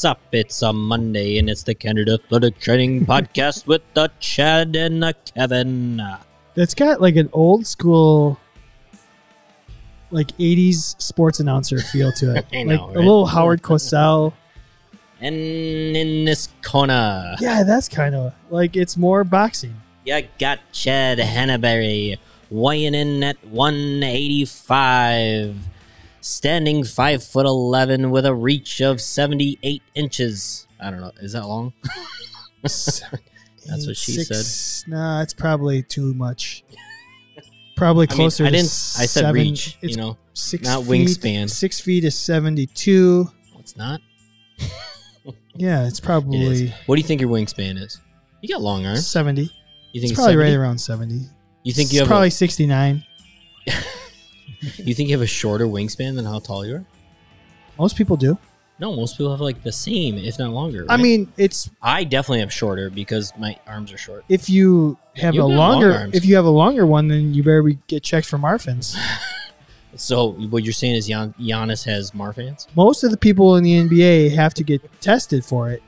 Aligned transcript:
What's 0.00 0.06
up? 0.06 0.20
It's 0.32 0.62
a 0.62 0.72
Monday 0.72 1.36
and 1.36 1.50
it's 1.50 1.62
the 1.62 1.74
Candid 1.74 2.08
Athletic 2.08 2.58
Training 2.58 3.04
Podcast 3.06 3.66
with 3.66 3.82
the 3.92 4.10
Chad 4.18 4.74
and 4.74 5.02
the 5.02 5.14
Kevin. 5.34 6.00
It's 6.56 6.72
got 6.72 7.02
like 7.02 7.16
an 7.16 7.28
old 7.34 7.66
school, 7.66 8.40
like 10.10 10.28
'80s 10.38 10.98
sports 11.02 11.38
announcer 11.38 11.80
feel 11.80 12.12
to 12.12 12.34
it. 12.34 12.46
I 12.50 12.62
like 12.62 12.80
know, 12.80 12.92
a 12.92 12.96
little 12.96 13.26
Howard 13.26 13.60
Cosell. 13.60 14.32
And 15.20 15.36
in 15.36 16.24
this 16.24 16.48
corner, 16.62 17.36
Yeah, 17.38 17.62
that's 17.62 17.86
kind 17.86 18.14
of 18.14 18.32
like 18.48 18.76
it's 18.76 18.96
more 18.96 19.22
boxing. 19.22 19.74
you 20.06 20.22
got 20.38 20.60
Chad 20.72 21.18
Hannaberry 21.18 22.16
weighing 22.48 22.94
in 22.94 23.22
at 23.22 23.36
185, 23.44 25.56
standing 26.20 26.84
5 26.84 27.22
foot 27.24 27.46
11 27.46 28.10
with 28.10 28.26
a 28.26 28.34
reach 28.34 28.80
of 28.80 29.00
78 29.00 29.82
inches. 29.94 30.66
I 30.80 30.90
don't 30.90 31.00
know. 31.00 31.12
Is 31.20 31.32
that 31.32 31.46
long? 31.46 31.72
That's 32.62 33.02
what 33.86 33.96
she 33.96 34.12
said. 34.24 34.90
Nah, 34.90 35.22
it's 35.22 35.34
probably 35.34 35.82
too 35.82 36.14
much. 36.14 36.64
Probably 37.76 38.06
I 38.08 38.12
mean, 38.12 38.16
closer. 38.16 38.44
I 38.44 38.48
to 38.48 38.52
didn't. 38.52 38.66
I 38.66 39.06
said 39.06 39.08
seven- 39.22 39.34
reach. 39.34 39.78
You 39.80 39.96
know, 39.96 40.18
six 40.34 40.64
not 40.64 40.84
feet, 40.84 40.90
wingspan. 41.08 41.48
Six 41.48 41.80
feet 41.80 42.04
is 42.04 42.14
seventy-two. 42.14 43.24
No, 43.54 43.60
it's 43.60 43.76
not. 43.76 44.00
Yeah, 45.54 45.86
it's 45.86 45.98
It 45.98 46.02
probably 46.02 46.68
What 46.86 46.96
do 46.96 47.00
you 47.00 47.06
think 47.06 47.20
your 47.22 47.30
wingspan 47.30 47.82
is? 47.82 47.98
You 48.42 48.48
got 48.50 48.60
long 48.62 48.84
arms. 48.86 49.06
seventy. 49.06 49.50
You 49.92 50.00
think 50.02 50.12
It's 50.12 50.18
probably 50.18 50.34
70? 50.34 50.50
right 50.50 50.56
around 50.62 50.78
seventy. 50.78 51.20
You 51.64 51.72
think 51.72 51.86
It's 51.86 51.94
you 51.94 52.00
have 52.00 52.08
probably 52.08 52.28
a, 52.28 52.32
sixty-nine. 52.32 53.02
You 54.60 54.94
think 54.94 55.08
you 55.08 55.14
have 55.14 55.22
a 55.22 55.26
shorter 55.26 55.66
wingspan 55.66 56.16
than 56.16 56.24
how 56.24 56.38
tall 56.38 56.64
you 56.66 56.76
are? 56.76 56.84
Most 57.78 57.96
people 57.96 58.16
do. 58.16 58.38
No, 58.78 58.96
most 58.96 59.16
people 59.18 59.30
have 59.30 59.40
like 59.42 59.62
the 59.62 59.72
same, 59.72 60.16
if 60.16 60.38
not 60.38 60.50
longer. 60.52 60.86
I 60.88 60.94
right? 60.94 61.00
mean, 61.02 61.32
it's 61.36 61.68
I 61.82 62.04
definitely 62.04 62.40
have 62.40 62.52
shorter 62.52 62.88
because 62.88 63.32
my 63.38 63.58
arms 63.66 63.92
are 63.92 63.98
short. 63.98 64.24
if 64.28 64.48
you 64.48 64.96
have 65.16 65.34
You 65.34 65.40
a 65.44 65.48
got 65.48 65.54
long 65.54 65.72
longer 65.72 65.92
arms. 65.92 66.14
if 66.14 66.24
you 66.24 66.36
have 66.36 66.46
a 66.46 66.50
longer 66.50 66.86
one, 66.86 67.08
then 67.08 67.34
you 67.34 67.42
better 67.42 67.62
be, 67.62 67.78
get 67.88 68.02
checked 68.02 68.26
for 68.26 68.38
Marfans. 68.38 68.96
So 69.96 70.30
what 70.32 70.62
you're 70.62 70.72
saying 70.72 70.94
is 70.94 71.08
Gian- 71.08 71.34
Giannis 71.38 71.84
has 71.84 72.12
Marfans? 72.12 72.68
Most 72.76 73.02
of 73.02 73.10
the 73.10 73.16
people 73.16 73.56
in 73.56 73.64
the 73.64 73.74
NBA 73.74 74.32
have 74.36 74.54
to 74.54 74.62
get 74.62 74.80
tested 75.00 75.44
for 75.44 75.70
it. 75.70 75.82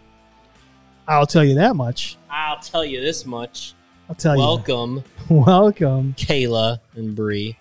I'll 1.06 1.24
tell 1.26 1.44
you 1.44 1.54
that 1.54 1.76
much. 1.76 2.16
I'll 2.28 2.58
tell 2.58 2.84
you 2.84 3.00
this 3.00 3.24
much. 3.24 3.74
I'll 4.08 4.16
tell 4.16 4.34
you 4.34 4.40
Welcome, 4.40 5.04
you. 5.30 5.36
Welcome. 5.46 6.14
Kayla 6.14 6.80
and 6.96 7.14
Bree. 7.14 7.56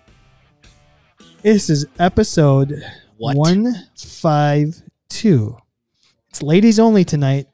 This 1.42 1.68
is 1.70 1.86
episode 1.98 2.82
What? 3.16 3.36
one 3.36 3.74
five 3.96 4.80
two. 5.08 5.56
It's 6.30 6.42
ladies 6.42 6.78
only 6.78 7.04
tonight. 7.04 7.46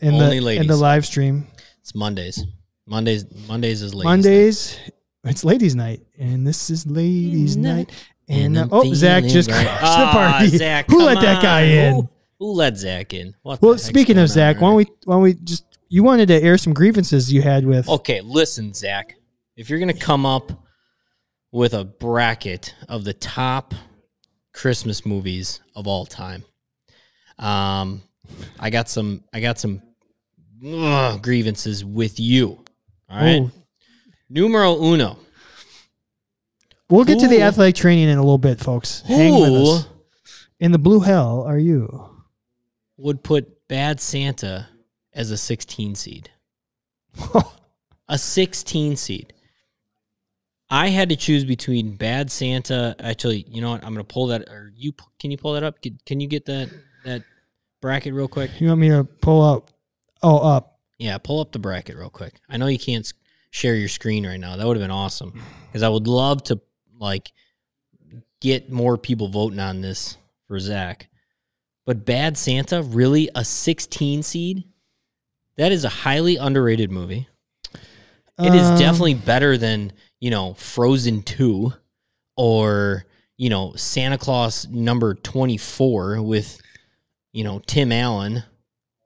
In 0.00 0.14
Only 0.14 0.38
the 0.38 0.44
ladies. 0.44 0.60
in 0.62 0.66
the 0.66 0.76
live 0.76 1.06
stream. 1.06 1.46
It's 1.80 1.94
Mondays. 1.94 2.44
Mondays. 2.86 3.24
Mondays 3.48 3.80
is 3.80 3.94
late. 3.94 4.04
Mondays, 4.04 4.78
it's 5.24 5.44
ladies' 5.44 5.74
night, 5.74 6.02
and 6.18 6.46
this 6.46 6.68
is 6.68 6.86
ladies' 6.86 7.56
Night. 7.56 7.88
night. 7.88 7.92
And, 8.28 8.56
And 8.58 8.70
uh, 8.72 8.76
oh, 8.76 8.92
Zach 8.92 9.24
just 9.24 9.48
crashed 9.48 9.66
the 9.80 9.86
Ah, 9.86 10.10
party. 10.12 10.48
Zach, 10.58 10.86
Who 10.90 11.02
let 11.02 11.20
that 11.20 11.42
guy 11.42 11.62
in? 11.62 11.94
Who, 11.94 12.08
who 12.38 12.52
let 12.52 12.76
Zach 12.76 13.14
in? 13.14 13.34
What 13.42 13.62
Well, 13.62 13.78
speaking 13.78 14.18
of 14.18 14.28
Zach, 14.28 14.56
on 14.56 14.62
why 14.62 14.68
don't 14.68 14.76
we 14.76 14.84
why 15.04 15.14
don't 15.14 15.22
we 15.22 15.34
just 15.34 15.64
you 15.88 16.02
wanted 16.02 16.26
to 16.28 16.42
air 16.42 16.58
some 16.58 16.74
grievances 16.74 17.32
you 17.32 17.40
had 17.40 17.64
with 17.64 17.88
Okay, 17.88 18.20
listen, 18.20 18.74
Zach. 18.74 19.14
If 19.56 19.70
you're 19.70 19.78
gonna 19.78 19.94
come 19.94 20.26
up 20.26 20.52
with 21.54 21.72
a 21.72 21.84
bracket 21.84 22.74
of 22.88 23.04
the 23.04 23.14
top 23.14 23.74
Christmas 24.52 25.06
movies 25.06 25.60
of 25.76 25.86
all 25.86 26.04
time, 26.04 26.44
um, 27.38 28.02
I 28.58 28.70
got 28.70 28.88
some. 28.88 29.22
I 29.32 29.40
got 29.40 29.58
some 29.58 29.80
ugh, 30.66 31.22
grievances 31.22 31.84
with 31.84 32.18
you. 32.18 32.64
All 33.08 33.20
right, 33.20 33.42
Oh, 33.42 33.50
numero 34.28 34.82
uno. 34.82 35.16
we'll 36.90 37.04
get 37.04 37.20
to 37.20 37.28
the 37.28 37.42
athletic 37.42 37.76
training 37.76 38.08
in 38.08 38.18
a 38.18 38.22
little 38.22 38.38
bit, 38.38 38.58
folks. 38.58 39.02
Hang 39.02 39.40
with 39.40 39.52
us. 39.52 39.88
In 40.58 40.72
the 40.72 40.78
blue 40.78 41.00
hell 41.00 41.44
are 41.46 41.58
you? 41.58 42.10
would 42.96 43.22
put 43.22 43.68
Bad 43.68 44.00
Santa 44.00 44.68
as 45.12 45.30
a 45.30 45.36
16 45.36 45.94
seed? 45.96 46.30
a 48.08 48.16
16 48.16 48.96
seed. 48.96 49.33
I 50.74 50.88
had 50.88 51.08
to 51.10 51.16
choose 51.16 51.44
between 51.44 51.94
Bad 51.94 52.32
Santa. 52.32 52.96
Actually, 52.98 53.46
you 53.48 53.60
know 53.60 53.70
what? 53.70 53.84
I'm 53.84 53.92
gonna 53.92 54.02
pull 54.02 54.26
that. 54.28 54.48
Or 54.48 54.72
you 54.74 54.92
can 55.20 55.30
you 55.30 55.36
pull 55.36 55.52
that 55.52 55.62
up? 55.62 55.80
Can, 55.80 55.98
can 56.04 56.18
you 56.18 56.26
get 56.26 56.46
that 56.46 56.68
that 57.04 57.22
bracket 57.80 58.12
real 58.12 58.26
quick? 58.26 58.50
you 58.60 58.66
want 58.66 58.80
me 58.80 58.88
to 58.88 59.04
pull 59.04 59.40
up? 59.40 59.70
Oh, 60.22 60.38
up. 60.38 60.80
Yeah, 60.98 61.16
pull 61.18 61.40
up 61.40 61.52
the 61.52 61.60
bracket 61.60 61.96
real 61.96 62.10
quick. 62.10 62.40
I 62.48 62.56
know 62.56 62.66
you 62.66 62.78
can't 62.78 63.10
share 63.50 63.76
your 63.76 63.88
screen 63.88 64.26
right 64.26 64.40
now. 64.40 64.56
That 64.56 64.66
would 64.66 64.76
have 64.76 64.82
been 64.82 64.90
awesome 64.90 65.40
because 65.66 65.84
I 65.84 65.88
would 65.88 66.08
love 66.08 66.42
to 66.44 66.60
like 66.98 67.30
get 68.40 68.72
more 68.72 68.98
people 68.98 69.28
voting 69.28 69.60
on 69.60 69.80
this 69.80 70.16
for 70.48 70.58
Zach. 70.58 71.08
But 71.86 72.04
Bad 72.04 72.36
Santa, 72.36 72.82
really 72.82 73.30
a 73.36 73.44
16 73.44 74.24
seed? 74.24 74.64
That 75.56 75.70
is 75.70 75.84
a 75.84 75.88
highly 75.88 76.36
underrated 76.36 76.90
movie. 76.90 77.28
It 78.38 78.54
is 78.54 78.66
Um, 78.66 78.78
definitely 78.78 79.14
better 79.14 79.56
than, 79.56 79.92
you 80.24 80.30
know, 80.30 80.54
Frozen 80.54 81.22
2 81.24 81.70
or, 82.38 83.04
you 83.36 83.50
know, 83.50 83.74
Santa 83.76 84.16
Claus 84.16 84.66
number 84.68 85.12
24 85.12 86.22
with, 86.22 86.62
you 87.34 87.44
know, 87.44 87.60
Tim 87.66 87.92
Allen. 87.92 88.42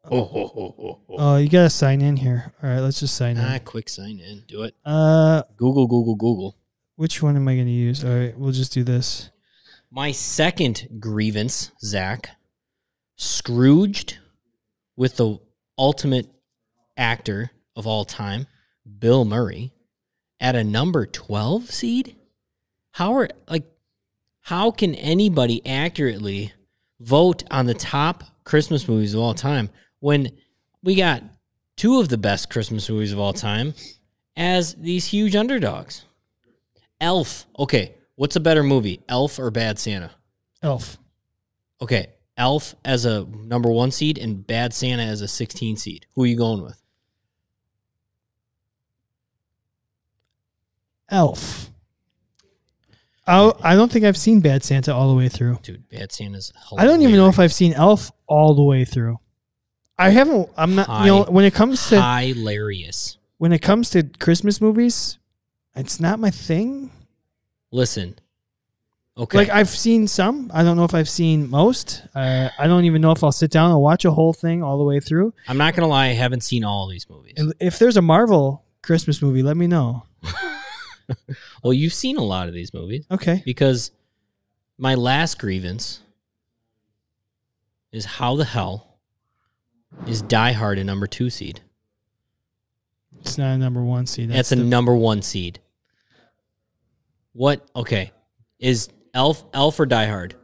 Oh, 0.04 0.22
ho, 0.22 0.46
ho, 0.46 0.74
ho, 0.78 1.00
ho. 1.08 1.16
Oh, 1.18 1.36
you 1.38 1.48
gotta 1.48 1.70
sign 1.70 2.02
in 2.02 2.16
here. 2.18 2.52
All 2.62 2.70
right, 2.70 2.78
let's 2.78 3.00
just 3.00 3.16
sign 3.16 3.36
in. 3.36 3.44
Ah, 3.44 3.58
quick 3.58 3.88
sign 3.88 4.20
in. 4.20 4.44
Do 4.46 4.62
it. 4.62 4.76
Uh, 4.84 5.42
Google, 5.56 5.88
Google, 5.88 6.14
Google. 6.14 6.56
which 6.94 7.20
one 7.20 7.34
am 7.34 7.48
I 7.48 7.56
gonna 7.56 7.70
use? 7.70 8.04
All 8.04 8.14
right, 8.14 8.38
we'll 8.38 8.52
just 8.52 8.72
do 8.72 8.84
this. 8.84 9.30
My 9.90 10.12
second 10.12 11.00
grievance, 11.00 11.72
Zach, 11.82 12.30
Scrooged 13.16 14.18
with 14.94 15.16
the 15.16 15.38
ultimate 15.76 16.28
actor 16.96 17.50
of 17.74 17.88
all 17.88 18.04
time, 18.04 18.46
Bill 19.00 19.24
Murray, 19.24 19.72
at 20.40 20.56
a 20.56 20.64
number 20.64 21.06
12 21.06 21.70
seed? 21.70 22.16
How 22.92 23.14
are, 23.14 23.28
like, 23.48 23.64
how 24.40 24.70
can 24.70 24.94
anybody 24.94 25.64
accurately 25.66 26.52
vote 27.00 27.44
on 27.50 27.66
the 27.66 27.74
top 27.74 28.24
Christmas 28.44 28.88
movies 28.88 29.14
of 29.14 29.20
all 29.20 29.34
time 29.34 29.70
when 30.00 30.30
we 30.82 30.94
got 30.94 31.22
two 31.76 32.00
of 32.00 32.08
the 32.08 32.18
best 32.18 32.50
Christmas 32.50 32.88
movies 32.88 33.12
of 33.12 33.18
all 33.18 33.32
time 33.32 33.74
as 34.36 34.74
these 34.74 35.06
huge 35.06 35.36
underdogs? 35.36 36.04
Elf. 37.00 37.46
Okay, 37.58 37.94
what's 38.16 38.36
a 38.36 38.40
better 38.40 38.62
movie, 38.62 39.00
Elf 39.08 39.38
or 39.38 39.50
Bad 39.50 39.78
Santa? 39.78 40.10
Elf. 40.62 40.98
Okay, 41.80 42.08
Elf 42.36 42.74
as 42.84 43.04
a 43.04 43.24
number 43.24 43.70
one 43.70 43.90
seed 43.90 44.18
and 44.18 44.46
Bad 44.46 44.72
Santa 44.74 45.02
as 45.02 45.20
a 45.20 45.28
16 45.28 45.76
seed. 45.76 46.06
Who 46.14 46.24
are 46.24 46.26
you 46.26 46.36
going 46.36 46.62
with? 46.62 46.82
Elf. 51.10 51.70
I 53.26 53.52
I 53.62 53.74
don't 53.76 53.92
think 53.92 54.04
I've 54.04 54.16
seen 54.16 54.40
Bad 54.40 54.64
Santa 54.64 54.94
all 54.94 55.08
the 55.10 55.16
way 55.16 55.28
through. 55.28 55.58
Dude, 55.62 55.88
Bad 55.88 56.12
Santa's 56.12 56.52
I 56.76 56.84
don't 56.84 57.02
even 57.02 57.16
know 57.16 57.28
if 57.28 57.38
I've 57.38 57.52
seen 57.52 57.74
Elf 57.74 58.10
all 58.26 58.54
the 58.54 58.62
way 58.62 58.84
through. 58.84 59.18
I 59.98 60.10
haven't. 60.10 60.48
I'm 60.56 60.74
not. 60.74 61.04
You 61.04 61.06
know, 61.06 61.24
when 61.24 61.44
it 61.44 61.54
comes 61.54 61.88
to 61.88 62.00
hilarious. 62.00 63.18
when 63.38 63.52
it 63.52 63.60
comes 63.60 63.90
to 63.90 64.04
Christmas 64.04 64.60
movies, 64.60 65.18
it's 65.74 66.00
not 66.00 66.18
my 66.18 66.30
thing. 66.30 66.90
Listen. 67.70 68.18
Okay. 69.16 69.36
Like 69.36 69.48
I've 69.48 69.68
seen 69.68 70.06
some. 70.06 70.48
I 70.54 70.62
don't 70.62 70.76
know 70.76 70.84
if 70.84 70.94
I've 70.94 71.08
seen 71.08 71.50
most. 71.50 72.02
Uh, 72.14 72.50
I 72.56 72.68
don't 72.68 72.84
even 72.84 73.02
know 73.02 73.10
if 73.10 73.24
I'll 73.24 73.32
sit 73.32 73.50
down 73.50 73.72
and 73.72 73.80
watch 73.80 74.04
a 74.04 74.12
whole 74.12 74.32
thing 74.32 74.62
all 74.62 74.78
the 74.78 74.84
way 74.84 75.00
through. 75.00 75.34
I'm 75.48 75.58
not 75.58 75.74
going 75.74 75.82
to 75.82 75.88
lie, 75.88 76.06
I 76.06 76.12
haven't 76.12 76.42
seen 76.42 76.62
all 76.62 76.84
of 76.84 76.90
these 76.92 77.10
movies. 77.10 77.34
And 77.36 77.52
if 77.58 77.80
there's 77.80 77.96
a 77.96 78.02
Marvel 78.02 78.64
Christmas 78.80 79.20
movie, 79.20 79.42
let 79.42 79.56
me 79.56 79.66
know. 79.66 80.04
Well, 81.62 81.72
you've 81.72 81.92
seen 81.94 82.16
a 82.16 82.22
lot 82.24 82.48
of 82.48 82.54
these 82.54 82.72
movies 82.74 83.06
Okay. 83.10 83.42
because 83.44 83.90
my 84.76 84.94
last 84.94 85.38
grievance 85.38 86.00
is 87.92 88.04
how 88.04 88.36
the 88.36 88.44
hell 88.44 88.98
is 90.06 90.20
Die 90.22 90.52
Hard 90.52 90.78
a 90.78 90.84
number 90.84 91.06
two 91.06 91.30
seed? 91.30 91.60
It's 93.20 93.38
not 93.38 93.54
a 93.54 93.58
number 93.58 93.82
one 93.82 94.06
seed. 94.06 94.30
That's, 94.30 94.52
a 94.52 94.56
the- 94.56 94.64
number 94.64 94.94
one 94.94 95.22
seed. 95.22 95.60
What? 97.32 97.66
Okay, 97.74 98.12
is 98.58 98.88
Elf 99.14 99.44
Elf 99.54 99.78
or 99.80 99.86
Die 99.86 100.06
Hard? 100.06 100.34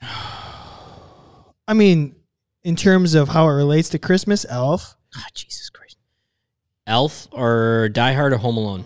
I 1.68 1.74
mean, 1.74 2.16
in 2.64 2.76
terms 2.76 3.14
of 3.14 3.28
how 3.28 3.46
it 3.48 3.52
relates 3.52 3.88
to 3.90 3.98
Christmas, 3.98 4.46
Elf. 4.48 4.96
Ah, 5.16 5.24
Jesus 5.34 5.68
Christ. 5.70 5.96
Elf 6.86 7.28
or 7.32 7.88
Die 7.92 8.12
Hard 8.14 8.32
or 8.32 8.38
Home 8.38 8.56
Alone? 8.56 8.84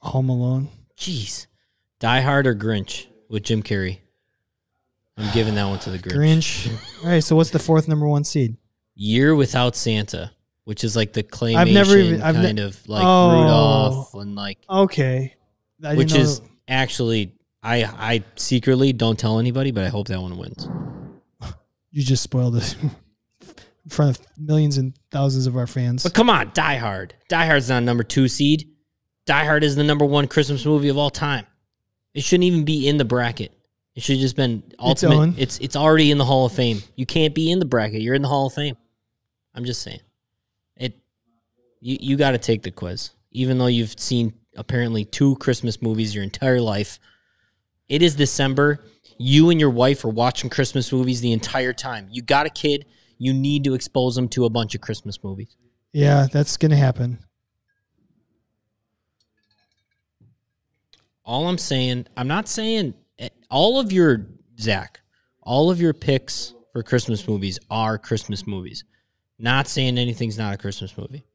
Home 0.00 0.28
Alone. 0.28 0.68
Jeez. 0.96 1.46
Die 2.00 2.20
Hard 2.20 2.46
or 2.46 2.54
Grinch 2.54 3.06
with 3.28 3.42
Jim 3.42 3.62
Carrey? 3.62 3.98
I'm 5.16 5.32
giving 5.34 5.54
that 5.56 5.64
one 5.66 5.78
to 5.80 5.90
the 5.90 5.98
Grinch. 5.98 6.68
Grinch. 6.68 7.02
All 7.04 7.10
right. 7.10 7.24
So 7.24 7.34
what's 7.36 7.50
the 7.50 7.58
fourth 7.58 7.88
number 7.88 8.06
one 8.06 8.24
seed? 8.24 8.56
Year 8.94 9.34
Without 9.34 9.74
Santa, 9.76 10.30
which 10.64 10.84
is 10.84 10.94
like 10.96 11.12
the 11.12 11.22
claymation 11.22 11.56
I've 11.56 11.68
never 11.68 11.96
even- 11.96 12.22
I've 12.22 12.36
ne- 12.36 12.42
kind 12.44 12.58
of 12.60 12.88
like 12.88 13.04
Oh. 13.04 13.30
Rudolph 13.42 14.14
and 14.14 14.34
like, 14.34 14.58
Okay. 14.70 15.34
I 15.84 15.94
which 15.94 16.14
is 16.14 16.40
actually 16.68 17.32
I 17.62 17.84
I 17.84 18.24
secretly 18.36 18.92
don't 18.92 19.18
tell 19.18 19.38
anybody, 19.40 19.70
but 19.72 19.84
I 19.84 19.88
hope 19.88 20.08
that 20.08 20.20
one 20.20 20.36
wins. 20.38 20.68
you 21.90 22.02
just 22.04 22.22
spoiled 22.22 22.56
it 22.56 22.76
in 23.42 23.90
front 23.90 24.16
of 24.18 24.26
millions 24.36 24.78
and 24.78 24.96
thousands 25.10 25.46
of 25.46 25.56
our 25.56 25.66
fans. 25.66 26.02
But 26.04 26.14
come 26.14 26.30
on, 26.30 26.50
Die 26.54 26.76
Hard. 26.76 27.14
Die 27.28 27.46
Hard's 27.46 27.68
not 27.68 27.82
number 27.82 28.02
two 28.04 28.28
seed. 28.28 28.68
Die 29.28 29.44
Hard 29.44 29.62
is 29.62 29.76
the 29.76 29.84
number 29.84 30.06
one 30.06 30.26
Christmas 30.26 30.64
movie 30.64 30.88
of 30.88 30.96
all 30.96 31.10
time. 31.10 31.44
It 32.14 32.24
shouldn't 32.24 32.44
even 32.44 32.64
be 32.64 32.88
in 32.88 32.96
the 32.96 33.04
bracket. 33.04 33.52
It 33.94 34.02
should 34.02 34.16
have 34.16 34.22
just 34.22 34.36
been 34.36 34.62
ultimate. 34.78 35.16
own. 35.16 35.34
It's 35.36 35.58
it's 35.58 35.76
already 35.76 36.10
in 36.10 36.16
the 36.16 36.24
Hall 36.24 36.46
of 36.46 36.52
Fame. 36.52 36.82
You 36.96 37.04
can't 37.04 37.34
be 37.34 37.50
in 37.50 37.58
the 37.58 37.66
bracket. 37.66 38.00
You're 38.00 38.14
in 38.14 38.22
the 38.22 38.28
Hall 38.28 38.46
of 38.46 38.54
Fame. 38.54 38.74
I'm 39.54 39.66
just 39.66 39.82
saying. 39.82 40.00
It 40.76 40.94
you 41.82 41.98
you 42.00 42.16
got 42.16 42.30
to 42.30 42.38
take 42.38 42.62
the 42.62 42.70
quiz. 42.70 43.10
Even 43.30 43.58
though 43.58 43.66
you've 43.66 44.00
seen 44.00 44.32
apparently 44.56 45.04
two 45.04 45.36
Christmas 45.36 45.82
movies 45.82 46.14
your 46.14 46.24
entire 46.24 46.62
life. 46.62 46.98
It 47.86 48.00
is 48.00 48.14
December. 48.14 48.82
You 49.18 49.50
and 49.50 49.60
your 49.60 49.70
wife 49.70 50.06
are 50.06 50.08
watching 50.08 50.48
Christmas 50.48 50.90
movies 50.90 51.20
the 51.20 51.32
entire 51.32 51.74
time. 51.74 52.08
You 52.10 52.22
got 52.22 52.46
a 52.46 52.50
kid. 52.50 52.86
You 53.18 53.34
need 53.34 53.64
to 53.64 53.74
expose 53.74 54.14
them 54.14 54.30
to 54.30 54.46
a 54.46 54.50
bunch 54.50 54.74
of 54.74 54.80
Christmas 54.80 55.22
movies. 55.22 55.54
yeah, 55.92 56.28
that's 56.32 56.56
gonna 56.56 56.76
happen. 56.76 57.18
All 61.28 61.46
I'm 61.46 61.58
saying, 61.58 62.06
I'm 62.16 62.26
not 62.26 62.48
saying 62.48 62.94
all 63.50 63.78
of 63.78 63.92
your 63.92 64.26
Zach, 64.58 65.02
all 65.42 65.70
of 65.70 65.78
your 65.78 65.92
picks 65.92 66.54
for 66.72 66.82
Christmas 66.82 67.28
movies 67.28 67.58
are 67.70 67.98
Christmas 67.98 68.46
movies. 68.46 68.84
Not 69.38 69.68
saying 69.68 69.98
anything's 69.98 70.38
not 70.38 70.54
a 70.54 70.56
Christmas 70.56 70.96
movie, 70.96 71.26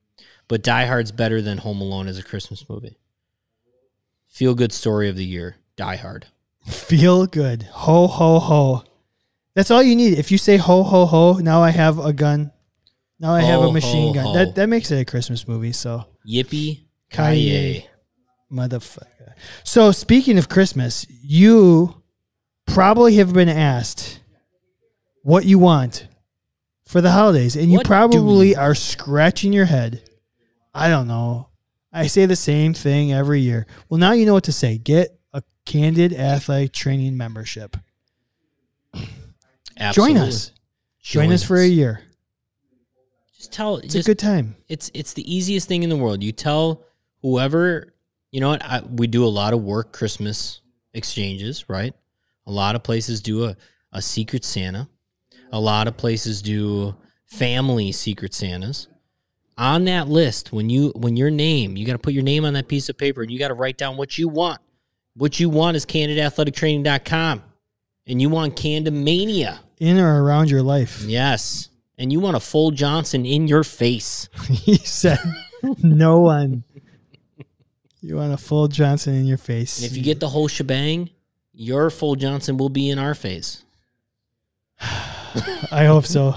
but 0.48 0.64
Die 0.64 0.86
Hard's 0.86 1.12
better 1.12 1.44
than 1.44 1.60
Home 1.60 1.80
Alone 1.80 2.08
as 2.08 2.18
a 2.18 2.24
Christmas 2.24 2.68
movie. 2.68 2.98
Feel 4.30 4.56
good 4.56 4.74
story 4.74 5.10
of 5.10 5.16
the 5.16 5.24
year, 5.24 5.58
Die 5.76 5.96
Hard. 5.98 6.26
Feel 6.66 7.28
good. 7.28 7.62
Ho 7.62 8.08
ho 8.08 8.40
ho. 8.40 8.84
That's 9.54 9.70
all 9.70 9.84
you 9.84 9.96
need. 9.96 10.18
If 10.18 10.32
you 10.32 10.40
say 10.40 10.58
ho 10.58 10.82
ho 10.82 11.06
ho, 11.06 11.34
now 11.34 11.62
I 11.62 11.70
have 11.70 12.00
a 12.04 12.14
gun. 12.14 12.52
Now 13.20 13.36
I 13.36 13.42
have 13.42 13.62
a 13.62 13.72
machine 13.72 14.08
ho, 14.08 14.14
gun. 14.16 14.26
ho. 14.26 14.34
That 14.34 14.56
that 14.56 14.70
makes 14.70 14.90
it 14.90 15.00
a 15.00 15.06
Christmas 15.06 15.48
movie. 15.48 15.72
So 15.72 16.06
Yippee. 16.28 16.80
Kaye. 17.12 17.88
motherfucker. 18.52 19.13
So 19.64 19.92
speaking 19.92 20.38
of 20.38 20.50
Christmas, 20.50 21.06
you 21.10 22.02
probably 22.66 23.16
have 23.16 23.34
been 23.34 23.50
asked 23.50 24.20
what 25.22 25.46
you 25.46 25.60
want 25.60 26.08
for 26.86 27.02
the 27.02 27.12
holidays, 27.12 27.56
and 27.56 27.72
you 27.72 27.78
What 27.78 27.86
do 27.86 27.88
probably 27.88 28.50
you 28.50 28.58
are 28.58 28.76
scratching 28.76 29.54
your 29.54 29.66
head. 29.66 30.04
I 30.74 30.90
don't 30.90 31.08
know. 31.08 31.50
I 31.92 32.08
say 32.08 32.26
the 32.26 32.36
same 32.36 32.74
thing 32.74 33.14
every 33.14 33.42
year. 33.42 33.68
Well, 33.88 34.00
now 34.00 34.14
you 34.14 34.26
know 34.26 34.34
what 34.34 34.46
to 34.46 34.52
say. 34.52 34.78
Get 34.80 35.18
a 35.34 35.44
Candid 35.66 36.12
Athletic 36.14 36.74
Training 36.74 37.16
membership. 37.16 37.78
Absolutely. 39.78 40.16
Join 40.16 40.28
us. 40.28 40.52
Join, 41.02 41.32
us 41.32 41.44
for 41.44 41.58
a 41.58 41.68
year. 41.68 42.02
Just 43.36 43.52
tell. 43.52 43.78
It's 43.78 43.94
just 43.94 44.08
a 44.08 44.12
good 44.12 44.20
time. 44.20 44.56
it's 44.70 44.90
it's 44.94 45.14
the 45.14 45.34
easiest 45.34 45.68
thing 45.68 45.84
in 45.84 45.90
the 45.90 45.98
world. 45.98 46.24
You 46.24 46.32
tell 46.32 46.84
whoever 47.22 47.93
you 48.34 48.40
know 48.40 48.50
what 48.50 48.64
I, 48.64 48.82
we 48.82 49.06
do 49.06 49.24
a 49.24 49.28
lot 49.30 49.54
of 49.54 49.62
work 49.62 49.94
Christmas 49.94 50.62
exchanges, 50.96 51.70
right? 51.70 51.94
A 52.48 52.52
lot 52.52 52.76
of 52.76 52.82
places 52.82 53.22
do 53.22 53.46
a, 53.46 53.56
a 53.92 54.02
secret 54.02 54.44
Santa. 54.44 54.90
A 55.52 55.60
lot 55.60 55.88
of 55.88 55.96
places 55.98 56.42
do 56.42 56.96
family 57.26 57.92
secret 57.92 58.34
Santas. 58.34 58.88
On 59.56 59.86
that 59.86 60.08
list, 60.08 60.52
when 60.52 60.68
you 60.72 60.92
when 60.96 61.16
your 61.16 61.30
name, 61.30 61.78
you 61.78 61.86
got 61.86 61.94
to 61.94 62.00
put 62.00 62.14
your 62.14 62.24
name 62.24 62.44
on 62.44 62.54
that 62.54 62.68
piece 62.68 62.90
of 62.90 62.98
paper 62.98 63.22
and 63.22 63.32
you 63.32 63.38
got 63.38 63.50
to 63.50 63.54
write 63.54 63.78
down 63.78 63.98
what 63.98 64.18
you 64.18 64.28
want. 64.28 64.60
What 65.14 65.40
you 65.40 65.48
want 65.48 65.78
is 65.78 65.86
candidathletictraining.com. 65.86 67.44
And 68.08 68.20
you 68.20 68.30
want 68.30 68.56
Candemania. 68.56 69.60
In 69.80 70.00
or 70.00 70.24
around 70.24 70.50
your 70.50 70.64
life. 70.64 71.04
Yes. 71.04 71.70
And 72.00 72.12
you 72.12 72.20
want 72.20 72.36
a 72.36 72.40
full 72.40 72.72
Johnson 72.72 73.28
in 73.28 73.48
your 73.48 73.64
face. 73.64 74.28
he 74.50 74.78
said, 74.78 75.20
no 75.84 76.20
one. 76.20 76.64
You 78.06 78.18
want 78.18 78.34
a 78.34 78.38
full 78.38 78.68
Johnson 78.68 79.16
in 79.16 79.26
your 79.26 79.38
face. 79.38 79.82
And 79.82 79.90
if 79.90 79.96
you 79.96 80.04
get 80.04 80.20
the 80.20 80.28
whole 80.28 80.50
shebang, 80.50 81.10
your 81.54 81.90
full 81.90 82.16
Johnson 82.16 82.58
will 82.58 82.68
be 82.70 82.90
in 82.90 83.00
our 83.00 83.16
face. 83.16 83.64
I 84.82 85.86
hope 85.86 86.06
so. 86.06 86.36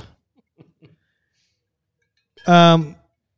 Um, 2.47 2.95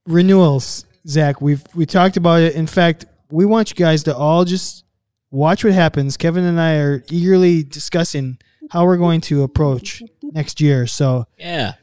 renewals, 0.07 0.85
Zach. 1.07 1.41
We've 1.41 1.63
we 1.75 1.87
talked 1.87 2.19
about 2.19 2.41
it. 2.43 2.55
In 2.55 2.67
fact, 2.67 3.07
we 3.31 3.47
want 3.47 3.71
you 3.71 3.77
guys 3.77 4.03
to 4.05 4.15
all 4.15 4.45
just 4.45 4.85
watch 5.31 5.65
what 5.65 5.73
happens. 5.73 6.19
Kevin 6.19 6.45
and 6.45 6.61
I 6.61 6.77
are 6.77 7.03
eagerly 7.11 7.63
discussing 7.63 8.39
how 8.71 8.85
we're 8.85 8.99
going 8.99 9.23
to 9.23 9.43
approach 9.43 10.03
next 10.23 10.61
year. 10.61 10.87
So 10.87 11.27
Yeah. 11.39 11.75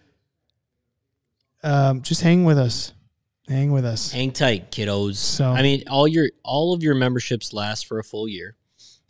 um, 1.64 2.04
just 2.04 2.22
hang 2.22 2.46
with 2.46 2.60
us. 2.60 2.94
Hang 3.48 3.72
with 3.72 3.86
us. 3.86 4.12
Hang 4.12 4.32
tight, 4.32 4.72
kiddos. 4.72 5.16
So- 5.16 5.52
I 5.52 5.62
mean, 5.62 5.84
all 5.88 6.08
your 6.08 6.30
all 6.44 6.74
of 6.74 6.82
your 6.84 6.96
memberships 6.96 7.54
last 7.54 7.86
for 7.88 8.00
a 8.00 8.04
full 8.04 8.28
year. 8.28 8.56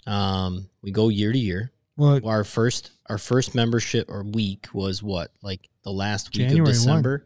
Um, 0.05 0.69
we 0.81 0.91
go 0.91 1.09
year 1.09 1.31
to 1.31 1.37
year. 1.39 1.71
Well, 1.97 2.19
Our 2.27 2.43
first 2.43 2.91
our 3.07 3.17
first 3.17 3.55
membership 3.55 4.09
or 4.09 4.23
week 4.23 4.67
was 4.73 5.01
what? 5.01 5.31
Like 5.41 5.69
the 5.83 5.91
last 5.91 6.27
week 6.27 6.47
January 6.47 6.69
of 6.71 6.75
December. 6.75 7.25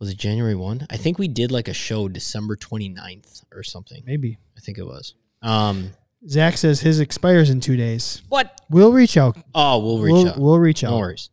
Was 0.00 0.10
it 0.10 0.18
January 0.18 0.56
1? 0.56 0.88
I 0.90 0.96
think 0.96 1.18
we 1.18 1.28
did 1.28 1.52
like 1.52 1.68
a 1.68 1.72
show 1.72 2.08
December 2.08 2.56
29th 2.56 3.44
or 3.52 3.62
something. 3.62 4.02
maybe 4.04 4.38
I 4.56 4.60
think 4.60 4.78
it 4.78 4.84
was. 4.84 5.14
Um 5.40 5.90
Zach 6.28 6.56
says 6.56 6.80
his 6.80 7.00
expires 7.00 7.50
in 7.50 7.60
two 7.60 7.76
days. 7.76 8.22
what? 8.28 8.60
We'll 8.70 8.92
reach 8.92 9.16
out. 9.16 9.36
Oh, 9.54 9.78
we'll 9.78 9.98
reach 10.00 10.12
we'll, 10.12 10.28
out. 10.28 10.38
We'll 10.38 10.58
reach 10.58 10.82
out. 10.82 10.90
no 10.90 10.98
worries. 10.98 11.30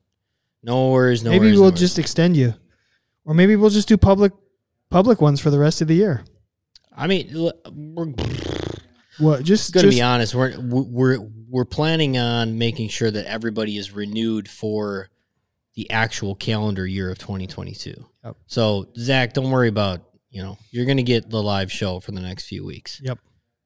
No 0.64 0.92
worries, 0.92 1.24
no 1.24 1.32
maybe 1.32 1.46
worries. 1.46 1.56
no 1.56 1.62
we'll 1.62 1.72
worries. 1.72 1.80
just 1.80 1.98
extend 1.98 2.38
you, 2.38 2.54
or 3.26 3.34
maybe 3.34 3.56
we'll 3.56 3.70
just 3.72 3.88
do 3.88 3.98
public 3.98 4.32
public 4.92 5.22
ones 5.22 5.40
for 5.40 5.50
the 5.50 5.58
rest 5.58 5.82
of 5.82 5.88
the 5.88 5.96
year. 5.96 6.24
I 6.96 7.08
mean, 7.08 7.34
we're 7.74 8.14
What? 9.18 9.44
Just 9.44 9.74
going 9.74 9.86
to 9.86 9.90
be 9.90 10.02
honest. 10.02 10.36
We're 10.36 10.60
we're 10.60 11.20
we're 11.50 11.66
planning 11.66 12.18
on 12.18 12.58
making 12.58 12.90
sure 12.90 13.10
that 13.10 13.26
everybody 13.26 13.78
is 13.78 13.92
renewed 13.92 14.48
for 14.48 15.10
the 15.76 15.90
actual 15.90 16.36
calendar 16.36 16.86
year 16.86 17.10
of 17.10 17.18
2022. 17.18 18.06
Yep. 18.24 18.36
So 18.46 18.90
Zach, 18.98 19.34
don't 19.34 19.50
worry 19.50 19.70
about 19.70 20.02
you 20.30 20.44
know 20.44 20.58
you're 20.70 20.86
going 20.86 20.98
to 20.98 21.04
get 21.04 21.30
the 21.30 21.42
live 21.42 21.72
show 21.72 22.00
for 22.00 22.12
the 22.12 22.22
next 22.22 22.46
few 22.46 22.66
weeks. 22.66 23.02
Yep. 23.04 23.18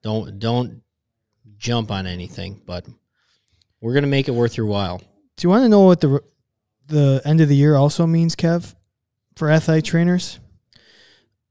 Don't 0.03 0.39
don't 0.39 0.82
jump 1.58 1.91
on 1.91 2.05
anything, 2.05 2.62
but 2.65 2.86
we're 3.82 3.94
going 3.94 4.03
to 4.03 4.10
make 4.10 4.27
it 4.27 4.32
worth 4.32 4.55
your 4.58 4.67
while. 4.67 5.00
Do 5.00 5.46
you 5.46 5.50
want 5.50 5.63
to 5.63 5.70
know 5.70 5.82
what 5.82 6.01
the 6.01 6.22
the 6.88 7.22
end 7.25 7.41
of 7.41 7.50
the 7.50 7.55
year 7.55 7.75
also 7.75 8.05
means, 8.05 8.36
Kev, 8.36 8.75
for 9.36 9.50
athletic 9.50 9.86
trainers? 9.86 10.39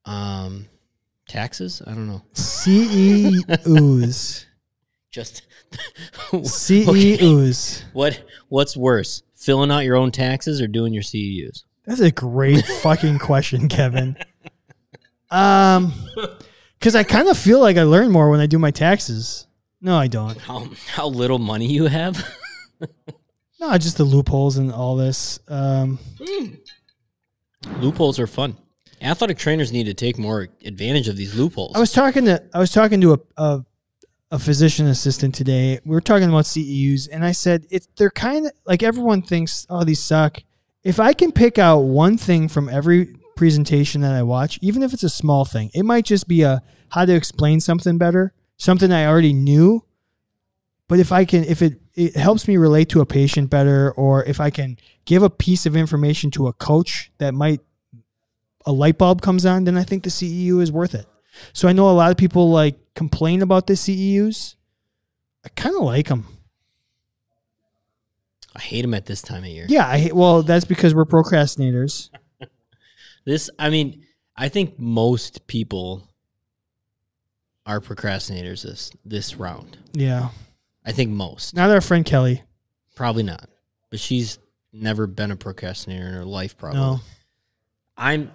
Um, 0.04 0.66
taxes? 1.28 1.82
I 1.86 1.90
don't 1.90 2.06
know. 2.06 2.22
CEUs. 2.34 3.44
Just 5.10 5.42
CEUs. 6.32 7.82
what 7.92 8.22
what's 8.48 8.76
worse, 8.76 9.22
filling 9.36 9.70
out 9.70 9.84
your 9.84 9.94
own 9.96 10.10
taxes 10.10 10.60
or 10.60 10.66
doing 10.66 10.92
your 10.92 11.04
CEUs? 11.04 11.62
That's 11.86 12.00
a 12.00 12.10
great 12.10 12.66
fucking 12.82 13.20
question, 13.20 13.68
Kevin. 13.68 14.16
Um, 15.30 15.92
because 16.78 16.96
I 16.96 17.04
kind 17.04 17.28
of 17.28 17.38
feel 17.38 17.60
like 17.60 17.76
I 17.76 17.84
learn 17.84 18.10
more 18.10 18.28
when 18.30 18.40
I 18.40 18.46
do 18.46 18.58
my 18.58 18.72
taxes. 18.72 19.46
No, 19.80 19.96
I 19.96 20.08
don't. 20.08 20.36
How 20.38 20.68
how 20.88 21.06
little 21.06 21.38
money 21.38 21.66
you 21.66 21.86
have? 21.86 22.26
No, 23.60 23.78
just 23.78 23.96
the 23.96 24.04
loopholes 24.04 24.56
and 24.58 24.72
all 24.72 24.96
this. 24.96 25.38
Um, 25.48 25.98
loopholes 27.78 28.18
are 28.18 28.26
fun. 28.26 28.56
Athletic 29.04 29.36
trainers 29.36 29.70
need 29.70 29.84
to 29.84 29.94
take 29.94 30.18
more 30.18 30.48
advantage 30.64 31.08
of 31.08 31.16
these 31.16 31.34
loopholes. 31.34 31.76
I 31.76 31.78
was 31.78 31.92
talking 31.92 32.24
to 32.24 32.42
I 32.54 32.58
was 32.58 32.72
talking 32.72 33.00
to 33.02 33.12
a, 33.12 33.18
a 33.36 33.64
a 34.30 34.38
physician 34.38 34.86
assistant 34.86 35.34
today. 35.34 35.78
We 35.84 35.94
were 35.94 36.00
talking 36.00 36.28
about 36.28 36.44
CEUs, 36.44 37.08
and 37.12 37.24
I 37.24 37.32
said 37.32 37.66
it's 37.70 37.86
they're 37.96 38.10
kind 38.10 38.46
of 38.46 38.52
like 38.66 38.82
everyone 38.82 39.22
thinks, 39.22 39.66
oh, 39.68 39.84
these 39.84 40.02
suck. 40.02 40.38
If 40.82 40.98
I 40.98 41.12
can 41.12 41.32
pick 41.32 41.58
out 41.58 41.80
one 41.80 42.18
thing 42.18 42.48
from 42.48 42.68
every 42.68 43.14
presentation 43.36 44.00
that 44.00 44.12
I 44.12 44.22
watch, 44.22 44.58
even 44.62 44.82
if 44.82 44.92
it's 44.92 45.02
a 45.02 45.10
small 45.10 45.44
thing, 45.44 45.70
it 45.74 45.84
might 45.84 46.04
just 46.04 46.26
be 46.26 46.42
a 46.42 46.62
how 46.90 47.04
to 47.04 47.14
explain 47.14 47.60
something 47.60 47.98
better, 47.98 48.32
something 48.56 48.90
I 48.90 49.06
already 49.06 49.32
knew. 49.32 49.84
But 50.88 50.98
if 50.98 51.12
I 51.12 51.24
can, 51.24 51.44
if 51.44 51.62
it 51.62 51.80
it 51.94 52.16
helps 52.16 52.48
me 52.48 52.56
relate 52.56 52.88
to 52.90 53.00
a 53.00 53.06
patient 53.06 53.50
better, 53.50 53.92
or 53.92 54.24
if 54.24 54.40
I 54.40 54.50
can 54.50 54.78
give 55.04 55.22
a 55.22 55.30
piece 55.30 55.66
of 55.66 55.76
information 55.76 56.30
to 56.32 56.48
a 56.48 56.52
coach 56.52 57.12
that 57.18 57.34
might 57.34 57.60
a 58.64 58.72
light 58.72 58.98
bulb 58.98 59.22
comes 59.22 59.44
on, 59.46 59.64
then 59.64 59.76
I 59.76 59.84
think 59.84 60.04
the 60.04 60.10
CEU 60.10 60.60
is 60.60 60.72
worth 60.72 60.94
it. 60.94 61.06
So 61.52 61.68
I 61.68 61.72
know 61.72 61.90
a 61.90 61.92
lot 61.92 62.10
of 62.10 62.16
people 62.16 62.50
like 62.50 62.76
complain 62.94 63.42
about 63.42 63.66
the 63.66 63.74
CEUs. 63.74 64.54
I 65.44 65.48
kind 65.50 65.74
of 65.74 65.82
like 65.82 66.08
them. 66.08 66.26
I 68.56 68.60
hate 68.60 68.82
them 68.82 68.94
at 68.94 69.06
this 69.06 69.20
time 69.20 69.42
of 69.42 69.50
year. 69.50 69.66
Yeah, 69.68 69.86
I 69.86 69.98
hate, 69.98 70.12
well, 70.12 70.42
that's 70.42 70.64
because 70.64 70.94
we're 70.94 71.04
procrastinators. 71.04 72.10
This, 73.26 73.48
I 73.58 73.70
mean, 73.70 74.04
I 74.36 74.50
think 74.50 74.78
most 74.78 75.46
people 75.46 76.06
are 77.64 77.80
procrastinators 77.80 78.62
this 78.62 78.90
this 79.04 79.36
round. 79.36 79.78
Yeah. 79.94 80.28
I 80.84 80.92
think 80.92 81.10
most. 81.10 81.54
Not 81.54 81.70
our 81.70 81.80
friend 81.80 82.04
Kelly. 82.04 82.42
Probably 82.94 83.22
not. 83.22 83.48
But 83.90 84.00
she's 84.00 84.38
never 84.72 85.06
been 85.06 85.30
a 85.30 85.36
procrastinator 85.36 86.06
in 86.06 86.12
her 86.12 86.24
life, 86.24 86.58
probably. 86.58 86.80
No. 86.80 87.00
I'm 87.96 88.30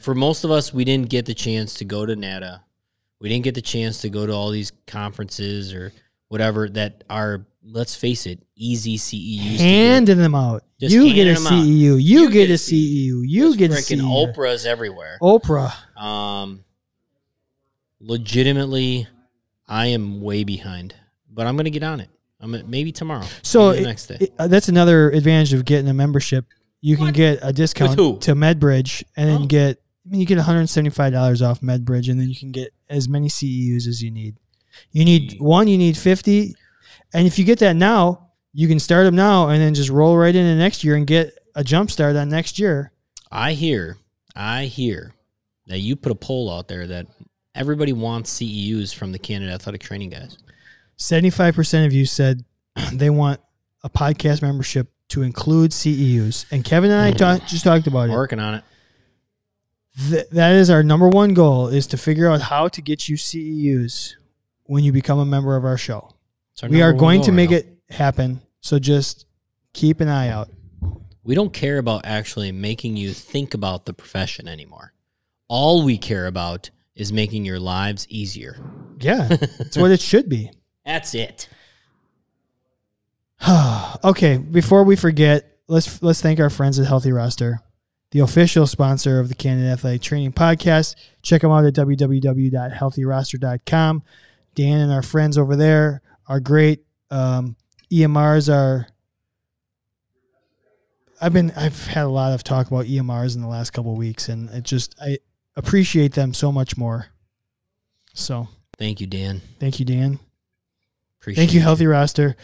for 0.00 0.14
most 0.14 0.44
of 0.44 0.50
us, 0.50 0.72
we 0.72 0.84
didn't 0.84 1.08
get 1.08 1.26
the 1.26 1.34
chance 1.34 1.74
to 1.74 1.84
go 1.84 2.06
to 2.06 2.14
NATA. 2.16 2.62
We 3.20 3.28
didn't 3.28 3.44
get 3.44 3.54
the 3.54 3.62
chance 3.62 4.00
to 4.02 4.08
go 4.08 4.26
to 4.26 4.32
all 4.32 4.50
these 4.50 4.72
conferences 4.86 5.72
or 5.72 5.92
whatever 6.28 6.68
that 6.70 7.04
are, 7.08 7.46
let's 7.64 7.94
face 7.94 8.26
it, 8.26 8.42
easy 8.56 8.96
CEUs. 8.98 9.58
Handing 9.58 10.18
them 10.18 10.34
out. 10.34 10.64
Just 10.80 10.94
you 10.94 11.12
get 11.14 11.26
a 11.28 11.34
handing 11.34 11.44
them 11.44 11.52
out. 11.52 11.64
CEU. 11.64 12.02
You, 12.02 12.30
get, 12.30 12.50
a 12.50 12.54
CEU. 12.54 13.22
You 13.24 13.56
get 13.56 13.70
a 13.70 13.74
CEU. 13.74 14.34
Oprah's 14.34 14.66
everywhere. 14.66 15.18
Oprah. 15.22 15.72
Um, 15.96 16.64
legitimately, 18.00 19.06
I 19.68 19.86
am 19.86 20.20
way 20.20 20.44
behind, 20.44 20.94
but 21.30 21.46
I'm 21.46 21.56
gonna 21.56 21.70
get 21.70 21.82
on 21.82 22.00
it. 22.00 22.10
I'm 22.40 22.50
gonna, 22.50 22.64
maybe 22.64 22.92
tomorrow. 22.92 23.24
So 23.42 23.68
maybe 23.70 23.76
the 23.76 23.82
it- 23.82 23.86
next 23.86 24.06
day. 24.06 24.16
it- 24.20 24.32
uh, 24.38 24.48
that's 24.48 24.68
another 24.68 25.10
advantage 25.10 25.52
of 25.52 25.64
getting 25.64 25.88
a 25.88 25.94
membership. 25.94 26.44
You 26.82 26.96
can 26.96 27.12
get 27.12 27.38
a 27.42 27.52
discount 27.52 27.96
to 28.22 28.34
MedBridge, 28.34 29.04
and 29.16 29.30
then 29.30 29.42
Oh. 29.42 29.46
get. 29.46 29.78
I 30.04 30.10
mean, 30.10 30.20
you 30.20 30.26
get 30.26 30.36
175 30.36 31.12
dollars 31.12 31.40
off 31.40 31.60
MedBridge, 31.60 32.10
and 32.10 32.20
then 32.20 32.28
you 32.28 32.34
can 32.34 32.50
get 32.50 32.74
as 32.90 33.08
many 33.08 33.28
CEUs 33.28 33.86
as 33.86 34.02
you 34.02 34.10
need. 34.10 34.34
You 34.90 35.04
need 35.04 35.36
one. 35.40 35.68
You 35.68 35.78
need 35.78 35.96
50, 35.96 36.54
and 37.14 37.26
if 37.26 37.38
you 37.38 37.44
get 37.44 37.60
that 37.60 37.76
now, 37.76 38.30
you 38.52 38.66
can 38.66 38.80
start 38.80 39.04
them 39.04 39.14
now, 39.14 39.48
and 39.48 39.62
then 39.62 39.74
just 39.74 39.90
roll 39.90 40.16
right 40.16 40.34
into 40.34 40.56
next 40.56 40.82
year 40.82 40.96
and 40.96 41.06
get 41.06 41.32
a 41.54 41.62
jump 41.62 41.90
start 41.90 42.16
on 42.16 42.28
next 42.28 42.58
year. 42.58 42.90
I 43.30 43.52
hear, 43.52 43.96
I 44.34 44.64
hear 44.64 45.14
that 45.68 45.78
you 45.78 45.94
put 45.94 46.10
a 46.10 46.16
poll 46.16 46.50
out 46.50 46.66
there 46.66 46.86
that 46.88 47.06
everybody 47.54 47.92
wants 47.92 48.32
CEUs 48.40 48.92
from 48.92 49.12
the 49.12 49.18
Candid 49.20 49.50
Athletic 49.50 49.82
Training 49.82 50.10
guys. 50.10 50.36
75 50.96 51.54
percent 51.54 51.86
of 51.86 51.92
you 51.92 52.06
said 52.06 52.44
they 52.92 53.08
want 53.10 53.40
a 53.84 53.90
podcast 53.90 54.42
membership 54.42 54.90
to 55.12 55.22
include 55.22 55.70
CEUs, 55.72 56.46
and 56.50 56.64
Kevin 56.64 56.90
and 56.90 57.00
I 57.00 57.10
mm-hmm. 57.10 57.18
talk, 57.18 57.46
just 57.46 57.64
talked 57.64 57.86
about 57.86 58.08
it. 58.08 58.12
working 58.12 58.40
on 58.40 58.54
it. 58.54 58.64
Th- 60.08 60.28
that 60.30 60.52
is 60.54 60.70
our 60.70 60.82
number 60.82 61.08
one 61.08 61.34
goal 61.34 61.68
is 61.68 61.86
to 61.88 61.98
figure 61.98 62.30
out 62.30 62.40
how 62.40 62.68
to 62.68 62.80
get 62.80 63.08
you 63.08 63.16
CEUs 63.16 64.14
when 64.64 64.84
you 64.84 64.92
become 64.92 65.18
a 65.18 65.26
member 65.26 65.54
of 65.54 65.64
our 65.66 65.76
show. 65.76 66.14
It's 66.52 66.62
our 66.62 66.70
We 66.70 66.80
are 66.80 66.92
one 66.92 66.98
going 66.98 67.18
goal 67.18 67.24
to 67.26 67.30
right 67.32 67.36
make 67.36 67.50
now. 67.50 67.56
it 67.56 67.78
happen. 67.90 68.40
So 68.60 68.78
just 68.78 69.26
keep 69.74 70.00
an 70.00 70.08
eye 70.08 70.28
out. 70.28 70.48
We 71.24 71.34
don't 71.34 71.52
care 71.52 71.76
about 71.76 72.06
actually 72.06 72.50
making 72.50 72.96
you 72.96 73.12
think 73.12 73.52
about 73.52 73.84
the 73.84 73.92
profession 73.92 74.48
anymore. 74.48 74.94
All 75.48 75.84
we 75.84 75.98
care 75.98 76.26
about 76.26 76.70
is 76.94 77.12
making 77.12 77.44
your 77.44 77.60
lives 77.60 78.06
easier. 78.08 78.56
Yeah, 78.98 79.28
that's 79.58 79.76
what 79.76 79.90
it 79.90 80.00
should 80.00 80.30
be. 80.30 80.50
That's 80.86 81.14
it. 81.14 81.48
okay, 84.04 84.36
before 84.38 84.84
we 84.84 84.96
forget, 84.96 85.58
let's 85.68 86.02
let's 86.02 86.20
thank 86.20 86.40
our 86.40 86.50
friends 86.50 86.78
at 86.78 86.86
Healthy 86.86 87.12
Roster, 87.12 87.60
the 88.10 88.18
official 88.20 88.66
sponsor 88.66 89.20
of 89.20 89.28
the 89.28 89.34
Candid 89.34 89.66
Athletic 89.66 90.00
Training 90.02 90.32
Podcast. 90.32 90.96
Check 91.22 91.40
them 91.42 91.50
out 91.50 91.64
at 91.64 91.74
www.healthyroster.com. 91.74 94.02
Dan 94.54 94.80
and 94.80 94.92
our 94.92 95.02
friends 95.02 95.38
over 95.38 95.56
there 95.56 96.02
are 96.26 96.40
great. 96.40 96.84
Um, 97.10 97.56
EMRs 97.92 98.52
are. 98.52 98.86
I've 101.20 101.32
been 101.32 101.50
I've 101.56 101.86
had 101.86 102.04
a 102.04 102.08
lot 102.08 102.32
of 102.32 102.44
talk 102.44 102.66
about 102.68 102.86
EMRs 102.86 103.34
in 103.36 103.42
the 103.42 103.48
last 103.48 103.70
couple 103.70 103.92
of 103.92 103.98
weeks, 103.98 104.28
and 104.28 104.50
it 104.50 104.64
just 104.64 104.94
I 105.00 105.18
appreciate 105.56 106.12
them 106.14 106.34
so 106.34 106.50
much 106.52 106.76
more. 106.76 107.06
So 108.14 108.48
Thank 108.78 109.00
you, 109.00 109.06
Dan. 109.06 109.40
thank 109.60 109.78
you, 109.78 109.86
Dan. 109.86 110.18
Appreciate 111.22 111.40
Thank 111.40 111.54
you, 111.54 111.60
Healthy 111.60 111.86
Roster. 111.86 112.34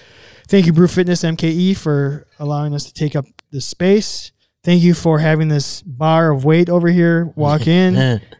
Thank 0.47 0.66
you, 0.66 0.73
Brew 0.73 0.87
Fitness 0.87 1.25
MKE, 1.25 1.76
for 1.76 2.28
allowing 2.38 2.75
us 2.75 2.85
to 2.85 2.94
take 2.94 3.16
up 3.16 3.25
the 3.50 3.61
space. 3.61 4.30
Thank 4.62 4.85
you 4.85 4.94
for 4.94 5.18
having 5.18 5.49
this 5.49 5.82
bar 5.82 6.30
of 6.30 6.44
weight 6.44 6.68
over 6.68 6.87
here. 6.87 7.32
Walk 7.35 7.66
in. 7.66 8.20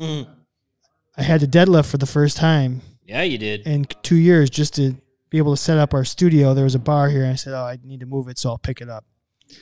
Mm. 0.00 0.26
I 1.14 1.22
had 1.22 1.42
to 1.42 1.46
deadlift 1.46 1.90
for 1.90 1.98
the 1.98 2.06
first 2.06 2.38
time 2.38 2.80
yeah, 3.04 3.20
you 3.20 3.36
did. 3.36 3.66
in 3.66 3.84
two 3.84 4.16
years 4.16 4.48
just 4.48 4.74
to 4.76 4.96
be 5.28 5.36
able 5.36 5.54
to 5.54 5.60
set 5.60 5.76
up 5.76 5.92
our 5.92 6.06
studio. 6.06 6.54
There 6.54 6.64
was 6.64 6.74
a 6.74 6.78
bar 6.78 7.10
here, 7.10 7.22
and 7.22 7.32
I 7.32 7.34
said, 7.34 7.52
"Oh, 7.52 7.64
I 7.66 7.78
need 7.84 8.00
to 8.00 8.06
move 8.06 8.28
it, 8.28 8.38
so 8.38 8.48
I'll 8.48 8.56
pick 8.56 8.80
it 8.80 8.88
up." 8.88 9.04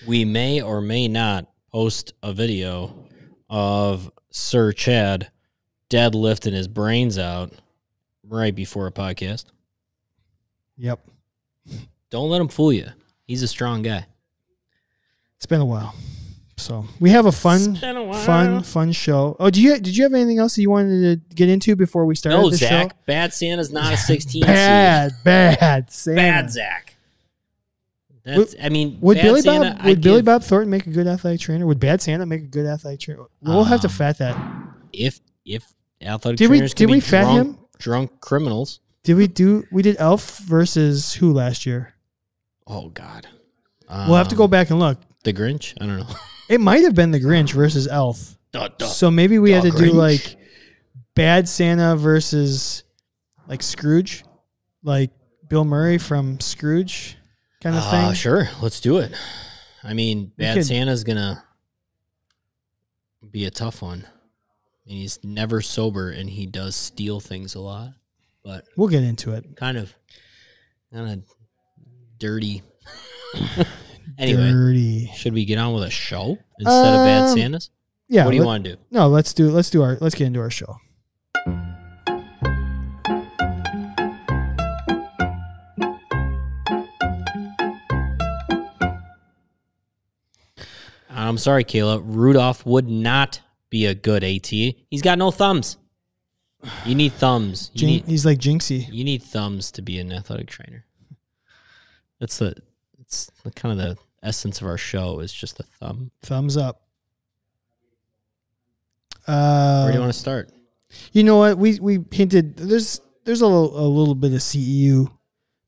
We 0.06 0.24
may 0.24 0.60
or 0.60 0.80
may 0.80 1.08
not 1.08 1.50
post 1.72 2.12
a 2.22 2.32
video 2.32 3.08
of 3.50 4.12
Sir 4.30 4.70
Chad 4.70 5.32
deadlifting 5.90 6.52
his 6.52 6.68
brains 6.68 7.18
out 7.18 7.52
right 8.22 8.54
before 8.54 8.86
a 8.86 8.92
podcast. 8.92 9.46
Yep, 10.78 11.00
Don't 12.10 12.30
let 12.30 12.40
him 12.40 12.48
fool 12.48 12.72
you. 12.72 12.86
He's 13.26 13.42
a 13.42 13.48
strong 13.48 13.82
guy. 13.82 14.06
it's 15.36 15.46
been 15.46 15.60
a 15.60 15.64
while. 15.66 15.94
So 16.56 16.86
we 16.98 17.10
have 17.10 17.26
a 17.26 17.32
fun, 17.32 17.76
a 17.82 18.14
fun, 18.24 18.62
fun 18.64 18.90
show. 18.92 19.36
Oh, 19.38 19.48
do 19.50 19.62
you 19.62 19.74
did 19.78 19.96
you 19.96 20.02
have 20.04 20.12
anything 20.14 20.38
else 20.38 20.56
that 20.56 20.62
you 20.62 20.70
wanted 20.70 21.28
to 21.28 21.34
get 21.34 21.48
into 21.48 21.76
before 21.76 22.04
we 22.04 22.14
started 22.16 22.36
No, 22.38 22.50
the 22.50 22.56
Zach. 22.56 22.90
show? 22.90 22.96
Bad 23.06 23.32
Santa's 23.32 23.70
not 23.70 23.92
a 23.92 23.96
16 24.08 24.42
Bad, 24.42 25.12
bad, 25.24 25.90
seed. 25.92 26.16
Santa. 26.16 26.16
Bad 26.16 26.50
Zach. 26.52 26.94
That's, 28.24 28.54
I 28.62 28.68
mean, 28.68 28.98
Would 29.00 29.16
Billy 29.18 29.40
Santa, 29.40 29.70
Bob 29.70 29.76
I'd 29.80 29.86
would 29.86 30.00
Billy 30.02 30.22
Bob 30.22 30.42
Thornton 30.42 30.68
make 30.70 30.86
a 30.86 30.90
good 30.90 31.06
athletic 31.06 31.40
trainer? 31.40 31.66
Would 31.66 31.80
Bad 31.80 32.02
Santa 32.02 32.26
make 32.26 32.42
a 32.42 32.46
good 32.46 32.66
athletic 32.66 33.00
trainer? 33.00 33.22
We'll 33.40 33.64
have 33.64 33.80
to 33.82 33.86
Um, 33.88 33.92
fat 33.94 34.18
that. 34.18 34.36
if 34.92 35.20
if 35.44 35.72
athletic 36.02 36.38
Did 36.38 36.50
we- 36.50 36.58
trainers 36.58 36.74
did 36.74 36.84
can 36.84 36.90
we 36.90 36.96
be 36.98 37.00
fat 37.00 37.22
drunk, 37.22 37.38
him? 37.56 37.58
drunk 37.78 38.20
criminals. 38.20 38.80
Did 39.08 39.16
we 39.16 39.26
do? 39.26 39.64
We 39.72 39.80
did 39.80 39.96
Elf 39.98 40.36
versus 40.40 41.14
who 41.14 41.32
last 41.32 41.64
year? 41.64 41.94
Oh 42.66 42.90
God, 42.90 43.26
we'll 43.88 44.16
have 44.16 44.28
to 44.28 44.36
go 44.36 44.44
Um, 44.44 44.50
back 44.50 44.68
and 44.68 44.78
look. 44.78 44.98
The 45.24 45.32
Grinch. 45.32 45.72
I 45.80 45.86
don't 45.86 46.00
know. 46.00 46.14
It 46.50 46.60
might 46.60 46.82
have 46.84 46.94
been 46.94 47.10
the 47.10 47.18
Grinch 47.20 47.52
versus 47.54 47.88
Elf. 47.88 48.36
Duh, 48.52 48.68
duh. 48.76 48.84
So 48.86 49.10
maybe 49.10 49.38
we 49.38 49.50
had 49.52 49.62
to 49.62 49.70
the 49.70 49.78
do 49.78 49.92
like 49.92 50.36
Bad 51.14 51.48
Santa 51.48 51.96
versus 51.96 52.84
like 53.46 53.62
Scrooge, 53.62 54.24
like 54.82 55.10
Bill 55.48 55.64
Murray 55.64 55.96
from 55.96 56.38
Scrooge, 56.40 57.16
kind 57.62 57.76
of 57.76 57.82
Uh, 57.84 57.90
thing. 57.90 58.14
sure, 58.14 58.50
let's 58.60 58.80
do 58.80 58.98
it. 58.98 59.12
I 59.82 59.94
mean, 59.94 60.32
Bad 60.36 60.56
could- 60.58 60.66
Santa's 60.66 61.02
gonna 61.02 61.42
be 63.30 63.46
a 63.46 63.50
tough 63.50 63.80
one. 63.80 64.06
He's 64.84 65.18
never 65.24 65.62
sober, 65.62 66.10
and 66.10 66.28
he 66.28 66.44
does 66.44 66.76
steal 66.76 67.20
things 67.20 67.54
a 67.54 67.60
lot, 67.60 67.92
but 68.44 68.64
We'll 68.76 68.88
get 68.88 69.02
into 69.02 69.32
it. 69.32 69.56
kind 69.56 69.76
of, 69.78 69.92
kind 70.92 71.10
of 71.10 71.24
dirty. 72.18 72.62
anyway, 74.18 74.50
Dirty. 74.50 75.12
should 75.16 75.34
we 75.34 75.44
get 75.44 75.58
on 75.58 75.74
with 75.74 75.82
a 75.84 75.90
show 75.90 76.38
instead 76.58 76.94
of 76.94 77.04
Bad 77.04 77.22
Um, 77.30 77.36
Santas? 77.38 77.70
Yeah. 78.08 78.24
what 78.24 78.30
do 78.30 78.36
you 78.38 78.44
want 78.44 78.64
to 78.64 78.72
do? 78.76 78.80
No, 78.90 79.08
let's 79.08 79.34
do. 79.34 79.50
Let's 79.50 79.68
do 79.70 79.82
our. 79.82 79.98
Let's 80.00 80.14
get 80.14 80.26
into 80.26 80.40
our 80.40 80.50
show. 80.50 80.76
I'm 91.10 91.38
sorry, 91.38 91.64
Kayla. 91.64 92.02
Rudolph 92.04 92.64
would 92.66 92.88
not 92.88 93.40
be 93.70 93.86
a 93.86 93.94
good 93.94 94.22
AT. 94.24 94.46
He's 94.48 95.02
got 95.02 95.18
no 95.18 95.30
thumbs. 95.30 95.76
You 96.84 96.94
need 96.94 97.12
thumbs. 97.12 97.70
You 97.74 97.78
Jin- 97.80 97.88
need 97.88 98.04
he's 98.06 98.26
like 98.26 98.38
Jinxie. 98.38 98.92
you 98.92 99.04
need 99.04 99.22
thumbs 99.22 99.70
to 99.72 99.82
be 99.82 99.98
an 99.98 100.12
athletic 100.12 100.48
trainer. 100.48 100.84
That's 102.20 102.38
the 102.38 102.54
it's 102.98 103.30
the 103.44 103.50
kind 103.52 103.72
of 103.72 103.78
the 103.78 103.96
essence 104.22 104.60
of 104.60 104.66
our 104.66 104.76
show 104.78 105.20
is 105.20 105.32
just 105.32 105.60
a 105.60 105.62
thumb. 105.62 106.10
Thumbs 106.22 106.56
up. 106.56 106.82
Uh, 109.26 109.82
Where 109.82 109.92
do 109.92 109.98
you 109.98 110.00
want 110.00 110.12
to 110.12 110.18
start? 110.18 110.50
You 111.12 111.22
know 111.22 111.36
what? 111.36 111.58
We 111.58 111.78
we 111.80 111.98
hinted 112.10 112.56
there's 112.56 113.00
there's 113.24 113.42
a 113.42 113.46
little, 113.46 113.78
a 113.78 113.86
little 113.86 114.14
bit 114.14 114.32
of 114.32 114.38
CEU 114.40 115.10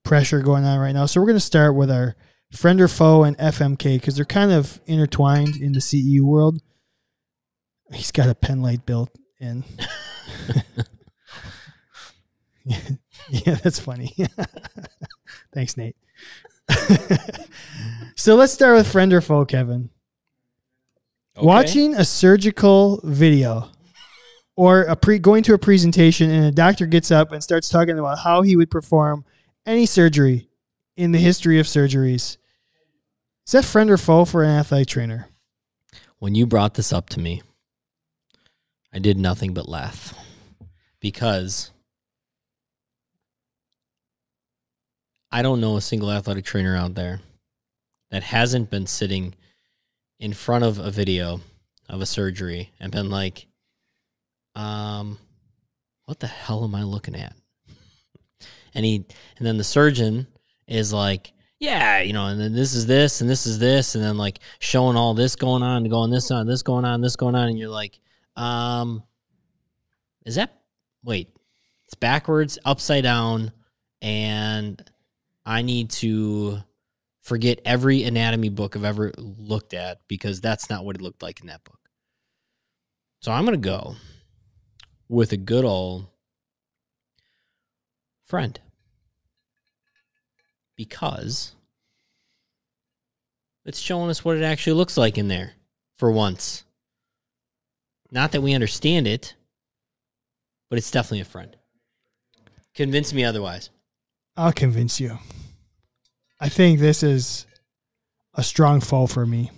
pressure 0.02 0.40
going 0.40 0.64
on 0.64 0.78
right 0.78 0.92
now. 0.92 1.06
So 1.06 1.20
we're 1.20 1.26
going 1.26 1.36
to 1.36 1.40
start 1.40 1.74
with 1.74 1.90
our 1.90 2.16
friend 2.52 2.80
or 2.80 2.88
foe 2.88 3.24
and 3.24 3.36
FMK 3.36 3.96
because 4.00 4.16
they're 4.16 4.24
kind 4.24 4.50
of 4.50 4.80
intertwined 4.86 5.56
in 5.56 5.72
the 5.72 5.80
CEU 5.80 6.22
world. 6.22 6.60
He's 7.92 8.10
got 8.12 8.28
a 8.30 8.34
pen 8.34 8.62
light 8.62 8.86
built 8.86 9.10
in. 9.40 9.64
yeah, 12.64 12.78
yeah, 13.30 13.54
that's 13.56 13.78
funny. 13.78 14.14
Thanks, 15.54 15.76
Nate. 15.76 15.96
so 18.16 18.36
let's 18.36 18.52
start 18.52 18.76
with 18.76 18.90
friend 18.90 19.12
or 19.12 19.20
foe, 19.20 19.44
Kevin. 19.44 19.90
Okay. 21.36 21.46
Watching 21.46 21.94
a 21.94 22.04
surgical 22.04 23.00
video 23.02 23.68
or 24.56 24.82
a 24.82 24.96
pre 24.96 25.18
going 25.18 25.42
to 25.44 25.54
a 25.54 25.58
presentation 25.58 26.30
and 26.30 26.44
a 26.46 26.52
doctor 26.52 26.86
gets 26.86 27.10
up 27.10 27.32
and 27.32 27.42
starts 27.42 27.68
talking 27.68 27.98
about 27.98 28.18
how 28.18 28.42
he 28.42 28.56
would 28.56 28.70
perform 28.70 29.24
any 29.64 29.86
surgery 29.86 30.48
in 30.96 31.12
the 31.12 31.18
history 31.18 31.58
of 31.58 31.66
surgeries. 31.66 32.36
Is 33.46 33.52
that 33.52 33.64
friend 33.64 33.90
or 33.90 33.96
foe 33.96 34.24
for 34.24 34.44
an 34.44 34.50
athletic 34.50 34.88
trainer? 34.88 35.28
When 36.18 36.34
you 36.34 36.46
brought 36.46 36.74
this 36.74 36.92
up 36.92 37.08
to 37.10 37.20
me, 37.20 37.42
I 38.92 38.98
did 38.98 39.18
nothing 39.18 39.54
but 39.54 39.68
laugh 39.68 40.14
because 41.00 41.70
I 45.30 45.42
don't 45.42 45.60
know 45.60 45.76
a 45.76 45.80
single 45.80 46.10
athletic 46.10 46.44
trainer 46.44 46.76
out 46.76 46.94
there 46.94 47.20
that 48.10 48.22
hasn't 48.24 48.70
been 48.70 48.86
sitting 48.86 49.34
in 50.18 50.32
front 50.32 50.64
of 50.64 50.78
a 50.78 50.90
video 50.90 51.40
of 51.88 52.00
a 52.00 52.06
surgery 52.06 52.70
and 52.80 52.90
been 52.90 53.10
like, 53.10 53.46
um, 54.56 55.18
what 56.06 56.18
the 56.18 56.26
hell 56.26 56.64
am 56.64 56.74
I 56.74 56.82
looking 56.82 57.16
at? 57.16 57.34
And 58.72 58.84
he, 58.84 59.04
and 59.36 59.44
then 59.44 59.58
the 59.58 59.64
surgeon 59.64 60.28
is 60.68 60.92
like, 60.92 61.32
yeah, 61.58 62.02
you 62.02 62.12
know, 62.12 62.26
and 62.26 62.40
then 62.40 62.54
this 62.54 62.72
is 62.72 62.86
this 62.86 63.20
and 63.20 63.28
this 63.28 63.44
is 63.44 63.58
this, 63.58 63.96
and 63.96 64.04
then 64.04 64.16
like 64.16 64.38
showing 64.60 64.96
all 64.96 65.12
this 65.12 65.34
going 65.34 65.64
on, 65.64 65.88
going 65.88 66.12
this 66.12 66.30
on, 66.30 66.46
this 66.46 66.62
going 66.62 66.84
on, 66.84 67.00
this 67.00 67.16
going 67.16 67.34
on, 67.34 67.48
and 67.48 67.58
you're 67.58 67.68
like, 67.68 67.98
um, 68.40 69.02
is 70.24 70.36
that 70.36 70.60
wait, 71.04 71.28
it's 71.84 71.94
backwards, 71.94 72.58
upside 72.64 73.04
down, 73.04 73.52
and 74.00 74.82
I 75.44 75.62
need 75.62 75.90
to 75.90 76.58
forget 77.20 77.60
every 77.64 78.04
anatomy 78.04 78.48
book 78.48 78.76
I've 78.76 78.84
ever 78.84 79.12
looked 79.18 79.74
at 79.74 80.00
because 80.08 80.40
that's 80.40 80.70
not 80.70 80.84
what 80.84 80.96
it 80.96 81.02
looked 81.02 81.22
like 81.22 81.40
in 81.40 81.48
that 81.48 81.64
book. 81.64 81.78
So 83.20 83.30
I'm 83.30 83.44
gonna 83.44 83.58
go 83.58 83.96
with 85.08 85.32
a 85.32 85.36
good 85.36 85.66
old 85.66 86.06
friend 88.24 88.58
because 90.76 91.54
it's 93.66 93.78
showing 93.78 94.08
us 94.08 94.24
what 94.24 94.38
it 94.38 94.42
actually 94.42 94.72
looks 94.72 94.96
like 94.96 95.18
in 95.18 95.28
there 95.28 95.52
for 95.98 96.10
once. 96.10 96.64
Not 98.10 98.32
that 98.32 98.42
we 98.42 98.54
understand 98.54 99.06
it, 99.06 99.34
but 100.68 100.78
it's 100.78 100.90
definitely 100.90 101.20
a 101.20 101.24
friend. 101.24 101.56
Convince 102.74 103.12
me 103.12 103.24
otherwise. 103.24 103.70
I'll 104.36 104.52
convince 104.52 105.00
you. 105.00 105.18
I 106.40 106.48
think 106.48 106.80
this 106.80 107.02
is 107.02 107.46
a 108.34 108.42
strong 108.42 108.80
foe 108.80 109.06
for 109.06 109.26
me. 109.26 109.50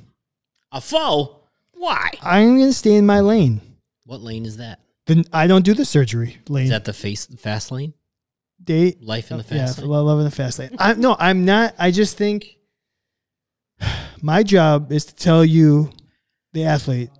A 0.73 0.81
foe? 0.81 1.41
Why? 1.73 2.11
I'm 2.23 2.59
going 2.59 2.71
to 2.71 2.73
stay 2.73 2.95
in 2.95 3.07
my 3.07 3.21
lane. 3.21 3.61
What 4.05 4.21
lane 4.21 4.47
is 4.47 4.57
that? 4.57 4.81
Then 5.07 5.25
I 5.33 5.47
don't 5.47 5.65
do 5.65 5.75
the 5.75 5.85
surgery 5.85 6.39
lane. 6.49 6.65
Is 6.65 6.71
that 6.71 6.85
the 6.85 6.93
face 6.93 7.27
fast 7.27 7.71
lane? 7.71 7.95
they 8.65 8.97
Life 9.01 9.31
in 9.31 9.39
the 9.39 9.45
yeah, 9.45 9.67
fast 9.67 9.79
lane? 9.79 9.91
Yeah, 9.91 9.97
love 9.97 10.19
in 10.19 10.25
the 10.25 10.31
fast 10.31 10.59
lane. 10.59 10.71
I 10.79 10.95
no, 10.95 11.17
I'm 11.19 11.45
not. 11.45 11.75
I 11.79 11.91
just 11.91 12.17
think 12.17 12.57
my 14.23 14.43
job 14.43 14.93
is 14.93 15.07
to 15.07 15.15
tell 15.15 15.45
you, 15.45 15.91
the 16.53 16.65
athlete, 16.65 17.11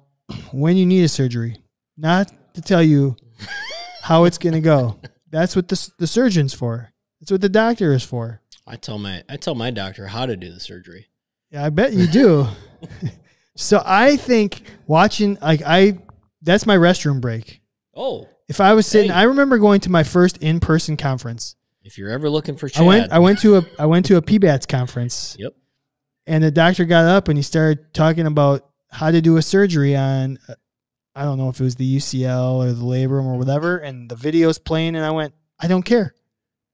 when 0.53 0.77
you 0.77 0.87
need 0.87 1.05
a 1.05 1.09
surgery, 1.09 1.57
not 1.97 2.33
to 2.55 2.61
tell 2.63 2.83
you 2.83 3.17
how 4.03 4.25
it's 4.25 4.39
going 4.39 4.55
to 4.55 4.61
go. 4.61 4.99
That's 5.31 5.57
what 5.57 5.69
the 5.69 5.91
the 5.99 6.07
surgeon's 6.07 6.53
for. 6.55 6.93
That's 7.21 7.31
what 7.31 7.41
the 7.41 7.49
doctor 7.49 7.93
is 7.93 8.03
for. 8.05 8.41
I 8.67 8.77
tell 8.77 8.99
my 8.99 9.23
I 9.29 9.37
tell 9.37 9.55
my 9.55 9.71
doctor 9.71 10.07
how 10.07 10.27
to 10.27 10.37
do 10.37 10.53
the 10.53 10.61
surgery. 10.61 11.07
Yeah, 11.51 11.65
I 11.65 11.71
bet 11.71 11.93
you 11.93 12.07
do. 12.07 12.47
so 13.57 13.83
I 13.85 14.17
think 14.17 14.63
watching 14.87 15.39
like 15.41 15.63
I 15.65 15.99
that's 16.43 16.67
my 16.67 16.77
restroom 16.77 17.21
break. 17.21 17.61
Oh, 17.95 18.29
If 18.49 18.61
I 18.61 18.75
was 18.75 18.87
sitting. 18.87 19.11
I 19.11 19.25
remember 19.25 19.59
going 19.59 19.81
to 19.81 19.91
my 19.91 20.03
first 20.03 20.39
in-person 20.39 20.97
conference. 20.97 21.57
if 21.85 21.99
you're 21.99 22.11
ever 22.11 22.29
looking 22.31 22.57
for 22.57 22.69
Chad, 22.69 22.83
I 22.83 22.87
went 22.87 23.13
I 23.13 23.19
went 23.19 23.39
to 23.41 23.57
a 23.59 23.63
I 23.79 23.87
went 23.87 24.07
to 24.07 24.17
a 24.17 24.23
PBATS 24.23 24.67
conference 24.69 25.37
Yep. 25.39 25.53
and 26.27 26.43
the 26.45 26.51
doctor 26.51 26.85
got 26.85 27.05
up 27.05 27.29
and 27.29 27.39
he 27.39 27.43
started 27.43 27.93
talking 27.95 28.27
about 28.27 28.69
how 28.93 29.11
to 29.11 29.21
do 29.21 29.37
a 29.37 29.43
surgery 29.43 29.97
on 29.97 30.39
uh, 30.49 30.55
I 31.15 31.25
don't 31.25 31.39
know 31.39 31.49
if 31.49 31.61
it 31.61 31.65
was 31.65 31.77
the 31.77 31.97
UCL 31.97 32.65
or 32.65 32.73
the 32.73 32.83
labrum 32.83 33.25
or 33.25 33.37
whatever 33.37 33.79
and 33.79 34.09
the 34.09 34.17
video's 34.17 34.59
playing 34.59 34.95
and 34.95 35.05
I 35.05 35.11
went 35.11 35.35
I 35.59 35.67
don't 35.67 35.83
care. 35.83 36.15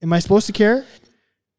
Am 0.01 0.13
I 0.13 0.19
supposed 0.19 0.47
to 0.47 0.53
care? 0.53 0.85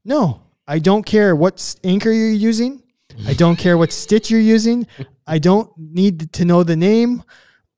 No. 0.04 0.42
I 0.66 0.78
don't 0.78 1.04
care 1.04 1.34
what 1.34 1.76
anchor 1.82 2.12
you're 2.12 2.30
using. 2.30 2.82
I 3.26 3.34
don't 3.34 3.56
care 3.56 3.76
what 3.76 3.92
stitch 3.92 4.30
you're 4.30 4.40
using. 4.40 4.86
I 5.26 5.38
don't 5.38 5.70
need 5.76 6.32
to 6.34 6.44
know 6.44 6.62
the 6.62 6.76
name 6.76 7.24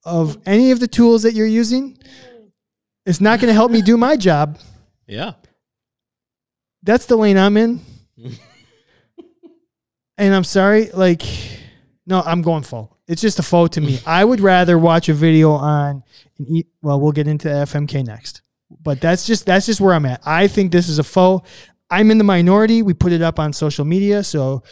of 0.04 0.38
any 0.46 0.70
of 0.70 0.80
the 0.80 0.88
tools 0.88 1.22
that 1.22 1.34
you're 1.34 1.46
using. 1.46 1.98
It's 3.06 3.20
not 3.20 3.40
going 3.40 3.48
to 3.48 3.54
help 3.54 3.70
me 3.70 3.82
do 3.82 3.96
my 3.96 4.16
job. 4.16 4.58
Yeah. 5.06 5.32
That's 6.82 7.06
the 7.06 7.16
lane 7.16 7.38
I'm 7.38 7.56
in. 7.56 7.80
and 10.18 10.34
I'm 10.34 10.44
sorry, 10.44 10.90
like, 10.92 11.22
no, 12.06 12.20
I'm 12.22 12.42
going 12.42 12.62
full. 12.62 12.98
It's 13.06 13.22
just 13.22 13.38
a 13.38 13.42
foe 13.42 13.66
to 13.68 13.80
me. 13.80 14.00
I 14.06 14.24
would 14.24 14.40
rather 14.40 14.78
watch 14.78 15.08
a 15.08 15.14
video 15.14 15.52
on, 15.52 16.02
an 16.38 16.62
well, 16.82 17.00
we'll 17.00 17.12
get 17.12 17.28
into 17.28 17.48
FMK 17.48 18.04
next, 18.04 18.42
but 18.82 19.00
that's 19.00 19.26
just 19.26 19.46
that's 19.46 19.66
just 19.66 19.80
where 19.80 19.94
I'm 19.94 20.06
at. 20.06 20.20
I 20.24 20.48
think 20.48 20.72
this 20.72 20.88
is 20.88 20.98
a 20.98 21.04
foe. 21.04 21.42
I'm 21.90 22.10
in 22.10 22.18
the 22.18 22.24
minority. 22.24 22.82
We 22.82 22.94
put 22.94 23.12
it 23.12 23.22
up 23.22 23.38
on 23.38 23.52
social 23.52 23.84
media, 23.84 24.24
so 24.24 24.62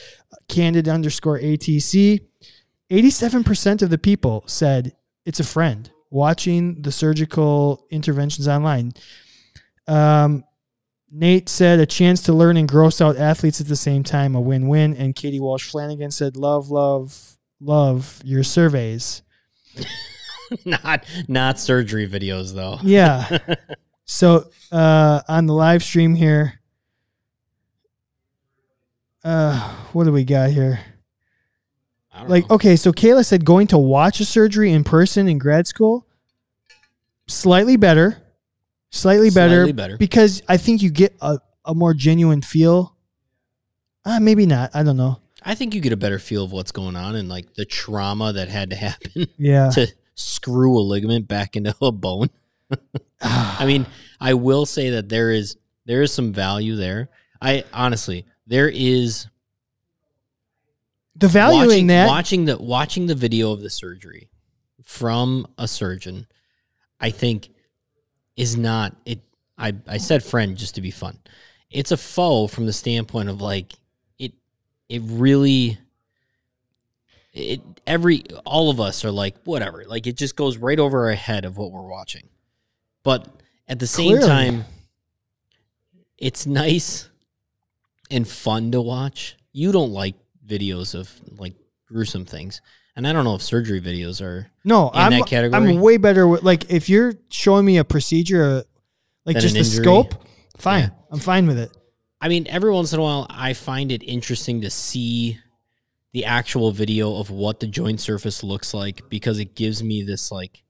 candid 0.49 0.89
underscore 0.89 1.39
ATC. 1.39 2.21
87% 2.91 3.83
of 3.83 3.91
the 3.91 3.99
people 3.99 4.43
said 4.47 4.97
it's 5.25 5.39
a 5.39 5.45
friend 5.45 5.91
watching 6.11 6.83
the 6.83 6.91
surgical 6.91 7.87
interventions 7.91 8.49
online. 8.49 8.93
Um, 9.87 10.45
Nate 11.11 11.49
said 11.49 11.81
a 11.81 11.87
chance 11.87 12.23
to 12.23 12.33
learn 12.33 12.57
and 12.57 12.69
gross 12.69 13.01
out 13.01 13.17
athletes 13.17 13.61
at 13.61 13.67
the 13.67 13.77
same 13.77 14.05
time, 14.05 14.35
a 14.35 14.41
win 14.41 14.69
win. 14.69 14.95
And 14.97 15.15
Katie 15.15 15.41
Walsh 15.41 15.69
Flanagan 15.69 16.11
said, 16.11 16.37
Love, 16.37 16.71
love, 16.71 17.37
love 17.61 18.21
your 18.25 18.45
surveys. 18.45 19.23
not 20.65 21.05
not 21.29 21.59
surgery 21.59 22.09
videos 22.09 22.55
though. 22.55 22.79
Yeah. 22.83 23.39
so 24.05 24.51
uh, 24.71 25.23
on 25.29 25.47
the 25.47 25.55
live 25.55 25.83
stream 25.83 26.15
here, 26.15 26.61
uh, 29.25 29.59
what 29.93 30.05
do 30.05 30.13
we 30.13 30.25
got 30.25 30.51
here? 30.51 30.81
Like, 32.27 32.49
know. 32.51 32.57
okay, 32.57 32.77
so 32.77 32.93
Kayla 32.93 33.25
said 33.25 33.45
going 33.45 33.69
to 33.69 33.79
watch 33.79 34.21
a 34.21 34.25
surgery 34.25 34.73
in 34.73 34.85
person 34.85 35.27
in 35.29 35.39
grad 35.39 35.67
school, 35.67 36.07
slightly 37.27 37.77
better, 37.77 38.21
slightly 38.91 39.31
better, 39.31 39.57
Slightly 39.65 39.73
better. 39.73 39.97
because 39.97 40.43
I 40.49 40.57
think 40.57 40.83
you 40.83 40.91
get 40.91 41.15
a, 41.21 41.39
a 41.65 41.75
more 41.75 41.95
genuine 41.95 42.43
feel. 42.43 42.97
Uh, 44.05 44.19
maybe 44.21 44.47
not. 44.47 44.71
I 44.75 44.83
don't 44.83 44.97
know. 44.97 45.21
I 45.43 45.55
think 45.55 45.75
you 45.75 45.81
get 45.81 45.93
a 45.93 45.97
better 45.97 46.19
feel 46.19 46.45
of 46.45 46.53
what's 46.53 46.73
going 46.73 46.97
on 46.97 47.15
and 47.17 47.29
like 47.29 47.55
the 47.55 47.65
trauma 47.65 48.33
that 48.35 48.49
had 48.49 48.71
to 48.71 48.77
happen 48.77 49.27
Yeah. 49.39 49.71
to 49.71 49.87
screw 50.15 50.79
a 50.79 50.81
ligament 50.81 51.29
back 51.29 51.57
into 51.57 51.75
a 51.83 51.91
bone. 51.93 52.29
I 53.23 53.65
mean, 53.67 53.87
I 54.21 54.35
will 54.35 54.67
say 54.67 54.91
that 54.91 55.09
there 55.09 55.31
is 55.31 55.57
there 55.87 56.03
is 56.03 56.13
some 56.13 56.33
value 56.33 56.77
there. 56.77 57.09
I 57.41 57.65
honestly, 57.73 58.27
there 58.47 58.69
is 58.69 59.27
the 61.17 61.29
value 61.29 61.67
watching, 61.67 61.81
in 61.83 61.87
that. 61.89 62.07
watching 62.09 62.45
the 62.45 62.57
watching 62.59 63.07
the 63.07 63.15
video 63.15 63.53
of 63.53 63.61
the 63.61 63.71
surgery 63.71 64.31
from 64.85 65.47
a 65.59 65.67
surgeon, 65.67 66.27
I 67.01 67.11
think 67.11 67.51
is 68.41 68.57
not 68.57 68.97
it. 69.05 69.21
I 69.59 69.75
I 69.87 69.99
said 69.99 70.25
friend 70.25 70.57
just 70.57 70.77
to 70.77 70.81
be 70.81 70.91
fun. 70.91 71.19
It's 71.71 71.93
a 71.93 71.97
foe 71.97 72.47
from 72.47 72.65
the 72.65 72.73
standpoint 72.73 73.29
of 73.29 73.41
like 73.43 73.75
it. 74.19 74.33
It 74.89 75.03
really. 75.05 75.79
It 77.33 77.61
every 77.87 78.25
all 78.45 78.71
of 78.71 78.81
us 78.81 79.05
are 79.05 79.11
like 79.13 79.37
whatever 79.45 79.85
like 79.87 80.09
it 80.09 80.17
just 80.17 80.35
goes 80.35 80.57
right 80.57 80.81
over 80.81 81.09
our 81.11 81.15
head 81.15 81.45
of 81.45 81.59
what 81.59 81.71
we're 81.71 81.87
watching, 81.87 82.29
but 83.05 83.29
at 83.69 83.79
the 83.79 83.87
same 83.87 84.17
Clearly. 84.17 84.27
time, 84.27 84.65
it's 86.19 86.45
nice 86.45 87.09
and 88.11 88.27
fun 88.27 88.73
to 88.73 88.81
watch. 88.81 89.37
You 89.53 89.71
don't 89.71 89.93
like 89.93 90.17
videos 90.45 90.97
of 90.97 91.09
like 91.39 91.55
gruesome 91.87 92.25
things, 92.25 92.63
and 92.97 93.07
I 93.07 93.13
don't 93.13 93.25
know 93.25 93.35
if 93.35 93.43
surgery 93.43 93.81
videos 93.81 94.21
are. 94.23 94.51
no, 94.65 94.91
in 94.91 94.99
I'm, 94.99 95.13
that 95.13 95.27
category? 95.27 95.71
I'm 95.71 95.81
way 95.81 95.97
better 95.97 96.27
with, 96.27 96.43
like, 96.43 96.71
if 96.71 96.89
you're 96.89 97.15
showing 97.31 97.65
me 97.65 97.79
a 97.79 97.85
procedure, 97.85 98.45
uh, 98.45 98.63
like 99.25 99.35
Than 99.35 99.43
just 99.43 99.55
the 99.55 99.61
injury. 99.61 99.83
scope, 99.85 100.15
fine. 100.57 100.83
Yeah. 100.85 100.89
I'm 101.11 101.19
fine 101.21 101.47
with 101.47 101.59
it. 101.59 101.77
I 102.21 102.29
mean, 102.29 102.47
every 102.49 102.71
once 102.71 102.93
in 102.93 102.99
a 102.99 103.03
while, 103.03 103.27
I 103.31 103.53
find 103.55 103.91
it 103.93 104.03
interesting 104.03 104.61
to 104.63 104.71
see 104.71 105.39
the 106.13 106.25
actual 106.25 106.73
video 106.73 107.17
of 107.17 107.31
what 107.31 107.61
the 107.61 107.67
joint 107.67 108.01
surface 108.01 108.43
looks 108.43 108.75
like 108.75 109.09
because 109.09 109.39
it 109.39 109.55
gives 109.55 109.83
me 109.83 110.03
this 110.03 110.31
like 110.33 110.63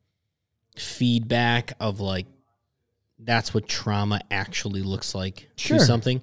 feedback 0.77 1.73
of 1.81 2.01
like 2.01 2.27
that's 3.19 3.53
what 3.53 3.69
trauma 3.69 4.21
actually 4.31 4.83
looks 4.83 5.15
like 5.15 5.49
Sure. 5.57 5.79
to 5.79 5.85
something. 5.85 6.23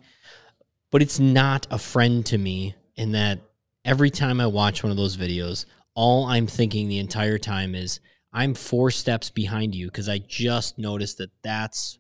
But 0.91 1.01
it's 1.01 1.19
not 1.19 1.67
a 1.69 1.77
friend 1.77 2.25
to 2.27 2.37
me 2.37 2.75
in 2.95 3.11
that 3.11 3.39
every 3.85 4.09
time 4.09 4.39
I 4.39 4.47
watch 4.47 4.83
one 4.83 4.91
of 4.91 4.97
those 4.97 5.17
videos, 5.17 5.65
all 5.97 6.25
I'm 6.25 6.45
thinking 6.45 6.87
the 6.87 6.99
entire 6.99 7.39
time 7.39 7.73
is 7.73 7.99
I'm 8.31 8.53
four 8.53 8.91
steps 8.91 9.31
behind 9.31 9.73
you 9.73 9.87
because 9.87 10.07
I 10.07 10.19
just 10.19 10.77
noticed 10.77 11.17
that 11.17 11.31
that's 11.41 11.97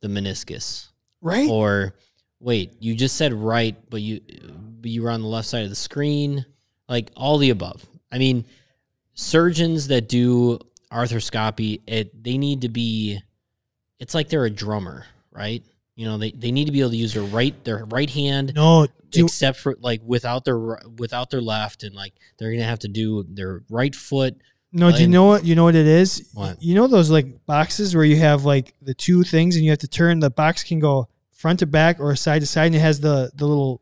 the 0.00 0.08
meniscus 0.08 0.88
Right? 1.20 1.48
or 1.50 1.94
wait 2.40 2.76
you 2.80 2.94
just 2.94 3.16
said 3.16 3.34
right 3.34 3.76
but 3.90 4.00
you 4.00 4.20
you 4.82 5.02
were 5.02 5.10
on 5.10 5.22
the 5.22 5.28
left 5.28 5.48
side 5.48 5.64
of 5.64 5.70
the 5.70 5.76
screen, 5.76 6.44
like 6.88 7.10
all 7.16 7.38
the 7.38 7.50
above. 7.50 7.84
I 8.10 8.18
mean, 8.18 8.46
surgeons 9.14 9.88
that 9.88 10.08
do 10.08 10.58
arthroscopy, 10.92 11.80
it 11.86 12.22
they 12.22 12.38
need 12.38 12.62
to 12.62 12.68
be. 12.68 13.20
It's 13.98 14.14
like 14.14 14.28
they're 14.28 14.44
a 14.44 14.50
drummer, 14.50 15.06
right? 15.32 15.62
You 15.98 16.04
know, 16.06 16.16
they, 16.16 16.30
they 16.30 16.52
need 16.52 16.66
to 16.66 16.70
be 16.72 16.78
able 16.78 16.90
to 16.90 16.96
use 16.96 17.12
their 17.12 17.24
right 17.24 17.52
their 17.64 17.84
right 17.86 18.08
hand, 18.08 18.52
No, 18.54 18.86
except 19.12 19.58
for 19.58 19.74
like 19.80 20.00
without 20.04 20.44
their 20.44 20.56
without 20.96 21.30
their 21.30 21.40
left, 21.40 21.82
and 21.82 21.92
like 21.92 22.12
they're 22.38 22.52
gonna 22.52 22.62
have 22.62 22.78
to 22.80 22.88
do 22.88 23.24
their 23.28 23.64
right 23.68 23.92
foot. 23.92 24.36
no. 24.72 24.92
Do 24.92 25.02
you 25.02 25.08
know 25.08 25.24
what? 25.24 25.44
You 25.44 25.56
know 25.56 25.64
what 25.64 25.74
it 25.74 25.88
is? 25.88 26.30
What? 26.34 26.62
You 26.62 26.76
know 26.76 26.86
those 26.86 27.10
like 27.10 27.44
boxes 27.46 27.96
where 27.96 28.04
you 28.04 28.14
have 28.18 28.44
like 28.44 28.74
the 28.80 28.94
two 28.94 29.24
things, 29.24 29.56
and 29.56 29.64
you 29.64 29.70
have 29.72 29.80
to 29.80 29.88
turn. 29.88 30.20
The 30.20 30.30
box 30.30 30.62
can 30.62 30.78
go 30.78 31.08
front 31.32 31.58
to 31.58 31.66
back 31.66 31.98
or 31.98 32.14
side 32.14 32.42
to 32.42 32.46
side, 32.46 32.66
and 32.66 32.76
it 32.76 32.80
has 32.80 33.00
the 33.00 33.32
the 33.34 33.44
little 33.46 33.80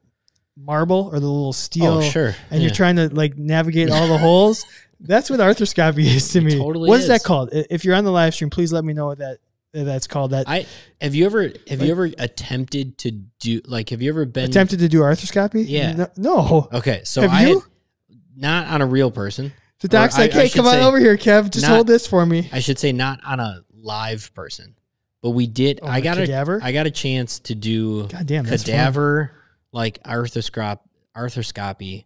marble 0.56 1.10
or 1.12 1.20
the 1.20 1.26
little 1.26 1.52
steel. 1.52 1.98
oh, 1.98 2.00
sure. 2.00 2.34
And 2.50 2.62
Yeah. 2.62 2.68
you're 2.68 2.74
trying 2.74 2.96
to 2.96 3.14
like 3.14 3.36
navigate 3.36 3.90
all 3.90 4.08
the 4.08 4.16
holes. 4.26 4.64
That's 5.00 5.28
what 5.28 5.40
arthroscopy 5.40 6.06
is 6.06 6.30
to 6.30 6.40
me. 6.40 6.56
totally 6.56 6.88
What 6.88 7.00
is 7.00 7.08
that 7.08 7.22
called? 7.22 7.50
If 7.52 7.84
you're 7.84 7.94
on 7.94 8.04
the 8.04 8.10
live 8.10 8.32
stream, 8.32 8.48
please 8.48 8.72
let 8.72 8.82
me 8.86 8.94
know 8.94 9.04
what 9.08 9.18
that 9.18 9.36
that's 9.84 10.06
called. 10.06 10.30
That 10.32 10.48
I 10.48 10.66
have 11.00 11.14
you 11.14 11.26
ever 11.26 11.42
have 11.42 11.52
Like- 11.80 11.80
you 11.82 11.90
ever 11.90 12.10
attempted 12.18 12.98
to 12.98 13.10
do 13.40 13.60
like 13.66 13.90
have 13.90 14.00
you 14.02 14.08
ever 14.10 14.24
been 14.24 14.48
attempted 14.50 14.78
to 14.80 14.88
do 14.88 15.00
arthroscopy. 15.00 15.64
Yeah. 15.68 16.06
No. 16.16 16.68
Okay, 16.72 17.02
so 17.04 17.22
Have 17.22 17.30
I 17.30 17.46
you? 17.46 17.60
had, 17.60 18.18
not 18.36 18.66
on 18.68 18.82
a 18.82 18.86
real 18.86 19.10
person. 19.10 19.52
The 19.80 19.88
doc's 19.88 20.16
Or 20.16 20.22
like, 20.22 20.34
I 20.34 20.40
"Hey, 20.42 20.48
should 20.48 20.56
come 20.56 20.66
on 20.66 20.80
over 20.80 20.98
here, 20.98 21.16
Kev. 21.16 21.50
Just 21.50 21.66
not- 21.66 21.74
hold 21.74 21.86
this 21.86 22.06
for 22.06 22.24
me." 22.24 22.48
I 22.52 22.60
should 22.60 22.78
say 22.78 22.92
not 22.92 23.20
on 23.24 23.40
a 23.40 23.60
live 23.74 24.32
person, 24.34 24.74
but 25.22 25.30
we 25.30 25.46
did. 25.46 25.80
Oh, 25.82 25.86
I 25.86 26.00
got 26.00 26.16
cadaver? 26.16 26.58
a 26.58 26.64
I 26.64 26.72
got 26.72 26.86
a 26.86 26.90
chance 26.90 27.38
to 27.40 27.54
do 27.54 28.06
God 28.08 28.26
damn, 28.26 28.44
that's 28.44 28.62
fun. 28.64 28.72
cadaver 28.72 29.32
like 29.72 30.02
arthroscop 30.04 30.78
arthroscopy 31.16 32.04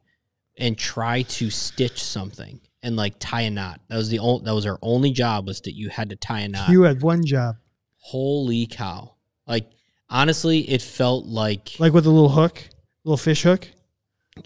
and 0.58 0.76
try 0.76 1.22
to 1.22 1.48
stitch 1.50 2.02
something 2.02 2.60
and 2.82 2.96
like 2.96 3.14
tie 3.18 3.42
a 3.42 3.50
knot. 3.50 3.80
That 3.88 3.96
was 3.96 4.08
the 4.08 4.18
only 4.18 4.44
that 4.44 4.54
was 4.54 4.66
our 4.66 4.78
only 4.82 5.12
job 5.12 5.46
was 5.46 5.60
that 5.62 5.74
you 5.74 5.88
had 5.88 6.10
to 6.10 6.16
tie 6.16 6.40
a 6.40 6.48
knot. 6.48 6.68
You 6.68 6.82
had 6.82 7.02
one 7.02 7.24
job, 7.24 7.56
Holy 7.96 8.66
cow! 8.66 9.14
Like 9.46 9.70
honestly, 10.08 10.60
it 10.70 10.82
felt 10.82 11.26
like 11.26 11.76
like 11.78 11.92
with 11.92 12.06
a 12.06 12.10
little 12.10 12.30
hook, 12.30 12.68
little 13.04 13.16
fish 13.16 13.42
hook. 13.42 13.68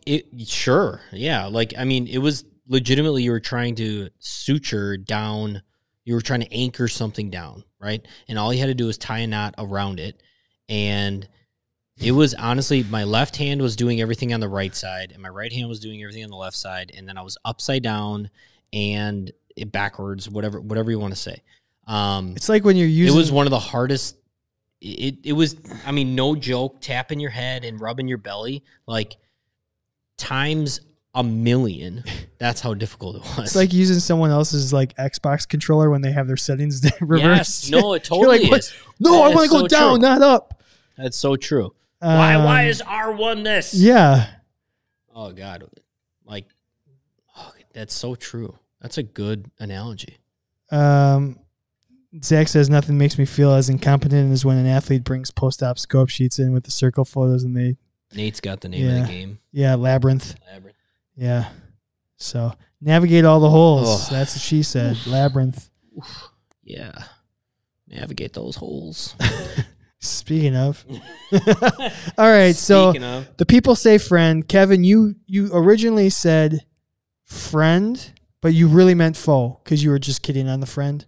It 0.07 0.27
sure, 0.47 1.01
yeah. 1.12 1.47
Like 1.47 1.75
I 1.79 1.85
mean, 1.85 2.07
it 2.07 2.18
was 2.18 2.44
legitimately 2.68 3.23
you 3.23 3.31
were 3.31 3.40
trying 3.40 3.75
to 3.77 4.09
suture 4.18 4.97
down. 4.97 5.62
You 6.05 6.14
were 6.14 6.20
trying 6.20 6.40
to 6.40 6.53
anchor 6.53 6.88
something 6.88 7.31
down, 7.31 7.64
right? 7.81 8.07
And 8.29 8.38
all 8.38 8.53
you 8.53 8.61
had 8.61 8.66
to 8.66 8.75
do 8.75 8.87
was 8.87 8.99
tie 8.99 9.20
a 9.20 9.27
knot 9.27 9.55
around 9.59 10.01
it, 10.01 10.23
and 10.68 11.27
it 12.00 12.12
was 12.12 12.35
honestly 12.35 12.83
my 12.85 13.04
left 13.04 13.37
hand 13.37 13.62
was 13.62 13.76
doing 13.76 14.00
everything 14.00 14.33
on 14.35 14.40
the 14.40 14.48
right 14.48 14.74
side, 14.74 15.12
and 15.12 15.22
my 15.22 15.28
right 15.28 15.52
hand 15.52 15.68
was 15.68 15.78
doing 15.80 16.02
everything 16.02 16.24
on 16.24 16.30
the 16.30 16.37
left 16.37 16.57
side, 16.57 16.92
and 16.96 17.09
then 17.09 17.16
I 17.16 17.22
was 17.22 17.37
upside 17.44 17.83
down 17.83 18.30
and 18.72 19.30
it 19.57 19.70
backwards, 19.70 20.28
whatever, 20.28 20.61
whatever 20.61 20.90
you 20.90 20.98
want 20.98 21.14
to 21.14 21.20
say. 21.20 21.42
Um, 21.87 22.33
It's 22.35 22.48
like 22.48 22.64
when 22.64 22.76
you're 22.76 22.88
using. 22.88 23.14
it 23.14 23.18
was 23.18 23.30
one 23.30 23.46
of 23.46 23.50
the 23.50 23.59
hardest. 23.59 24.16
It 24.80 25.16
it 25.24 25.33
was. 25.33 25.57
I 25.87 25.92
mean, 25.92 26.14
no 26.14 26.35
joke. 26.35 26.80
Tapping 26.80 27.20
your 27.20 27.30
head 27.30 27.64
and 27.64 27.80
rubbing 27.80 28.09
your 28.09 28.18
belly 28.18 28.64
like 28.87 29.16
times 30.16 30.80
a 31.14 31.22
million. 31.22 32.02
That's 32.38 32.61
how 32.61 32.74
difficult 32.74 33.16
it 33.16 33.22
was. 33.22 33.38
It's 33.38 33.57
like 33.57 33.72
using 33.72 34.00
someone 34.00 34.30
else's 34.30 34.72
like 34.72 34.94
Xbox 34.96 35.48
controller 35.48 35.90
when 35.90 36.00
they 36.02 36.12
have 36.12 36.26
their 36.26 36.37
settings 36.37 36.83
reversed. 37.00 37.70
yes, 37.70 37.70
no, 37.70 37.94
it 37.94 38.04
totally 38.04 38.40
like, 38.40 38.50
"What? 38.50 38.59
is. 38.61 38.72
no, 39.00 39.22
I 39.22 39.28
want 39.35 39.48
to 39.48 39.50
go 39.50 39.61
so 39.61 39.68
down, 39.68 40.00
true. 40.00 40.09
not 40.09 40.22
up. 40.22 40.62
That's 40.98 41.16
so 41.16 41.37
true. 41.37 41.74
Why? 42.04 42.36
Why 42.36 42.62
Um, 42.64 42.68
is 42.68 42.80
R 42.82 43.12
one 43.12 43.42
this? 43.42 43.74
Yeah, 43.74 44.26
Oh 45.14 45.32
God, 45.32 45.64
like, 46.24 46.46
oh, 47.36 47.52
that's 47.72 47.94
so 47.94 48.14
true. 48.14 48.58
That's 48.80 48.98
a 48.98 49.02
good 49.02 49.50
analogy. 49.58 50.18
Um, 50.70 51.38
Zach 52.22 52.48
says 52.48 52.68
nothing 52.68 52.98
makes 52.98 53.18
me 53.18 53.24
feel 53.24 53.52
as 53.52 53.68
incompetent 53.68 54.32
as 54.32 54.44
when 54.44 54.56
an 54.58 54.66
athlete 54.66 55.04
brings 55.04 55.30
post-op 55.30 55.78
scope 55.78 56.08
sheets 56.08 56.38
in 56.38 56.52
with 56.52 56.64
the 56.64 56.70
circle 56.70 57.04
photos 57.04 57.44
and 57.44 57.56
they, 57.56 57.76
Nate's 58.14 58.40
got 58.40 58.60
the 58.60 58.68
name 58.68 58.86
of 58.88 59.06
the 59.06 59.12
game. 59.12 59.38
yeah, 59.52 59.74
labyrinth, 59.74 60.34
Labyrinth. 60.52 60.76
yeah. 61.16 61.48
So 62.16 62.52
navigate 62.80 63.24
all 63.24 63.40
the 63.40 63.50
holes. 63.50 63.86
Oh. 63.88 64.14
That's 64.14 64.34
what 64.34 64.42
she 64.42 64.62
said. 64.62 64.96
Labyrinth. 65.06 65.68
Yeah, 66.62 66.92
navigate 67.88 68.32
those 68.32 68.56
holes. 68.56 69.14
Speaking 70.06 70.54
of, 70.56 70.84
all 72.18 72.30
right. 72.30 72.54
So 72.54 72.90
Speaking 72.92 73.06
of, 73.06 73.36
the 73.36 73.46
people 73.46 73.74
say 73.76 73.98
friend. 73.98 74.46
Kevin, 74.46 74.84
you 74.84 75.14
you 75.26 75.50
originally 75.52 76.10
said 76.10 76.64
friend, 77.24 78.12
but 78.40 78.54
you 78.54 78.68
really 78.68 78.94
meant 78.94 79.16
foe 79.16 79.60
because 79.64 79.82
you 79.82 79.90
were 79.90 79.98
just 79.98 80.22
kidding 80.22 80.48
on 80.48 80.60
the 80.60 80.66
friend. 80.66 81.04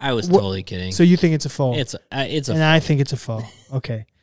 I 0.00 0.12
was 0.12 0.28
totally 0.28 0.62
kidding. 0.62 0.92
So 0.92 1.02
you 1.02 1.16
think 1.16 1.34
it's 1.34 1.44
a 1.44 1.48
foe, 1.48 1.74
It's 1.74 1.94
a, 1.94 1.98
uh, 2.12 2.24
it's 2.28 2.48
a. 2.48 2.52
and 2.52 2.62
I 2.62 2.78
think 2.80 3.00
it's 3.00 3.12
a 3.12 3.16
foe. 3.16 3.42
Okay. 3.72 4.06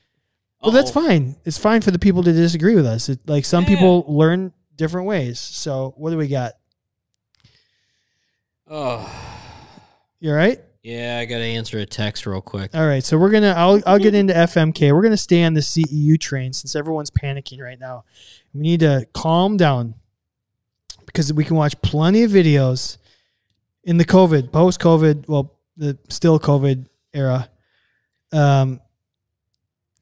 Well, 0.62 0.72
that's 0.72 0.90
fine. 0.90 1.36
It's 1.46 1.60
fine 1.60 1.82
for 1.82 1.92
the 1.92 2.00
people 2.00 2.24
to 2.24 2.34
disagree 2.34 2.74
with 2.74 2.88
us. 2.88 3.08
It, 3.08 3.20
like 3.28 3.46
some 3.46 3.66
people 3.66 4.04
learn 4.08 4.52
different 4.76 5.06
ways. 5.06 5.40
So 5.40 5.94
what 5.96 6.10
do 6.10 6.18
we 6.18 6.28
got? 6.28 6.54
Oh, 8.68 9.08
You 10.20 10.32
all 10.32 10.36
right? 10.38 10.60
Yeah. 10.86 11.20
I 11.20 11.26
got 11.26 11.38
to 11.38 11.44
answer 11.44 11.80
a 11.80 11.86
text 11.86 12.26
real 12.26 12.42
quick. 12.42 12.76
All 12.76 12.86
right. 12.86 13.04
So 13.04 13.18
we're 13.18 13.32
gonna. 13.32 13.54
I'll 13.58 13.82
I'll 13.86 14.00
get 14.00 14.14
into 14.14 14.34
FMK. 14.34 14.94
We're 14.94 15.02
gonna 15.02 15.18
stay 15.18 15.44
on 15.44 15.54
the 15.54 15.62
CEU 15.62 16.20
train 16.20 16.54
since 16.54 16.76
everyone's 16.76 17.12
panicking 17.12 17.62
right 17.62 17.80
now. 17.80 18.06
We 18.54 18.62
need 18.62 18.82
to 18.82 19.08
calm 19.14 19.58
down 19.58 19.96
because 21.06 21.32
we 21.34 21.44
can 21.44 21.56
watch 21.56 21.80
plenty 21.82 22.24
of 22.24 22.32
videos 22.32 22.98
in 23.84 23.98
the 23.98 24.06
COVID, 24.06 24.52
post 24.52 24.80
COVID, 24.80 25.28
well, 25.28 25.54
the 25.78 25.98
still 26.10 26.40
COVID 26.40 26.88
era. 27.14 27.50
Um, 28.32 28.82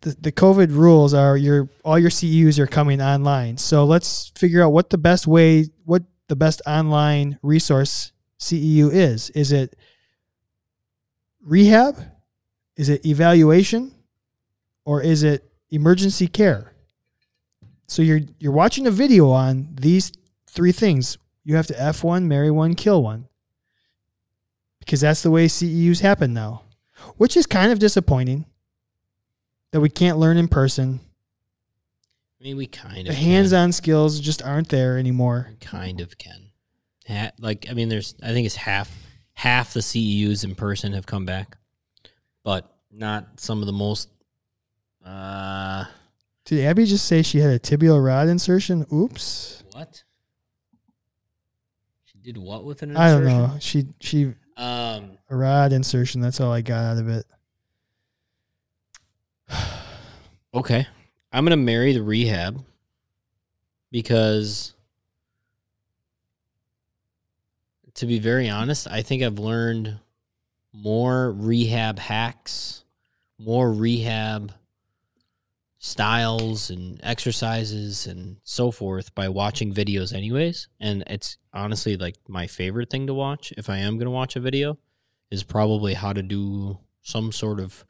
the, 0.01 0.15
the 0.19 0.31
COVID 0.31 0.71
rules 0.71 1.13
are 1.13 1.37
your 1.37 1.69
all 1.85 1.99
your 1.99 2.09
CEUs 2.09 2.59
are 2.59 2.67
coming 2.67 3.01
online. 3.01 3.57
So 3.57 3.85
let's 3.85 4.31
figure 4.35 4.63
out 4.63 4.71
what 4.71 4.89
the 4.89 4.97
best 4.97 5.27
way, 5.27 5.67
what 5.85 6.03
the 6.27 6.35
best 6.35 6.61
online 6.65 7.39
resource 7.41 8.11
CEU 8.39 8.91
is. 8.91 9.29
Is 9.31 9.51
it 9.51 9.75
rehab? 11.43 11.97
Is 12.75 12.89
it 12.89 13.05
evaluation? 13.05 13.93
Or 14.85 15.01
is 15.01 15.23
it 15.23 15.49
emergency 15.69 16.27
care? 16.27 16.73
So 17.87 18.01
you're 18.01 18.21
you're 18.39 18.51
watching 18.51 18.87
a 18.87 18.91
video 18.91 19.29
on 19.29 19.75
these 19.79 20.11
three 20.49 20.71
things. 20.71 21.17
You 21.43 21.55
have 21.55 21.67
to 21.67 21.79
F 21.81 22.03
one, 22.03 22.27
marry 22.27 22.49
one, 22.51 22.73
kill 22.73 23.03
one. 23.03 23.27
Because 24.79 25.01
that's 25.01 25.21
the 25.23 25.31
way 25.31 25.47
CEUs 25.47 26.01
happen 26.01 26.33
now. 26.33 26.63
Which 27.17 27.37
is 27.37 27.45
kind 27.45 27.71
of 27.71 27.79
disappointing 27.79 28.45
that 29.71 29.79
we 29.81 29.89
can't 29.89 30.17
learn 30.17 30.37
in 30.37 30.47
person. 30.47 30.99
I 32.39 32.43
mean, 32.43 32.57
we 32.57 32.67
kind 32.67 32.99
of 32.99 33.05
The 33.07 33.13
hands-on 33.13 33.71
skills 33.71 34.19
just 34.19 34.41
aren't 34.41 34.69
there 34.69 34.97
anymore. 34.97 35.51
can. 35.61 35.79
kind 35.79 36.01
of 36.01 36.17
can. 36.17 36.49
Ha- 37.07 37.31
like, 37.39 37.67
I 37.69 37.73
mean, 37.73 37.87
there's. 37.89 38.15
I 38.21 38.33
think 38.33 38.45
it's 38.45 38.55
half 38.55 38.91
half 39.33 39.73
the 39.73 39.79
CEUs 39.81 40.43
in 40.43 40.55
person 40.55 40.93
have 40.93 41.05
come 41.05 41.25
back, 41.25 41.57
but 42.43 42.69
not 42.91 43.39
some 43.39 43.59
of 43.61 43.65
the 43.65 43.73
most. 43.73 44.09
Uh, 45.05 45.85
Did 46.45 46.65
Abby 46.65 46.85
just 46.85 47.05
say 47.05 47.21
she 47.21 47.39
had 47.39 47.51
a 47.51 47.59
tibial 47.59 48.03
rod 48.03 48.27
insertion? 48.29 48.85
Oops. 48.93 49.63
what? 49.73 50.03
She 52.05 52.17
did 52.19 52.37
what 52.37 52.63
with 52.63 52.81
an 52.83 52.95
I 52.95 53.09
don't 53.09 53.25
know. 53.25 53.57
She 53.59 53.87
she 53.99 54.33
Um, 54.55 55.17
a 55.29 55.35
rod 55.35 55.73
insertion. 55.73 56.21
That's 56.21 56.39
all 56.39 56.51
I 56.53 56.61
got 56.61 56.83
out 56.83 56.97
of 56.99 57.09
it. 57.09 57.25
Okay. 60.55 60.85
I'm 61.31 61.43
going 61.45 61.57
to 61.57 61.65
marry 61.65 61.93
the 61.93 62.03
rehab 62.03 62.63
because, 63.91 64.72
to 67.95 68.05
be 68.05 68.19
very 68.19 68.49
honest, 68.49 68.87
I 68.87 69.01
think 69.01 69.23
I've 69.23 69.39
learned 69.39 69.99
more 70.73 71.31
rehab 71.31 71.99
hacks, 71.99 72.83
more 73.37 73.71
rehab 73.71 74.51
styles 75.77 76.69
and 76.69 76.99
exercises 77.03 78.07
and 78.07 78.37
so 78.43 78.71
forth 78.71 79.13
by 79.13 79.27
watching 79.29 79.73
videos, 79.73 80.13
anyways. 80.13 80.69
And 80.79 81.03
it's 81.07 81.37
honestly 81.53 81.97
like 81.97 82.15
my 82.27 82.47
favorite 82.47 82.89
thing 82.89 83.07
to 83.07 83.13
watch 83.13 83.53
if 83.57 83.69
I 83.69 83.79
am 83.79 83.97
going 83.97 84.05
to 84.05 84.11
watch 84.11 84.35
a 84.35 84.39
video 84.39 84.77
is 85.29 85.43
probably 85.43 85.93
how 85.93 86.13
to 86.13 86.23
do 86.23 86.77
some 87.01 87.31
sort 87.31 87.59
of 87.59 87.85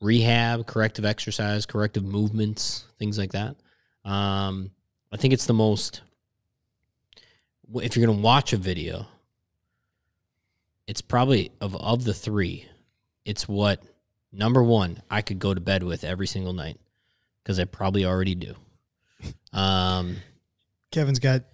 rehab, 0.00 0.66
corrective 0.66 1.04
exercise, 1.04 1.66
corrective 1.66 2.04
movements, 2.04 2.86
things 2.98 3.18
like 3.18 3.32
that. 3.32 3.56
Um, 4.04 4.70
I 5.12 5.16
think 5.16 5.34
it's 5.34 5.46
the 5.46 5.54
most. 5.54 6.02
If 7.76 7.96
you're 7.96 8.06
gonna 8.06 8.20
watch 8.20 8.52
a 8.52 8.58
video, 8.58 9.06
it's 10.86 11.00
probably 11.00 11.50
of 11.60 11.74
of 11.76 12.04
the 12.04 12.14
three, 12.14 12.66
it's 13.24 13.48
what 13.48 13.82
number 14.32 14.62
one 14.62 15.02
I 15.10 15.22
could 15.22 15.38
go 15.38 15.54
to 15.54 15.60
bed 15.60 15.82
with 15.82 16.04
every 16.04 16.26
single 16.26 16.52
night 16.52 16.78
because 17.42 17.58
I 17.60 17.64
probably 17.64 18.04
already 18.04 18.34
do. 18.34 18.54
Um, 19.52 20.16
Kevin's 20.90 21.20
got 21.20 21.44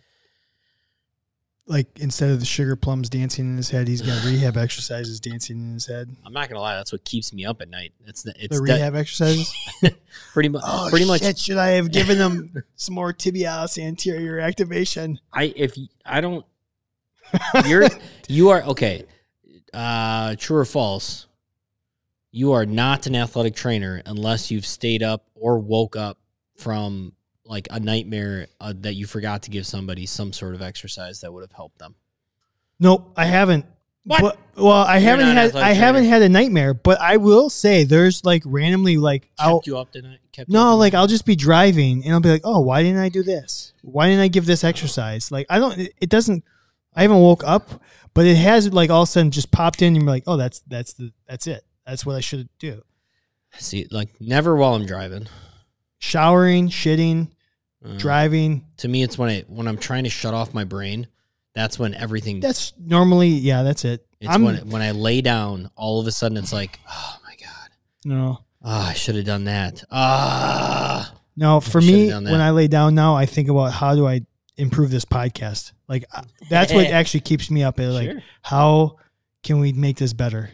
like 1.66 1.86
instead 2.00 2.30
of 2.30 2.40
the 2.40 2.46
sugar 2.46 2.74
plums 2.74 3.08
dancing 3.10 3.44
in 3.44 3.56
his 3.58 3.70
head, 3.70 3.86
he's 3.88 4.00
got 4.02 4.24
rehab 4.24 4.56
exercises 4.56 5.20
dancing 5.20 5.58
in 5.60 5.74
his 5.74 5.86
head. 5.86 6.08
I'm 6.24 6.32
not 6.32 6.48
gonna 6.48 6.60
lie, 6.60 6.74
that's 6.76 6.92
what 6.92 7.04
keeps 7.04 7.32
me 7.32 7.44
up 7.44 7.60
at 7.60 7.68
night. 7.68 7.92
It's 8.06 8.22
the, 8.22 8.32
it's 8.38 8.58
The 8.58 8.64
de- 8.66 8.72
rehab 8.72 8.94
exercises. 8.96 9.54
pretty 10.32 10.48
much 10.48 10.62
Oh, 10.66 10.86
pretty 10.90 11.04
much. 11.04 11.20
shit! 11.20 11.38
Should 11.38 11.58
I 11.58 11.68
have 11.72 11.92
given 11.92 12.16
him 12.16 12.64
some 12.76 12.94
more 12.94 13.12
tibialis 13.12 13.78
anterior 13.80 14.40
activation? 14.40 15.20
I 15.32 15.52
if 15.54 15.76
I 16.04 16.20
don't, 16.22 16.44
you're 17.66 17.86
you 18.28 18.48
are 18.48 18.62
okay. 18.62 19.04
Uh, 19.72 20.36
true 20.36 20.58
or 20.58 20.64
false? 20.64 21.26
You 22.32 22.52
are 22.52 22.66
not 22.66 23.06
an 23.06 23.16
athletic 23.16 23.54
trainer 23.54 24.02
unless 24.06 24.50
you've 24.50 24.66
stayed 24.66 25.02
up 25.02 25.26
or 25.34 25.58
woke 25.58 25.96
up 25.96 26.18
from 26.56 27.12
like 27.44 27.66
a 27.70 27.80
nightmare 27.80 28.46
uh, 28.60 28.72
that 28.80 28.94
you 28.94 29.06
forgot 29.06 29.42
to 29.42 29.50
give 29.50 29.66
somebody 29.66 30.06
some 30.06 30.32
sort 30.32 30.54
of 30.54 30.62
exercise 30.62 31.20
that 31.20 31.32
would 31.32 31.42
have 31.42 31.52
helped 31.52 31.78
them. 31.78 31.96
Nope, 32.78 33.12
I 33.16 33.24
haven't. 33.24 33.66
What? 34.04 34.22
But, 34.22 34.38
well, 34.62 34.72
I 34.72 34.98
You're 34.98 35.10
haven't 35.10 35.26
had 35.36 35.56
I 35.56 35.72
haven't 35.72 36.04
had 36.04 36.22
a 36.22 36.28
nightmare, 36.28 36.72
but 36.72 37.00
I 37.00 37.18
will 37.18 37.50
say 37.50 37.84
there's 37.84 38.24
like 38.24 38.42
randomly 38.46 38.96
like 38.96 39.28
I'll 39.38 39.58
Kept 39.58 39.66
you 39.66 39.78
up 39.78 39.92
tonight? 39.92 40.20
Kept 40.32 40.48
no 40.48 40.76
like? 40.76 40.94
I'll 40.94 41.06
just 41.06 41.26
be 41.26 41.36
driving 41.36 42.04
and 42.04 42.14
I'll 42.14 42.20
be 42.20 42.30
like, 42.30 42.42
oh, 42.44 42.60
why 42.60 42.82
didn't 42.82 43.00
I 43.00 43.08
do 43.08 43.22
this? 43.22 43.72
Why 43.82 44.08
didn't 44.08 44.22
I 44.22 44.28
give 44.28 44.46
this 44.46 44.64
exercise? 44.64 45.30
Like 45.30 45.46
I 45.50 45.58
don't. 45.58 45.78
It, 45.78 45.92
it 46.00 46.08
doesn't. 46.08 46.44
I 46.94 47.02
haven't 47.02 47.20
woke 47.20 47.44
up, 47.44 47.82
but 48.14 48.26
it 48.26 48.36
has 48.36 48.72
like 48.72 48.90
all 48.90 49.02
of 49.02 49.08
a 49.08 49.10
sudden 49.12 49.30
just 49.30 49.50
popped 49.50 49.82
in 49.82 49.88
and 49.94 49.96
you're 50.02 50.10
like, 50.10 50.24
oh, 50.26 50.36
that's 50.36 50.60
that's 50.66 50.94
the 50.94 51.12
that's 51.28 51.46
it. 51.46 51.62
That's 51.86 52.04
what 52.06 52.16
I 52.16 52.20
should 52.20 52.48
do. 52.58 52.82
see 53.58 53.86
like 53.90 54.08
never 54.20 54.54
while 54.56 54.74
I'm 54.74 54.86
driving. 54.86 55.26
Showering, 55.98 56.68
shitting, 56.68 57.28
Uh, 57.84 57.96
driving. 57.98 58.66
To 58.78 58.88
me, 58.88 59.02
it's 59.02 59.18
when 59.18 59.30
I 59.30 59.40
when 59.48 59.66
I'm 59.68 59.78
trying 59.78 60.04
to 60.04 60.10
shut 60.10 60.34
off 60.34 60.54
my 60.54 60.64
brain. 60.64 61.06
That's 61.54 61.78
when 61.78 61.94
everything. 61.94 62.40
That's 62.40 62.72
normally 62.78 63.28
yeah. 63.28 63.62
That's 63.62 63.84
it. 63.84 64.06
it's 64.20 64.30
I'm 64.32 64.44
when 64.44 64.68
when 64.70 64.82
I 64.82 64.92
lay 64.92 65.20
down. 65.20 65.70
All 65.76 66.00
of 66.00 66.06
a 66.06 66.12
sudden, 66.12 66.38
it's 66.38 66.52
like, 66.52 66.78
oh 66.88 67.16
my 67.24 67.34
god. 67.40 67.70
no. 68.04 68.38
Ah, 68.62 68.90
I 68.90 68.92
should 68.92 69.16
have 69.16 69.24
done 69.24 69.44
that. 69.44 69.82
Ah, 69.90 71.14
No, 71.34 71.60
for 71.60 71.80
me, 71.80 72.10
when 72.10 72.40
I 72.42 72.50
lay 72.50 72.68
down 72.68 72.94
now, 72.94 73.14
I 73.16 73.24
think 73.24 73.48
about 73.48 73.72
how 73.72 73.94
do 73.94 74.06
I 74.06 74.20
improve 74.58 74.90
this 74.90 75.06
podcast. 75.06 75.72
Like 75.90 76.04
uh, 76.14 76.22
that's 76.48 76.72
what 76.72 76.86
actually 77.00 77.20
keeps 77.20 77.50
me 77.50 77.62
up. 77.64 77.78
At, 77.80 77.88
like 77.90 78.10
sure. 78.10 78.22
how 78.42 78.96
can 79.42 79.58
we 79.60 79.72
make 79.72 79.96
this 79.98 80.12
better? 80.14 80.48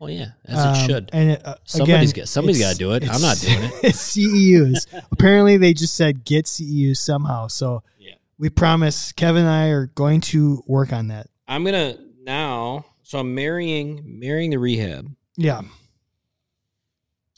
Well, 0.00 0.10
yeah, 0.10 0.30
as 0.46 0.58
Um, 0.58 0.74
it 0.74 0.86
should. 0.86 1.10
And 1.12 1.30
it, 1.32 1.46
uh, 1.46 1.54
Somebody's 1.64 2.10
again, 2.10 2.22
got- 2.22 2.28
somebody's 2.28 2.60
it's- 2.60 2.72
gotta 2.72 2.78
do 2.78 2.92
it. 2.94 3.08
I'm 3.14 3.20
not 3.20 3.36
doing 3.38 3.62
it. 3.62 3.72
It's 3.84 4.16
CEUs. 4.16 4.86
Apparently, 5.12 5.58
they 5.58 5.74
just 5.74 5.94
said 5.94 6.24
get 6.24 6.46
CEUs 6.46 6.96
somehow. 6.96 7.46
So 7.48 7.82
Yeah. 8.00 8.14
we 8.38 8.48
promise 8.50 9.12
Kevin 9.12 9.42
and 9.42 9.50
I 9.50 9.68
are 9.68 9.86
going 9.88 10.20
to 10.32 10.64
work 10.66 10.92
on 10.92 11.08
that. 11.08 11.28
I'm 11.46 11.62
gonna 11.64 11.98
now. 12.22 12.86
So 13.02 13.18
I'm 13.18 13.34
marrying 13.34 14.02
marrying 14.18 14.50
the 14.50 14.58
rehab. 14.58 15.14
Yeah. 15.36 15.60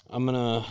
I'm 0.08 0.24
gonna. 0.24 0.64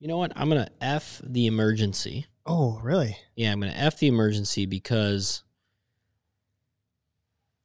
You 0.00 0.08
know 0.08 0.16
what? 0.18 0.32
I'm 0.34 0.48
gonna 0.48 0.70
f 0.80 1.20
the 1.24 1.46
emergency. 1.46 2.26
Oh, 2.46 2.80
really? 2.82 3.16
Yeah, 3.36 3.52
I'm 3.52 3.60
going 3.60 3.72
to 3.72 3.78
F 3.78 3.98
the 3.98 4.08
emergency 4.08 4.66
because 4.66 5.42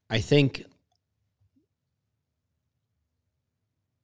I 0.10 0.20
think 0.22 0.66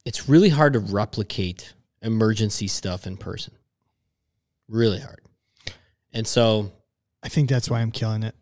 it's 0.05 0.27
really 0.27 0.49
hard 0.49 0.73
to 0.73 0.79
replicate 0.79 1.73
emergency 2.01 2.67
stuff 2.67 3.07
in 3.07 3.17
person. 3.17 3.53
Really 4.67 4.99
hard. 4.99 5.21
And 6.13 6.27
so, 6.27 6.71
I 7.23 7.29
think 7.29 7.49
that's 7.49 7.69
why 7.69 7.81
I'm 7.81 7.91
killing 7.91 8.23
it. 8.23 8.35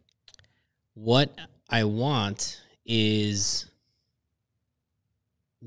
what 0.96 1.36
I 1.70 1.86
want 1.86 2.62
is 2.86 3.65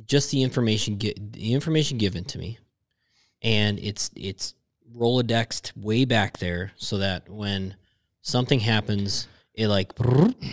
just 0.06 0.30
the 0.30 0.42
information 0.42 0.98
gi- 0.98 1.14
the 1.18 1.52
information 1.54 1.98
given 1.98 2.24
to 2.24 2.38
me 2.38 2.58
and 3.42 3.78
it's 3.78 4.10
it's 4.16 4.54
rolodexed 4.94 5.76
way 5.76 6.04
back 6.04 6.38
there 6.38 6.72
so 6.76 6.98
that 6.98 7.28
when 7.28 7.74
something 8.22 8.60
happens 8.60 9.26
it 9.54 9.68
like 9.68 9.92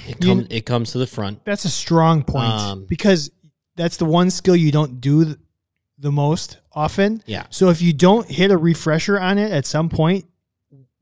it 0.07 0.19
comes 0.19 0.47
it 0.49 0.65
comes 0.65 0.91
to 0.91 0.97
the 0.97 1.07
front 1.07 1.43
That's 1.45 1.65
a 1.65 1.69
strong 1.69 2.23
point 2.23 2.51
Um, 2.51 2.85
because 2.85 3.31
that's 3.75 3.97
the 3.97 4.05
one 4.05 4.29
skill 4.31 4.55
you 4.55 4.71
don't 4.71 4.99
do 5.01 5.35
the 5.97 6.11
most 6.11 6.57
often. 6.73 7.21
yeah 7.25 7.45
So 7.51 7.69
if 7.69 7.81
you 7.81 7.93
don't 7.93 8.27
hit 8.29 8.51
a 8.51 8.57
refresher 8.57 9.19
on 9.19 9.37
it 9.37 9.51
at 9.51 9.65
some 9.65 9.87
point, 9.89 10.25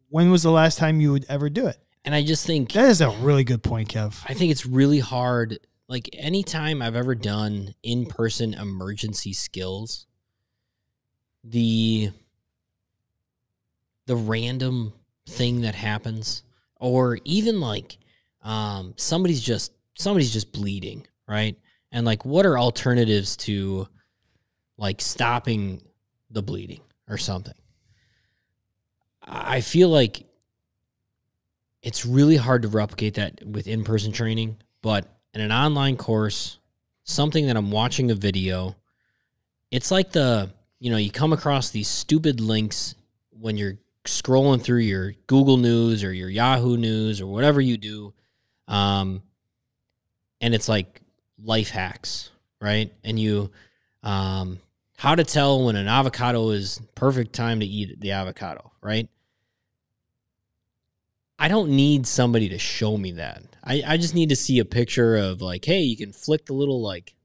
when 0.10 0.30
was 0.32 0.44
the 0.44 0.52
last 0.52 0.78
time 0.78 1.00
you 1.00 1.12
would 1.14 1.26
ever 1.30 1.50
do 1.50 1.68
it? 1.68 1.78
and 2.06 2.14
i 2.16 2.24
just 2.24 2.46
think 2.46 2.72
That 2.74 2.90
is 2.90 3.02
a 3.02 3.10
really 3.22 3.44
good 3.44 3.64
point, 3.64 3.90
Kev. 3.90 4.22
I 4.28 4.34
think 4.34 4.52
it's 4.52 4.66
really 4.66 5.00
hard. 5.00 5.60
Like 5.88 6.10
anytime 6.14 6.82
I've 6.82 6.96
ever 6.96 7.16
done 7.16 7.74
in 7.84 8.06
person 8.06 8.54
emergency 8.54 9.34
skills, 9.34 10.06
the 11.44 12.12
the 14.10 14.16
random 14.16 14.92
thing 15.28 15.62
that 15.62 15.76
happens, 15.76 16.42
or 16.78 17.20
even 17.26 17.62
like 17.62 17.98
um, 18.42 18.96
somebody's 18.98 19.40
just 19.40 19.72
somebody's 19.94 20.34
just 20.34 20.52
bleeding, 20.52 21.06
right? 21.28 21.56
And 21.92 22.08
like, 22.08 22.26
what 22.26 22.48
are 22.48 22.58
alternatives 22.58 23.38
to 23.38 23.88
like 24.78 25.00
stopping 25.00 25.84
the 26.32 26.42
bleeding 26.42 26.82
or 27.08 27.20
something? 27.20 27.54
I 29.22 29.62
feel 29.62 29.90
like 29.90 30.24
it's 31.84 32.04
really 32.04 32.36
hard 32.36 32.64
to 32.64 32.68
replicate 32.68 33.14
that 33.14 33.46
with 33.46 33.68
in-person 33.68 34.12
training 34.12 34.58
but 34.82 35.06
in 35.34 35.42
an 35.42 35.52
online 35.52 35.96
course 35.98 36.58
something 37.04 37.48
that 37.48 37.56
i'm 37.56 37.72
watching 37.72 38.12
a 38.12 38.16
video 38.16 38.76
it's 39.72 39.92
like 39.92 40.12
the 40.12 40.52
you 40.80 40.92
know 40.92 40.98
you 40.98 41.12
come 41.12 41.34
across 41.34 41.70
these 41.70 41.88
stupid 41.88 42.42
links 42.42 42.96
when 43.32 43.56
you're 43.56 43.78
scrolling 44.06 44.62
through 44.62 44.80
your 44.80 45.14
google 45.28 45.58
news 45.58 46.04
or 46.04 46.14
your 46.14 46.30
yahoo 46.30 46.78
news 46.78 47.22
or 47.22 47.28
whatever 47.28 47.62
you 47.62 47.78
do 47.78 48.14
um, 48.68 49.22
and 50.42 50.54
it's 50.54 50.70
like 50.70 51.02
life 51.44 51.70
hacks 51.70 52.32
right 52.62 52.94
and 53.04 53.20
you 53.20 53.52
um, 54.04 54.60
how 54.98 55.16
to 55.16 55.24
tell 55.24 55.66
when 55.66 55.76
an 55.76 55.88
avocado 55.88 56.50
is 56.50 56.80
perfect 56.96 57.34
time 57.34 57.60
to 57.60 57.66
eat 57.66 58.00
the 58.00 58.12
avocado 58.12 58.72
right 58.82 59.10
I 61.40 61.48
don't 61.48 61.70
need 61.70 62.06
somebody 62.06 62.50
to 62.50 62.60
show 62.60 62.98
me 62.98 63.14
that. 63.14 63.44
I, 63.64 63.82
I 63.88 63.98
just 63.98 64.14
need 64.14 64.30
to 64.30 64.36
see 64.36 64.60
a 64.60 64.66
picture 64.66 65.16
of 65.16 65.42
like, 65.42 65.64
hey, 65.64 65.80
you 65.80 65.96
can 65.96 66.12
flick 66.12 66.46
the 66.46 66.54
little 66.54 66.82
like 66.82 67.16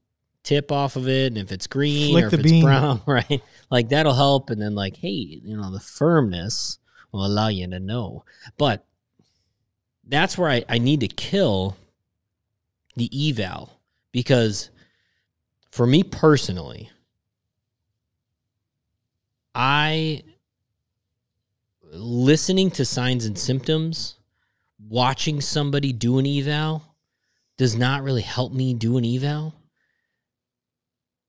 tip 0.43 0.71
off 0.71 0.95
of 0.95 1.09
it, 1.09 1.27
and 1.27 1.37
if 1.37 1.51
it's 1.51 1.67
green 1.67 2.13
Flick 2.13 2.23
or 2.23 2.27
if 2.27 2.33
it's 2.35 2.43
bean. 2.43 2.63
brown, 2.63 3.01
right? 3.05 3.43
Like 3.75 3.89
that'll 3.89 4.13
help. 4.13 4.51
And 4.51 4.61
then 4.61 4.73
like, 4.73 4.95
hey, 4.95 5.41
you 5.43 5.57
know, 5.57 5.69
the 5.69 5.81
firmness 5.81 6.79
will 7.11 7.25
allow 7.25 7.49
you 7.49 7.67
to 7.67 7.77
know. 7.77 8.23
But 8.57 8.85
that's 10.07 10.37
where 10.37 10.49
I, 10.49 10.63
I 10.69 10.77
need 10.77 11.01
to 11.01 11.09
kill 11.09 11.75
the 12.95 13.11
eval 13.29 13.77
because 14.13 14.69
for 15.71 15.85
me 15.85 16.03
personally, 16.03 16.89
I 19.53 20.23
listening 21.91 22.71
to 22.71 22.85
signs 22.85 23.25
and 23.25 23.37
symptoms, 23.37 24.15
watching 24.87 25.41
somebody 25.41 25.91
do 25.91 26.17
an 26.17 26.25
eval 26.25 26.95
does 27.57 27.75
not 27.75 28.03
really 28.03 28.21
help 28.21 28.53
me 28.53 28.73
do 28.73 28.97
an 28.97 29.03
eval. 29.03 29.53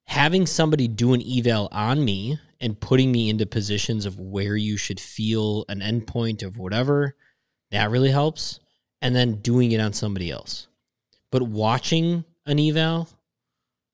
Having 0.07 0.47
somebody 0.47 0.89
do 0.89 1.15
an 1.15 1.23
eval 1.23 1.69
on 1.73 2.05
me 2.05 2.39
and 2.61 2.81
putting 2.81 3.13
me 3.13 3.29
into 3.29 3.47
positions 3.47 4.07
of 4.07 4.19
where 4.19 4.57
you 4.57 4.77
should 4.77 5.01
feel 5.01 5.65
an 5.69 5.81
endpoint 5.81 6.43
of 6.43 6.59
whatever, 6.59 7.17
that 7.71 7.91
really 7.91 8.11
helps. 8.11 8.61
And 9.03 9.15
then 9.15 9.37
doing 9.37 9.73
it 9.73 9.81
on 9.81 9.93
somebody 9.93 10.31
else. 10.31 10.69
But 11.31 11.43
watching 11.43 12.25
an 12.47 12.59
eval, 12.59 13.09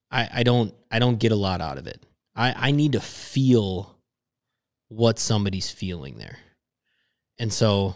I, 0.09 0.29
I 0.33 0.43
don't 0.43 0.73
I 0.89 0.99
don't 0.99 1.19
get 1.19 1.31
a 1.31 1.35
lot 1.35 1.59
out 1.59 1.77
of 1.77 1.87
it. 1.87 2.05
I, 2.35 2.69
I 2.69 2.71
need 2.71 2.93
to 2.93 3.01
feel 3.01 3.95
what 4.87 5.19
somebody's 5.19 5.69
feeling 5.69 6.17
there. 6.17 6.37
And 7.37 7.51
so 7.51 7.95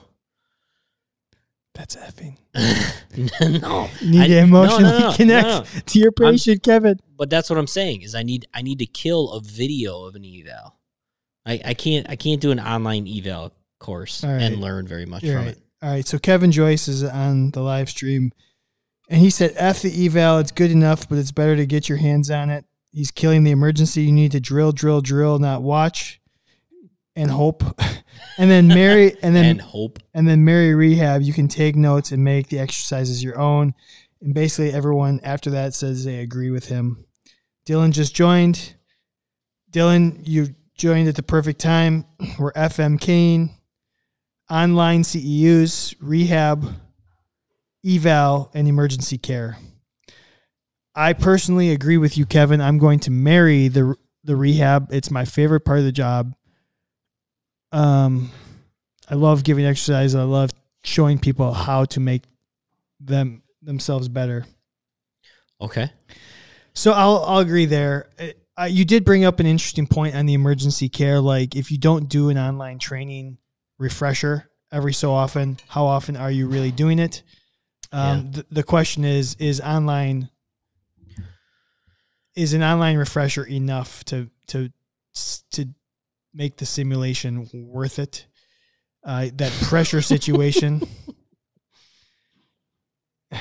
That's 1.78 1.96
effing. 1.96 2.38
no. 3.62 3.88
You 4.02 4.10
need 4.12 4.22
I- 4.22 4.28
to 4.28 4.38
emotionally 4.40 4.84
no, 4.84 5.00
no, 5.10 5.14
connect 5.16 5.48
no, 5.48 5.60
no. 5.60 5.66
to 5.86 6.00
your 6.00 6.12
patient, 6.12 6.64
Kevin. 6.64 7.00
But 7.16 7.30
that's 7.30 7.50
what 7.50 7.60
I'm 7.60 7.68
saying 7.68 8.02
is 8.02 8.16
I 8.16 8.24
need 8.24 8.48
I 8.54 8.62
need 8.64 8.80
to 8.80 8.86
kill 8.88 9.30
a 9.32 9.42
video 9.42 10.06
of 10.06 10.16
an 10.16 10.26
eval. 10.26 10.76
I, 11.46 11.62
I 11.64 11.74
can't 11.76 12.10
I 12.10 12.16
can't 12.16 12.42
do 12.42 12.52
an 12.52 12.60
online 12.60 13.08
eval 13.08 13.54
course 13.80 14.24
All 14.24 14.32
right. 14.32 14.42
and 14.42 14.60
learn 14.60 14.88
very 14.88 15.06
much 15.06 15.24
You're 15.24 15.36
from 15.38 15.46
right. 15.46 15.56
it. 15.56 15.62
All 15.84 15.90
right. 15.92 16.08
So 16.08 16.18
Kevin 16.18 16.52
Joyce 16.52 16.88
is 16.88 17.04
on 17.04 17.52
the 17.52 17.62
live 17.62 17.90
stream, 17.90 18.32
and 19.10 19.22
he 19.22 19.30
said, 19.30 19.54
"F 19.56 19.84
the 19.84 20.06
eval. 20.08 20.40
It's 20.40 20.52
good 20.52 20.72
enough, 20.72 21.08
but 21.08 21.20
it's 21.20 21.32
better 21.32 21.56
to 21.56 21.66
get 21.68 21.88
your 21.88 22.00
hands 22.00 22.32
on 22.32 22.50
it." 22.50 22.66
He's 22.92 23.12
killing 23.12 23.44
the 23.44 23.52
emergency. 23.52 24.02
You 24.02 24.12
need 24.12 24.32
to 24.32 24.40
drill, 24.40 24.72
drill, 24.72 25.02
drill, 25.02 25.38
not 25.38 25.62
watch. 25.62 26.20
And 27.18 27.32
hope, 27.32 27.64
and 28.38 28.50
then 28.50 28.68
Mary, 28.68 29.16
and 29.24 29.36
then 29.36 29.46
and 29.46 29.62
hope. 29.62 29.98
and 30.14 30.28
then 30.28 30.46
Mary 30.46 30.76
Rehab. 30.76 31.24
You 31.24 31.34
can 31.34 31.48
take 31.48 31.76
notes 31.76 32.12
and 32.12 32.24
make 32.24 32.48
the 32.50 32.60
exercises 32.60 33.24
your 33.24 33.40
own. 33.40 33.74
And 34.22 34.34
basically, 34.34 34.72
everyone 34.72 35.20
after 35.24 35.50
that 35.50 35.74
says 35.74 36.06
they 36.06 36.20
agree 36.20 36.52
with 36.52 36.68
him. 36.68 37.06
Dylan 37.68 37.92
just 37.92 38.16
joined. 38.16 38.76
Dylan, 39.72 40.22
you 40.28 40.56
joined 40.78 41.10
at 41.10 41.16
the 41.16 41.24
perfect 41.24 41.60
time. 41.60 42.06
We're 42.40 42.54
FMKing, 42.54 43.50
online 44.50 45.02
CEUs, 45.02 45.96
rehab, 46.00 46.66
eval, 47.84 48.52
and 48.54 48.68
emergency 48.68 49.18
care. 49.18 49.58
I 50.96 51.14
personally 51.14 51.72
agree 51.72 51.98
with 51.98 52.18
you, 52.18 52.26
Kevin. 52.26 52.62
I'm 52.62 52.78
going 52.78 53.00
to 53.02 53.12
marry 53.12 53.68
the 53.68 53.96
the 54.24 54.36
rehab. 54.36 54.90
It's 54.92 55.10
my 55.10 55.26
favorite 55.26 55.62
part 55.62 55.80
of 55.80 55.86
the 55.86 55.92
job. 55.92 56.34
Um, 57.78 58.32
I 59.10 59.16
love 59.16 59.44
giving 59.44 59.66
exercise. 59.66 60.16
I 60.16 60.24
love 60.24 60.50
showing 60.84 61.20
people 61.20 61.54
how 61.54 61.86
to 61.86 62.00
make 62.00 62.24
them 63.00 63.44
themselves 63.62 64.08
better. 64.08 64.46
Okay. 65.62 65.92
So 66.74 66.92
I'll 66.92 67.24
I'll 67.26 67.40
agree 67.40 67.66
there. 67.66 68.10
Uh, 68.60 68.64
you 68.66 68.86
did 68.86 69.06
bring 69.06 69.24
up 69.26 69.40
an 69.40 69.46
interesting 69.46 69.86
point 69.86 70.16
on 70.16 70.26
the 70.26 70.34
emergency 70.34 70.90
care. 70.90 71.20
Like 71.20 71.56
if 71.56 71.72
you 71.72 71.78
don't 71.78 72.10
do 72.10 72.30
an 72.30 72.38
online 72.38 72.80
training 72.80 73.38
refresher 73.78 74.50
every 74.72 74.94
so 74.94 75.12
often, 75.12 75.58
how 75.68 75.86
often 75.86 76.16
are 76.16 76.32
you 76.32 76.48
really 76.48 76.72
doing 76.72 77.00
it? 77.00 77.24
Um, 77.92 78.02
Yeah. 78.02 78.24
the, 78.32 78.46
the 78.52 78.64
question 78.64 79.06
is: 79.06 79.36
Is 79.36 79.62
online 79.62 80.30
is 82.36 82.54
an 82.54 82.64
online 82.64 82.98
refresher 82.98 83.44
enough 83.44 84.04
to 84.06 84.30
to 84.48 84.72
to 85.52 85.68
make 86.38 86.58
the 86.58 86.66
simulation 86.66 87.50
worth 87.54 87.98
it? 88.00 88.28
Uh, 89.04 89.30
that 89.36 89.52
pressure 89.64 90.02
situation. 90.02 90.82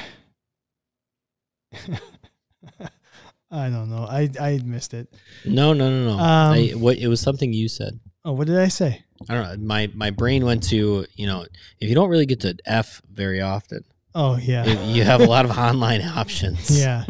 I 3.51 3.71
don't 3.71 3.91
know. 3.91 4.07
I 4.09 4.29
I 4.41 4.61
missed 4.65 4.93
it. 4.95 5.09
No, 5.45 5.73
no, 5.73 5.89
no, 5.89 6.07
no. 6.17 6.23
Um, 6.23 6.53
I, 6.53 6.69
what 6.75 6.97
it 6.99 7.07
was 7.09 7.21
something 7.21 7.53
you 7.53 7.69
said. 7.69 7.99
Oh, 8.25 8.33
what 8.33 8.49
did 8.49 8.59
I 8.59 8.69
say? 8.69 9.05
I 9.29 9.35
don't 9.35 9.45
know. 9.61 9.67
My 9.67 9.91
my 9.95 10.11
brain 10.11 10.45
went 10.45 10.65
to 10.65 11.07
you 11.15 11.27
know 11.27 11.47
if 11.81 11.89
you 11.89 11.95
don't 11.95 12.09
really 12.09 12.27
get 12.27 12.41
to 12.41 12.57
F 12.67 13.01
very 13.11 13.41
often, 13.41 13.85
Oh 14.15 14.37
yeah. 14.37 14.65
it- 14.67 14.95
you 14.95 15.05
have 15.05 15.21
a 15.21 15.27
lot 15.27 15.45
of 15.45 15.57
online 15.59 16.03
options. 16.03 16.79
Yeah. 16.79 17.05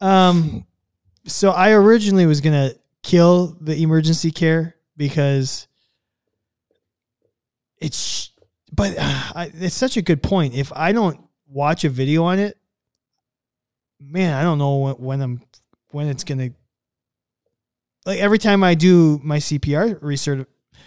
um 0.00 0.66
so 1.26 1.50
I 1.50 1.70
originally 1.72 2.26
was 2.26 2.40
going 2.40 2.70
to 2.70 2.76
kill 3.02 3.56
the 3.60 3.82
emergency 3.82 4.30
care 4.30 4.76
because 4.96 5.66
it's 7.78 8.30
but 8.72 8.96
uh, 8.98 9.32
I, 9.34 9.50
it's 9.54 9.74
such 9.74 9.96
a 9.96 10.02
good 10.02 10.22
point. 10.22 10.54
If 10.54 10.72
I 10.74 10.92
don't 10.92 11.20
watch 11.46 11.84
a 11.84 11.90
video 11.90 12.24
on 12.24 12.38
it, 12.38 12.56
man, 14.00 14.34
I 14.34 14.42
don't 14.42 14.58
know 14.58 14.76
when, 14.78 14.94
when 14.94 15.20
I'm 15.20 15.42
when 15.90 16.06
it's 16.08 16.24
going 16.24 16.38
to 16.38 16.50
like 18.06 18.18
every 18.20 18.38
time 18.38 18.64
I 18.64 18.74
do 18.74 19.20
my 19.22 19.38
CPR 19.38 19.98
research, 20.02 20.46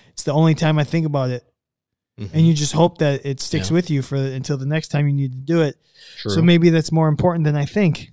it's 0.10 0.24
the 0.24 0.34
only 0.34 0.56
time 0.56 0.80
I 0.80 0.84
think 0.84 1.06
about 1.06 1.30
it, 1.30 1.44
Mhm. 2.20 2.30
and 2.34 2.48
you 2.48 2.54
just 2.54 2.74
hope 2.74 2.98
that 3.00 3.26
it 3.26 3.40
sticks 3.40 3.70
Yeah. 3.70 3.76
with 3.76 3.90
you 3.90 4.02
for 4.02 4.16
until 4.16 4.58
the 4.58 4.66
next 4.66 4.88
time 4.90 5.08
you 5.08 5.14
need 5.14 5.32
to 5.34 5.38
do 5.38 5.62
it. 5.62 5.78
True. 6.18 6.32
So 6.32 6.42
maybe 6.42 6.70
that's 6.72 6.92
more 6.92 7.08
important 7.08 7.46
than 7.46 7.56
I 7.56 7.66
think. 7.66 8.12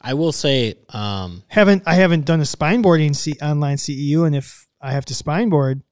I 0.00 0.14
will 0.14 0.32
say, 0.32 0.74
um, 0.90 1.42
Haven't 1.48 1.82
I 1.86 1.94
haven't 1.94 2.24
done 2.26 2.40
a 2.40 2.44
spine 2.46 2.82
boarding 2.82 3.14
C, 3.14 3.34
online 3.42 3.76
CEU, 3.76 4.26
and 4.26 4.36
if 4.36 4.66
I 4.80 4.92
have 4.92 5.04
to 5.06 5.14
spine 5.14 5.48
board, 5.48 5.82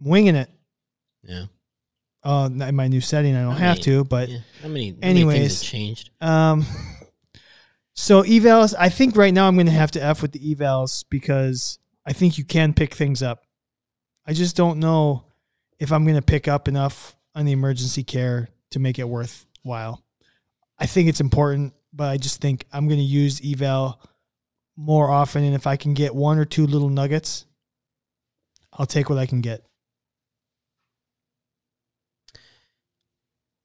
I'm 0.00 0.08
winging 0.08 0.36
it. 0.36 0.50
yeah. 1.22 1.44
Uh, 2.22 2.48
in 2.50 2.74
my 2.74 2.88
new 2.88 3.02
setting, 3.02 3.36
I 3.36 3.42
don't 3.42 3.52
I 3.52 3.58
have 3.58 3.76
mean, 3.76 3.84
to, 3.84 4.04
but 4.04 4.28
yeah. 4.30 4.38
How 4.62 4.68
many, 4.68 4.90
how 4.90 4.96
many 4.96 5.10
anyways. 5.10 5.60
have 5.60 5.70
changed? 5.70 6.08
um, 6.22 6.64
so 7.94 8.22
evals. 8.22 8.74
I 8.78 8.88
think 8.88 9.14
right 9.14 9.32
now 9.34 9.46
I'm 9.46 9.56
going 9.56 9.66
to 9.66 9.72
have 9.72 9.90
to 9.92 10.02
f 10.02 10.22
with 10.22 10.32
the 10.32 10.54
evals 10.54 11.04
because 11.10 11.78
I 12.06 12.14
think 12.14 12.38
you 12.38 12.44
can 12.44 12.72
pick 12.72 12.94
things 12.94 13.22
up. 13.22 13.42
I 14.26 14.32
just 14.32 14.56
don't 14.56 14.78
know 14.80 15.24
if 15.78 15.92
I'm 15.92 16.04
going 16.04 16.16
to 16.16 16.22
pick 16.22 16.48
up 16.48 16.66
enough 16.66 17.14
on 17.34 17.44
the 17.44 17.52
emergency 17.52 18.02
care 18.02 18.48
to 18.70 18.78
make 18.78 18.98
it 18.98 19.08
worthwhile. 19.08 20.02
I 20.78 20.86
think 20.86 21.08
it's 21.08 21.20
important, 21.20 21.74
but 21.94 22.08
I 22.10 22.16
just 22.16 22.40
think 22.40 22.64
I'm 22.72 22.88
going 22.88 22.98
to 23.00 23.04
use 23.04 23.40
eval 23.44 24.00
more 24.76 25.10
often, 25.10 25.44
and 25.44 25.54
if 25.54 25.66
I 25.66 25.76
can 25.76 25.94
get 25.94 26.14
one 26.14 26.38
or 26.38 26.44
two 26.44 26.66
little 26.66 26.88
nuggets, 26.88 27.44
I'll 28.72 28.86
take 28.86 29.08
what 29.08 29.18
I 29.18 29.26
can 29.26 29.40
get. 29.40 29.64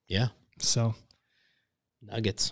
Yeah. 0.08 0.28
So, 0.60 0.96
Nuggets. 2.02 2.52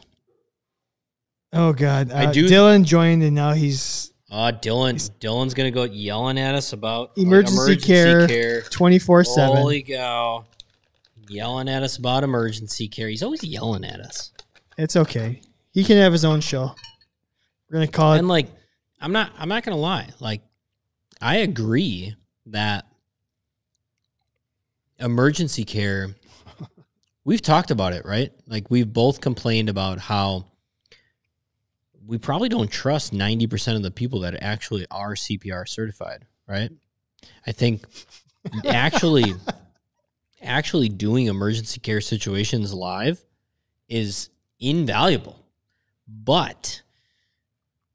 oh 1.53 1.73
god, 1.73 2.11
I 2.11 2.25
uh, 2.25 2.31
do- 2.31 2.47
Dylan 2.47 2.83
joined, 2.85 3.23
and 3.23 3.35
now 3.35 3.51
he's 3.53 4.11
Uh, 4.31 4.51
Dylan. 4.51 4.95
Dylan's 5.19 5.53
gonna 5.53 5.71
go 5.71 5.83
yelling 5.83 6.37
at 6.39 6.55
us 6.55 6.73
about 6.73 7.17
like, 7.17 7.25
Emergency 7.25 7.75
care. 7.77 8.61
twenty 8.63 8.99
four 8.99 9.23
seven. 9.23 9.57
Holy 9.57 9.81
cow! 9.83 10.45
Yelling 11.29 11.67
at 11.67 11.83
us 11.83 11.97
about 11.97 12.23
emergency 12.23 12.87
care. 12.87 13.09
He's 13.09 13.23
always 13.23 13.43
yelling 13.43 13.83
at 13.83 13.99
us. 13.99 14.31
It's 14.77 14.95
okay. 14.95 15.41
He 15.77 15.83
can 15.83 15.97
have 15.97 16.11
his 16.11 16.25
own 16.25 16.41
show. 16.41 16.73
We're 17.69 17.73
gonna 17.75 17.87
call 17.87 18.13
it. 18.13 18.17
and 18.17 18.27
like 18.27 18.47
i'm 18.99 19.11
not 19.11 19.31
i'm 19.37 19.47
not 19.47 19.61
gonna 19.61 19.77
lie 19.77 20.09
like 20.19 20.41
i 21.21 21.37
agree 21.37 22.15
that 22.47 22.87
emergency 24.97 25.63
care 25.65 26.15
we've 27.25 27.43
talked 27.43 27.69
about 27.69 27.93
it 27.93 28.05
right 28.05 28.31
like 28.47 28.71
we've 28.71 28.91
both 28.91 29.21
complained 29.21 29.69
about 29.69 29.99
how 29.99 30.45
we 32.07 32.17
probably 32.17 32.49
don't 32.49 32.71
trust 32.71 33.13
90% 33.13 33.75
of 33.75 33.83
the 33.83 33.91
people 33.91 34.21
that 34.21 34.41
actually 34.41 34.87
are 34.89 35.13
cpr 35.13 35.67
certified 35.69 36.25
right 36.47 36.71
i 37.45 37.51
think 37.51 37.83
actually 38.65 39.35
actually 40.41 40.89
doing 40.89 41.27
emergency 41.27 41.79
care 41.79 42.01
situations 42.01 42.73
live 42.73 43.23
is 43.89 44.29
invaluable 44.59 45.43
but 46.07 46.81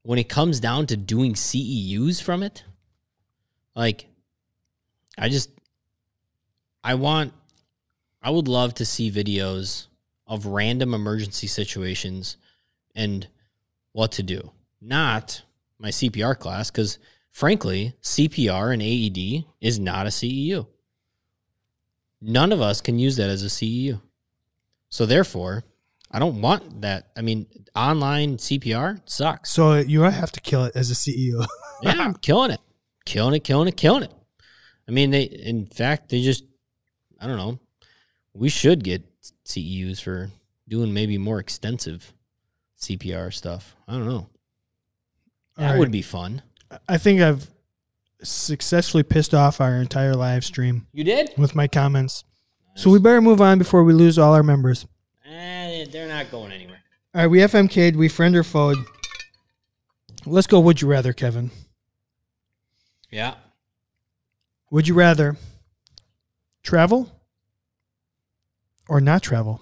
when 0.02 0.18
it 0.18 0.28
comes 0.28 0.60
down 0.60 0.86
to 0.86 0.96
doing 0.96 1.34
CEUs 1.34 2.22
from 2.22 2.42
it, 2.42 2.64
like 3.74 4.06
I 5.16 5.28
just 5.28 5.50
I 6.84 6.94
want 6.94 7.32
I 8.22 8.30
would 8.30 8.48
love 8.48 8.74
to 8.74 8.84
see 8.84 9.10
videos 9.10 9.86
of 10.26 10.46
random 10.46 10.94
emergency 10.94 11.46
situations 11.46 12.36
and 12.94 13.26
what 13.92 14.12
to 14.12 14.22
do. 14.22 14.50
Not 14.80 15.42
my 15.78 15.88
CPR 15.88 16.38
class 16.38 16.70
cuz 16.70 16.98
frankly, 17.30 17.94
CPR 18.02 18.72
and 18.72 18.82
AED 18.82 19.44
is 19.60 19.78
not 19.78 20.06
a 20.06 20.10
CEU. 20.10 20.66
None 22.20 22.52
of 22.52 22.60
us 22.60 22.80
can 22.80 22.98
use 22.98 23.16
that 23.16 23.30
as 23.30 23.42
a 23.42 23.48
CEU. 23.48 24.00
So 24.88 25.06
therefore, 25.06 25.64
I 26.12 26.18
don't 26.18 26.40
want 26.40 26.82
that. 26.82 27.08
I 27.16 27.22
mean, 27.22 27.46
online 27.74 28.36
CPR 28.36 29.00
sucks. 29.06 29.50
so 29.50 29.76
you 29.76 30.02
have 30.02 30.32
to 30.32 30.40
kill 30.40 30.64
it 30.64 30.72
as 30.76 30.90
a 30.90 30.94
CEU. 30.94 31.44
Yeah, 31.84 31.96
I'm 31.98 32.14
killing 32.14 32.52
it, 32.52 32.60
killing 33.04 33.34
it, 33.34 33.42
killing 33.42 33.66
it, 33.66 33.76
killing 33.76 34.04
it. 34.04 34.12
I 34.88 34.92
mean, 34.92 35.10
they 35.10 35.22
in 35.22 35.66
fact 35.66 36.10
they 36.10 36.22
just 36.22 36.44
I 37.20 37.26
don't 37.26 37.36
know. 37.36 37.58
We 38.34 38.48
should 38.48 38.84
get 38.84 39.02
CEUs 39.44 40.00
for 40.00 40.30
doing 40.68 40.94
maybe 40.94 41.18
more 41.18 41.40
extensive 41.40 42.12
CPR 42.80 43.32
stuff. 43.32 43.74
I 43.88 43.94
don't 43.94 44.06
know. 44.06 44.28
That 45.56 45.70
right. 45.72 45.78
would 45.80 45.90
be 45.90 46.02
fun. 46.02 46.42
I 46.88 46.98
think 46.98 47.20
I've 47.20 47.50
successfully 48.22 49.02
pissed 49.02 49.34
off 49.34 49.60
our 49.60 49.74
entire 49.80 50.14
live 50.14 50.44
stream 50.44 50.86
You 50.92 51.02
did? 51.02 51.32
with 51.36 51.56
my 51.56 51.66
comments. 51.66 52.22
So 52.76 52.90
we 52.90 53.00
better 53.00 53.20
move 53.20 53.40
on 53.40 53.58
before 53.58 53.82
we 53.82 53.92
lose 53.92 54.18
all 54.18 54.34
our 54.34 54.44
members. 54.44 54.86
Eh, 55.82 55.86
they're 55.90 56.08
not 56.08 56.30
going 56.30 56.52
anywhere. 56.52 56.78
All 57.14 57.22
right, 57.22 57.26
we 57.26 57.38
FMK'd, 57.40 57.96
we 57.96 58.08
friend 58.08 58.36
or 58.36 58.42
foed. 58.42 58.76
Let's 60.24 60.46
go. 60.46 60.60
Would 60.60 60.80
you 60.80 60.88
rather, 60.88 61.12
Kevin? 61.12 61.50
Yeah. 63.10 63.34
Would 64.70 64.88
you 64.88 64.94
rather 64.94 65.36
travel 66.62 67.10
or 68.88 69.00
not 69.00 69.22
travel? 69.22 69.60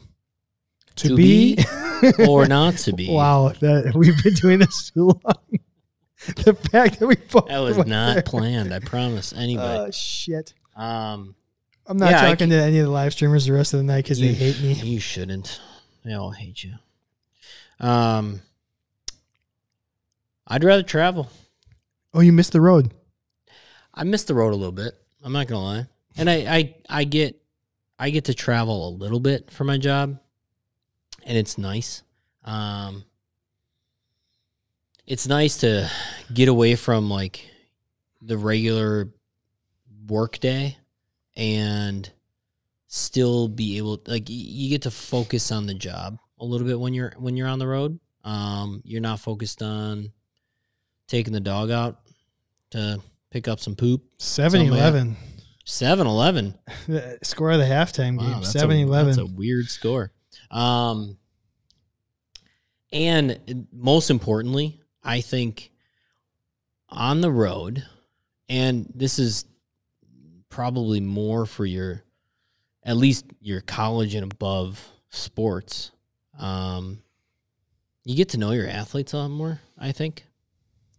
To 0.96 1.16
be 1.16 1.58
or 2.28 2.46
not 2.46 2.76
to 2.78 2.92
be. 2.92 3.10
wow, 3.10 3.52
that, 3.60 3.92
we've 3.94 4.22
been 4.22 4.34
doing 4.34 4.58
this 4.58 4.90
too 4.94 5.06
long. 5.06 5.58
the 6.44 6.54
fact 6.70 7.00
that 7.00 7.06
we 7.06 7.16
both 7.16 7.46
That 7.48 7.58
was 7.60 7.78
not 7.78 8.14
there. 8.14 8.22
planned. 8.22 8.72
I 8.74 8.80
promise 8.80 9.32
anybody. 9.36 9.78
Oh 9.78 9.90
shit! 9.90 10.52
um, 10.76 11.34
I'm 11.86 11.96
not 11.96 12.10
Yeah, 12.10 12.20
talking 12.28 12.50
to 12.50 12.56
any 12.56 12.78
of 12.78 12.84
the 12.86 12.92
live 12.92 13.12
streamers 13.14 13.46
the 13.46 13.54
rest 13.54 13.72
of 13.72 13.78
the 13.78 13.84
night 13.84 14.04
because 14.04 14.20
they 14.20 14.34
hate 14.34 14.60
me. 14.60 14.74
You 14.74 15.00
shouldn't. 15.00 15.60
They 16.04 16.14
all 16.14 16.30
hate 16.30 16.64
you. 16.64 16.74
Um, 17.78 18.40
I'd 20.46 20.64
rather 20.64 20.82
travel. 20.82 21.30
Oh, 22.12 22.20
you 22.20 22.32
missed 22.32 22.52
the 22.52 22.60
road. 22.60 22.92
I 23.94 24.04
miss 24.04 24.24
the 24.24 24.34
road 24.34 24.52
a 24.52 24.56
little 24.56 24.72
bit. 24.72 24.94
I'm 25.22 25.32
not 25.32 25.46
gonna 25.46 25.64
lie, 25.64 25.86
and 26.16 26.30
I, 26.30 26.34
I 26.34 26.74
I 26.88 27.04
get 27.04 27.40
I 27.98 28.10
get 28.10 28.24
to 28.26 28.34
travel 28.34 28.88
a 28.88 28.90
little 28.90 29.20
bit 29.20 29.50
for 29.50 29.64
my 29.64 29.76
job, 29.76 30.18
and 31.24 31.36
it's 31.36 31.58
nice. 31.58 32.02
Um, 32.44 33.04
it's 35.06 35.28
nice 35.28 35.58
to 35.58 35.90
get 36.32 36.48
away 36.48 36.76
from 36.76 37.10
like 37.10 37.46
the 38.22 38.38
regular 38.38 39.10
work 40.08 40.38
day 40.38 40.78
and 41.36 42.10
still 42.92 43.46
be 43.46 43.76
able 43.78 44.02
like 44.06 44.24
you 44.26 44.68
get 44.68 44.82
to 44.82 44.90
focus 44.90 45.52
on 45.52 45.64
the 45.66 45.74
job 45.74 46.18
a 46.40 46.44
little 46.44 46.66
bit 46.66 46.78
when 46.78 46.92
you're 46.92 47.14
when 47.18 47.36
you're 47.36 47.46
on 47.46 47.60
the 47.60 47.66
road 47.66 47.96
um 48.24 48.82
you're 48.84 49.00
not 49.00 49.20
focused 49.20 49.62
on 49.62 50.10
taking 51.06 51.32
the 51.32 51.38
dog 51.38 51.70
out 51.70 52.00
to 52.70 53.00
pick 53.30 53.46
up 53.46 53.60
some 53.60 53.76
poop 53.76 54.02
7 54.18 54.60
11. 54.62 55.16
7-eleven 55.64 56.54
Score 57.22 57.52
of 57.52 57.58
the 57.60 57.64
halftime 57.64 58.18
Wow, 58.18 58.24
game. 58.24 58.32
that's 58.40 58.54
a- 58.56 58.58
7 58.58 58.90
That's 58.90 59.18
a 59.18 59.26
weird 59.26 59.68
score. 59.68 60.10
Um, 60.50 61.16
and 62.92 63.66
most 63.72 64.10
importantly, 64.10 64.80
I 65.04 65.20
think 65.20 65.70
on 66.88 67.20
the 67.20 67.30
road, 67.30 67.84
and 68.48 68.90
this 68.94 69.20
is 69.20 69.44
probably 70.48 71.00
more 71.00 71.46
for 71.46 71.64
your, 71.64 72.02
at 72.84 72.96
least 72.96 73.26
your 73.40 73.60
college 73.60 74.14
and 74.14 74.30
above 74.32 74.86
sports. 75.10 75.90
Um, 76.38 77.02
you 78.04 78.16
get 78.16 78.30
to 78.30 78.38
know 78.38 78.52
your 78.52 78.68
athletes 78.68 79.12
a 79.12 79.18
lot 79.18 79.28
more. 79.28 79.60
I 79.78 79.92
think. 79.92 80.24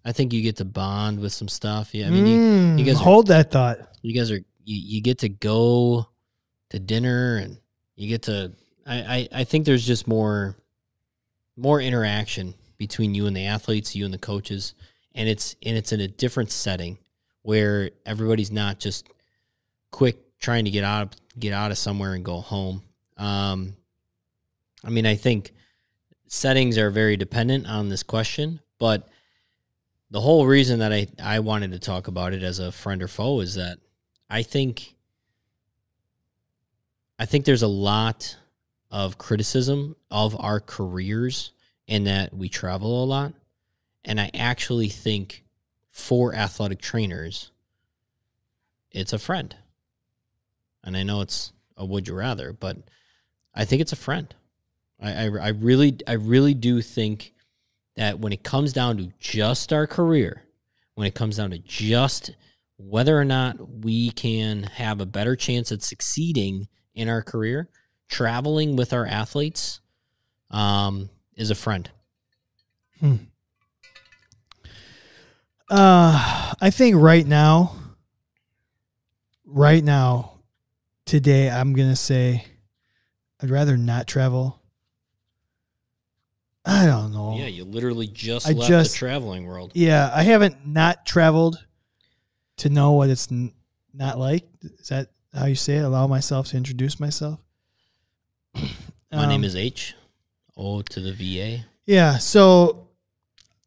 I 0.04 0.12
think 0.12 0.34
you 0.34 0.42
get 0.42 0.58
to 0.58 0.66
bond 0.66 1.20
with 1.20 1.32
some 1.34 1.48
stuff. 1.48 1.94
Yeah, 1.94 2.08
I 2.08 2.10
mean, 2.10 2.26
you, 2.26 2.38
Mm, 2.40 2.80
you 2.80 2.86
guys 2.86 2.96
are- 2.96 3.04
hold 3.04 3.28
that 3.28 3.52
thought. 3.52 3.80
you 4.02 4.14
guys 4.14 4.32
are 4.32 4.38
you, 4.38 4.44
you 4.96 5.02
get 5.02 5.20
to 5.20 5.30
go 5.30 6.08
to 6.70 6.80
dinner 6.80 7.38
and 7.38 7.58
you 7.96 8.08
get 8.08 8.24
to 8.24 8.52
I, 8.86 8.98
I 9.18 9.28
i 9.42 9.44
think 9.44 9.66
there's 9.66 9.86
just 9.86 10.08
more 10.08 10.56
more 11.58 11.82
interaction 11.82 12.54
between 12.78 13.14
you 13.14 13.26
and 13.28 13.36
the 13.36 13.46
athletes 13.46 13.96
you 13.96 14.06
and 14.06 14.14
the 14.14 14.18
coaches 14.20 14.74
and 15.14 15.28
it's 15.30 15.56
and 15.64 15.76
it's 15.78 15.92
in 15.92 16.00
a 16.00 16.08
different 16.08 16.50
setting 16.52 16.98
where 17.44 17.92
everybody's 18.06 18.52
not 18.52 18.80
just 18.80 19.08
quick 19.92 20.18
trying 20.42 20.66
to 20.66 20.72
get 20.72 20.84
out 20.84 21.04
of 21.04 21.40
get 21.40 21.54
out 21.54 21.72
of 21.72 21.78
somewhere 21.78 22.14
and 22.14 22.26
go 22.26 22.42
home 22.42 22.84
um 23.18 23.74
i 24.84 24.90
mean 24.90 25.06
i 25.06 25.16
think 25.16 25.54
settings 26.28 26.78
are 26.78 26.90
very 26.90 27.16
dependent 27.16 27.66
on 27.68 27.88
this 27.88 28.04
question 28.04 28.60
but 28.78 29.08
the 30.12 30.20
whole 30.20 30.46
reason 30.46 30.80
that 30.80 30.92
I, 30.92 31.08
I 31.24 31.40
wanted 31.40 31.72
to 31.72 31.80
talk 31.80 32.10
about 32.10 32.34
it 32.34 32.44
as 32.44 32.60
a 32.60 32.72
friend 32.72 33.02
or 33.02 33.08
foe 33.08 33.40
is 33.40 33.56
that 33.56 33.80
I 34.30 34.44
think 34.44 34.96
I 37.18 37.26
think 37.26 37.46
there's 37.46 37.62
a 37.62 37.68
lot 37.68 38.36
of 38.90 39.18
criticism 39.18 39.96
of 40.10 40.36
our 40.40 40.60
careers 40.60 41.52
in 41.88 42.06
that 42.06 42.34
we 42.34 42.50
travel 42.50 43.04
a 43.04 43.06
lot. 43.06 43.34
And 44.04 44.20
I 44.20 44.32
actually 44.34 44.90
think 44.90 45.44
for 45.90 46.34
athletic 46.34 46.82
trainers, 46.82 47.52
it's 48.90 49.14
a 49.14 49.20
friend. 49.20 49.56
And 50.84 50.98
I 50.98 51.04
know 51.04 51.22
it's 51.22 51.52
a 51.78 51.86
would 51.86 52.08
you 52.08 52.16
rather, 52.16 52.54
but 52.54 52.78
I 53.54 53.66
think 53.66 53.82
it's 53.82 53.94
a 53.94 53.98
friend. 53.98 54.34
I, 55.02 55.12
I, 55.12 55.26
I 55.26 55.48
really 55.50 55.98
I 56.08 56.14
really 56.14 56.54
do 56.54 56.82
think 56.82 57.34
that 57.96 58.20
when 58.20 58.34
it 58.34 58.44
comes 58.44 58.74
down 58.74 58.98
to 58.98 59.12
just 59.20 59.74
our 59.74 59.88
career, 59.88 60.44
when 60.96 61.08
it 61.08 61.16
comes 61.16 61.38
down 61.38 61.52
to 61.52 61.60
just 61.60 62.32
whether 62.78 63.18
or 63.18 63.26
not 63.26 63.84
we 63.84 64.12
can 64.12 64.64
have 64.64 65.02
a 65.02 65.06
better 65.06 65.36
chance 65.36 65.72
at 65.72 65.84
succeeding 65.84 66.68
in 66.96 67.10
our 67.10 67.22
career, 67.22 67.70
traveling 68.10 68.76
with 68.76 68.94
our 68.94 69.06
athletes 69.06 69.82
um, 70.50 71.10
is 71.36 71.52
a 71.52 71.56
friend. 71.56 71.90
Hmm. 73.00 73.16
Uh, 75.70 76.54
I 76.60 76.70
think 76.70 76.98
right 76.98 77.26
now, 77.26 77.76
right 79.46 79.84
now, 79.84 80.31
today, 81.12 81.50
I'm 81.50 81.74
gonna 81.74 81.96
say, 81.98 82.46
I'd 83.42 83.50
rather 83.50 83.76
not 83.76 84.08
travel. 84.08 84.62
I 86.64 86.86
don't 86.86 87.12
know. 87.12 87.36
Yeah, 87.38 87.48
you 87.48 87.66
literally 87.66 88.08
just 88.08 88.48
I 88.48 88.54
left 88.54 88.70
just- 88.70 88.92
the 88.94 88.98
traveling 88.98 89.46
world. 89.46 89.72
Yeah, 89.76 90.10
I 90.14 90.24
haven't 90.24 90.66
not 90.66 91.06
traveled 91.06 91.58
to 92.58 92.70
know 92.70 92.94
what 92.94 93.10
it's 93.10 93.30
n- 93.30 93.52
not 93.94 94.18
like. 94.20 94.48
Is 94.80 94.88
that 94.88 95.10
how 95.34 95.48
you 95.48 95.56
say 95.56 95.78
it? 95.78 95.82
Allow 95.84 96.08
myself 96.08 96.48
to 96.50 96.58
introduce 96.58 96.98
myself. 97.00 97.40
My 99.12 99.26
name 99.28 99.42
Um, 99.42 99.44
is 99.44 99.56
H. 99.58 99.96
O 100.56 100.82
to 100.82 101.00
the 101.02 101.12
VA. 101.12 101.66
Yeah. 101.86 102.20
So 102.20 102.88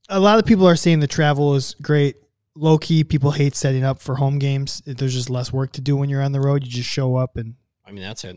a 0.08 0.18
lot 0.20 0.38
of 0.38 0.46
people 0.46 0.66
are 0.66 0.76
saying 0.76 1.00
the 1.00 1.06
travel 1.06 1.54
is 1.56 1.74
great. 1.82 2.16
Low 2.56 2.78
key, 2.78 3.02
people 3.04 3.32
hate 3.32 3.56
setting 3.56 3.82
up 3.84 4.00
for 4.00 4.16
home 4.16 4.38
games. 4.38 4.80
There's 4.86 5.14
just 5.14 5.28
less 5.30 5.52
work 5.52 5.72
to 5.72 5.80
do 5.80 5.96
when 5.96 6.08
you're 6.08 6.22
on 6.22 6.32
the 6.32 6.40
road. 6.40 6.64
You 6.64 6.70
just 6.70 6.88
show 6.88 7.16
up 7.16 7.36
and 7.36 7.54
I 7.86 7.90
mean, 7.90 8.02
that's 8.02 8.24
a, 8.24 8.34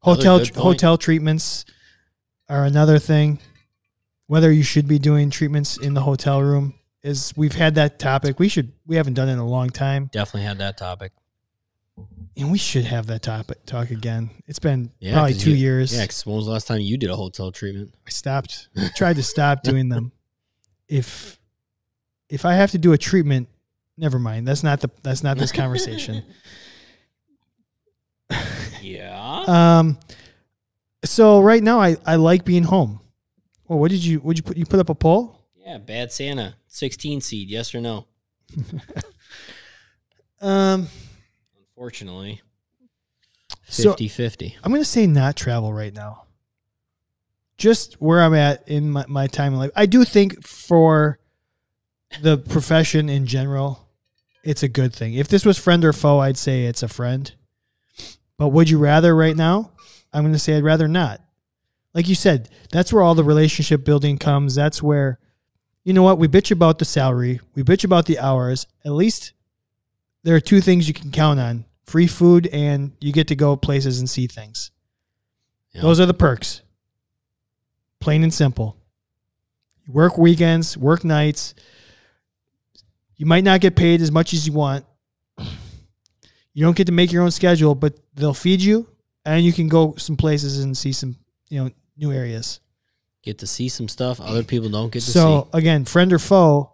hotel 0.00 0.36
another 0.36 0.44
good 0.46 0.54
point. 0.54 0.64
hotel 0.64 0.98
treatments 0.98 1.64
are 2.48 2.64
another 2.64 2.98
thing. 2.98 3.38
Whether 4.26 4.50
you 4.50 4.62
should 4.62 4.88
be 4.88 4.98
doing 4.98 5.30
treatments 5.30 5.76
in 5.76 5.94
the 5.94 6.00
hotel 6.02 6.40
room 6.42 6.74
is 7.02 7.32
we've 7.36 7.54
had 7.54 7.74
that 7.74 7.98
topic. 7.98 8.38
We 8.38 8.48
should 8.48 8.72
we 8.86 8.96
haven't 8.96 9.14
done 9.14 9.28
it 9.28 9.32
in 9.32 9.38
a 9.38 9.46
long 9.46 9.70
time, 9.70 10.08
Definitely 10.12 10.42
had 10.46 10.58
that 10.58 10.76
topic. 10.78 11.12
and 12.36 12.50
we 12.52 12.58
should 12.58 12.84
have 12.84 13.06
that 13.08 13.22
topic 13.22 13.64
talk 13.66 13.90
again. 13.90 14.30
It's 14.46 14.58
been 14.58 14.92
Yeah, 15.00 15.14
probably 15.14 15.34
two 15.34 15.50
you- 15.50 15.56
years. 15.56 15.92
Yeah, 15.94 16.02
because 16.04 16.24
when 16.24 16.36
was 16.36 16.46
the 16.46 16.52
last 16.52 16.66
time 16.66 16.80
you 16.80 16.96
did 16.96 17.10
a 17.10 17.16
hotel 17.16 17.52
treatment? 17.52 17.92
I 18.06 18.10
stopped. 18.10 18.68
I 18.76 18.88
tried 18.96 19.16
to 19.16 19.22
stop 19.22 19.62
doing 19.64 19.88
them. 19.88 20.12
If 20.88 21.39
if 22.30 22.44
I 22.44 22.54
have 22.54 22.70
to 22.70 22.78
do 22.78 22.92
a 22.92 22.98
treatment, 22.98 23.48
never 23.98 24.18
mind. 24.18 24.46
That's 24.48 24.62
not 24.62 24.80
the 24.80 24.90
that's 25.02 25.22
not 25.22 25.36
this 25.38 25.52
conversation. 25.52 26.24
Yeah. 28.82 29.44
Um 29.46 29.98
so 31.04 31.40
right 31.40 31.62
now 31.62 31.80
I 31.80 31.96
I 32.06 32.16
like 32.16 32.44
being 32.44 32.62
home. 32.62 33.00
Well, 33.68 33.78
what 33.78 33.90
did 33.90 34.02
you 34.04 34.20
would 34.20 34.38
you 34.38 34.42
put 34.42 34.56
you 34.56 34.64
put 34.64 34.80
up 34.80 34.88
a 34.88 34.94
poll? 34.94 35.36
yeah, 35.56 35.78
bad 35.78 36.10
Santa. 36.10 36.54
16 36.68 37.20
seed, 37.20 37.48
yes 37.48 37.74
or 37.74 37.80
no? 37.80 38.06
Um 40.40 40.88
Unfortunately, 41.76 42.40
So- 43.68 43.90
50 43.90 44.08
50. 44.08 44.56
I'm 44.64 44.70
going 44.72 44.80
to 44.82 44.88
say 44.88 45.06
not 45.06 45.36
travel 45.36 45.72
right 45.72 45.94
now. 45.94 46.24
Just 47.58 47.94
where 48.00 48.20
I'm 48.22 48.34
at 48.34 48.66
in 48.68 48.90
my, 48.90 49.04
my 49.08 49.26
time 49.26 49.52
in 49.54 49.58
life. 49.58 49.70
I 49.76 49.86
do 49.86 50.04
think 50.04 50.46
for 50.46 51.18
the 52.20 52.38
profession 52.38 53.08
in 53.08 53.26
general, 53.26 53.88
it's 54.42 54.62
a 54.62 54.68
good 54.68 54.92
thing. 54.94 55.14
If 55.14 55.28
this 55.28 55.44
was 55.44 55.58
friend 55.58 55.84
or 55.84 55.92
foe, 55.92 56.18
I'd 56.18 56.36
say 56.36 56.64
it's 56.64 56.82
a 56.82 56.88
friend. 56.88 57.30
But 58.36 58.48
would 58.48 58.70
you 58.70 58.78
rather 58.78 59.14
right 59.14 59.36
now? 59.36 59.72
I'm 60.12 60.22
going 60.22 60.32
to 60.32 60.38
say 60.38 60.56
I'd 60.56 60.64
rather 60.64 60.88
not. 60.88 61.20
Like 61.94 62.08
you 62.08 62.14
said, 62.14 62.48
that's 62.70 62.92
where 62.92 63.02
all 63.02 63.14
the 63.14 63.24
relationship 63.24 63.84
building 63.84 64.16
comes. 64.16 64.54
That's 64.54 64.82
where, 64.82 65.18
you 65.84 65.92
know 65.92 66.02
what, 66.02 66.18
we 66.18 66.28
bitch 66.28 66.50
about 66.50 66.78
the 66.78 66.84
salary, 66.84 67.40
we 67.54 67.62
bitch 67.62 67.84
about 67.84 68.06
the 68.06 68.18
hours. 68.18 68.66
At 68.84 68.92
least 68.92 69.32
there 70.22 70.34
are 70.34 70.40
two 70.40 70.60
things 70.60 70.88
you 70.88 70.94
can 70.94 71.10
count 71.10 71.40
on 71.40 71.64
free 71.84 72.06
food 72.06 72.48
and 72.52 72.92
you 73.00 73.12
get 73.12 73.26
to 73.28 73.34
go 73.34 73.56
places 73.56 73.98
and 73.98 74.08
see 74.08 74.26
things. 74.26 74.70
Those 75.74 76.00
are 76.00 76.06
the 76.06 76.14
perks. 76.14 76.62
Plain 78.00 78.22
and 78.22 78.34
simple. 78.34 78.76
You 79.86 79.92
work 79.92 80.18
weekends, 80.18 80.76
work 80.76 81.04
nights. 81.04 81.54
You 83.20 83.26
might 83.26 83.44
not 83.44 83.60
get 83.60 83.76
paid 83.76 84.00
as 84.00 84.10
much 84.10 84.32
as 84.32 84.46
you 84.46 84.54
want. 84.54 84.86
You 86.54 86.64
don't 86.64 86.74
get 86.74 86.86
to 86.86 86.92
make 86.92 87.12
your 87.12 87.22
own 87.22 87.30
schedule, 87.30 87.74
but 87.74 87.92
they'll 88.14 88.32
feed 88.32 88.62
you 88.62 88.86
and 89.26 89.44
you 89.44 89.52
can 89.52 89.68
go 89.68 89.94
some 89.98 90.16
places 90.16 90.64
and 90.64 90.74
see 90.74 90.92
some, 90.92 91.16
you 91.50 91.62
know, 91.62 91.70
new 91.98 92.12
areas. 92.12 92.60
Get 93.22 93.40
to 93.40 93.46
see 93.46 93.68
some 93.68 93.88
stuff 93.88 94.22
other 94.22 94.42
people 94.42 94.70
don't 94.70 94.90
get 94.90 95.02
to 95.02 95.10
So 95.10 95.48
see. 95.52 95.58
again, 95.58 95.84
friend 95.84 96.14
or 96.14 96.18
foe, 96.18 96.72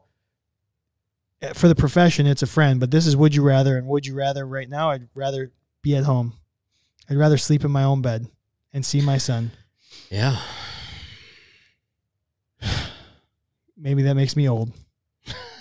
eh, 1.43 1.53
for 1.53 1.67
the 1.67 1.75
profession, 1.75 2.29
it's 2.29 2.43
a 2.43 2.47
friend. 2.47 2.79
But 2.79 2.93
this 2.93 3.09
is 3.09 3.17
would 3.17 3.35
you 3.35 3.43
rather, 3.43 3.77
and 3.77 3.89
would 3.89 4.07
you 4.07 4.15
rather 4.15 4.47
right 4.47 4.69
now? 4.69 4.91
I'd 4.93 5.09
rather 5.17 5.51
be 5.83 5.97
at 5.97 6.05
home. 6.05 6.35
I'd 7.11 7.17
rather 7.17 7.39
sleep 7.39 7.65
in 7.65 7.73
my 7.73 7.83
own 7.83 8.03
bed 8.03 8.29
and 8.73 8.87
see 8.87 9.01
my 9.01 9.19
son. 9.19 9.51
Yeah. 10.11 10.41
Maybe 13.77 14.05
that 14.05 14.15
makes 14.15 14.37
me 14.37 14.49
old. 14.49 14.73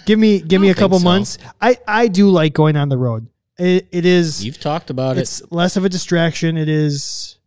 Give 0.06 0.20
me 0.20 0.40
give 0.42 0.62
me 0.62 0.70
a 0.70 0.76
couple 0.76 1.00
so. 1.00 1.04
months. 1.04 1.38
I 1.62 1.78
I 1.88 2.08
do 2.08 2.30
like 2.30 2.54
going 2.54 2.76
on 2.76 2.90
the 2.90 2.98
road. 2.98 3.28
It 3.58 3.88
it 3.92 4.06
is 4.06 4.44
You've 4.46 4.60
talked 4.60 4.90
about 4.90 5.18
it. 5.18 5.22
it's 5.22 5.42
less 5.52 5.78
of 5.78 5.86
a 5.86 5.90
distraction. 5.90 6.58
It 6.58 6.68
is, 6.70 7.38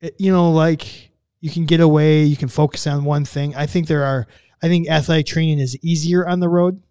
it, 0.00 0.14
you 0.18 0.32
know, 0.32 0.50
like 0.50 1.10
you 1.40 1.50
can 1.50 1.66
get 1.66 1.80
away. 1.80 2.24
You 2.24 2.36
can 2.36 2.48
focus 2.48 2.86
on 2.86 3.04
one 3.04 3.24
thing. 3.24 3.54
I 3.54 3.66
think 3.66 3.86
there 3.86 4.04
are. 4.04 4.26
I 4.62 4.66
think 4.68 4.88
athletic 4.88 5.26
training 5.26 5.60
is 5.60 5.76
easier 5.82 6.26
on 6.26 6.40
the 6.40 6.48
road. 6.48 6.82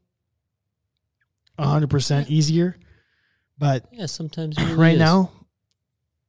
hundred 1.60 1.90
percent 1.90 2.30
easier. 2.30 2.78
But 3.58 3.86
Yeah, 3.92 4.06
sometimes 4.06 4.58
really 4.58 4.76
right 4.76 4.94
is. 4.94 5.00
now, 5.00 5.32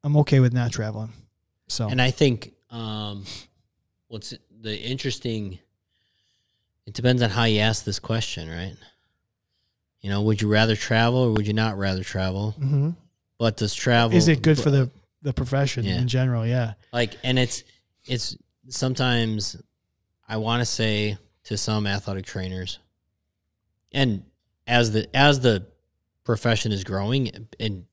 I'm 0.02 0.16
okay 0.18 0.40
with 0.40 0.52
not 0.52 0.72
traveling. 0.72 1.12
So 1.68 1.88
And 1.88 2.00
I 2.00 2.10
think 2.10 2.54
um, 2.70 3.24
what's 4.08 4.32
the 4.60 4.76
interesting. 4.80 5.58
It 6.88 6.94
depends 6.94 7.20
on 7.20 7.28
how 7.28 7.44
you 7.44 7.60
ask 7.60 7.84
this 7.84 7.98
question, 7.98 8.48
right? 8.48 8.74
You 10.00 10.08
know, 10.08 10.22
would 10.22 10.40
you 10.40 10.48
rather 10.48 10.74
travel 10.74 11.18
or 11.18 11.32
would 11.32 11.46
you 11.46 11.52
not 11.52 11.76
rather 11.76 12.02
travel? 12.02 12.54
Mhm. 12.58 12.96
But 13.36 13.58
does 13.58 13.74
travel 13.74 14.16
is 14.16 14.26
it 14.26 14.40
good 14.40 14.58
for 14.58 14.70
the 14.70 14.90
the 15.20 15.34
profession 15.34 15.84
Yeah. 15.84 15.98
in 16.00 16.08
general? 16.08 16.46
Yeah. 16.46 16.74
like 16.92 17.14
and 17.22 17.38
it's 17.38 17.62
it's 18.06 18.36
sometimes 18.70 19.56
i 20.28 20.36
want 20.38 20.60
to 20.62 20.64
say 20.64 21.18
to 21.44 21.56
some 21.58 21.86
athletic 21.86 22.24
trainers 22.24 22.78
and 23.92 24.22
as 24.66 24.92
the 24.92 25.14
as 25.14 25.40
the 25.40 25.66
profession 26.24 26.72
is 26.72 26.84
growing 26.84 27.48
and 27.60 27.84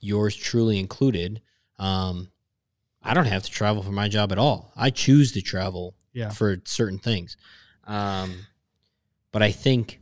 yours 0.00 0.34
truly 0.34 0.78
included 0.80 1.40
um 1.78 2.30
i 3.02 3.12
don't 3.14 3.26
have 3.26 3.42
to 3.44 3.50
travel 3.50 3.82
for 3.82 3.92
my 3.92 4.08
job 4.08 4.32
at 4.32 4.38
all 4.38 4.72
i 4.76 4.88
choose 4.90 5.32
to 5.32 5.42
travel 5.42 5.94
Yeah. 6.14 6.30
for 6.30 6.60
certain 6.64 6.98
things 6.98 7.36
um 7.90 8.46
but 9.32 9.42
i 9.42 9.50
think 9.50 9.98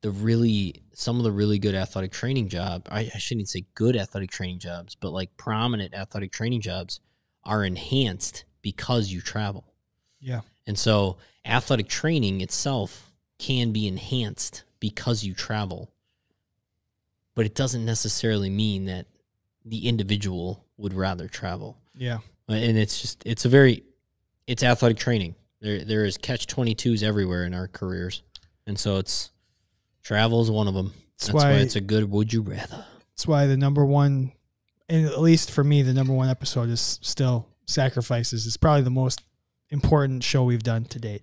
the 0.00 0.10
really 0.10 0.82
some 0.92 1.18
of 1.18 1.24
the 1.24 1.32
really 1.32 1.58
good 1.58 1.74
athletic 1.74 2.12
training 2.12 2.48
job 2.48 2.86
I, 2.90 3.10
I 3.14 3.18
shouldn't 3.18 3.48
say 3.48 3.64
good 3.74 3.96
athletic 3.96 4.30
training 4.30 4.58
jobs 4.58 4.94
but 4.94 5.10
like 5.12 5.36
prominent 5.36 5.94
athletic 5.94 6.32
training 6.32 6.60
jobs 6.60 7.00
are 7.44 7.64
enhanced 7.64 8.44
because 8.62 9.10
you 9.10 9.20
travel 9.20 9.72
Yeah. 10.20 10.40
and 10.66 10.78
so 10.78 11.18
athletic 11.44 11.88
training 11.88 12.40
itself 12.40 13.12
can 13.38 13.72
be 13.72 13.86
enhanced 13.86 14.64
because 14.80 15.24
you 15.24 15.34
travel 15.34 15.90
but 17.34 17.44
it 17.46 17.54
doesn't 17.54 17.84
necessarily 17.84 18.48
mean 18.50 18.86
that 18.86 19.06
the 19.64 19.88
individual 19.88 20.64
would 20.78 20.94
rather 20.94 21.28
travel 21.28 21.76
Yeah. 21.94 22.18
and 22.48 22.78
it's 22.78 23.00
just 23.00 23.22
it's 23.26 23.44
a 23.44 23.48
very 23.48 23.82
it's 24.46 24.62
athletic 24.62 24.98
training 24.98 25.34
there 25.60 25.84
there 25.84 26.04
is 26.04 26.16
catch 26.16 26.46
22s 26.46 27.02
everywhere 27.02 27.44
in 27.44 27.54
our 27.54 27.68
careers 27.68 28.22
and 28.66 28.78
so 28.78 28.96
it's 28.96 29.30
travel 30.02 30.40
is 30.42 30.50
one 30.50 30.68
of 30.68 30.74
them 30.74 30.92
That's 31.18 31.26
that's, 31.28 31.34
why, 31.34 31.52
why- 31.52 31.58
it's 31.58 31.76
a 31.76 31.80
good 31.80 32.10
would 32.10 32.32
you 32.32 32.42
rather 32.42 32.84
That's 33.16 33.26
why 33.26 33.46
the 33.46 33.56
number 33.56 33.82
one, 33.82 34.32
and 34.90 35.06
at 35.06 35.22
least 35.22 35.50
for 35.50 35.64
me, 35.64 35.80
the 35.80 35.94
number 35.94 36.12
one 36.12 36.28
episode 36.28 36.68
is 36.68 36.98
still 37.00 37.48
Sacrifices. 37.64 38.46
It's 38.46 38.58
probably 38.58 38.82
the 38.82 38.90
most 38.90 39.22
important 39.70 40.22
show 40.22 40.44
we've 40.44 40.62
done 40.62 40.84
to 40.84 40.98
date. 40.98 41.22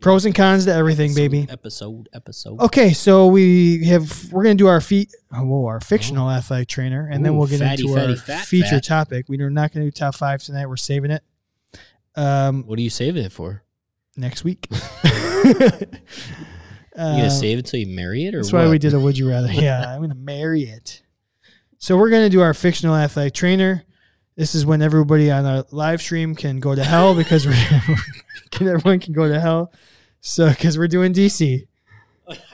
Pros 0.00 0.26
and 0.26 0.34
cons 0.34 0.66
to 0.66 0.74
everything, 0.74 1.12
Episode, 1.12 1.30
baby. 1.30 1.46
episode 1.48 2.08
episode 2.12 2.60
Okay, 2.60 2.92
so 2.92 3.28
we 3.28 3.86
have 3.86 4.30
we're 4.30 4.42
gonna 4.42 4.54
do 4.54 4.66
our 4.66 4.82
feet, 4.82 5.14
oh, 5.32 5.46
whoa, 5.46 5.64
our 5.64 5.80
fictional 5.80 6.28
oh. 6.28 6.30
athletic 6.30 6.68
trainer, 6.68 7.08
and 7.10 7.24
then 7.24 7.38
we'll 7.38 7.48
get 7.48 7.60
fatty, 7.60 7.84
into 7.84 7.94
fatty, 7.94 8.12
our 8.12 8.18
fat, 8.18 8.44
feature 8.44 8.68
fat. 8.68 8.84
topic. 8.84 9.24
We're 9.30 9.48
not 9.48 9.72
gonna 9.72 9.86
do 9.86 9.90
top 9.90 10.14
five 10.14 10.42
tonight. 10.42 10.66
We're 10.66 10.76
saving 10.76 11.10
it 11.10 11.22
um, 12.16 12.64
what 12.66 12.78
are 12.78 12.82
you 12.82 12.90
saving 12.90 13.24
it 13.24 13.32
for 13.32 13.62
next 14.16 14.44
week. 14.44 14.66
you 15.04 15.54
gonna 16.96 17.24
Uh, 17.26 17.30
save 17.30 17.58
it 17.58 17.66
till 17.66 17.80
you 17.80 17.86
marry 17.94 18.26
it 18.26 18.34
or 18.34 18.38
That's 18.38 18.52
what? 18.52 18.64
why 18.64 18.70
we 18.70 18.78
did 18.78 18.94
a 18.94 19.00
would 19.00 19.18
you 19.18 19.28
rather. 19.28 19.48
Yeah, 19.52 19.94
I'm 19.94 20.00
gonna 20.00 20.14
marry 20.14 20.62
it. 20.62 21.02
So 21.78 21.96
we're 21.96 22.10
gonna 22.10 22.30
do 22.30 22.40
our 22.40 22.54
fictional 22.54 22.94
athletic 22.94 23.34
trainer. 23.34 23.84
This 24.36 24.54
is 24.54 24.64
when 24.66 24.82
everybody 24.82 25.30
on 25.30 25.44
our 25.44 25.64
live 25.70 26.00
stream 26.00 26.34
can 26.34 26.58
go 26.60 26.74
to 26.74 26.82
hell 26.82 27.14
because 27.14 27.46
we're 27.46 27.96
can 28.50 28.68
everyone 28.68 29.00
can 29.00 29.12
go 29.12 29.28
to 29.28 29.40
hell. 29.40 29.72
So 30.20 30.48
because 30.48 30.78
we're 30.78 30.88
doing 30.88 31.12
DC. 31.12 31.66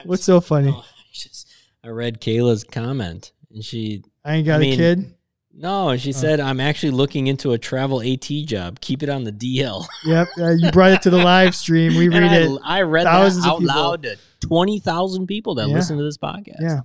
What's 0.03 0.23
so 0.25 0.41
funny? 0.41 0.71
Oh, 0.75 0.79
I 0.85 1.03
just 1.13 1.47
I 1.83 1.87
read 1.89 2.19
Kayla's 2.21 2.63
comment 2.63 3.31
and 3.53 3.63
she 3.63 4.03
I 4.25 4.35
ain't 4.35 4.45
got 4.45 4.55
I 4.57 4.59
mean, 4.59 4.73
a 4.73 4.77
kid. 4.77 5.13
No 5.53 5.95
she 5.97 6.11
said 6.11 6.39
I'm 6.39 6.59
actually 6.59 6.91
looking 6.91 7.27
into 7.27 7.51
a 7.51 7.57
travel 7.57 8.01
AT 8.01 8.25
job 8.45 8.79
keep 8.79 9.03
it 9.03 9.09
on 9.09 9.23
the 9.23 9.31
DL 9.31 9.85
Yep, 10.05 10.27
uh, 10.39 10.49
you 10.51 10.71
brought 10.71 10.91
it 10.91 11.01
to 11.03 11.09
the 11.09 11.17
live 11.23 11.55
stream. 11.55 11.95
We 11.97 12.09
read 12.09 12.23
I, 12.31 12.35
it. 12.37 12.59
I 12.63 12.81
read 12.83 13.03
Thousands 13.03 13.43
that 13.45 13.49
out 13.51 13.61
loud 13.61 14.03
to 14.03 14.17
twenty 14.39 14.79
thousand 14.79 15.27
people 15.27 15.55
that 15.55 15.67
Yeah. 15.67 15.75
listen 15.75 15.97
to 15.97 16.03
this 16.03 16.17
podcast. 16.17 16.61
Yeah, 16.61 16.79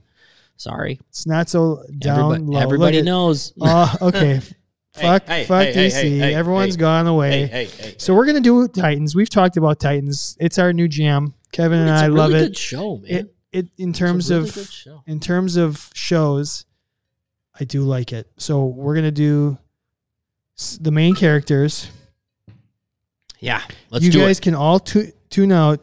sorry, 0.56 1.00
it's 1.10 1.26
not 1.26 1.48
so 1.48 1.82
down 1.98 2.18
everybody, 2.32 2.42
low. 2.44 2.60
everybody 2.60 3.02
knows. 3.02 3.52
Oh, 3.60 3.94
okay. 4.02 4.40
fuck, 4.94 5.26
hey, 5.26 5.44
fuck 5.44 5.66
hey, 5.66 5.88
DC. 5.88 6.18
hey, 6.18 6.34
Everyone's 6.34 6.76
gone 6.76 7.06
away. 7.06 7.46
hey, 7.46 7.64
hey, 7.66 7.82
hey. 7.82 7.94
So 7.98 8.14
we're 8.14 8.26
gonna 8.26 8.40
do 8.40 8.66
Titans. 8.68 9.14
We've 9.14 9.30
talked 9.30 9.56
about 9.56 9.78
Titans. 9.78 10.36
It's 10.40 10.58
our 10.58 10.72
new 10.72 10.88
jam. 10.88 11.34
Kevin 11.52 11.78
and 11.80 11.90
I 11.90 12.06
a 12.06 12.08
love 12.10 12.30
really 12.32 12.46
it. 12.46 12.56
Show, 12.58 12.96
man. 12.98 13.10
It 13.10 13.34
it 13.52 13.68
in 13.78 13.90
It's 13.90 13.98
a 13.98 14.02
terms 14.04 14.30
really 14.30 14.50
good 14.50 14.68
of 14.88 15.02
in 15.06 15.20
terms 15.20 15.56
of 15.56 15.90
shows, 15.94 16.66
I 17.58 17.64
do 17.64 17.82
like 17.82 18.12
it. 18.12 18.28
So 18.36 18.66
we're 18.66 18.94
gonna 18.94 19.10
do 19.10 19.56
the 20.80 20.90
main 20.90 21.14
characters. 21.14 21.90
yeah, 23.40 23.62
let's 23.90 24.04
you 24.04 24.10
do 24.10 24.20
guys 24.20 24.38
it. 24.38 24.42
can 24.42 24.54
all 24.54 24.78
tu- 24.80 25.12
tune 25.30 25.52
out, 25.52 25.80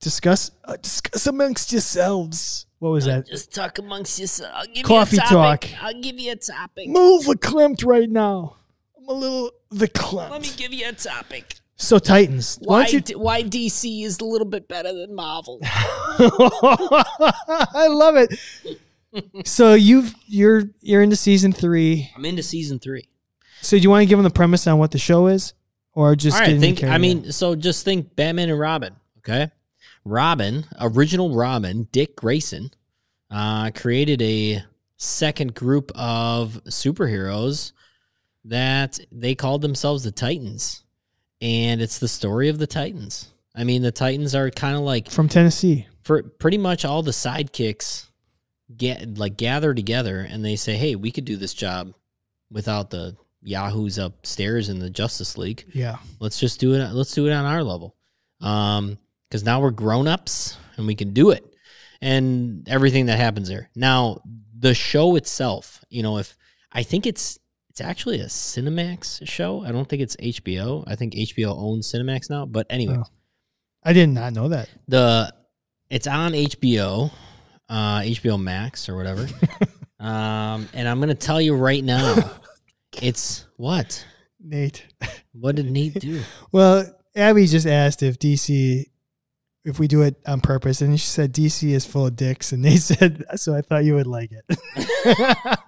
discuss 0.00 0.50
uh, 0.64 0.76
discuss 0.80 1.26
amongst 1.26 1.72
yourselves. 1.72 2.66
What 2.78 2.90
was 2.90 3.04
that? 3.06 3.26
Just 3.26 3.54
talk 3.54 3.78
amongst 3.78 4.18
give 4.66 4.84
Coffee 4.84 5.16
you 5.16 5.22
a 5.22 5.26
topic. 5.26 5.70
talk. 5.70 5.82
I'll 5.82 5.98
give 6.00 6.18
you 6.20 6.32
a 6.32 6.36
topic. 6.36 6.88
Move 6.88 7.24
the 7.24 7.34
verklempt 7.34 7.84
right 7.86 8.10
now. 8.10 8.56
I'm 8.98 9.08
a 9.08 9.12
little 9.12 9.50
the 9.70 9.88
verklempt. 9.88 10.30
Let 10.30 10.42
me 10.42 10.50
give 10.56 10.72
you 10.74 10.86
a 10.88 10.92
topic. 10.92 11.54
so 11.76 11.98
Titans. 11.98 12.58
Why 12.62 12.82
Why 12.82 12.86
you? 12.88 13.00
D- 13.00 13.14
why 13.14 13.42
DC 13.42 14.04
is 14.04 14.20
a 14.20 14.24
little 14.24 14.46
bit 14.46 14.68
better 14.68 14.92
than 14.92 15.14
Marvel? 15.14 15.58
I 15.62 17.06
love 17.88 18.16
it. 18.16 18.38
So 19.44 19.74
you've 19.74 20.14
you're 20.26 20.64
you're 20.80 21.02
into 21.02 21.16
season 21.16 21.52
three. 21.52 22.10
I'm 22.16 22.24
into 22.24 22.42
season 22.42 22.78
three. 22.78 23.08
So 23.60 23.76
do 23.76 23.82
you 23.82 23.90
want 23.90 24.02
to 24.02 24.06
give 24.06 24.18
them 24.18 24.24
the 24.24 24.30
premise 24.30 24.66
on 24.66 24.78
what 24.78 24.90
the 24.90 24.98
show 24.98 25.28
is, 25.28 25.54
or 25.92 26.16
just 26.16 26.36
All 26.36 26.46
right, 26.46 26.58
think. 26.58 26.82
I 26.84 26.98
mean, 26.98 27.32
so 27.32 27.54
just 27.54 27.84
think 27.84 28.14
Batman 28.16 28.50
and 28.50 28.58
Robin. 28.58 28.94
Okay, 29.18 29.50
Robin, 30.04 30.64
original 30.80 31.34
Robin, 31.34 31.88
Dick 31.92 32.16
Grayson, 32.16 32.70
uh, 33.30 33.70
created 33.70 34.20
a 34.20 34.62
second 34.96 35.54
group 35.54 35.90
of 35.94 36.60
superheroes 36.64 37.72
that 38.44 38.98
they 39.10 39.34
called 39.34 39.62
themselves 39.62 40.04
the 40.04 40.12
Titans, 40.12 40.82
and 41.40 41.80
it's 41.80 41.98
the 41.98 42.08
story 42.08 42.48
of 42.48 42.58
the 42.58 42.66
Titans. 42.66 43.30
I 43.54 43.64
mean, 43.64 43.82
the 43.82 43.92
Titans 43.92 44.34
are 44.34 44.50
kind 44.50 44.76
of 44.76 44.82
like 44.82 45.10
from 45.10 45.28
Tennessee. 45.28 45.86
for 46.02 46.22
pretty 46.22 46.58
much 46.58 46.84
all 46.84 47.02
the 47.02 47.12
sidekicks 47.12 48.08
get 48.76 49.18
like 49.18 49.36
gather 49.36 49.74
together 49.74 50.20
and 50.20 50.44
they 50.44 50.56
say, 50.56 50.76
"Hey, 50.76 50.94
we 50.96 51.10
could 51.10 51.24
do 51.24 51.36
this 51.36 51.54
job 51.54 51.92
without 52.50 52.90
the 52.90 53.16
yahoos 53.42 53.98
upstairs 53.98 54.68
in 54.68 54.78
the 54.78 54.90
Justice 54.90 55.36
League." 55.36 55.64
Yeah. 55.74 55.98
let's 56.20 56.38
just 56.40 56.60
do 56.60 56.74
it 56.74 56.92
let's 56.92 57.12
do 57.12 57.26
it 57.26 57.32
on 57.32 57.44
our 57.44 57.62
level 57.62 57.94
um 58.40 58.98
because 59.28 59.44
now 59.44 59.60
we're 59.60 59.70
grown-ups 59.70 60.56
and 60.76 60.86
we 60.86 60.94
can 60.94 61.12
do 61.12 61.30
it 61.30 61.44
and 62.00 62.66
everything 62.68 63.06
that 63.06 63.18
happens 63.18 63.48
there 63.48 63.68
now 63.74 64.20
the 64.58 64.74
show 64.74 65.16
itself 65.16 65.84
you 65.90 66.02
know 66.02 66.18
if 66.18 66.36
i 66.72 66.82
think 66.82 67.06
it's 67.06 67.38
it's 67.70 67.80
actually 67.80 68.20
a 68.20 68.26
cinemax 68.26 69.26
show 69.28 69.62
i 69.64 69.70
don't 69.72 69.88
think 69.88 70.00
it's 70.02 70.16
hbo 70.16 70.82
i 70.86 70.94
think 70.96 71.12
hbo 71.14 71.54
owns 71.56 71.90
cinemax 71.92 72.28
now 72.30 72.44
but 72.46 72.66
anyway 72.70 72.96
Oh. 72.98 73.04
I 73.86 73.92
did 73.92 74.08
not 74.08 74.32
know 74.32 74.48
that. 74.48 74.68
the 74.88 75.32
it's 75.90 76.06
on 76.06 76.32
hbo 76.32 77.12
uh 77.68 78.00
hbo 78.00 78.40
max 78.40 78.88
or 78.88 78.96
whatever 78.96 79.26
um 80.00 80.68
and 80.74 80.86
i'm 80.88 81.00
gonna 81.00 81.14
tell 81.14 81.40
you 81.40 81.54
right 81.54 81.82
now 81.84 82.30
it's 83.02 83.46
what 83.56 84.04
Nate. 84.46 84.84
what 85.32 85.56
did 85.56 85.70
nate 85.70 85.94
do 85.94 86.20
Well, 86.52 86.84
Abby 87.16 87.46
just 87.46 87.66
asked 87.66 88.02
if 88.02 88.18
DC, 88.18 88.84
if 89.64 89.78
we 89.78 89.88
do 89.88 90.02
it 90.02 90.16
on 90.26 90.40
purpose, 90.42 90.82
and 90.82 91.00
she 91.00 91.06
said 91.06 91.32
DC 91.32 91.70
is 91.70 91.86
full 91.86 92.06
of 92.06 92.16
dicks, 92.16 92.52
and 92.52 92.62
they 92.64 92.76
said, 92.76 93.24
so 93.36 93.54
I 93.54 93.62
thought 93.62 93.84
you 93.84 93.94
would 93.94 94.06
like 94.06 94.30
it. 94.32 95.58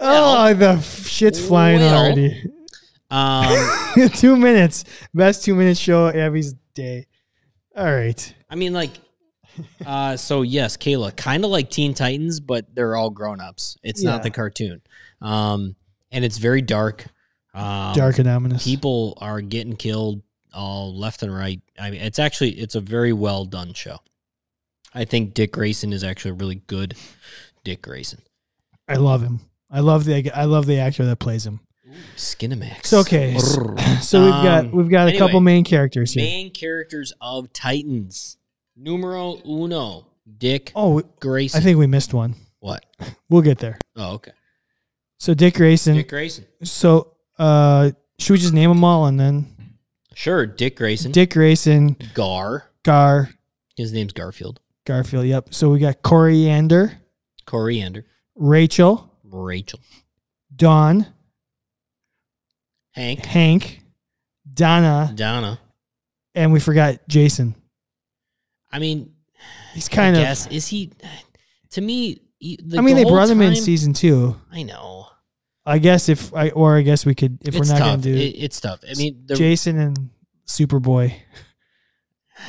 oh, 0.00 0.54
the 0.54 0.80
shit's 0.80 1.44
flying 1.44 1.80
Well. 1.80 1.94
already. 2.04 2.42
um 3.10 3.56
two 4.14 4.36
minutes, 4.36 4.84
best 5.14 5.44
two 5.44 5.54
minute 5.54 5.76
show 5.76 6.08
Abby's 6.08 6.54
day. 6.74 7.06
All 7.76 7.84
right. 7.92 8.34
I 8.50 8.54
mean, 8.54 8.72
like, 8.72 8.92
uh, 9.86 10.16
so 10.16 10.42
yes, 10.42 10.76
Kayla, 10.76 11.16
kind 11.16 11.44
of 11.44 11.50
like 11.50 11.70
Teen 11.70 11.94
Titans, 11.94 12.40
but 12.40 12.74
they're 12.74 12.96
all 12.96 13.10
grown 13.10 13.40
ups. 13.40 13.76
It's 13.82 14.02
Yeah. 14.02 14.10
not 14.10 14.22
the 14.22 14.30
cartoon, 14.30 14.80
um, 15.20 15.76
and 16.10 16.24
it's 16.24 16.38
very 16.38 16.62
dark. 16.62 17.06
Um, 17.54 17.94
Dark 17.94 18.18
and 18.18 18.28
ominous. 18.28 18.62
People 18.64 19.16
are 19.20 19.40
getting 19.40 19.74
killed 19.76 20.22
all 20.54 20.96
left 20.96 21.22
and 21.22 21.34
right. 21.34 21.60
I 21.78 21.90
mean, 21.90 22.00
it's 22.00 22.18
actually 22.18 22.50
it's 22.52 22.74
a 22.74 22.80
very 22.80 23.12
well 23.12 23.44
done 23.44 23.72
show. 23.74 23.98
I 24.94 25.04
think 25.04 25.34
Dick 25.34 25.52
Grayson 25.52 25.92
is 25.92 26.02
actually 26.04 26.32
a 26.32 26.34
really 26.34 26.56
good 26.66 26.94
Dick 27.64 27.82
Grayson. 27.82 28.20
I 28.88 28.94
love 28.94 29.22
him. 29.22 29.40
I 29.70 29.80
love 29.80 30.04
the 30.04 30.30
I 30.32 30.44
love 30.44 30.66
the 30.66 30.78
actor 30.78 31.04
that 31.06 31.18
plays 31.18 31.46
him. 31.46 31.60
Skinamax. 32.16 32.86
So 32.86 33.00
okay, 33.00 33.36
so 34.00 34.22
we've 34.24 34.30
got 34.30 34.64
Um, 34.66 34.70
we've 34.72 34.88
got 34.90 35.08
a 35.08 35.18
couple 35.18 35.40
main 35.40 35.64
characters 35.64 36.12
here. 36.12 36.22
Main 36.24 36.50
characters 36.52 37.12
of 37.20 37.52
Titans. 37.52 38.36
Numero 38.80 39.40
uno, 39.44 40.06
Dick 40.38 40.70
Oh, 40.76 41.00
Grayson. 41.20 41.60
I 41.60 41.64
think 41.64 41.78
we 41.78 41.86
missed 41.86 42.14
one. 42.14 42.34
what? 42.60 42.84
We'll 43.28 43.42
get 43.42 43.58
there. 43.58 43.78
Oh, 43.96 44.12
okay. 44.14 44.30
So 45.18 45.34
Dick 45.34 45.54
Grayson. 45.54 45.96
Dick 45.96 46.08
Grayson. 46.08 46.46
So 46.62 47.14
uh, 47.38 47.90
should 48.18 48.32
we 48.34 48.38
just 48.38 48.54
name 48.54 48.70
them 48.70 48.84
all 48.84 49.06
and 49.06 49.18
then 49.18 49.46
Sure, 50.14 50.46
Dick 50.46 50.76
Grayson. 50.76 51.12
Dick 51.12 51.30
Grayson, 51.32 51.96
Gar. 52.14 52.64
Gar, 52.84 53.30
His 53.76 53.92
name's 53.92 54.12
Garfield. 54.12 54.60
Garfield. 54.86 55.26
Yep. 55.26 55.52
So 55.54 55.70
we 55.70 55.78
got 55.78 56.02
Koriand'r, 56.02 56.92
Koriand'r. 57.46 58.04
Rachel, 58.34 59.12
Rachel. 59.24 59.80
Dawn, 60.56 61.06
Hank. 62.92 63.24
Hank, 63.26 63.80
Donna, 64.52 65.12
Donna. 65.14 65.60
and 66.34 66.52
we 66.52 66.58
forgot 66.60 67.06
Jason. 67.08 67.54
I 68.70 68.78
mean, 68.78 69.12
He's 69.74 69.88
kind 69.88 70.16
I 70.16 70.20
of. 70.20 70.24
guess 70.26 70.46
is 70.48 70.66
he? 70.66 70.92
To 71.70 71.80
me, 71.80 72.20
he, 72.38 72.58
the, 72.62 72.78
I 72.78 72.80
mean, 72.80 72.96
the 72.96 73.04
they 73.04 73.10
brought 73.10 73.28
him 73.30 73.40
in 73.42 73.54
season 73.54 73.92
two. 73.92 74.36
I 74.52 74.62
know. 74.62 75.06
I 75.64 75.78
guess 75.78 76.08
if 76.08 76.34
I 76.34 76.50
or 76.50 76.76
I 76.76 76.82
guess 76.82 77.04
we 77.06 77.14
could 77.14 77.38
if 77.42 77.54
it's 77.54 77.58
we're 77.68 77.74
not 77.74 77.78
tough. 77.78 77.88
gonna 77.90 78.02
do 78.02 78.14
It- 78.14 78.36
it's 78.38 78.60
tough. 78.60 78.80
I 78.90 78.94
mean, 78.94 79.22
the, 79.26 79.34
Jason 79.34 79.78
and 79.78 80.10
Superboy. 80.46 81.14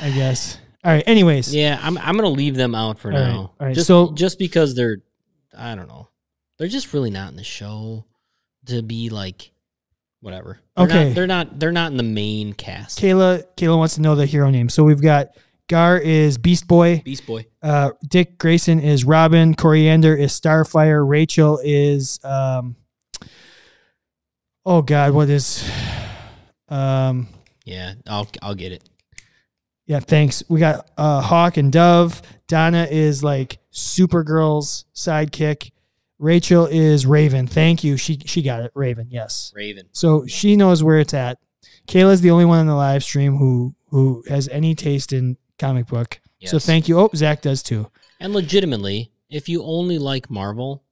I 0.00 0.10
guess. 0.10 0.58
All 0.84 0.92
right. 0.92 1.04
Anyways, 1.06 1.54
yeah, 1.54 1.78
I'm 1.82 1.98
I'm 1.98 2.16
gonna 2.16 2.28
leave 2.30 2.56
them 2.56 2.74
out 2.74 2.98
for 2.98 3.12
All 3.12 3.18
right, 3.18 3.28
now. 3.28 3.38
all 3.60 3.66
right, 3.66 3.74
Just 3.74 3.86
so- 3.86 4.12
just 4.12 4.38
because 4.38 4.74
they're, 4.74 4.98
I 5.56 5.74
don't 5.74 5.88
know, 5.88 6.08
they're 6.58 6.68
just 6.68 6.92
really 6.94 7.10
not 7.10 7.30
in 7.30 7.36
the 7.36 7.44
show 7.44 8.06
to 8.66 8.80
be 8.82 9.10
like, 9.10 9.50
whatever. 10.20 10.58
They're 10.76 10.86
Okay. 10.86 11.04
Not, 11.08 11.14
they're 11.14 11.26
not. 11.26 11.60
They're 11.60 11.72
not 11.72 11.90
in 11.90 11.96
the 11.98 12.02
main 12.02 12.54
cast. 12.54 12.98
Kayla 12.98 13.44
Kayla 13.56 13.76
wants 13.76 13.96
to 13.96 14.00
know 14.00 14.14
the 14.14 14.24
hero 14.26 14.48
name. 14.50 14.68
So 14.70 14.82
we've 14.84 15.02
got 15.02 15.36
Gar 15.70 15.98
is 15.98 16.36
Beast 16.36 16.66
Boy. 16.66 17.00
Beast 17.04 17.24
Boy. 17.24 17.46
Uh, 17.62 17.92
Dick 18.08 18.38
Grayson 18.38 18.80
is 18.80 19.04
Robin. 19.04 19.54
Koriand'r 19.54 20.18
is 20.18 20.32
Starfire. 20.32 21.08
Rachel 21.08 21.60
is 21.62 22.18
um. 22.24 22.74
Oh 24.66 24.82
God, 24.82 25.14
what 25.14 25.30
is? 25.30 25.70
Um. 26.68 27.28
Yeah, 27.64 27.94
I'll 28.08 28.28
I'll 28.42 28.56
get 28.56 28.72
it. 28.72 28.82
Yeah, 29.86 30.00
thanks. 30.00 30.42
We 30.48 30.58
got 30.58 30.90
uh, 30.98 31.20
Hawk 31.20 31.56
and 31.56 31.72
Dove. 31.72 32.20
Donna 32.48 32.88
is 32.90 33.22
like 33.22 33.60
Supergirl's 33.72 34.86
sidekick. 34.92 35.70
Rachel 36.18 36.66
is 36.66 37.06
Raven. 37.06 37.46
Thank 37.46 37.84
you. 37.84 37.96
She 37.96 38.18
she 38.26 38.42
got 38.42 38.64
it. 38.64 38.72
Raven. 38.74 39.06
Yes. 39.08 39.52
Raven. 39.54 39.86
So 39.92 40.26
she 40.26 40.56
knows 40.56 40.82
where 40.82 40.98
it's 40.98 41.14
at. 41.14 41.38
Kayla's 41.86 42.22
the 42.22 42.32
only 42.32 42.44
one 42.44 42.58
on 42.58 42.66
the 42.66 42.74
live 42.74 43.04
stream 43.04 43.36
who 43.36 43.76
who 43.90 44.24
has 44.28 44.48
any 44.48 44.74
taste 44.74 45.12
in 45.12 45.36
comic 45.60 45.86
book. 45.86 46.20
So 46.44 46.58
thank 46.58 46.88
you. 46.88 46.98
Oh, 46.98 47.10
Zach 47.14 47.42
does 47.42 47.62
too. 47.62 47.90
And 48.18 48.32
legitimately, 48.32 49.12
if 49.28 49.48
you 49.48 49.62
only 49.62 49.98
like 49.98 50.30
Marvel, 50.30 50.82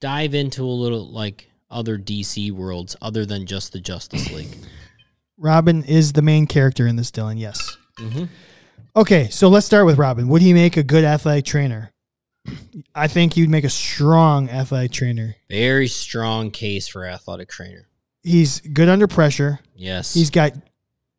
dive 0.00 0.34
into 0.34 0.62
a 0.62 0.66
little 0.66 1.10
like 1.10 1.50
other 1.70 1.98
DC 1.98 2.52
worlds 2.52 2.96
other 3.02 3.26
than 3.26 3.46
just 3.46 3.72
the 3.72 3.80
Justice 3.80 4.30
League. 4.32 4.54
Robin 5.36 5.84
is 5.84 6.12
the 6.12 6.22
main 6.22 6.46
character 6.46 6.86
in 6.86 6.96
this, 6.96 7.10
Dylan. 7.10 7.38
Yes. 7.38 7.76
mm-hmm. 7.98 8.24
Okay, 8.96 9.28
so 9.28 9.48
let's 9.48 9.66
start 9.66 9.86
with 9.86 9.98
Robin. 9.98 10.28
Would 10.28 10.42
he 10.42 10.52
make 10.52 10.76
a 10.76 10.82
good 10.82 11.04
athletic 11.04 11.44
trainer? 11.44 11.92
I 12.94 13.06
think 13.08 13.34
he'd 13.34 13.50
make 13.50 13.64
a 13.64 13.70
strong 13.70 14.48
athletic 14.48 14.92
trainer. 14.92 15.36
Very 15.48 15.86
strong 15.88 16.50
case 16.50 16.88
for 16.88 17.04
athletic 17.06 17.48
trainer. 17.48 17.86
He's 18.22 18.60
good 18.60 18.88
under 18.88 19.06
pressure. 19.06 19.60
Yes, 19.76 20.14
He's 20.14 20.30
got 20.30 20.52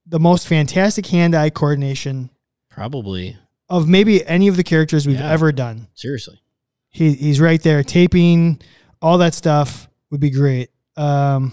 the 0.05 0.19
most 0.19 0.47
fantastic 0.47 1.05
hand-eye 1.05 1.51
coordination 1.51 2.29
probably 2.79 3.35
of 3.69 3.89
maybe 3.89 4.25
any 4.25 4.47
of 4.47 4.55
the 4.55 4.63
characters 4.63 5.05
we've 5.05 5.19
Yeah. 5.19 5.29
ever 5.31 5.51
done. 5.51 5.87
seriously. 5.93 6.41
He 6.89 7.13
he's 7.13 7.39
right 7.41 7.61
there 7.61 7.83
taping 7.83 8.61
all 9.01 9.17
that 9.17 9.33
stuff 9.33 9.89
would 10.11 10.21
be 10.21 10.29
great. 10.29 10.69
Um, 10.95 11.51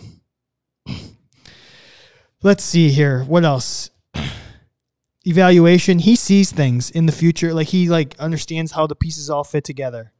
let's 2.42 2.62
see 2.64 2.90
here. 2.90 3.24
What 3.24 3.44
else? 3.44 3.90
Evaluation. 5.24 5.98
He 5.98 6.14
sees 6.14 6.52
things 6.52 6.90
in 6.90 7.06
the 7.06 7.12
future. 7.12 7.52
Like 7.52 7.68
he 7.68 7.88
like 7.88 8.16
understands 8.20 8.72
how 8.72 8.86
the 8.86 8.94
pieces 8.94 9.28
all 9.28 9.42
fit 9.44 9.64
together. 9.64 10.12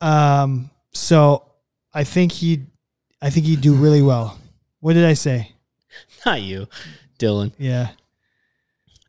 Um. 0.00 0.70
So 0.94 1.44
I 1.92 2.04
think 2.04 2.32
he, 2.32 2.62
I 3.20 3.30
think 3.30 3.46
he'd 3.46 3.60
do 3.60 3.74
really 3.74 4.02
well. 4.02 4.38
What 4.80 4.94
did 4.94 5.04
I 5.04 5.14
say? 5.14 5.52
Not 6.26 6.42
you, 6.42 6.68
Dylan. 7.18 7.52
Yeah. 7.58 7.88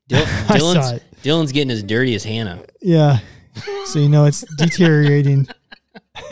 Dil- 0.10 0.20
I 0.50 0.58
saw 0.58 0.74
Dylan's. 0.76 1.02
Dylan's 1.24 1.52
getting 1.54 1.72
as 1.72 1.82
dirty 1.84 2.14
as 2.16 2.24
Hannah. 2.24 2.64
Yeah. 2.82 3.20
So 3.86 4.00
you 4.00 4.10
know 4.10 4.26
it's 4.26 4.42
deteriorating. 4.58 5.48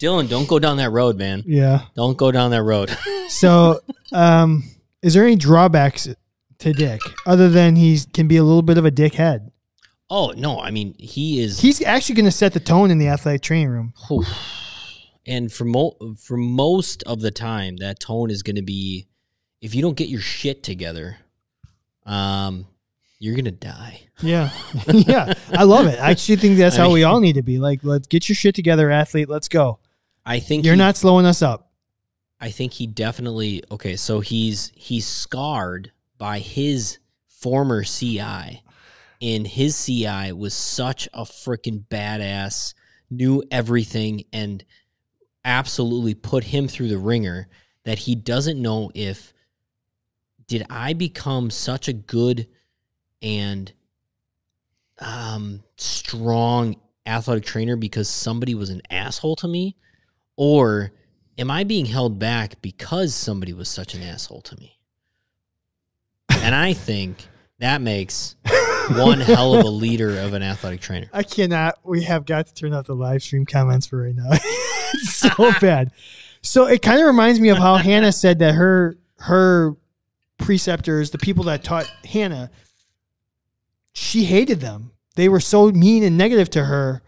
Dylan, 0.00 0.28
don't 0.28 0.48
go 0.48 0.58
down 0.58 0.76
that 0.78 0.90
road, 0.90 1.16
man. 1.16 1.42
Yeah. 1.46 1.82
Don't 1.96 2.16
go 2.16 2.30
down 2.30 2.52
that 2.52 2.62
road. 2.62 2.96
So, 3.28 3.80
um, 4.12 4.64
is 5.02 5.14
there 5.14 5.24
any 5.24 5.36
drawbacks 5.36 6.08
to 6.58 6.72
Dick 6.72 7.00
other 7.26 7.48
than 7.48 7.76
he 7.76 7.98
can 8.12 8.28
be 8.28 8.36
a 8.36 8.42
little 8.44 8.62
bit 8.62 8.78
of 8.78 8.84
a 8.84 8.90
dickhead? 8.90 9.50
oh 10.12 10.32
no, 10.36 10.58
I 10.60 10.70
mean 10.72 10.94
he 10.98 11.40
is. 11.40 11.60
He's 11.60 11.80
actually 11.82 12.16
going 12.16 12.24
to 12.24 12.32
set 12.32 12.52
the 12.52 12.58
tone 12.60 12.90
in 12.90 12.98
the 12.98 13.06
athletic 13.08 13.42
training 13.42 13.68
room. 13.68 13.94
and 15.24 15.52
for 15.52 15.64
mo- 15.64 15.96
for 16.18 16.36
most 16.36 17.02
of 17.04 17.20
the 17.20 17.30
time, 17.30 17.76
that 17.76 18.00
tone 18.00 18.28
is 18.30 18.42
going 18.42 18.56
to 18.56 18.62
be, 18.62 19.06
if 19.60 19.72
you 19.74 19.82
don't 19.82 19.96
get 19.96 20.08
your 20.08 20.20
shit 20.20 20.64
together, 20.64 21.18
um, 22.06 22.66
you're 23.20 23.36
gonna 23.36 23.52
die. 23.52 24.00
Yeah, 24.20 24.50
yeah, 24.92 25.34
I 25.52 25.62
love 25.62 25.86
it. 25.86 26.00
I 26.00 26.10
actually 26.10 26.36
think 26.36 26.58
that's 26.58 26.76
I 26.76 26.82
how 26.82 26.90
we 26.90 27.04
all 27.04 27.20
need 27.20 27.34
to 27.34 27.42
be. 27.42 27.58
Like, 27.60 27.80
let's 27.84 28.08
get 28.08 28.28
your 28.28 28.34
shit 28.34 28.56
together, 28.56 28.90
athlete. 28.90 29.28
Let's 29.28 29.48
go. 29.48 29.78
I 30.26 30.40
think 30.40 30.64
You're 30.64 30.74
he- 30.74 30.78
not 30.78 30.96
slowing 30.96 31.26
us 31.26 31.42
up. 31.42 31.70
I 32.40 32.50
think 32.50 32.72
he 32.72 32.86
definitely 32.86 33.62
okay. 33.70 33.94
So 33.96 34.20
he's 34.20 34.72
he's 34.74 35.06
scarred 35.06 35.92
by 36.18 36.38
his 36.40 36.98
former 37.28 37.84
CI, 37.84 38.62
and 39.22 39.46
his 39.46 39.84
CI 39.84 40.32
was 40.32 40.54
such 40.54 41.08
a 41.12 41.22
freaking 41.22 41.84
badass, 41.88 42.74
knew 43.10 43.42
everything, 43.50 44.24
and 44.32 44.64
absolutely 45.44 46.14
put 46.14 46.44
him 46.44 46.68
through 46.68 46.88
the 46.88 46.98
ringer 46.98 47.48
that 47.84 47.98
he 48.00 48.14
doesn't 48.14 48.60
know 48.60 48.90
if 48.94 49.32
did 50.46 50.64
I 50.68 50.92
become 50.94 51.50
such 51.50 51.88
a 51.88 51.92
good 51.92 52.46
and 53.22 53.72
um 54.98 55.62
strong 55.76 56.76
athletic 57.06 57.44
trainer 57.44 57.76
because 57.76 58.08
somebody 58.08 58.54
was 58.54 58.70
an 58.70 58.82
asshole 58.90 59.36
to 59.36 59.48
me 59.48 59.76
or 60.36 60.92
am 61.38 61.50
I 61.50 61.64
being 61.64 61.86
held 61.86 62.18
back 62.18 62.60
because 62.62 63.14
somebody 63.14 63.52
was 63.52 63.68
such 63.68 63.94
an 63.94 64.02
asshole 64.02 64.42
to 64.42 64.56
me? 64.56 64.78
And 66.30 66.54
I 66.54 66.72
think 66.72 67.26
that 67.58 67.80
makes 67.80 68.36
one 68.90 69.20
hell 69.20 69.54
of 69.54 69.64
a 69.64 69.70
leader 69.70 70.18
of 70.20 70.32
an 70.32 70.42
athletic 70.42 70.80
trainer. 70.80 71.08
I 71.12 71.22
cannot. 71.22 71.78
We 71.84 72.04
have 72.04 72.24
got 72.24 72.46
to 72.46 72.54
turn 72.54 72.72
off 72.72 72.86
the 72.86 72.94
live 72.94 73.22
stream 73.22 73.46
comments 73.46 73.86
for 73.86 74.02
right 74.02 74.14
now. 74.14 74.28
it's 74.32 75.14
so 75.14 75.52
bad. 75.60 75.92
So 76.42 76.66
it 76.66 76.82
kind 76.82 77.00
of 77.00 77.06
reminds 77.06 77.40
me 77.40 77.48
of 77.50 77.58
how 77.58 77.76
Hannah 77.76 78.12
said 78.12 78.38
that 78.38 78.54
her 78.54 78.96
her 79.18 79.76
preceptors, 80.38 81.10
the 81.10 81.18
people 81.18 81.44
that 81.44 81.62
taught 81.62 81.86
Hannah, 82.04 82.50
she 83.92 84.24
hated 84.24 84.60
them. 84.60 84.92
They 85.16 85.28
were 85.28 85.40
so 85.40 85.70
mean 85.70 86.02
and 86.02 86.16
negative 86.16 86.50
to 86.50 86.64
her, 86.64 87.02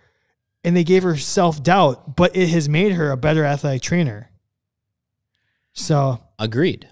and 0.64 0.76
they 0.76 0.84
gave 0.84 1.02
her 1.02 1.16
self 1.16 1.62
doubt. 1.62 2.16
But 2.16 2.36
it 2.36 2.48
has 2.50 2.68
made 2.68 2.92
her 2.92 3.10
a 3.10 3.16
better 3.16 3.44
athletic 3.44 3.82
trainer. 3.82 4.30
So, 5.72 6.22
Agreed. 6.38 6.88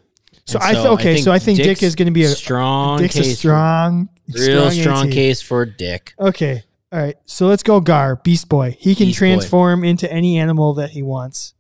so 0.46 0.58
And 0.58 0.68
I 0.68 0.72
th- 0.74 0.86
okay. 0.86 1.16
so 1.20 1.32
I 1.32 1.38
think 1.38 1.58
Dick 1.58 1.82
is 1.82 1.94
going 1.94 2.06
to 2.06 2.12
be 2.12 2.24
a 2.24 2.28
strong 2.28 2.98
Dick's 2.98 3.14
case, 3.14 3.26
a 3.32 3.36
strong, 3.36 4.08
real 4.32 4.70
strong 4.70 5.08
AT. 5.08 5.12
case 5.12 5.42
for 5.42 5.66
Dick. 5.66 6.14
Okay. 6.18 6.62
All 6.92 6.98
right. 6.98 7.16
So 7.26 7.46
let's 7.46 7.62
go 7.62 7.80
Gar, 7.80 8.16
Beast 8.16 8.48
Boy. 8.48 8.76
He 8.78 8.94
can 8.94 9.06
Beast 9.08 9.18
Boy. 9.20 9.26
transform 9.26 9.84
into 9.84 10.10
any 10.10 10.38
animal 10.38 10.74
that 10.74 10.90
he 10.90 11.02
wants 11.02 11.54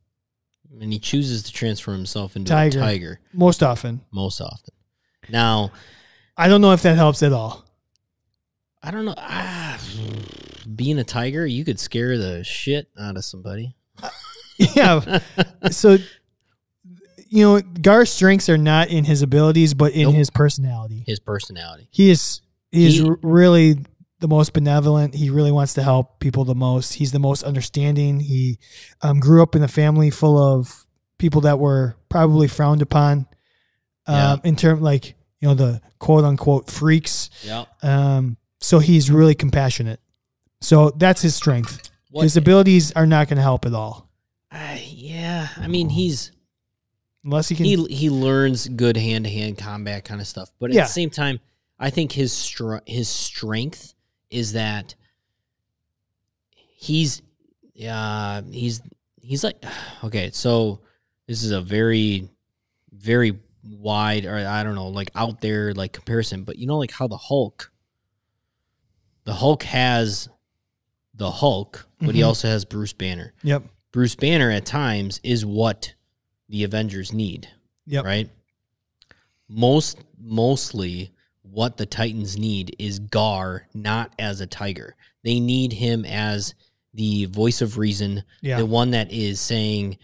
And 0.80 0.92
he 0.92 0.98
chooses 0.98 1.42
to 1.44 1.52
transform 1.52 1.98
himself 1.98 2.36
into 2.36 2.50
Tiger. 2.50 2.78
a 2.78 2.82
tiger 2.82 3.20
most 3.32 3.62
often. 3.62 4.00
most 4.10 4.40
often. 4.40 4.74
Now, 5.28 5.72
I 6.36 6.48
don't 6.48 6.60
know 6.62 6.72
if 6.72 6.82
that 6.82 6.96
helps 6.96 7.22
at 7.22 7.32
all. 7.32 7.64
I 8.82 8.90
don't 8.90 9.04
know. 9.04 9.14
Ah, 9.16 9.78
being 10.74 10.98
a 10.98 11.04
tiger, 11.04 11.46
you 11.46 11.64
could 11.64 11.78
scare 11.78 12.16
the 12.16 12.42
shit 12.44 12.88
out 12.98 13.16
of 13.16 13.24
somebody. 13.24 13.74
yeah. 14.58 15.18
So, 15.70 15.98
you 17.28 17.44
know, 17.44 17.60
Gar's 17.60 18.10
strengths 18.10 18.48
are 18.48 18.58
not 18.58 18.88
in 18.88 19.04
his 19.04 19.22
abilities, 19.22 19.74
but 19.74 19.92
in 19.92 20.04
Nope. 20.04 20.14
his 20.14 20.30
personality. 20.30 21.04
His 21.06 21.20
personality. 21.20 21.88
He 21.90 22.10
is 22.10 22.40
he 22.70 22.86
is 22.86 22.94
He- 22.94 23.08
r- 23.08 23.18
really 23.22 23.78
the 24.20 24.28
most 24.28 24.52
benevolent. 24.52 25.14
He 25.14 25.30
really 25.30 25.52
wants 25.52 25.74
to 25.74 25.82
help 25.82 26.18
people 26.20 26.44
the 26.44 26.54
most. 26.54 26.94
He's 26.94 27.12
the 27.12 27.18
most 27.18 27.42
understanding. 27.42 28.20
He 28.20 28.58
um, 29.02 29.20
grew 29.20 29.42
up 29.42 29.54
in 29.54 29.62
a 29.62 29.68
family 29.68 30.10
full 30.10 30.38
of 30.38 30.86
people 31.18 31.42
that 31.42 31.58
were 31.58 31.96
probably 32.08 32.48
frowned 32.48 32.82
upon. 32.82 33.26
Um, 34.06 34.14
Yeah. 34.16 34.36
in 34.44 34.56
terms 34.56 34.80
like 34.80 35.14
you 35.40 35.48
know 35.48 35.54
the 35.54 35.80
quote 35.98 36.24
unquote 36.24 36.70
freaks. 36.70 37.28
Yep. 37.44 37.68
Um, 37.82 38.36
so 38.60 38.78
he's 38.78 39.10
really 39.10 39.34
compassionate. 39.34 40.00
So 40.60 40.90
that's 40.90 41.22
his 41.22 41.34
strength. 41.34 41.90
What- 42.10 42.22
His 42.24 42.36
abilities 42.36 42.92
are 42.92 43.06
not 43.06 43.28
going 43.28 43.36
to 43.36 43.42
help 43.42 43.64
at 43.66 43.72
all 43.72 44.08
Uh, 44.50 44.76
yeah, 44.84 45.48
I 45.56 45.68
mean 45.68 45.88
he's 45.88 46.32
unless 47.24 47.48
he 47.48 47.54
can. 47.56 47.64
he 47.66 47.84
he 47.86 48.10
learns 48.10 48.66
good 48.68 48.96
hand 48.96 49.24
to 49.26 49.30
hand 49.30 49.58
combat 49.58 50.04
kind 50.04 50.20
of 50.20 50.26
stuff, 50.26 50.50
but 50.58 50.70
at 50.70 50.76
Yeah. 50.76 50.82
the 50.82 50.88
same 50.88 51.10
time, 51.10 51.38
I 51.78 51.90
think 51.90 52.12
his 52.12 52.32
str- 52.32 52.78
his 52.86 53.08
strength 53.08 53.94
is 54.28 54.52
that 54.54 54.94
he's 56.50 57.22
uh 57.86 58.42
he's 58.50 58.82
he's 59.20 59.44
like 59.44 59.62
okay, 60.04 60.30
so 60.32 60.80
this 61.26 61.42
is 61.42 61.50
a 61.52 61.60
very 61.60 62.28
very 62.92 63.38
wide 63.62 64.24
or 64.24 64.34
I 64.36 64.62
don't 64.64 64.74
know 64.74 64.88
like 64.88 65.10
out 65.14 65.40
there 65.40 65.72
like 65.74 65.92
comparison, 65.92 66.44
but 66.44 66.58
you 66.58 66.66
know 66.66 66.78
like 66.78 66.90
how 66.90 67.06
the 67.06 67.16
Hulk 67.16 67.69
the 69.30 69.36
Hulk 69.36 69.62
has 69.62 70.28
the 71.14 71.30
Hulk, 71.30 71.86
but 72.00 72.16
he 72.16 72.20
Mhm. 72.22 72.26
also 72.26 72.48
has 72.48 72.64
Bruce 72.64 72.92
Banner. 72.92 73.32
yep. 73.44 73.62
Bruce 73.92 74.16
Banner 74.16 74.50
at 74.50 74.66
times 74.66 75.20
is 75.22 75.46
what 75.46 75.94
the 76.48 76.64
Avengers 76.64 77.12
need. 77.12 77.48
Yep. 77.86 78.04
Right? 78.04 78.30
Most 79.48 79.98
mostly 80.18 81.12
what 81.42 81.76
the 81.76 81.86
Titans 81.86 82.36
need 82.36 82.74
is 82.80 82.98
Gar 82.98 83.68
not 83.72 84.12
as 84.18 84.40
a 84.40 84.46
tiger. 84.46 84.96
They 85.22 85.38
need 85.40 85.72
him 85.72 86.04
as 86.04 86.54
the 86.92 87.26
voice 87.26 87.62
of 87.62 87.78
reason, 87.78 88.24
Yeah. 88.42 88.58
the 88.58 88.66
one 88.66 88.90
that 88.90 89.12
is 89.12 89.40
saying, 89.40 89.96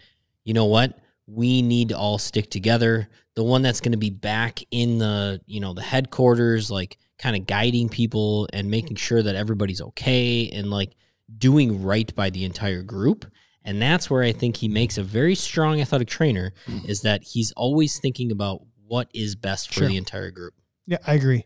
you 0.45 0.53
know 0.53 0.65
what? 0.65 0.97
We 1.27 1.61
need 1.61 1.89
to 1.89 1.97
all 1.97 2.17
stick 2.17 2.49
together. 2.49 3.09
The 3.35 3.43
one 3.43 3.61
that's 3.61 3.81
going 3.81 3.91
to 3.91 3.97
be 3.97 4.09
back 4.09 4.63
in 4.71 4.97
the, 4.99 5.41
you 5.45 5.59
know, 5.59 5.73
the 5.73 5.81
headquarters 5.81 6.71
like 6.71 6.97
kind 7.19 7.35
of 7.35 7.47
guiding 7.47 7.89
people 7.89 8.47
and 8.53 8.63
mm-hmm. 8.63 8.71
making 8.71 8.95
sure 8.97 9.23
that 9.23 9.35
everybody's 9.35 9.81
okay 9.81 10.49
and 10.49 10.69
like 10.69 10.95
doing 11.37 11.83
right 11.83 12.13
by 12.15 12.29
the 12.29 12.45
entire 12.45 12.83
group. 12.83 13.25
And 13.63 13.81
that's 13.81 14.09
where 14.09 14.23
I 14.23 14.31
think 14.31 14.57
he 14.57 14.69
makes 14.69 14.97
a 14.97 15.03
very 15.03 15.35
strong 15.35 15.81
athletic 15.81 16.07
trainer 16.07 16.53
mm. 16.67 16.87
is 16.87 17.01
that 17.01 17.23
he's 17.23 17.51
always 17.53 17.99
thinking 17.99 18.31
about 18.31 18.61
what 18.87 19.09
is 19.13 19.35
best 19.35 19.67
for 19.67 19.81
Sure. 19.81 19.87
the 19.89 19.97
entire 19.97 20.31
group. 20.31 20.53
Yeah, 20.85 20.99
I 21.05 21.15
agree. 21.15 21.45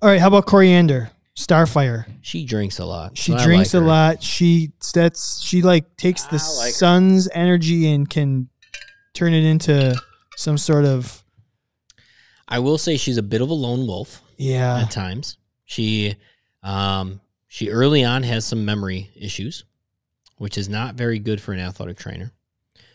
All 0.00 0.08
right, 0.08 0.20
how 0.20 0.28
about 0.28 0.46
Koriand'r? 0.46 1.10
Starfire. 1.36 2.04
She 2.22 2.44
drinks 2.44 2.78
a 2.78 2.84
lot. 2.84 3.16
She 3.16 3.32
so 3.32 3.44
drinks 3.44 3.74
like 3.74 3.80
a 3.80 3.84
her. 3.84 3.88
lot. 3.88 4.22
She 4.22 4.72
that's 4.94 5.40
she 5.40 5.62
like 5.62 5.96
takes 5.96 6.24
the 6.24 6.36
like 6.36 6.68
her. 6.68 6.72
sun's 6.72 7.28
energy 7.32 7.90
and 7.90 8.08
can 8.08 8.48
turn 9.14 9.32
it 9.32 9.44
into 9.44 10.00
some 10.36 10.58
sort 10.58 10.84
of 10.84 11.24
I 12.48 12.58
will 12.58 12.78
say 12.78 12.96
she's 12.96 13.16
a 13.16 13.22
bit 13.22 13.40
of 13.40 13.48
a 13.48 13.54
lone 13.54 13.86
wolf 13.86 14.22
yeah. 14.40 14.80
at 14.80 14.90
times. 14.90 15.36
She 15.64 16.16
um 16.62 17.20
she 17.48 17.70
early 17.70 18.04
on 18.04 18.22
has 18.22 18.44
some 18.44 18.64
memory 18.64 19.10
issues, 19.14 19.64
which 20.36 20.56
is 20.58 20.68
not 20.68 20.94
very 20.94 21.18
good 21.18 21.40
for 21.40 21.52
an 21.52 21.60
athletic 21.60 21.98
trainer. 21.98 22.32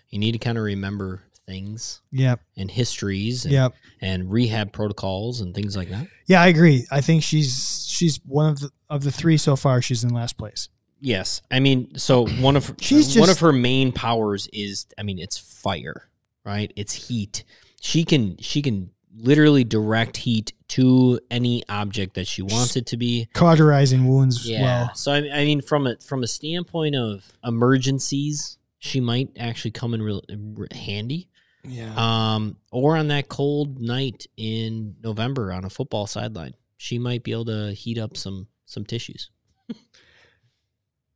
You 0.09 0.19
need 0.19 0.33
to 0.33 0.39
kind 0.39 0.57
of 0.57 0.63
remember 0.63 1.21
things 1.45 2.01
Yep. 2.11 2.39
and 2.57 2.71
histories 2.71 3.45
and, 3.45 3.53
Yep. 3.53 3.73
and 4.01 4.31
rehab 4.31 4.71
protocols 4.71 5.41
and 5.41 5.53
things 5.53 5.75
like 5.77 5.89
that. 5.89 6.07
Yeah, 6.25 6.41
I 6.41 6.47
agree. 6.47 6.85
I 6.91 7.01
think 7.01 7.23
she's 7.23 7.85
she's 7.87 8.19
one 8.25 8.49
of 8.49 8.59
the 8.59 8.71
of 8.89 9.03
the 9.03 9.11
three 9.11 9.37
so 9.37 9.55
far. 9.55 9.81
She's 9.81 10.03
in 10.03 10.09
last 10.11 10.37
place. 10.37 10.69
Yes, 11.01 11.41
I 11.51 11.59
mean, 11.59 11.97
so 11.97 12.25
one 12.27 12.55
of 12.55 12.73
She's 12.79 13.17
one 13.17 13.29
of 13.29 13.39
her 13.39 13.51
main 13.51 13.91
powers 13.91 14.47
is, 14.53 14.87
I 14.97 15.03
mean, 15.03 15.19
it's 15.19 15.37
fire, 15.37 16.09
right? 16.43 16.71
It's 16.75 16.93
heat. 17.09 17.43
She 17.81 18.05
can 18.05 18.37
she 18.37 18.61
can 18.61 18.89
literally 19.15 19.63
direct 19.63 20.17
heat 20.17 20.53
to 20.69 21.19
any 21.29 21.63
object 21.69 22.15
that 22.15 22.27
she 22.27 22.41
wants 22.41 22.75
it 22.75 22.87
to 22.87 22.97
be. 22.97 23.27
Cauterizing 23.33 24.07
wounds 24.07 24.47
Yeah. 24.49 24.61
well. 24.61 24.95
So 24.95 25.13
I, 25.13 25.17
I 25.33 25.45
mean, 25.45 25.61
from 25.61 25.87
a 25.87 25.97
from 25.97 26.23
a 26.23 26.27
standpoint 26.27 26.95
of 26.95 27.31
emergencies, 27.43 28.57
she 28.79 28.99
might 28.99 29.29
actually 29.39 29.71
come 29.71 29.93
in 29.93 30.01
real 30.01 30.21
r- 30.57 30.67
handy. 30.71 31.29
Yeah. 31.63 31.93
Um, 31.97 32.57
or 32.71 32.95
on 32.97 33.07
that 33.07 33.27
cold 33.27 33.79
night 33.79 34.27
in 34.37 34.95
November 35.03 35.51
on 35.51 35.65
a 35.65 35.69
football 35.69 36.05
sideline, 36.07 36.53
she 36.77 36.99
might 36.99 37.23
be 37.23 37.31
able 37.31 37.45
to 37.45 37.73
heat 37.73 37.97
up 37.97 38.17
some 38.17 38.47
some 38.65 38.85
tissues. 38.85 39.29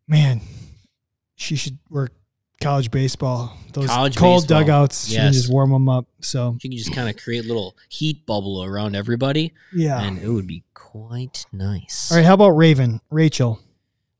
Man, 0.07 0.41
she 1.35 1.55
should 1.55 1.77
work 1.89 2.13
college 2.61 2.91
baseball. 2.91 3.55
Those 3.73 3.87
College 3.87 4.17
cold 4.17 4.43
baseball. 4.43 4.59
dugouts. 4.61 5.09
you 5.09 5.17
can 5.17 5.31
just 5.31 5.49
warm 5.51 5.69
them 5.71 5.87
up. 5.87 6.05
So 6.21 6.57
you 6.61 6.69
can 6.69 6.77
just 6.77 6.93
kind 6.93 7.09
of 7.09 7.15
create 7.21 7.45
a 7.45 7.47
little 7.47 7.77
heat 7.87 8.25
bubble 8.25 8.63
around 8.63 8.95
everybody, 8.95 9.53
yeah. 9.73 10.01
and 10.01 10.17
it 10.19 10.27
would 10.27 10.47
be 10.47 10.63
quite 10.73 11.45
nice. 11.53 12.11
All 12.11 12.17
right. 12.17 12.25
How 12.25 12.33
about 12.33 12.49
Raven? 12.51 12.99
Rachel. 13.09 13.59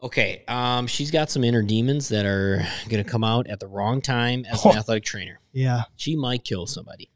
Okay. 0.02 0.44
Um, 0.48 0.88
she's 0.88 1.12
got 1.12 1.30
some 1.30 1.44
inner 1.44 1.62
demons 1.62 2.08
that 2.10 2.26
are 2.26 2.66
going 2.88 3.04
to 3.04 3.10
come 3.10 3.24
out 3.26 3.48
at 3.48 3.60
the 3.60 3.68
wrong 3.68 4.02
time 4.02 4.46
as 4.46 4.64
an 4.64 4.72
Oh. 4.74 4.76
athletic 4.78 5.04
trainer. 5.04 5.40
Yeah. 5.52 5.84
She 5.98 6.16
might 6.16 6.46
kill 6.46 6.66
somebody, 6.68 7.10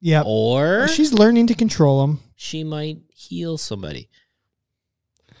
Yeah. 0.00 0.22
or 0.24 0.86
She's 0.86 1.12
learning 1.12 1.48
to 1.48 1.54
control 1.54 2.02
them. 2.06 2.20
she 2.36 2.62
might 2.62 2.98
heal 3.12 3.58
somebody. 3.58 4.08
She, 5.28 5.34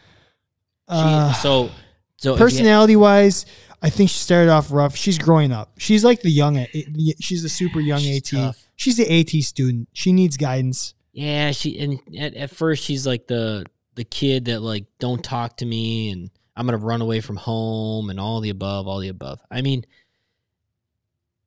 Uh, 0.88 1.32
so, 1.34 1.70
so 2.16 2.34
if 2.34 2.40
you- 2.40 2.44
personality 2.44 2.96
wise, 2.96 3.46
I 3.84 3.90
think 3.90 4.10
she 4.10 4.18
started 4.18 4.48
off 4.50 4.70
rough. 4.70 4.94
She's 4.94 5.18
growing 5.18 5.50
up. 5.50 5.72
She's 5.78 6.04
like 6.04 6.22
the 6.22 6.30
young. 6.30 6.64
She's 7.20 7.42
the 7.42 7.48
super 7.48 7.80
young 7.80 7.98
She's 8.00 8.18
AT. 8.18 8.24
tough. 8.38 8.68
She's 8.76 8.96
the 8.96 9.20
AT 9.20 9.30
student. 9.42 9.88
She 9.92 10.12
needs 10.12 10.36
guidance. 10.36 10.94
yeah, 11.12 11.50
she 11.50 11.78
and 11.80 12.00
at, 12.18 12.34
at 12.34 12.50
first 12.50 12.84
she's 12.84 13.06
like 13.06 13.26
the 13.26 13.66
the 13.96 14.04
kid 14.04 14.44
that 14.46 14.60
like 14.62 14.84
don't 14.98 15.22
talk 15.22 15.56
to 15.58 15.66
me 15.66 16.10
and 16.10 16.30
I'm 16.56 16.64
gonna 16.66 16.78
run 16.78 17.02
away 17.02 17.20
from 17.20 17.36
home 17.36 18.08
and 18.08 18.20
all 18.20 18.40
the 18.40 18.50
above, 18.50 18.86
all 18.86 19.00
the 19.00 19.08
above. 19.08 19.40
I 19.50 19.62
mean, 19.62 19.84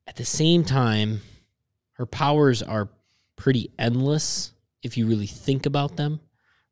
at 0.06 0.16
the 0.16 0.24
same 0.24 0.62
time, 0.62 1.22
her 1.92 2.06
powers 2.06 2.62
are 2.62 2.88
pretty 3.36 3.70
endless 3.78 4.52
if 4.82 4.96
you 4.98 5.06
really 5.06 5.26
think 5.26 5.64
about 5.66 5.96
them. 5.96 6.20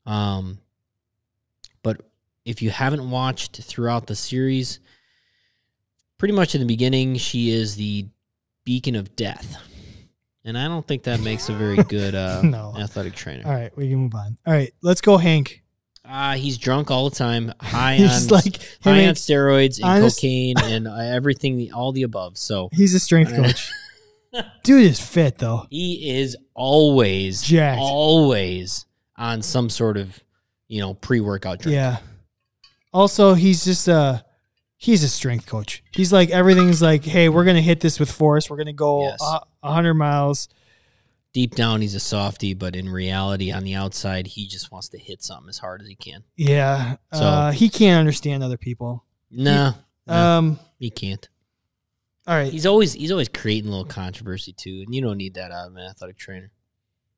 Um, 0.06 0.58
but 1.82 2.02
if 2.44 2.60
you 2.62 2.70
haven't 2.70 3.10
watched 3.10 3.62
throughout 3.62 4.06
the 4.06 4.14
series, 4.14 4.78
pretty 6.24 6.32
much 6.32 6.54
in 6.54 6.60
the 6.62 6.66
beginning, 6.66 7.18
she 7.18 7.50
is 7.50 7.76
the 7.76 8.06
beacon 8.64 8.96
of 8.96 9.14
death. 9.14 9.58
And 10.42 10.56
I 10.56 10.68
don't 10.68 10.86
think 10.88 11.02
that 11.02 11.20
makes 11.20 11.50
a 11.50 11.52
very 11.52 11.76
good 11.76 12.14
uh, 12.14 12.40
No. 12.44 12.72
athletic 12.78 13.14
trainer. 13.14 13.42
All 13.46 13.52
right, 13.52 13.70
we 13.76 13.90
can 13.90 13.98
move 13.98 14.14
on. 14.14 14.38
All 14.46 14.54
right, 14.54 14.72
let's 14.80 15.02
go, 15.02 15.18
Hank. 15.18 15.62
Uh, 16.02 16.32
he's 16.36 16.56
drunk 16.56 16.90
all 16.90 17.10
the 17.10 17.14
time, 17.14 17.52
high 17.60 17.96
on 18.06 18.26
like 18.28 18.56
high 18.82 19.06
on 19.06 19.12
steroids 19.16 19.76
and 19.76 19.84
honest- 19.84 20.16
cocaine 20.16 20.54
and 20.62 20.88
uh, 20.88 20.94
everything, 20.96 21.70
all 21.74 21.92
the 21.92 22.04
above. 22.04 22.38
So 22.38 22.70
he's 22.72 22.94
a 22.94 23.00
strength 23.00 23.34
coach. 23.36 23.70
Dude 24.62 24.84
is 24.84 24.98
fit 25.00 25.36
though. 25.36 25.66
he 25.68 26.08
is 26.20 26.38
always 26.54 27.42
Jacked. 27.42 27.78
always 27.82 28.86
on 29.18 29.42
some 29.42 29.68
sort 29.68 29.98
of 29.98 30.18
you 30.68 30.80
know 30.80 30.94
pre-workout 30.94 31.58
drink. 31.58 31.74
Yeah. 31.74 31.98
Also, 32.94 33.34
he's 33.34 33.62
just 33.62 33.90
uh 33.90 34.22
he's 34.85 35.03
a 35.03 35.09
strength 35.09 35.47
coach. 35.47 35.82
He's 35.93 36.12
like 36.12 36.30
everything's 36.30 36.82
like, 36.82 37.05
hey, 37.05 37.28
we're 37.28 37.45
gonna 37.45 37.61
hit 37.62 37.80
this 37.80 37.99
with 37.99 38.11
force. 38.11 38.49
We're 38.51 38.57
gonna 38.59 38.72
go 38.72 39.03
Yes. 39.03 39.22
hundred 39.62 39.95
miles. 39.95 40.49
Deep 41.32 41.57
down, 41.57 41.80
he's 41.80 41.97
a 41.97 42.01
softie, 42.01 42.55
but 42.55 42.76
in 42.76 42.89
reality, 42.89 43.51
on 43.51 43.64
the 43.64 43.74
outside, 43.74 44.28
he 44.28 44.47
just 44.47 44.70
wants 44.70 44.89
to 44.91 44.99
hit 44.99 45.20
something 45.20 45.49
as 45.49 45.59
hard 45.59 45.82
as 45.82 45.89
he 45.89 45.97
can. 45.97 46.22
Yeah. 46.37 46.97
So- 47.12 47.24
uh, 47.24 47.51
he 47.53 47.68
can't 47.68 47.99
understand 47.99 48.45
other 48.45 48.57
people. 48.57 49.05
No, 49.32 49.74
no, 50.07 50.14
Um. 50.14 50.61
he 50.78 50.91
can't. 50.91 51.28
All 52.26 52.37
right. 52.37 52.53
He's 52.53 52.66
always 52.66 52.93
he's 52.93 53.11
always 53.11 53.28
creating 53.28 53.68
a 53.68 53.70
little 53.72 53.85
controversy 53.85 54.53
too, 54.53 54.82
and 54.87 54.95
you 54.95 55.01
don't 55.03 55.16
need 55.18 55.35
that 55.35 55.51
out 55.51 55.66
of 55.68 55.76
an 55.76 55.82
athletic 55.82 56.16
trainer. 56.18 56.53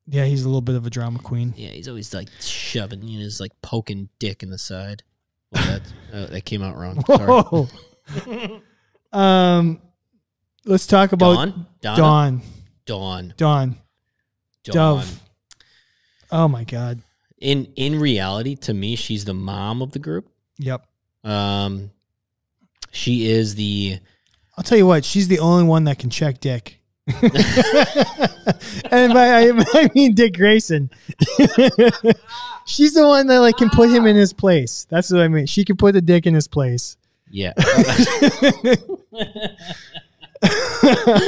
Yeah, 0.07 0.25
he's 0.25 0.43
a 0.43 0.47
little 0.47 0.61
bit 0.61 0.75
of 0.75 0.85
a 0.87 0.89
drama 0.89 1.19
queen. 1.19 1.53
Yeah, 1.57 1.69
he's 1.69 1.87
always 1.89 2.13
like 2.13 2.29
shoving, 2.39 3.03
you 3.03 3.19
know, 3.19 3.23
he's 3.25 3.39
like 3.41 3.51
poking 3.61 4.07
dick 4.19 4.41
in 4.41 4.49
the 4.49 4.57
side. 4.57 5.03
Well, 5.51 5.65
that 5.65 5.81
uh, 6.13 6.25
that 6.27 6.45
came 6.45 6.61
out 6.61 6.77
wrong. 6.77 7.03
Sorry. 8.17 8.61
Um. 9.13 9.81
Let's 10.65 10.85
talk 10.85 11.13
about 11.13 11.35
Dawn, 11.35 11.65
Donna? 11.81 12.01
Dawn. 12.01 12.41
Dawn, 12.85 13.33
Dawn. 13.37 13.77
Dawn. 14.65 14.97
Dove. 14.97 15.23
Oh 16.29 16.47
my 16.47 16.65
God. 16.65 17.01
In 17.39 17.71
in 17.75 17.99
reality, 17.99 18.55
to 18.55 18.73
me, 18.73 18.95
she's 18.95 19.23
the 19.23 19.33
mom 19.33 19.81
of 19.81 19.93
the 19.93 19.99
group. 19.99 20.29
Yep. 20.57 20.85
Um, 21.23 21.91
she 22.91 23.29
is 23.29 23.55
the 23.55 23.99
I'll 24.57 24.63
tell 24.63 24.77
you 24.77 24.87
what. 24.87 25.05
She's 25.05 25.27
the 25.27 25.39
only 25.39 25.63
one 25.63 25.83
that 25.85 25.99
can 25.99 26.09
check 26.09 26.39
Dick. 26.39 26.79
and 28.91 29.13
by 29.13 29.27
I, 29.29 29.51
I 29.73 29.89
mean 29.95 30.13
Dick 30.13 30.35
Grayson. 30.35 30.89
She's 32.65 32.93
the 32.93 33.07
one 33.07 33.27
that 33.27 33.39
like 33.39 33.57
can 33.57 33.69
put 33.69 33.89
him 33.89 34.05
in 34.05 34.15
his 34.15 34.33
place. 34.33 34.85
That's 34.89 35.11
what 35.11 35.21
I 35.21 35.27
mean. 35.29 35.45
She 35.45 35.63
can 35.63 35.77
put 35.77 35.93
the 35.93 36.01
dick 36.01 36.25
in 36.25 36.33
his 36.33 36.47
place. 36.47 36.97
yeah. 37.29 37.53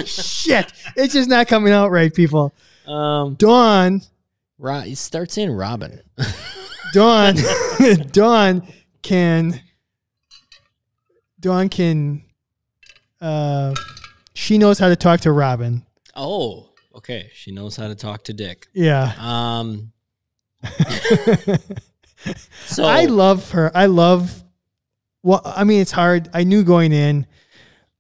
Shit, 0.06 0.72
it's 0.96 1.14
just 1.14 1.30
not 1.30 1.48
coming 1.48 1.74
out 1.74 1.92
right, 1.92 2.14
people. 2.14 2.54
um, 2.88 3.36
Dawn, 3.36 4.02
Ro- 4.58 4.80
it 4.86 4.98
starts 4.98 5.38
in 5.38 5.52
Robin. 5.52 6.00
Dawn, 6.94 7.36
Dawn 8.12 8.68
can, 9.02 9.60
Dawn 11.40 11.70
can, 11.70 12.24
uh, 13.22 13.74
she 14.34 14.58
knows 14.58 14.78
how 14.80 14.90
to 14.90 14.96
talk 14.96 15.22
to 15.22 15.32
Robin. 15.32 15.84
Oh, 16.16 16.69
okay. 17.00 17.30
She 17.34 17.52
knows 17.52 17.76
how 17.76 17.88
to 17.88 17.96
talk 17.96 18.24
to 18.26 18.34
Dick. 18.34 18.68
Yeah. 18.74 19.14
Um. 19.18 19.92
so 22.66 22.86
I 22.86 23.06
love 23.06 23.52
her. 23.52 23.72
I 23.76 23.88
love. 23.88 24.44
Well, 25.24 25.42
I 25.44 25.64
mean, 25.64 25.82
it's 25.82 25.92
hard. 25.92 26.30
I 26.34 26.44
knew 26.44 26.64
going 26.64 26.92
in. 26.94 27.26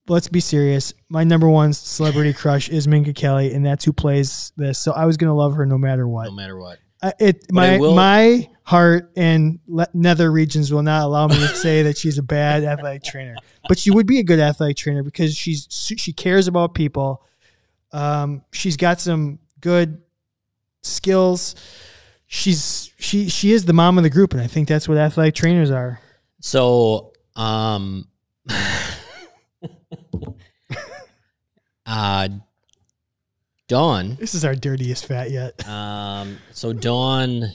Let's 0.08 0.28
be 0.28 0.39
serious. 0.39 0.93
My 1.10 1.24
number 1.24 1.47
one 1.47 1.72
celebrity 1.74 2.34
crush 2.34 2.70
is 2.70 2.88
Minka 2.88 3.14
Kelly, 3.14 3.54
and 3.54 3.66
that's 3.66 3.86
who 3.86 3.93
plays 3.93 4.52
this. 4.58 4.80
So 4.80 4.91
I 4.91 5.06
was 5.06 5.18
gonna 5.18 5.36
love 5.36 5.56
her 5.56 5.66
no 5.66 5.78
matter 5.78 6.08
what. 6.08 6.26
no 6.26 6.32
matter 6.32 6.58
what. 6.58 6.80
I, 7.02 7.14
it 7.20 7.45
But 7.47 7.54
my 7.54 7.78
will- 7.78 7.95
my 7.95 8.50
heart 8.64 9.12
and 9.16 9.60
le- 9.68 9.88
nether 9.93 10.32
regions 10.32 10.72
will 10.72 10.84
not 10.84 11.04
allow 11.04 11.28
me 11.28 11.36
to 11.36 11.47
say 11.56 11.84
that 11.84 11.97
she's 11.97 12.18
a 12.18 12.24
bad 12.24 12.64
athletic 12.66 13.04
trainer, 13.04 13.36
but 13.68 13.78
she 13.80 13.89
would 13.91 14.06
be 14.08 14.20
a 14.20 14.24
good 14.24 14.39
athletic 14.39 14.78
trainer 14.78 15.04
because 15.04 15.36
she's 15.36 15.68
she 15.70 16.12
cares 16.14 16.47
about 16.47 16.74
people. 16.74 17.24
Um, 17.92 18.44
she's 18.52 18.78
got 18.78 19.02
some 19.02 19.40
good 19.62 20.02
skills. 20.82 21.56
She's 22.28 22.92
she 23.00 23.30
she 23.30 23.52
is 23.52 23.66
the 23.66 23.74
mom 23.74 23.98
of 23.98 24.04
the 24.04 24.10
group, 24.10 24.34
and 24.34 24.42
I 24.42 24.48
think 24.48 24.68
that's 24.68 24.88
what 24.88 24.98
athletic 24.98 25.36
trainers 25.36 25.72
are. 25.72 26.00
So, 26.42 27.14
um, 27.36 28.08
uh, 31.86 32.30
Dawn. 33.68 34.18
This 34.20 34.36
is 34.36 34.46
our 34.46 34.56
dirtiest 34.56 35.06
fat 35.06 35.32
yet. 35.32 35.68
Um, 35.68 36.38
so 36.52 36.74
Dawn, 36.74 37.46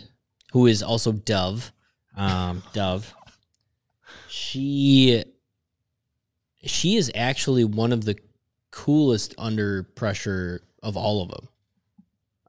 who 0.52 0.66
is 0.66 0.82
also 0.82 1.12
Dove, 1.12 1.72
um, 2.16 2.62
Dove, 2.72 3.12
she 4.28 5.24
she 6.64 6.96
is 6.96 7.12
actually 7.14 7.64
one 7.64 7.92
of 7.92 8.04
the 8.04 8.16
coolest 8.74 9.36
under 9.38 9.84
pressure 9.84 10.60
of 10.82 10.96
all 10.96 11.22
of 11.22 11.28
them. 11.28 11.48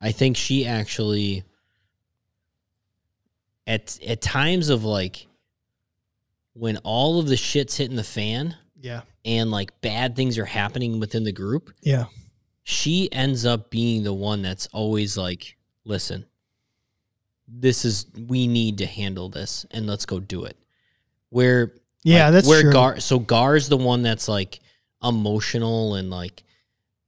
I 0.01 0.11
think 0.11 0.35
she 0.35 0.65
actually 0.65 1.43
at 3.67 3.99
at 4.05 4.21
times 4.21 4.69
of 4.69 4.83
like 4.83 5.27
when 6.53 6.77
all 6.77 7.19
of 7.19 7.27
the 7.27 7.37
shit's 7.37 7.77
hitting 7.77 7.95
the 7.95 8.03
fan 8.03 8.55
Yeah, 8.81 9.01
and 9.23 9.51
like 9.51 9.79
bad 9.81 10.15
things 10.15 10.39
are 10.39 10.45
happening 10.45 10.99
within 10.99 11.23
the 11.23 11.31
group, 11.31 11.71
yeah, 11.81 12.05
she 12.63 13.07
ends 13.11 13.45
up 13.45 13.69
being 13.69 14.03
the 14.03 14.13
one 14.13 14.41
that's 14.41 14.65
always 14.73 15.17
like, 15.17 15.55
listen, 15.83 16.25
this 17.47 17.85
is 17.85 18.07
we 18.27 18.47
need 18.47 18.79
to 18.79 18.87
handle 18.87 19.29
this 19.29 19.63
and 19.69 19.85
let's 19.85 20.07
go 20.07 20.19
do 20.19 20.45
it. 20.45 20.57
Where 21.29 21.73
yeah. 22.03 22.25
like, 22.25 22.33
that's 22.33 22.47
where 22.47 22.61
true. 22.63 22.73
Gar 22.73 22.99
so 22.99 23.19
Gar's 23.19 23.69
the 23.69 23.77
one 23.77 24.01
that's 24.01 24.27
like 24.27 24.59
emotional 25.03 25.95
and 25.95 26.09
like 26.09 26.43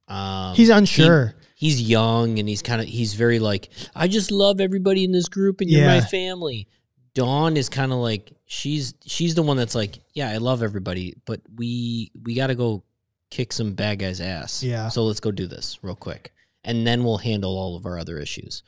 um 0.07 0.55
He's 0.55 0.67
he- 0.67 0.73
unsure. 0.73 1.35
he's 1.55 1.81
young 1.81 2.39
and 2.39 2.47
he's 2.47 2.61
kind 2.61 2.81
of 2.81 2.87
he's 2.87 3.13
very 3.15 3.39
like 3.39 3.69
I 3.95 4.07
just 4.07 4.31
love 4.31 4.59
everybody 4.61 5.03
in 5.03 5.11
this 5.11 5.27
group 5.27 5.61
and 5.61 5.69
you're 5.69 5.85
my 5.85 5.95
Yeah. 5.95 6.05
family. 6.05 6.67
Dawn 7.13 7.57
is 7.57 7.67
kind 7.69 7.91
of 7.91 7.97
like 7.99 8.31
she's 8.45 8.93
she's 9.05 9.35
the 9.35 9.41
one 9.43 9.57
that's 9.57 9.75
like 9.75 9.99
yeah 10.13 10.29
I 10.29 10.37
love 10.37 10.61
everybody 10.63 11.15
but 11.25 11.41
we 11.55 12.11
we 12.23 12.35
got 12.35 12.47
to 12.47 12.55
go 12.55 12.83
kick 13.31 13.51
some 13.51 13.73
bad 13.73 13.99
guys 13.99 14.21
ass. 14.21 14.63
Yeah. 14.63 14.87
So 14.89 15.03
let's 15.03 15.19
go 15.19 15.31
do 15.31 15.47
this 15.47 15.79
real 15.81 15.95
quick 15.95 16.31
and 16.63 16.85
then 16.87 17.03
we'll 17.03 17.17
handle 17.17 17.57
all 17.57 17.75
of 17.75 17.85
our 17.85 17.97
other 17.99 18.19
issues. 18.19 18.63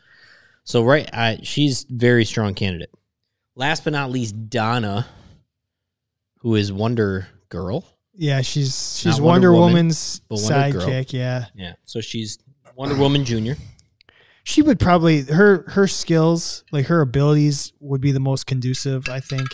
So 0.64 0.84
right 0.84 1.08
I 1.14 1.40
she's 1.44 1.84
very 1.84 2.26
strong 2.26 2.54
candidate. 2.56 2.92
Last 3.56 3.84
but 3.84 3.94
not 3.94 4.10
least 4.12 4.50
Donna 4.50 5.06
who 6.40 6.56
is 6.56 6.72
Wonder 6.72 7.28
Girl. 7.50 7.86
Yeah, 8.22 8.42
she's 8.42 8.98
she's 9.00 9.18
Not 9.18 9.22
Wonder, 9.26 9.52
Wonder 9.52 9.54
Woman, 9.54 9.74
Woman's 9.74 10.20
but 10.28 10.40
Wonder 10.42 10.78
Girl. 10.80 10.88
sidekick. 10.88 11.14
Yeah, 11.14 11.46
Yeah. 11.56 11.74
So 11.86 12.02
she's 12.02 12.38
Wonder 12.76 12.96
Woman 12.96 13.24
Junior. 13.26 13.56
she 14.44 14.62
would 14.62 14.80
probably 14.80 15.22
her 15.24 15.64
her 15.70 15.88
skills 15.88 16.64
like 16.72 16.88
her 16.88 17.02
abilities 17.02 17.72
would 17.80 18.02
be 18.02 18.12
the 18.12 18.20
most 18.20 18.46
conducive 18.48 19.08
i 19.10 19.20
think 19.20 19.48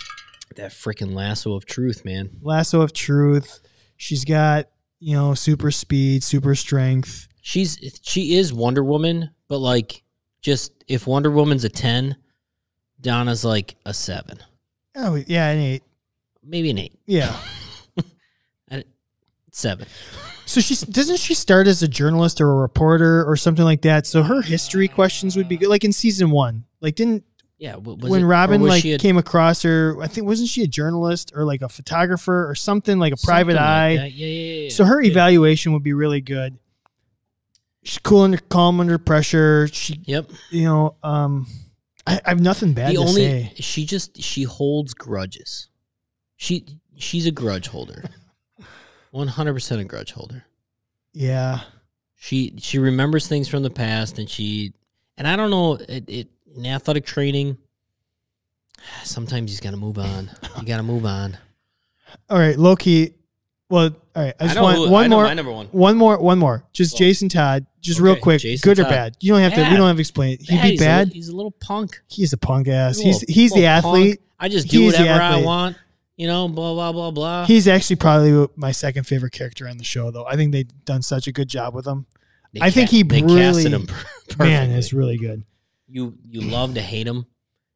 That 0.55 0.71
freaking 0.71 1.13
lasso 1.13 1.53
of 1.53 1.65
truth, 1.65 2.05
man. 2.05 2.29
lasso 2.41 2.81
of 2.81 2.93
truth 2.93 3.59
she's 3.97 4.23
got 4.25 4.67
you 4.99 5.15
know 5.15 5.33
super 5.33 5.71
speed 5.71 6.23
super 6.23 6.55
strength 6.55 7.27
She's 7.41 7.77
she 8.01 8.35
is 8.37 8.51
Wonder 8.51 8.83
Woman, 8.83 9.29
but 9.47 9.59
like 9.59 10.01
just 10.41 10.83
if 10.87 11.05
Wonder 11.05 11.29
Woman's 11.29 11.63
a 11.63 11.69
ten, 11.69 12.15
Donna's 12.99 13.45
like 13.45 13.75
a 13.85 13.93
seven, 13.93 14.39
oh 14.95 15.15
yeah 15.27 15.49
an 15.49 15.59
eight 15.59 15.83
maybe 16.43 16.71
an 16.71 16.79
eight, 16.79 16.93
yeah 17.05 17.35
seven. 19.55 19.87
so 20.45 20.59
she's 20.61 20.81
doesn't 20.81 21.17
she 21.17 21.33
start 21.33 21.65
as 21.67 21.81
a 21.81 21.87
journalist 21.87 22.41
or 22.41 22.51
a 22.51 22.55
reporter 22.55 23.23
or 23.29 23.35
something 23.35 23.63
like 23.65 23.81
that 23.81 24.05
so 24.05 24.21
her 24.23 24.41
history 24.41 24.87
questions 24.87 25.35
would 25.37 25.47
be 25.47 25.57
good 25.57 25.69
like 25.69 25.83
in 25.83 25.91
season 25.93 26.29
one 26.29 26.65
like 26.81 26.95
didn't 26.95 27.23
Yeah, 27.57 27.77
was 27.77 27.97
when 27.97 28.23
it- 28.23 28.25
robin 28.25 28.61
like 28.61 28.83
a- 28.85 28.97
came 28.97 29.17
across 29.17 29.61
her 29.63 29.95
i 30.01 30.07
think 30.07 30.27
wasn't 30.27 30.49
she 30.49 30.63
a 30.63 30.67
journalist 30.67 31.31
or 31.35 31.45
like 31.45 31.61
a 31.61 31.69
photographer 31.69 32.49
or 32.49 32.53
something 32.55 32.99
like 32.99 33.13
a 33.13 33.17
private 33.17 33.55
eye. 33.57 33.91
Yeah, 33.91 34.05
yeah, 34.05 34.27
yeah. 34.63 34.69
So 34.69 34.83
her 34.85 35.01
evaluation 35.01 35.71
would 35.73 35.83
be 35.83 35.93
really 35.93 36.21
good. 36.21 36.57
She's 37.83 37.99
cool 37.99 38.21
under 38.21 38.37
calm 38.39 38.79
under 38.79 38.97
pressure. 38.97 39.67
She, 39.71 40.01
Yep. 40.05 40.31
you 40.49 40.63
know, 40.63 40.95
um, 41.03 41.45
I, 42.07 42.19
I 42.25 42.29
have 42.29 42.41
nothing 42.41 42.73
bad 42.73 42.89
The 42.91 42.95
to 42.95 42.99
only 43.01 43.13
say. 43.21 43.53
she 43.57 43.85
just 43.85 44.21
she 44.21 44.43
holds 44.43 44.93
grudges. 44.93 45.69
She 46.35 46.65
she's 46.97 47.25
a 47.27 47.31
grudge 47.31 47.67
holder. 47.67 48.03
One 49.15 49.27
hundred 49.29 49.53
percent 49.53 49.79
a 49.79 49.85
grudge 49.85 50.11
holder. 50.11 50.43
Yeah, 51.13 51.61
she 52.15 52.53
she 52.57 52.79
remembers 52.79 53.27
things 53.27 53.47
from 53.47 53.63
the 53.63 53.69
past 53.69 54.19
and 54.19 54.29
she 54.29 54.73
and 55.17 55.25
i 55.27 55.35
don't 55.37 55.49
know 55.49 55.75
it, 55.75 56.03
it 56.09 56.27
in 56.57 56.65
athletic 56.65 57.05
training 57.05 57.57
sometimes 59.03 59.43
you 59.49 59.53
just 59.53 59.63
gotta 59.63 59.77
move 59.77 59.97
on 59.97 60.29
you 60.59 60.65
gotta 60.65 60.83
move 60.83 61.05
on 61.05 61.37
all 62.29 62.37
right, 62.39 62.57
Loki. 62.57 63.13
Well, 63.69 63.89
all 64.15 64.23
right. 64.23 64.33
I 64.39 64.43
just 64.43 64.55
know 64.55 64.63
want 64.63 64.77
who- 64.77 64.89
one 64.89 65.05
I 65.05 65.07
more, 65.07 65.23
my 65.25 65.33
number 65.33 65.51
one 65.51 65.67
one 65.67 65.97
more, 65.97 66.17
one 66.17 66.37
more. 66.39 66.63
Just 66.71 66.93
Well, 66.93 66.99
Jason 66.99 67.27
Todd. 67.29 67.65
Just 67.81 67.99
real 67.99 68.15
quick, 68.15 68.39
Jason 68.41 68.67
good 68.69 68.79
or 68.79 68.83
bad? 68.83 69.17
You 69.19 69.33
don't 69.33 69.41
have 69.41 69.53
to. 69.55 69.69
We 69.69 69.75
don't 69.75 69.87
have 69.87 69.97
to 69.97 69.99
explain 70.01 70.33
it. 70.35 70.41
He'd 70.41 70.55
Bad, 70.57 70.61
be 70.63 70.69
he's 70.71 70.81
a 70.81 70.83
bad. 70.85 71.07
li- 71.09 71.13
he's 71.13 71.27
a 71.29 71.35
little 71.35 71.51
punk 71.51 72.01
he's 72.07 72.31
a 72.31 72.37
punk 72.37 72.67
ass. 72.67 72.97
He's 72.99 73.21
He's 73.21 73.35
he's 73.35 73.51
the 73.51 73.61
little 73.61 73.81
punk. 73.81 73.85
athlete. 73.95 74.21
i 74.39 74.49
just 74.49 74.67
do 74.69 74.79
He's 74.81 74.93
the 74.93 74.99
whatever 75.03 75.21
i 75.21 75.41
want 75.41 75.77
you 76.17 76.27
know 76.27 76.47
blah 76.47 76.73
blah 76.73 76.91
blah 76.91 77.11
blah 77.11 77.45
He's 77.45 77.67
actually 77.67 77.97
probably 77.97 78.47
my 78.55 78.71
second 78.71 79.03
favorite 79.05 79.31
character 79.33 79.67
on 79.67 79.77
the 79.77 79.83
show, 79.83 80.11
though. 80.11 80.25
I 80.25 80.35
think 80.35 80.51
they've 80.51 80.85
done 80.85 81.01
such 81.01 81.27
a 81.27 81.31
good 81.31 81.47
job 81.49 81.73
with 81.75 81.85
him. 81.85 82.05
They 82.53 82.61
I 82.61 82.69
think 82.71 82.89
ca- 82.89 82.95
he 82.95 83.03
they 83.03 83.21
really- 83.21 83.41
casted 83.63 83.73
him 83.73 83.87
perfectly. 83.87 84.47
Man, 84.47 84.71
it's 84.71 84.93
really 84.93 85.17
good. 85.17 85.43
you 85.87 86.17
you 86.29 86.41
love 86.41 86.73
to 86.75 86.81
hate 86.81 87.07
him 87.07 87.25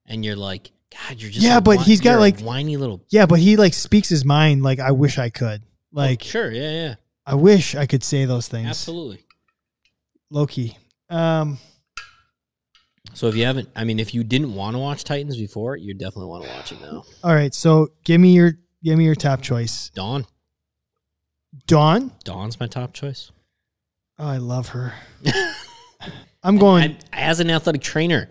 and 0.05 0.23
you're 0.25 0.35
like 0.35 0.71
god 0.91 1.21
you're 1.21 1.29
just 1.29 1.43
Yeah, 1.45 1.57
a 1.57 1.61
but 1.61 1.77
whi- 1.79 1.83
he's 1.83 2.01
got, 2.01 2.19
like- 2.19 2.39
whiny 2.39 2.77
little 2.77 3.03
Yeah, 3.09 3.25
but 3.25 3.39
he 3.39 3.57
like 3.57 3.73
speaks 3.73 4.09
his 4.09 4.23
mind. 4.25 4.63
Like 4.63 4.79
I 4.79 4.91
wish 4.91 5.17
I 5.19 5.29
could. 5.29 5.61
Like 5.91 6.23
sure 6.23 6.51
yeah 6.51 6.71
yeah 6.71 6.95
I 7.25 7.35
wish 7.35 7.75
I 7.75 7.85
could 7.87 8.03
say 8.03 8.25
those 8.25 8.47
things. 8.47 8.67
absolutely 8.69 9.23
Loki. 10.31 10.77
Um, 11.09 11.57
So 13.13 13.27
if 13.27 13.35
you 13.35 13.45
haven't, 13.45 13.69
I 13.75 13.83
mean, 13.83 13.99
if 13.99 14.13
you 14.13 14.23
didn't 14.23 14.53
want 14.53 14.75
to 14.75 14.79
watch 14.79 15.03
Titans 15.03 15.35
before, 15.37 15.75
you 15.75 15.93
definitely 15.93 16.27
want 16.27 16.43
to 16.45 16.49
watch 16.51 16.71
it 16.71 16.79
now. 16.81 17.03
all 17.23 17.33
right, 17.33 17.53
so 17.53 17.89
give 18.03 18.19
me 18.21 18.33
your 18.33 18.53
give 18.83 18.97
me 18.97 19.05
your 19.05 19.15
top 19.15 19.41
choice. 19.41 19.89
Dawn, 19.93 20.25
Dawn. 21.67 22.11
Dawn's 22.23 22.59
my 22.59 22.67
top 22.67 22.93
choice. 22.93 23.31
Oh, 24.17 24.27
I 24.27 24.37
love 24.37 24.69
her. 24.69 24.93
I'm 26.43 26.57
going. 26.57 26.83
And 26.83 27.05
as 27.11 27.39
an 27.39 27.49
athletic 27.49 27.81
trainer, 27.81 28.29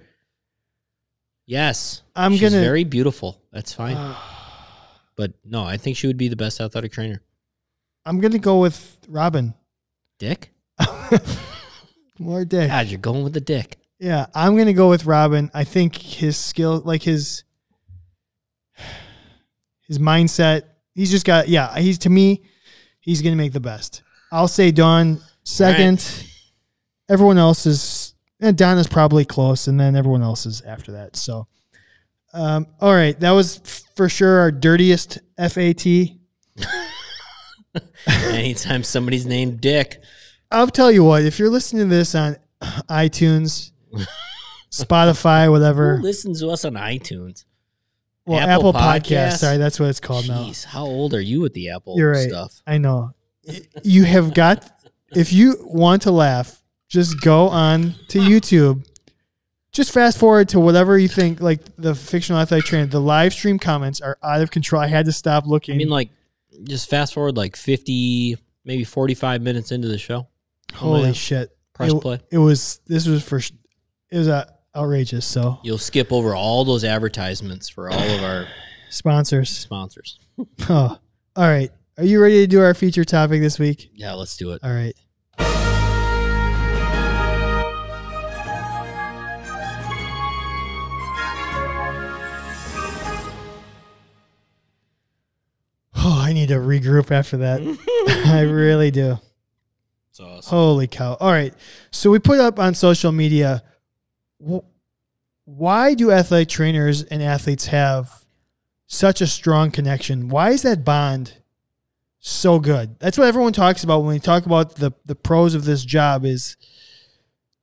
yes, 1.46 2.02
I'm 2.16 2.32
she's 2.32 2.40
gonna- 2.42 2.60
very 2.62 2.84
beautiful. 2.84 3.42
That's 3.52 3.72
fine, 3.72 3.96
uh, 3.96 4.16
but 5.16 5.32
no, 5.44 5.64
I 5.64 5.76
think 5.76 5.96
she 5.96 6.06
would 6.06 6.16
be 6.18 6.28
the 6.28 6.36
best 6.36 6.60
athletic 6.60 6.92
trainer. 6.92 7.22
I'm 8.06 8.20
gonna 8.20 8.38
go 8.38 8.60
with 8.60 8.98
Robin. 9.08 9.54
Dick, 10.18 10.52
More 12.18 12.44
dick. 12.44 12.68
God, 12.68 12.86
you're 12.88 12.98
going 12.98 13.22
with 13.22 13.32
the 13.34 13.40
dick. 13.40 13.76
Yeah, 13.98 14.26
I'm 14.34 14.56
gonna 14.56 14.72
go 14.72 14.88
with 14.88 15.06
Robin. 15.06 15.50
I 15.52 15.64
think 15.64 15.96
his 15.96 16.36
skill, 16.36 16.80
like 16.84 17.02
his 17.02 17.42
his 19.88 19.98
mindset, 19.98 20.62
he's 20.94 21.10
just 21.10 21.26
got. 21.26 21.48
Yeah, 21.48 21.76
he's 21.78 21.98
to 21.98 22.10
me, 22.10 22.42
he's 23.00 23.22
gonna 23.22 23.36
make 23.36 23.52
the 23.52 23.60
best. 23.60 24.02
I'll 24.30 24.48
say 24.48 24.70
Dawn 24.70 25.20
second. 25.42 26.24
Everyone 27.08 27.38
else 27.38 27.64
is, 27.66 28.14
and 28.40 28.56
Dawn 28.56 28.78
is 28.78 28.86
probably 28.86 29.24
close, 29.24 29.66
and 29.66 29.80
then 29.80 29.96
everyone 29.96 30.22
else 30.22 30.46
is 30.46 30.60
after 30.60 30.92
that. 30.92 31.16
So, 31.16 31.48
um, 32.34 32.66
all 32.80 32.92
right, 32.92 33.18
that 33.20 33.30
was 33.30 33.56
for 33.96 34.08
sure 34.08 34.40
our 34.40 34.52
dirtiest 34.52 35.18
FAT. 35.38 35.86
Anytime 38.06 38.82
somebody's 38.84 39.26
named 39.26 39.60
Dick, 39.60 40.02
I'll 40.50 40.68
tell 40.68 40.92
you 40.92 41.02
what, 41.02 41.22
if 41.24 41.38
you're 41.38 41.50
listening 41.50 41.88
to 41.88 41.94
this 41.94 42.14
on 42.14 42.36
iTunes, 42.88 43.72
Spotify, 44.70 45.50
whatever. 45.50 45.96
Who 45.96 46.02
listens 46.02 46.40
to 46.40 46.50
us 46.50 46.64
on 46.64 46.74
iTunes? 46.74 47.44
Well, 48.26 48.38
Apple 48.38 48.70
Apple, 48.70 48.72
Podcast. 48.74 49.00
Podcasts? 49.00 49.38
Sorry, 49.38 49.56
that's 49.56 49.80
what 49.80 49.88
it's 49.88 50.00
called 50.00 50.28
now. 50.28 50.42
Jeez, 50.42 50.64
how 50.64 50.84
old 50.84 51.14
are 51.14 51.20
you 51.20 51.40
with 51.40 51.54
the 51.54 51.70
Apple 51.70 51.96
You're 51.96 52.12
right. 52.12 52.28
stuff? 52.28 52.62
I 52.66 52.76
know. 52.78 53.12
You 53.82 54.04
have 54.04 54.34
got. 54.34 54.70
If 55.12 55.32
you 55.32 55.56
want 55.62 56.02
to 56.02 56.10
laugh, 56.10 56.62
just 56.88 57.22
go 57.22 57.48
on 57.48 57.94
to 58.08 58.18
YouTube. 58.18 58.86
Just 59.72 59.92
fast 59.92 60.18
forward 60.18 60.50
to 60.50 60.60
whatever 60.60 60.98
you 60.98 61.08
think. 61.08 61.40
Like 61.40 61.60
the 61.76 61.94
fictional 61.94 62.40
athletic 62.40 62.66
trainer, 62.66 62.86
the 62.86 63.00
live 63.00 63.32
stream 63.32 63.58
comments 63.58 64.02
are 64.02 64.18
out 64.22 64.42
of 64.42 64.50
control. 64.50 64.82
I 64.82 64.88
had 64.88 65.06
to 65.06 65.12
stop 65.12 65.46
looking. 65.46 65.74
I 65.74 65.78
mean, 65.78 65.88
like, 65.88 66.10
just 66.64 66.90
fast 66.90 67.14
forward 67.14 67.36
like 67.36 67.56
50, 67.56 68.36
maybe 68.64 68.84
45 68.84 69.40
minutes 69.40 69.72
into 69.72 69.88
the 69.88 69.98
show. 69.98 70.28
holy 70.74 71.14
shit! 71.14 71.56
Press 71.72 71.92
it, 71.92 72.00
play. 72.02 72.20
It 72.30 72.38
was. 72.38 72.80
This 72.86 73.06
was 73.06 73.22
for. 73.22 73.40
It 74.10 74.18
was 74.18 74.28
uh, 74.28 74.50
outrageous. 74.74 75.26
So 75.26 75.58
You'll 75.62 75.78
skip 75.78 76.12
over 76.12 76.34
all 76.34 76.64
those 76.64 76.84
advertisements 76.84 77.68
for 77.68 77.90
all 77.90 77.98
of 78.10 78.22
our 78.22 78.46
sponsors. 78.90 79.50
sponsors. 79.50 80.18
Oh, 80.68 80.96
all 81.34 81.48
right. 81.48 81.70
Are 81.96 82.04
you 82.04 82.22
ready 82.22 82.36
to 82.42 82.46
do 82.46 82.60
our 82.60 82.72
feature 82.74 83.04
topic 83.04 83.40
this 83.40 83.58
week? 83.58 83.90
Yeah, 83.92 84.12
let's 84.12 84.36
do 84.36 84.52
it. 84.52 84.60
All 84.62 84.70
right. 84.72 84.94
Oh, 95.94 96.20
I 96.24 96.32
need 96.32 96.48
to 96.48 96.54
regroup 96.54 97.10
after 97.10 97.38
that. 97.38 97.60
I 98.26 98.42
really 98.42 98.90
do. 98.90 99.18
It's 100.10 100.20
awesome. 100.20 100.50
Holy 100.56 100.86
cow. 100.86 101.16
All 101.18 101.30
right. 101.32 101.52
So 101.90 102.10
we 102.10 102.18
put 102.18 102.38
up 102.38 102.58
on 102.58 102.74
social 102.74 103.10
media 103.12 103.62
why 105.44 105.94
do 105.94 106.10
athletic 106.12 106.48
trainers 106.48 107.02
and 107.04 107.22
athletes 107.22 107.66
have 107.66 108.24
such 108.86 109.20
a 109.20 109.26
strong 109.26 109.70
connection? 109.70 110.28
Why 110.28 110.50
is 110.50 110.62
that 110.62 110.84
bond 110.84 111.34
so 112.18 112.58
good? 112.58 112.98
That's 112.98 113.16
what 113.18 113.26
everyone 113.28 113.52
talks 113.52 113.84
about 113.84 114.00
when 114.00 114.14
we 114.14 114.20
talk 114.20 114.46
about 114.46 114.76
the, 114.76 114.92
the 115.06 115.14
pros 115.14 115.54
of 115.54 115.64
this 115.64 115.84
job 115.84 116.24
is 116.24 116.56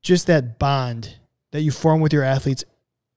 just 0.02 0.28
that 0.28 0.60
bond 0.60 1.16
that 1.52 1.62
you 1.62 1.72
form 1.72 2.02
with 2.02 2.14
your 2.14 2.24
athletes. 2.24 2.64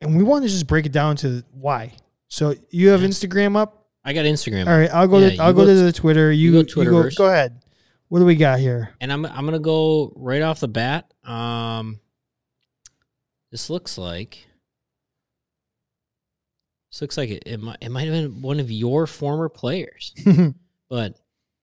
And 0.00 0.16
we 0.16 0.22
want 0.22 0.44
to 0.44 0.48
just 0.48 0.66
break 0.66 0.86
it 0.86 0.92
down 0.92 1.16
to 1.16 1.44
why. 1.52 1.92
So 2.28 2.54
you 2.70 2.88
have 2.90 3.02
Yeah. 3.02 3.08
Instagram 3.08 3.56
up? 3.56 3.86
I 4.04 4.12
got 4.12 4.24
Instagram. 4.26 4.66
All 4.68 4.78
right, 4.78 4.90
I'll 4.92 5.08
go 5.08 5.18
Yeah, 5.18 5.30
to 5.30 5.42
I'll 5.42 5.52
go, 5.52 5.62
go 5.62 5.66
to 5.66 5.74
the 5.82 5.92
Twitter. 5.92 6.30
You, 6.30 6.52
you 6.52 6.62
go 6.62 6.62
go, 6.62 6.82
Twitterverse. 6.82 7.16
go 7.16 7.26
ahead. 7.26 7.60
What 8.08 8.20
do 8.20 8.24
we 8.24 8.36
got 8.36 8.58
here? 8.58 8.90
and 9.02 9.12
I'm 9.12 9.26
I'm 9.26 9.44
gonna 9.44 9.58
go 9.58 10.12
right 10.16 10.40
off 10.40 10.60
the 10.60 10.68
bat. 10.68 11.12
Um, 11.24 12.00
this 13.50 13.70
looks 13.70 13.96
like 13.98 14.46
this 16.90 17.00
looks 17.02 17.16
like 17.16 17.30
it. 17.30 17.42
It 17.46 17.60
might 17.60 17.78
it 17.80 17.90
might 17.90 18.06
have 18.08 18.12
been 18.14 18.42
one 18.42 18.60
of 18.60 18.70
your 18.70 19.06
former 19.06 19.48
players, 19.48 20.14
but 20.88 21.14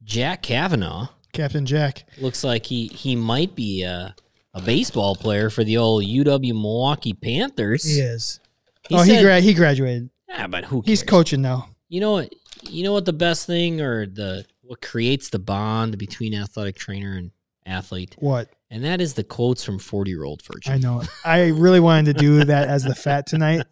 Jack 0.03 0.41
Kavanaugh 0.43 1.07
Captain 1.33 1.65
Jack. 1.65 2.05
looks 2.19 2.43
like 2.43 2.65
he 2.65 2.87
he 2.87 3.15
might 3.15 3.55
be 3.55 3.83
a, 3.83 4.15
a 4.53 4.61
baseball 4.61 5.15
player 5.15 5.49
for 5.49 5.63
the 5.63 5.77
old 5.77 6.03
UW 6.03 6.53
Milwaukee 6.53 7.13
Panthers. 7.13 7.83
He 7.83 7.99
is. 7.99 8.39
He 8.87 8.95
oh, 8.95 9.01
he 9.01 9.11
said- 9.11 9.23
gra- 9.23 9.41
he 9.41 9.53
graduated. 9.53 10.09
Yeah, 10.29 10.47
but 10.47 10.65
who? 10.65 10.81
He's 10.85 11.01
coaching 11.01 11.41
now. 11.41 11.69
You 11.89 12.01
know 12.01 12.11
what? 12.11 12.33
You 12.63 12.83
know 12.83 12.93
what 12.93 13.05
the 13.05 13.13
best 13.13 13.47
thing 13.47 13.81
or 13.81 14.05
the 14.05 14.45
what 14.61 14.81
creates 14.81 15.29
the 15.29 15.39
bond 15.39 15.97
between 15.97 16.33
athletic 16.33 16.75
trainer 16.75 17.15
and 17.17 17.31
athlete, 17.65 18.15
What? 18.19 18.49
And 18.75 18.83
that 18.83 18.99
is 18.99 19.13
the 19.13 19.23
quotes 19.23 19.63
from 19.63 19.79
Forty 19.79 20.11
Year 20.11 20.25
Old 20.25 20.41
Virgin. 20.41 20.73
I 20.73 20.77
know. 20.77 21.01
I 21.23 21.47
really 21.47 21.79
wanted 21.79 22.07
to 22.07 22.13
do 22.21 22.43
that 22.43 22.67
as 22.67 22.83
the 22.83 22.93
fat 22.93 23.25
tonight 23.25 23.65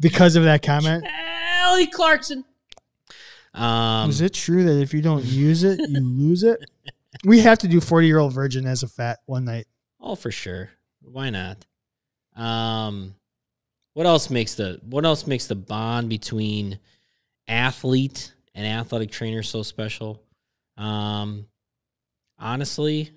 because 0.00 0.36
of 0.36 0.44
that 0.44 0.62
comment. 0.62 1.04
Ellie 1.60 1.88
Clarkson. 1.88 2.44
Um, 3.52 4.10
Is 4.10 4.20
it 4.20 4.32
true 4.32 4.62
that 4.62 4.80
if 4.80 4.94
you 4.94 5.02
don't 5.02 5.24
use 5.24 5.64
it, 5.64 5.80
you 5.80 6.00
lose 6.00 6.44
it? 6.44 6.64
We 7.24 7.40
have 7.40 7.58
to 7.60 7.68
do 7.68 7.80
40 7.80 8.06
year 8.06 8.18
old 8.18 8.32
virgin 8.32 8.64
as 8.64 8.84
a 8.84 8.88
fat 8.88 9.20
one 9.26 9.44
night. 9.44 9.66
oh, 10.00 10.14
for 10.14 10.30
sure. 10.30 10.70
Why 11.00 11.30
not? 11.30 11.64
Um, 12.36 13.16
what 13.94 14.06
else 14.06 14.30
makes 14.30 14.54
the 14.54 14.80
what 14.84 15.04
else 15.04 15.26
makes 15.26 15.48
the 15.48 15.54
bond 15.56 16.08
between 16.08 16.78
athlete 17.48 18.32
and 18.54 18.66
athletic 18.66 19.10
trainer 19.10 19.42
so 19.42 19.64
special? 19.64 20.22
Um, 20.76 21.46
honestly, 22.38 23.10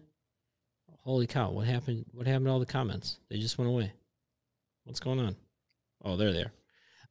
holy 1.08 1.26
cow! 1.26 1.50
What 1.50 1.66
happened? 1.66 2.06
What 2.12 2.28
happened 2.28 2.48
to 2.48 2.52
all 2.52 2.60
the 2.60 2.66
comments? 2.66 3.18
They 3.30 3.38
just 3.38 3.58
went 3.58 3.70
away. 3.70 3.94
What's 4.84 5.00
going 5.00 5.20
on? 5.20 5.38
Oh, 6.04 6.18
there 6.18 6.34
they 6.34 6.44
are. 6.44 6.52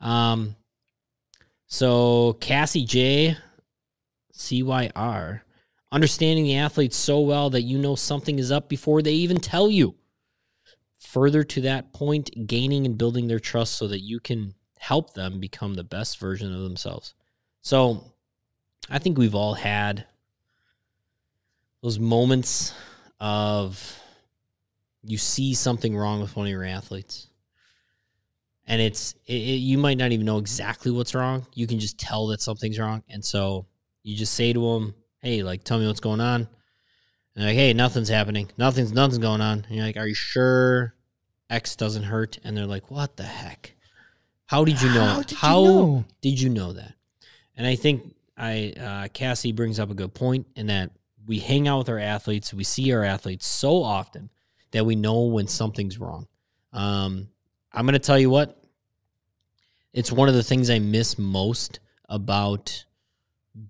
Um, 0.06 0.54
so 1.66 2.34
Cassie 2.34 2.84
J, 2.84 3.38
CYR, 4.34 5.40
understanding 5.90 6.44
the 6.44 6.58
athletes 6.58 6.96
so 6.96 7.20
well 7.20 7.48
that 7.50 7.62
you 7.62 7.78
know 7.78 7.94
something 7.94 8.38
is 8.38 8.52
up 8.52 8.68
before 8.68 9.00
they 9.00 9.12
even 9.12 9.38
tell 9.38 9.70
you. 9.70 9.94
Further 10.98 11.42
to 11.44 11.62
that 11.62 11.94
point, 11.94 12.46
gaining 12.46 12.84
and 12.84 12.98
building 12.98 13.28
their 13.28 13.40
trust 13.40 13.76
so 13.76 13.88
that 13.88 14.00
you 14.00 14.20
can 14.20 14.54
help 14.78 15.14
them 15.14 15.40
become 15.40 15.72
the 15.72 15.84
best 15.84 16.18
version 16.18 16.54
of 16.54 16.62
themselves. 16.62 17.14
So, 17.62 18.12
I 18.90 18.98
think 18.98 19.16
we've 19.16 19.34
all 19.34 19.54
had 19.54 20.04
those 21.82 21.98
moments 21.98 22.74
of 23.20 23.98
you 25.02 25.18
see 25.18 25.54
something 25.54 25.96
wrong 25.96 26.20
with 26.20 26.34
one 26.36 26.46
of 26.46 26.50
your 26.50 26.64
athletes. 26.64 27.28
And 28.66 28.82
it's 28.82 29.14
it, 29.26 29.34
it- 29.34 29.60
you 29.60 29.78
might 29.78 29.98
not 29.98 30.12
even 30.12 30.26
know 30.26 30.38
exactly 30.38 30.90
what's 30.90 31.14
wrong. 31.14 31.46
You 31.54 31.66
can 31.66 31.78
just 31.78 31.98
tell 31.98 32.26
that 32.28 32.40
something's 32.40 32.78
wrong. 32.78 33.02
And 33.08 33.24
so 33.24 33.66
you 34.02 34.16
just 34.16 34.34
say 34.34 34.52
to 34.52 34.60
them 34.60 34.94
hey 35.20 35.42
like 35.42 35.64
tell 35.64 35.78
me 35.78 35.86
what's 35.86 36.00
going 36.00 36.20
on. 36.20 36.42
And 36.42 36.48
they're 37.36 37.46
like 37.48 37.56
hey 37.56 37.72
nothing's 37.72 38.08
happening. 38.08 38.50
Nothing's 38.58 38.92
nothing's 38.92 39.18
going 39.18 39.40
on. 39.40 39.64
And 39.68 39.76
you're 39.76 39.84
like 39.86 39.96
are 39.96 40.06
you 40.08 40.14
sure 40.14 40.94
x 41.48 41.76
doesn't 41.76 42.02
hurt? 42.04 42.38
And 42.42 42.56
they're 42.56 42.66
like 42.66 42.90
what 42.90 43.16
the 43.16 43.22
heck? 43.24 43.74
How 44.46 44.64
did 44.64 44.80
you 44.80 44.88
know? 44.94 45.04
How 45.04 45.22
did 45.22 45.30
you 45.32 45.36
know? 45.38 46.04
did 46.20 46.40
you 46.40 46.48
know 46.50 46.72
that? 46.72 46.94
And 47.56 47.66
i 47.66 47.74
think 47.76 48.14
i 48.36 48.74
uh, 48.78 49.08
cassie 49.14 49.52
brings 49.52 49.80
up 49.80 49.90
a 49.90 49.94
good 49.94 50.12
point 50.12 50.46
in 50.56 50.66
that 50.66 50.90
we 51.26 51.38
hang 51.38 51.68
out 51.68 51.78
with 51.78 51.88
our 51.88 51.98
athletes 51.98 52.54
we 52.54 52.64
see 52.64 52.92
our 52.92 53.04
athletes 53.04 53.46
so 53.46 53.82
often 53.82 54.30
that 54.72 54.84
we 54.84 54.96
know 54.96 55.22
when 55.22 55.46
something's 55.46 55.98
wrong. 55.98 56.26
Um, 56.72 57.28
i'm 57.72 57.86
going 57.86 57.94
to 57.94 57.98
tell 57.98 58.18
you 58.18 58.30
what 58.30 58.62
it's 59.92 60.12
one 60.12 60.28
of 60.28 60.34
the 60.34 60.42
things 60.42 60.70
i 60.70 60.78
miss 60.78 61.18
most 61.18 61.80
about 62.08 62.84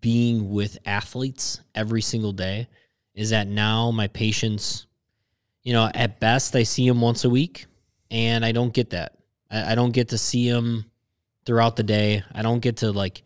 being 0.01 0.51
with 0.51 0.79
athletes 0.85 1.61
every 1.75 2.03
single 2.03 2.33
day 2.33 2.69
is 3.15 3.31
that 3.31 3.47
now 3.47 3.91
my 3.91 4.09
patients 4.09 4.87
you 5.63 5.73
know 5.73 5.91
at 5.95 6.19
best 6.21 6.57
i 6.57 6.63
see 6.63 6.89
them 6.89 7.01
once 7.01 7.25
a 7.25 7.31
week 7.31 7.67
and 8.11 8.45
i 8.45 8.53
don't 8.53 8.75
get 8.75 8.91
that. 8.91 9.17
I, 9.51 9.73
I 9.73 9.75
don't 9.75 9.93
get 9.93 10.09
to 10.11 10.19
see 10.19 10.51
them 10.51 10.87
throughout 11.45 11.77
the 11.77 11.83
day. 11.83 12.23
I 12.33 12.43
don't 12.43 12.61
get 12.61 12.79
to 12.79 12.93
like 12.93 13.23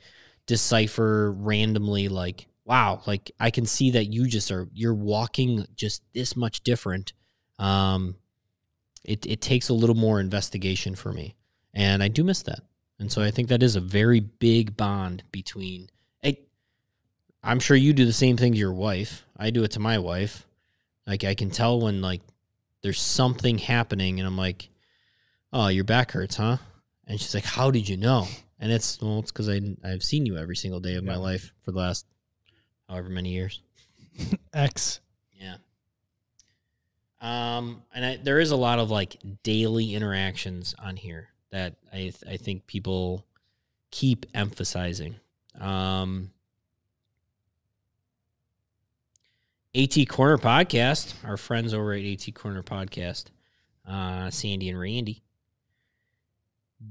decipher 0.46 1.32
randomly 1.32 2.08
like 2.08 2.46
wow 2.64 3.00
like 3.06 3.30
i 3.40 3.50
can 3.50 3.66
see 3.66 3.90
that 3.90 4.06
you 4.06 4.26
just 4.26 4.50
are 4.50 4.68
you're 4.72 4.94
walking 4.94 5.66
just 5.74 6.02
this 6.14 6.36
much 6.36 6.62
different. 6.62 7.12
Um 7.58 8.16
it, 9.02 9.24
it 9.24 9.40
takes 9.40 9.70
a 9.70 9.74
little 9.74 9.96
more 9.96 10.20
investigation 10.20 10.94
for 10.94 11.12
me 11.12 11.34
and 11.72 12.02
i 12.02 12.08
do 12.08 12.22
miss 12.22 12.42
that. 12.42 12.60
And 12.98 13.10
so 13.10 13.22
i 13.22 13.30
think 13.30 13.48
that 13.48 13.62
is 13.62 13.76
a 13.76 13.80
very 13.80 14.20
big 14.20 14.76
bond 14.76 15.22
between 15.32 15.88
I, 16.24 16.36
i'm 17.42 17.60
sure 17.60 17.76
you 17.76 17.92
do 17.92 18.04
the 18.04 18.12
same 18.12 18.36
thing 18.36 18.52
to 18.52 18.58
your 18.58 18.72
wife. 18.72 19.24
I 19.36 19.50
do 19.50 19.64
it 19.64 19.72
to 19.72 19.80
my 19.80 19.98
wife. 19.98 20.46
Like 21.06 21.24
i 21.24 21.34
can 21.34 21.50
tell 21.50 21.80
when 21.80 22.02
like 22.02 22.20
there's 22.82 23.00
something 23.00 23.58
happening 23.58 24.18
and 24.20 24.26
i'm 24.26 24.36
like 24.36 24.68
oh 25.52 25.68
your 25.68 25.84
back 25.84 26.12
hurts 26.12 26.36
huh? 26.36 26.58
And 27.06 27.18
she's 27.20 27.34
like 27.34 27.44
how 27.44 27.70
did 27.70 27.88
you 27.88 27.96
know? 27.96 28.26
And 28.58 28.70
it's 28.70 29.00
well 29.00 29.18
it's 29.20 29.32
because 29.32 29.48
i 29.48 29.60
i've 29.82 30.02
seen 30.02 30.26
you 30.26 30.36
every 30.36 30.56
single 30.56 30.80
day 30.80 30.94
of 30.96 31.04
my 31.04 31.16
life 31.16 31.52
for 31.62 31.72
the 31.72 31.78
last 31.78 32.06
however 32.90 33.08
many 33.08 33.30
years 33.30 33.60
X. 34.52 35.00
yeah. 35.40 35.56
Um, 37.22 37.82
and 37.94 38.04
I, 38.04 38.16
there 38.16 38.40
is 38.40 38.50
a 38.50 38.56
lot 38.56 38.78
of 38.78 38.90
like 38.90 39.16
daily 39.42 39.94
interactions 39.94 40.74
on 40.82 40.96
here 40.96 41.28
that 41.50 41.76
I 41.92 41.96
th- 41.96 42.24
I 42.28 42.36
think 42.36 42.66
people 42.66 43.24
keep 43.90 44.26
emphasizing. 44.34 45.16
Um, 45.60 46.30
AT 49.74 50.08
Corner 50.08 50.38
Podcast, 50.38 51.14
our 51.24 51.36
friends 51.36 51.74
over 51.74 51.92
at 51.92 52.04
AT 52.04 52.34
Corner 52.34 52.62
Podcast, 52.62 53.26
uh, 53.86 54.30
Sandy 54.30 54.68
and 54.68 54.80
Randy, 54.80 55.22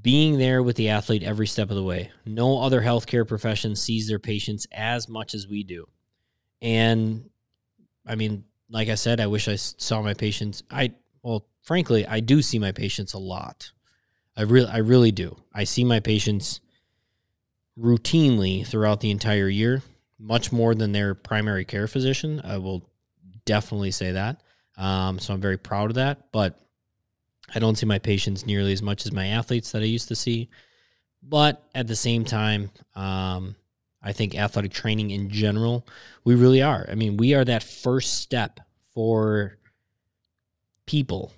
being 0.01 0.37
there 0.37 0.61
with 0.61 0.75
the 0.75 0.89
athlete 0.89 1.23
every 1.23 1.47
step 1.47 1.69
of 1.69 1.75
the 1.75 1.83
way. 1.83 2.11
No 2.25 2.61
other 2.61 2.81
healthcare 2.81 3.27
profession 3.27 3.75
sees 3.75 4.07
their 4.07 4.19
patients 4.19 4.67
as 4.71 5.09
much 5.09 5.33
as 5.33 5.47
we 5.47 5.63
do. 5.63 5.87
And 6.61 7.29
I 8.05 8.15
mean, 8.15 8.43
like 8.69 8.89
I 8.89 8.95
said, 8.95 9.19
I 9.19 9.27
wish 9.27 9.47
I 9.47 9.55
saw 9.55 10.01
my 10.01 10.13
patients. 10.13 10.63
I, 10.69 10.93
well, 11.23 11.47
frankly, 11.63 12.05
I 12.05 12.19
do 12.19 12.41
see 12.41 12.59
my 12.59 12.71
patients 12.71 13.13
a 13.13 13.19
lot. 13.19 13.71
I 14.37 14.43
really, 14.43 14.69
I 14.69 14.77
really 14.77 15.11
do. 15.11 15.37
I 15.53 15.63
see 15.63 15.83
my 15.83 15.99
patients 15.99 16.61
routinely 17.77 18.65
throughout 18.65 18.99
the 19.01 19.11
entire 19.11 19.49
year, 19.49 19.81
much 20.19 20.51
more 20.51 20.75
than 20.75 20.91
their 20.91 21.15
primary 21.15 21.65
care 21.65 21.87
physician. 21.87 22.41
I 22.43 22.57
will 22.57 22.89
definitely 23.45 23.91
say 23.91 24.11
that. 24.11 24.41
Um, 24.77 25.19
so 25.19 25.33
I'm 25.33 25.41
very 25.41 25.57
proud 25.57 25.89
of 25.89 25.95
that. 25.95 26.31
But 26.31 26.61
I 27.53 27.59
don't 27.59 27.77
see 27.77 27.85
my 27.85 27.99
patients 27.99 28.45
nearly 28.45 28.73
as 28.73 28.81
much 28.81 29.05
as 29.05 29.11
my 29.11 29.27
athletes 29.27 29.71
that 29.71 29.81
I 29.81 29.85
used 29.85 30.07
to 30.09 30.15
see. 30.15 30.49
But 31.21 31.63
at 31.75 31.87
the 31.87 31.95
same 31.95 32.23
time, 32.23 32.71
um, 32.95 33.55
I 34.01 34.13
think 34.13 34.35
athletic 34.35 34.71
training 34.71 35.11
in 35.11 35.29
general, 35.29 35.85
we 36.23 36.35
really 36.35 36.61
are. 36.61 36.87
I 36.89 36.95
mean, 36.95 37.17
we 37.17 37.33
are 37.33 37.43
that 37.43 37.63
first 37.63 38.21
step 38.21 38.59
for 38.93 39.57
people, 40.85 41.33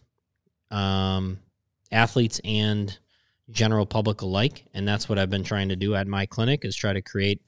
um, 0.70 1.39
athletes 1.91 2.39
and 2.43 2.97
general 3.49 3.86
public 3.86 4.22
alike, 4.22 4.66
and 4.74 4.88
that's 4.88 5.09
what 5.09 5.18
I've 5.18 5.30
been 5.30 5.43
trying 5.43 5.70
to 5.70 5.76
do 5.76 5.95
at 5.95 6.07
my 6.07 6.26
clinic 6.26 6.64
is 6.64 6.76
try 6.76 6.93
to 6.93 7.01
create 7.01 7.41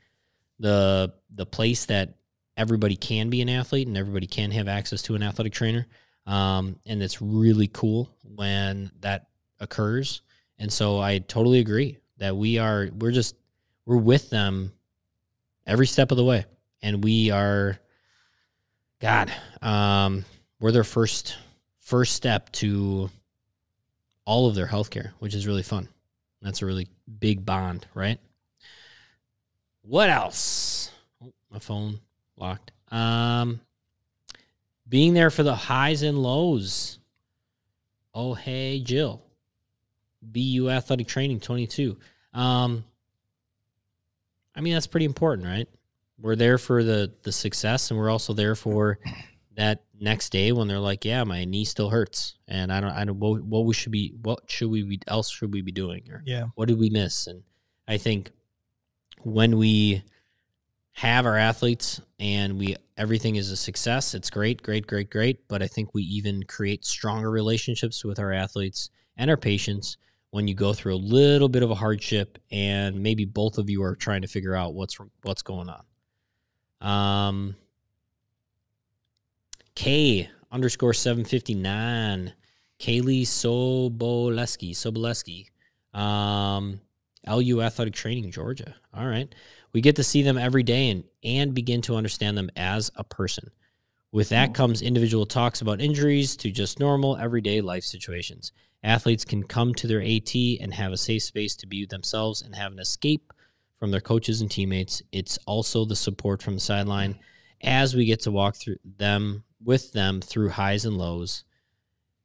the 0.60 1.14
the 1.32 1.46
place 1.46 1.86
that 1.86 2.16
everybody 2.58 2.96
can 2.96 3.30
be 3.30 3.42
an 3.42 3.50
athlete 3.50 3.88
and 3.88 3.98
everybody 3.98 4.28
can 4.28 4.52
have 4.52 4.68
access 4.68 5.02
to 5.04 5.16
an 5.16 5.24
athletic 5.24 5.54
trainer. 5.54 5.88
Um, 6.26 6.80
and 6.86 7.04
it's 7.04 7.22
really 7.22 7.68
cool 7.68 8.10
when 8.24 8.92
that 9.02 9.28
occurs. 9.60 10.22
And 10.58 10.72
so 10.72 11.00
I 11.00 11.20
totally 11.20 11.60
agree 11.60 11.98
that 12.18 12.36
we 12.36 12.58
are 12.58 12.90
we're 12.98 13.12
just 13.12 13.36
we're 13.86 13.98
with 13.98 14.30
them 14.30 14.72
every 15.66 15.88
step 15.88 16.12
of 16.12 16.18
the 16.18 16.24
way, 16.24 16.46
and 16.82 17.04
we 17.04 17.32
are 17.32 17.78
God. 19.00 19.32
Um, 19.62 20.24
we're 20.60 20.72
their 20.72 20.84
first 20.84 21.38
first 21.80 22.14
step 22.14 22.52
to 22.54 23.10
all 24.26 24.48
of 24.48 24.56
their 24.56 24.68
healthcare, 24.68 25.12
which 25.20 25.36
is 25.36 25.46
really 25.46 25.64
fun. 25.64 25.90
That's 26.42 26.62
a 26.62 26.66
really 26.66 26.88
big 27.20 27.46
bond, 27.46 27.86
right? 27.94 28.20
What 29.82 30.10
else? 30.10 30.92
Oh, 31.22 31.34
my 31.50 31.60
phone 31.60 32.00
locked. 32.38 32.72
Um, 32.92 33.60
being 34.94 35.16
there 35.16 35.32
for 35.32 35.42
the 35.42 35.56
highs 35.56 36.04
and 36.04 36.22
lows. 36.22 37.00
Oh, 38.14 38.36
hey, 38.36 38.80
Jill. 38.80 39.24
BU 40.22 40.70
Athletic 40.70 41.08
Training 41.08 41.40
22. 41.40 41.98
Um, 42.32 42.84
I 44.56 44.62
mean, 44.62 44.74
that's 44.74 44.86
pretty 44.86 45.08
important, 45.08 45.48
right? 45.48 45.68
We're 46.22 46.36
there 46.36 46.60
for 46.60 46.84
the 46.84 47.12
the 47.24 47.32
success, 47.32 47.90
and 47.90 48.00
we're 48.00 48.12
also 48.12 48.34
there 48.34 48.54
for 48.54 49.00
that 49.58 49.82
next 50.00 50.30
day 50.32 50.52
when 50.52 50.68
they're 50.68 50.78
like, 50.80 51.04
"Yeah, 51.06 51.24
my 51.24 51.44
knee 51.44 51.66
still 51.66 51.90
hurts," 51.90 52.36
and 52.48 52.72
I 52.72 52.80
don't, 52.80 52.92
I 52.92 53.04
don't, 53.04 53.20
what, 53.20 53.42
what 53.42 53.66
we 53.66 53.74
should 53.74 53.92
be, 53.92 54.14
what 54.22 54.44
should 54.48 54.70
we 54.70 54.84
be, 54.84 55.00
else 55.08 55.32
should 55.32 55.52
we 55.52 55.64
be 55.64 55.72
doing, 55.72 56.04
or 56.12 56.22
Yeah. 56.24 56.46
what 56.54 56.68
did 56.68 56.78
we 56.78 56.92
miss? 56.92 57.26
And 57.26 57.42
I 57.88 57.98
think 57.98 58.30
when 59.24 59.58
we 59.58 60.04
have 60.94 61.26
our 61.26 61.38
athletes 61.38 62.00
and 62.20 62.58
we 62.58 62.76
everything 62.98 63.36
is 63.36 63.52
a 63.52 63.58
success, 63.58 64.14
it's 64.14 64.30
great, 64.30 64.62
great, 64.62 64.88
great, 64.88 65.10
great. 65.10 65.48
But 65.48 65.62
I 65.62 65.68
think 65.68 65.94
we 65.94 66.04
even 66.04 66.44
create 66.44 66.86
stronger 66.86 67.32
relationships 67.32 68.06
with 68.06 68.20
our 68.20 68.32
athletes 68.32 68.90
and 69.18 69.30
our 69.30 69.38
patients 69.38 69.98
when 70.30 70.48
you 70.48 70.56
go 70.56 70.74
through 70.74 70.96
a 70.96 70.98
little 70.98 71.50
bit 71.50 71.64
of 71.64 71.72
a 71.72 71.76
hardship 71.76 72.40
and 72.52 73.02
maybe 73.02 73.26
both 73.26 73.58
of 73.58 73.70
you 73.70 73.84
are 73.84 73.96
trying 73.96 74.22
to 74.22 74.28
figure 74.28 74.56
out 74.56 74.74
what's 74.74 74.98
what's 75.24 75.42
going 75.42 75.70
on. 75.70 75.84
Um, 76.82 77.56
K 79.76 80.30
underscore 80.52 80.94
seven 80.94 81.26
fifty 81.26 81.56
nine, 81.56 82.34
Kaylee 82.80 83.24
Soboleski 83.24 84.72
Soboleski, 84.72 85.48
um, 86.00 86.80
LU 87.28 87.62
Athletic 87.62 87.94
Training, 87.94 88.32
Georgia. 88.32 88.76
All 88.94 89.08
right, 89.08 89.34
we 89.72 89.82
get 89.82 89.96
to 89.98 90.04
see 90.04 90.22
them 90.22 90.38
every 90.38 90.64
day 90.64 90.90
and 90.90 91.04
and 91.24 91.54
begin 91.54 91.82
to 91.84 91.96
understand 91.96 92.38
them 92.38 92.50
as 92.56 92.92
a 92.96 93.04
person. 93.04 93.50
With 94.12 94.30
that 94.30 94.54
comes 94.54 94.82
individual 94.82 95.26
talks 95.26 95.62
about 95.62 95.82
injuries 95.82 96.36
to 96.38 96.52
just 96.52 96.80
normal 96.80 97.18
everyday 97.18 97.62
life 97.62 97.84
situations. 97.84 98.52
Athletes 98.84 99.26
can 99.26 99.44
come 99.44 99.74
to 99.76 99.88
their 99.88 100.02
AT 100.02 100.36
and 100.36 100.74
have 100.74 100.92
a 100.92 100.98
safe 100.98 101.24
space 101.24 101.56
to 101.56 101.68
be 101.68 101.86
themselves 101.86 102.42
and 102.42 102.54
have 102.56 102.74
an 102.74 102.80
escape 102.80 103.34
from 103.80 103.92
their 103.92 104.02
coaches 104.02 104.42
and 104.42 104.52
teammates. 104.52 105.02
It's 105.12 105.40
also 105.48 105.86
the 105.86 105.96
support 105.96 106.44
from 106.44 106.56
the 106.56 106.60
sideline 106.60 107.18
as 107.62 107.96
we 107.96 108.06
get 108.06 108.20
to 108.22 108.32
walk 108.32 108.56
through 108.56 108.78
them 108.98 109.46
with 109.64 109.94
them 109.94 110.22
through 110.22 110.50
highs 110.50 110.86
and 110.86 110.98
lows 110.98 111.46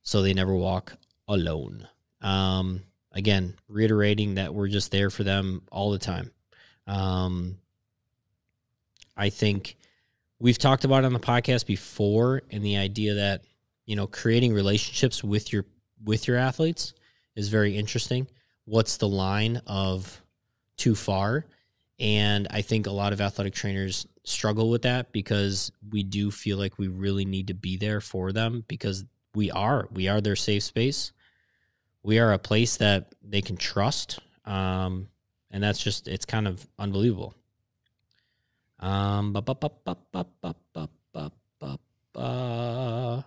so 0.02 0.22
they 0.22 0.34
never 0.34 0.54
walk 0.54 0.96
alone. 1.28 1.86
Um, 2.20 2.82
again, 3.12 3.54
reiterating 3.68 4.34
that 4.34 4.54
we're 4.54 4.68
just 4.68 4.90
there 4.90 5.10
for 5.10 5.24
them 5.24 5.62
all 5.70 5.90
the 5.90 5.98
time. 5.98 6.30
Um, 6.86 7.58
I 9.16 9.30
think 9.30 9.76
we've 10.38 10.58
talked 10.58 10.84
about 10.84 11.04
it 11.04 11.06
on 11.06 11.12
the 11.12 11.20
podcast 11.20 11.66
before 11.66 12.42
and 12.50 12.64
the 12.64 12.76
idea 12.76 13.14
that 13.14 13.42
you 13.84 13.96
know 13.96 14.06
creating 14.06 14.52
relationships 14.52 15.24
with 15.24 15.52
your 15.52 15.64
with 16.04 16.28
your 16.28 16.36
athletes 16.36 16.94
is 17.34 17.48
very 17.48 17.76
interesting. 17.76 18.26
What's 18.64 18.96
the 18.96 19.08
line 19.08 19.60
of 19.66 20.22
too 20.76 20.94
far? 20.94 21.46
And 22.00 22.46
i 22.52 22.62
think 22.62 22.86
a 22.86 22.92
lot 22.92 23.12
of 23.12 23.20
athletic 23.20 23.54
trainers 23.54 24.06
struggle 24.22 24.70
with 24.70 24.82
that 24.82 25.10
because 25.12 25.72
we 25.90 26.02
do 26.02 26.30
feel 26.30 26.58
like 26.58 26.78
we 26.78 26.88
really 26.88 27.24
need 27.24 27.48
to 27.48 27.54
be 27.54 27.76
there 27.76 28.00
for 28.00 28.30
them 28.30 28.64
because 28.68 29.04
we 29.34 29.50
are 29.50 29.88
we 29.90 30.06
are 30.08 30.20
their 30.20 30.36
safe 30.36 30.62
space 30.62 31.12
we 32.02 32.18
are 32.18 32.32
a 32.32 32.38
place 32.38 32.76
that 32.78 33.14
they 33.22 33.40
can 33.42 33.56
trust 33.56 34.18
um, 34.44 35.08
and 35.50 35.62
that's 35.62 35.78
just 35.82 36.08
it's 36.08 36.24
kind 36.24 36.46
of 36.48 36.66
unbelievable 36.78 37.34
um, 38.80 39.32
ba- 39.32 39.42
ba- 39.42 39.54
ba- 39.56 39.70
ba- 39.84 39.96
ba- 40.12 40.26
ba- 40.40 40.54
ba- 40.72 40.90
ba- 41.60 41.78
ba. 42.12 43.24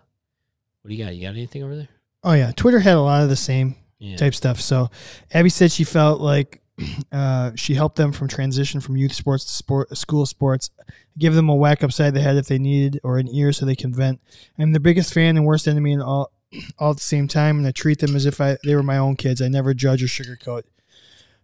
What 0.82 0.90
do 0.90 0.96
you 0.96 1.04
got? 1.04 1.14
You 1.16 1.22
got 1.24 1.30
anything 1.36 1.64
over 1.64 1.76
there? 1.76 1.90
Oh 2.24 2.34
yeah, 2.34 2.52
Twitter 2.56 2.80
had 2.80 2.96
a 2.96 3.02
lot 3.02 3.24
of 3.24 3.30
the 3.30 3.36
same 3.36 3.76
Yeah. 4.00 4.16
type 4.16 4.34
stuff. 4.34 4.62
So 4.62 4.90
Abby 5.34 5.50
said 5.50 5.72
she 5.72 5.84
felt 5.84 6.22
like 6.22 6.62
uh, 7.12 7.52
she 7.56 7.74
helped 7.74 7.98
them 7.98 8.12
from 8.14 8.28
transition 8.30 8.80
from 8.80 8.96
youth 8.98 9.14
sports 9.14 9.44
to 9.46 9.52
sport 9.52 9.96
school 9.98 10.26
sports, 10.26 10.70
give 11.18 11.34
them 11.36 11.50
a 11.50 11.56
whack 11.56 11.84
upside 11.84 12.14
the 12.14 12.22
head 12.22 12.38
if 12.38 12.48
they 12.48 12.58
needed 12.58 13.00
or 13.04 13.18
an 13.18 13.28
ear 13.28 13.52
so 13.52 13.66
they 13.66 13.76
can 13.76 13.94
vent. 13.94 14.22
I'm 14.58 14.72
the 14.72 14.80
biggest 14.80 15.14
fan 15.14 15.36
and 15.38 15.46
worst 15.46 15.68
enemy 15.68 15.92
in 15.92 16.02
all 16.02 16.32
all 16.78 16.92
at 16.92 16.98
the 16.98 17.04
same 17.04 17.28
time, 17.28 17.58
and 17.58 17.68
I 17.68 17.72
treat 17.72 18.00
them 18.00 18.16
as 18.16 18.26
if 18.26 18.42
I 18.42 18.58
they 18.64 18.76
were 18.76 18.84
my 18.84 18.98
own 18.98 19.16
kids. 19.16 19.42
I 19.42 19.48
never 19.48 19.74
judge 19.74 20.04
or 20.04 20.08
sugarcoat. 20.08 20.64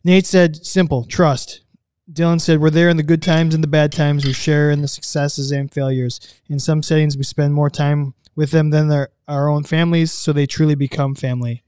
Nate 0.03 0.25
said, 0.25 0.65
"Simple, 0.65 1.05
trust." 1.05 1.61
Dylan 2.11 2.39
said, 2.39 2.61
We're 2.61 2.69
there 2.69 2.87
in 2.87 2.95
the 2.95 3.03
good 3.03 3.21
times 3.21 3.53
and 3.53 3.61
the 3.61 3.67
bad 3.67 3.91
times. 3.91 4.25
We 4.25 4.31
share 4.31 4.71
in 4.71 4.81
the 4.81 4.87
successes 4.87 5.51
and 5.51 5.69
failures. 5.71 6.21
In 6.47 6.57
some 6.57 6.81
settings, 6.81 7.17
we 7.17 7.23
spend 7.23 7.53
more 7.53 7.69
time 7.69 8.13
with 8.33 8.51
them 8.51 8.69
than 8.69 8.87
their, 8.87 9.09
our 9.27 9.49
own 9.49 9.63
families, 9.63 10.13
so 10.13 10.31
they 10.31 10.45
truly 10.45 10.75
become 10.75 11.15
family. 11.15 11.63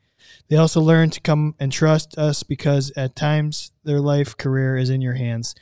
They 0.48 0.56
also 0.56 0.82
learn 0.82 1.10
to 1.12 1.20
come 1.20 1.56
and 1.60 1.72
trust 1.72 2.18
us 2.18 2.44
because 2.44 2.92
at 2.96 3.16
times 3.16 3.72
their 3.84 4.00
life 4.00 4.38
career 4.38 4.78
is 4.78 4.90
in 4.90 5.02
your 5.02 5.14
hands. 5.14 5.56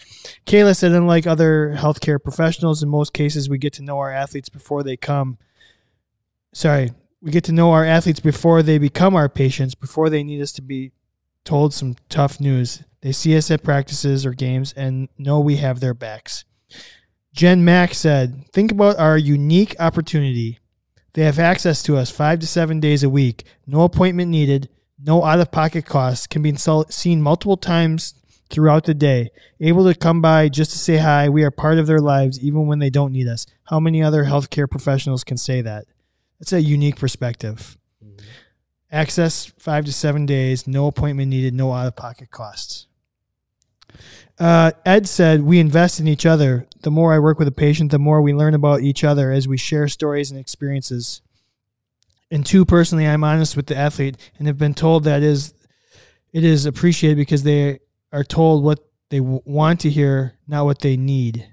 Kayla 0.46 0.76
said, 0.76 0.92
Unlike 0.92 1.26
other 1.26 1.74
healthcare 1.76 2.22
professionals, 2.22 2.84
in 2.84 2.90
most 2.90 3.14
cases, 3.14 3.50
we 3.50 3.58
get 3.58 3.74
to 3.74 3.84
know 3.84 3.98
our 3.98 4.12
athletes 4.12 4.50
before 4.50 4.84
they 4.84 4.96
come. 4.96 5.40
Sorry, 6.54 6.92
we 7.28 7.32
get 7.34 7.44
to 7.44 7.52
know 7.52 7.74
our 7.74 7.84
athletes 7.84 8.22
before 8.22 8.64
they 8.64 8.78
become 8.78 9.14
our 9.14 9.28
patients, 9.28 9.76
before 9.76 10.10
they 10.10 10.24
need 10.24 10.42
us 10.42 10.54
to 10.54 10.62
be 10.62 10.94
told 11.44 11.74
some 11.74 11.98
tough 12.08 12.40
news. 12.40 12.84
They 13.02 13.12
see 13.12 13.36
us 13.36 13.52
at 13.52 13.64
practices 13.64 14.26
or 14.26 14.32
games 14.32 14.72
and 14.78 15.10
know 15.18 15.42
we 15.42 15.58
have 15.58 15.82
their 15.82 15.94
backs. 15.94 16.46
Jen 17.34 17.66
Mack 17.66 17.94
said, 17.94 18.46
Think 18.54 18.72
about 18.72 18.98
our 18.98 19.18
unique 19.18 19.76
opportunity. 19.78 20.60
They 21.16 21.24
have 21.24 21.38
access 21.38 21.84
to 21.84 21.98
us 21.98 22.10
five 22.10 22.40
to 22.40 22.48
seven 22.48 22.80
days 22.80 23.04
a 23.04 23.10
week, 23.10 23.44
no 23.66 23.82
appointment 23.82 24.32
needed, 24.32 24.70
no 24.98 25.26
out 25.26 25.42
of 25.42 25.52
pocket 25.52 25.86
costs, 25.86 26.28
can 26.28 26.42
be 26.42 26.54
insel- 26.54 26.90
seen 26.90 27.22
multiple 27.22 27.58
times 27.58 28.14
throughout 28.50 28.86
the 28.86 28.94
day, 28.94 29.32
able 29.60 29.84
to 29.84 30.00
come 30.00 30.22
by 30.22 30.48
just 30.48 30.72
to 30.72 30.78
say 30.78 30.96
hi. 30.96 31.28
We 31.28 31.44
are 31.44 31.52
part 31.52 31.78
of 31.78 31.88
their 31.88 32.00
lives 32.00 32.40
even 32.40 32.68
when 32.68 32.80
they 32.80 32.90
don't 32.90 33.12
need 33.12 33.28
us. 33.28 33.46
How 33.66 33.82
many 33.82 34.02
other 34.02 34.24
healthcare 34.24 34.70
professionals 34.70 35.26
can 35.26 35.36
say 35.36 35.62
that? 35.64 35.88
That's 36.40 36.54
a 36.54 36.62
unique 36.62 36.98
perspective. 36.98 37.78
Access 38.92 39.52
five 39.58 39.86
to 39.86 39.94
seven 39.94 40.26
days, 40.26 40.68
no 40.68 40.88
appointment 40.88 41.30
needed, 41.30 41.54
no 41.54 41.74
out 41.74 41.88
of 41.88 41.96
pocket 41.96 42.32
costs. 42.32 42.88
Uh, 44.40 44.72
Ed 44.86 45.08
said, 45.08 45.44
We 45.44 45.60
invest 45.60 46.00
in 46.00 46.08
each 46.08 46.26
other. 46.26 46.68
The 46.82 46.92
more 46.92 47.14
I 47.14 47.20
work 47.20 47.40
with 47.40 47.48
a 47.48 47.54
patient, 47.54 47.92
the 47.92 48.00
more 48.00 48.22
we 48.22 48.34
learn 48.34 48.54
about 48.54 48.82
each 48.82 49.04
other 49.04 49.32
as 49.32 49.48
we 49.48 49.58
share 49.58 49.88
stories 49.88 50.32
and 50.32 50.40
experiences. 50.40 51.22
And 52.30 52.46
two, 52.46 52.66
personally, 52.66 53.08
I'm 53.08 53.24
honest 53.24 53.56
with 53.56 53.68
the 53.68 53.78
athlete 53.78 54.18
and 54.38 54.48
have 54.48 54.58
been 54.58 54.74
told 54.74 55.06
that 55.06 55.24
is 55.24 55.54
it 56.34 56.44
is 56.44 56.66
appreciated 56.66 57.18
because 57.18 57.44
they 57.44 57.80
are 58.12 58.24
told 58.24 58.64
what 58.64 58.80
they 59.10 59.20
w- 59.20 59.42
want 59.46 59.80
to 59.82 59.90
hear, 59.90 60.34
not 60.48 60.66
what 60.66 60.80
they 60.80 60.98
need. 60.98 61.48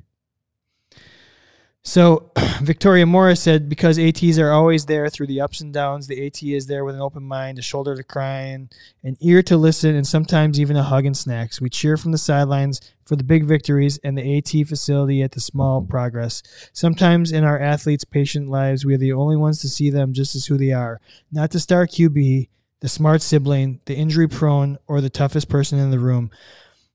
So 1.86 2.30
Victoria 2.62 3.04
Morris 3.04 3.42
said, 3.42 3.68
because 3.68 3.98
ATs 3.98 4.38
are 4.38 4.52
always 4.52 4.86
there 4.86 5.08
through 5.10 5.26
the 5.26 5.42
ups 5.42 5.60
and 5.60 5.72
downs, 5.72 6.06
the 6.06 6.26
AT 6.26 6.42
is 6.42 6.66
there 6.66 6.82
with 6.82 6.94
an 6.94 7.02
open 7.02 7.22
mind, 7.22 7.58
a 7.58 7.62
shoulder 7.62 7.94
to 7.94 8.02
cry 8.02 8.40
in, 8.40 8.70
an 9.02 9.18
ear 9.20 9.42
to 9.42 9.58
listen, 9.58 9.94
and 9.94 10.06
sometimes 10.06 10.58
even 10.58 10.76
a 10.76 10.82
hug 10.82 11.04
and 11.04 11.16
snacks. 11.16 11.60
We 11.60 11.68
cheer 11.68 11.98
from 11.98 12.12
the 12.12 12.18
sidelines 12.18 12.80
for 13.04 13.16
the 13.16 13.22
big 13.22 13.44
victories 13.44 13.98
and 14.02 14.16
the 14.16 14.38
AT 14.38 14.66
facility 14.66 15.22
at 15.22 15.32
the 15.32 15.40
small 15.40 15.82
progress. 15.82 16.42
Sometimes 16.72 17.32
in 17.32 17.44
our 17.44 17.60
athletes' 17.60 18.04
patient 18.04 18.48
lives, 18.48 18.86
we 18.86 18.94
are 18.94 18.98
the 18.98 19.12
only 19.12 19.36
ones 19.36 19.60
to 19.60 19.68
see 19.68 19.90
them 19.90 20.14
just 20.14 20.34
as 20.34 20.46
who 20.46 20.56
they 20.56 20.72
are, 20.72 21.02
not 21.30 21.50
the 21.50 21.60
star 21.60 21.86
QB, 21.86 22.48
the 22.80 22.88
smart 22.88 23.20
sibling, 23.20 23.80
the 23.84 23.94
injury 23.94 24.28
prone, 24.28 24.78
or 24.86 25.02
the 25.02 25.10
toughest 25.10 25.50
person 25.50 25.78
in 25.78 25.90
the 25.90 25.98
room. 25.98 26.30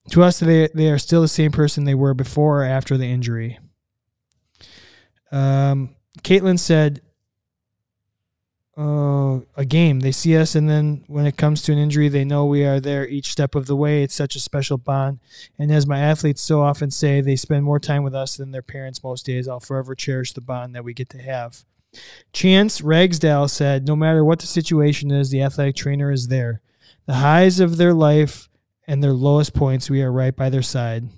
To 0.09 0.23
us, 0.23 0.39
they, 0.39 0.67
they 0.73 0.89
are 0.89 0.97
still 0.97 1.21
the 1.21 1.27
same 1.27 1.51
person 1.51 1.83
they 1.83 1.93
were 1.93 2.15
before 2.15 2.63
or 2.63 2.65
after 2.65 2.97
the 2.97 3.05
injury. 3.05 3.59
Um, 5.31 5.95
Caitlin 6.23 6.59
said, 6.59 7.01
uh, 8.79 9.41
a 9.57 9.65
game. 9.65 9.99
They 9.99 10.13
see 10.13 10.37
us, 10.37 10.55
and 10.55 10.69
then 10.69 11.03
when 11.07 11.25
it 11.25 11.35
comes 11.35 11.61
to 11.63 11.73
an 11.73 11.77
injury, 11.77 12.07
they 12.07 12.23
know 12.23 12.45
we 12.45 12.63
are 12.63 12.79
there 12.79 13.05
each 13.05 13.29
step 13.29 13.53
of 13.53 13.65
the 13.65 13.75
way. 13.75 14.03
It's 14.03 14.15
such 14.15 14.37
a 14.37 14.39
special 14.39 14.77
bond. 14.77 15.19
And 15.57 15.69
as 15.69 15.85
my 15.85 15.99
athletes 15.99 16.41
so 16.41 16.61
often 16.61 16.89
say, 16.89 17.19
they 17.19 17.35
spend 17.35 17.65
more 17.65 17.79
time 17.79 18.03
with 18.03 18.15
us 18.15 18.37
than 18.37 18.51
their 18.51 18.61
parents 18.61 19.03
most 19.03 19.25
days. 19.25 19.49
I'll 19.49 19.59
forever 19.59 19.95
cherish 19.95 20.31
the 20.31 20.39
bond 20.39 20.73
that 20.75 20.85
we 20.85 20.93
get 20.93 21.09
to 21.09 21.21
have. 21.21 21.65
Chance 22.31 22.81
Ragsdale 22.81 23.49
said, 23.49 23.85
No 23.85 23.97
matter 23.97 24.23
what 24.23 24.39
the 24.39 24.47
situation 24.47 25.11
is, 25.11 25.29
the 25.29 25.41
athletic 25.41 25.75
trainer 25.75 26.09
is 26.09 26.29
there. 26.29 26.61
The 27.05 27.15
highs 27.15 27.59
of 27.59 27.75
their 27.75 27.93
life 27.93 28.47
and 28.87 29.03
their 29.03 29.13
lowest 29.13 29.53
points, 29.53 29.89
we 29.89 30.01
are 30.03 30.11
right 30.11 30.35
by 30.35 30.49
their 30.49 30.61
side. 30.61 31.09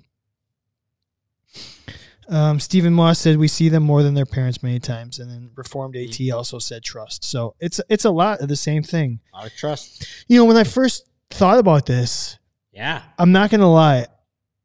Um, 2.28 2.60
Stephen 2.60 2.92
Moss 2.94 3.18
said 3.18 3.36
we 3.36 3.48
see 3.48 3.68
them 3.68 3.82
more 3.82 4.02
than 4.02 4.14
their 4.14 4.26
parents 4.26 4.62
many 4.62 4.78
times, 4.78 5.18
and 5.18 5.30
then 5.30 5.50
Reformed 5.54 5.96
AT 5.96 6.18
also 6.32 6.58
said 6.58 6.82
trust. 6.82 7.24
So 7.24 7.54
it's 7.60 7.80
it's 7.88 8.04
a 8.04 8.10
lot 8.10 8.40
of 8.40 8.48
the 8.48 8.56
same 8.56 8.82
thing. 8.82 9.20
A 9.34 9.38
lot 9.38 9.46
of 9.46 9.54
trust. 9.56 10.06
You 10.28 10.38
know, 10.38 10.44
when 10.44 10.56
I 10.56 10.64
first 10.64 11.06
thought 11.30 11.58
about 11.58 11.86
this, 11.86 12.38
Yeah. 12.72 13.02
I'm 13.18 13.32
not 13.32 13.50
gonna 13.50 13.70
lie. 13.70 14.06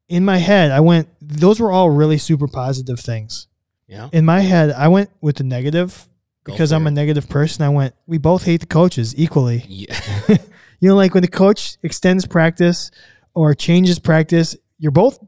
In 0.08 0.24
my 0.24 0.38
head, 0.38 0.70
I 0.70 0.80
went; 0.80 1.08
those 1.20 1.60
were 1.60 1.70
all 1.70 1.90
really 1.90 2.18
super 2.18 2.48
positive 2.48 3.00
things. 3.00 3.48
Yeah. 3.86 4.08
In 4.12 4.24
my 4.24 4.40
head, 4.40 4.70
I 4.70 4.88
went 4.88 5.10
with 5.20 5.36
the 5.36 5.44
negative 5.44 6.08
Go 6.44 6.52
because 6.52 6.72
I'm 6.72 6.86
a 6.86 6.90
negative 6.90 7.28
person. 7.28 7.64
I 7.64 7.70
went, 7.70 7.94
we 8.06 8.18
both 8.18 8.44
hate 8.44 8.60
the 8.60 8.66
coaches 8.66 9.14
equally. 9.16 9.64
Yeah. 9.68 9.98
You 10.80 10.88
know, 10.90 10.94
like 10.94 11.12
when 11.12 11.22
the 11.22 11.28
coach 11.28 11.76
extends 11.82 12.24
practice 12.24 12.92
or 13.34 13.52
changes 13.52 13.98
practice, 13.98 14.54
you're 14.78 14.92
both 14.92 15.18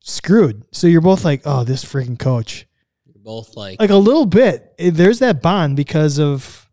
screwed. 0.00 0.64
So 0.72 0.86
you're 0.86 1.00
both 1.00 1.24
like, 1.24 1.42
oh, 1.44 1.64
this 1.64 1.84
freaking 1.84 2.18
coach. 2.18 2.66
You're 3.06 3.22
both 3.22 3.56
like, 3.56 3.80
Like 3.80 3.90
a 3.90 3.96
little 3.96 4.26
bit. 4.26 4.74
eh, 4.78 4.90
There's 4.92 5.18
that 5.20 5.42
bond 5.42 5.76
because 5.76 6.18
of 6.18 6.66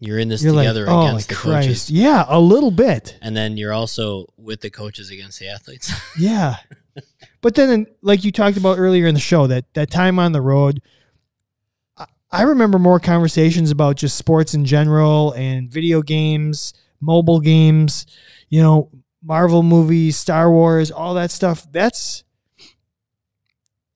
you're 0.00 0.18
in 0.18 0.28
this 0.28 0.42
you're 0.42 0.52
like, 0.52 0.64
together 0.64 0.86
oh 0.88 1.06
against 1.06 1.28
the 1.28 1.34
Christ. 1.34 1.66
coaches. 1.66 1.90
Yeah, 1.90 2.24
a 2.28 2.38
little 2.40 2.70
bit. 2.70 3.16
And 3.22 3.36
then 3.36 3.56
you're 3.56 3.72
also 3.72 4.26
with 4.36 4.60
the 4.60 4.70
coaches 4.70 5.10
against 5.10 5.38
the 5.40 5.48
athletes. 5.48 5.92
Yeah. 6.18 6.56
but 7.40 7.54
then, 7.54 7.86
like 8.02 8.22
you 8.24 8.30
talked 8.30 8.56
about 8.56 8.78
earlier 8.78 9.06
in 9.06 9.14
the 9.14 9.20
show, 9.20 9.46
that 9.48 9.72
that 9.74 9.90
time 9.90 10.18
on 10.18 10.32
the 10.32 10.40
road, 10.42 10.80
I- 11.96 12.06
I 12.30 12.42
remember 12.42 12.78
more 12.78 13.00
conversations 13.00 13.70
about 13.70 13.96
just 13.96 14.16
sports 14.16 14.54
in 14.54 14.64
general 14.64 15.32
and 15.32 15.70
video 15.70 16.02
games, 16.02 16.72
mobile 17.00 17.40
games, 17.40 18.06
you 18.48 18.60
know, 18.60 18.90
Marvel 19.22 19.62
movies, 19.62 20.16
Star 20.16 20.50
Wars, 20.50 20.90
all 20.90 21.14
that 21.14 21.30
stuff. 21.30 21.66
That's 21.72 22.24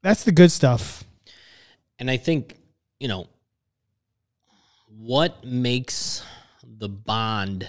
that's 0.02 0.24
the 0.24 0.32
good 0.32 0.50
stuff. 0.52 1.04
And 1.98 2.10
I 2.10 2.16
think, 2.16 2.56
you 3.00 3.08
know, 3.08 3.26
what 4.88 5.44
makes 5.44 6.22
the 6.62 6.88
bond 6.88 7.68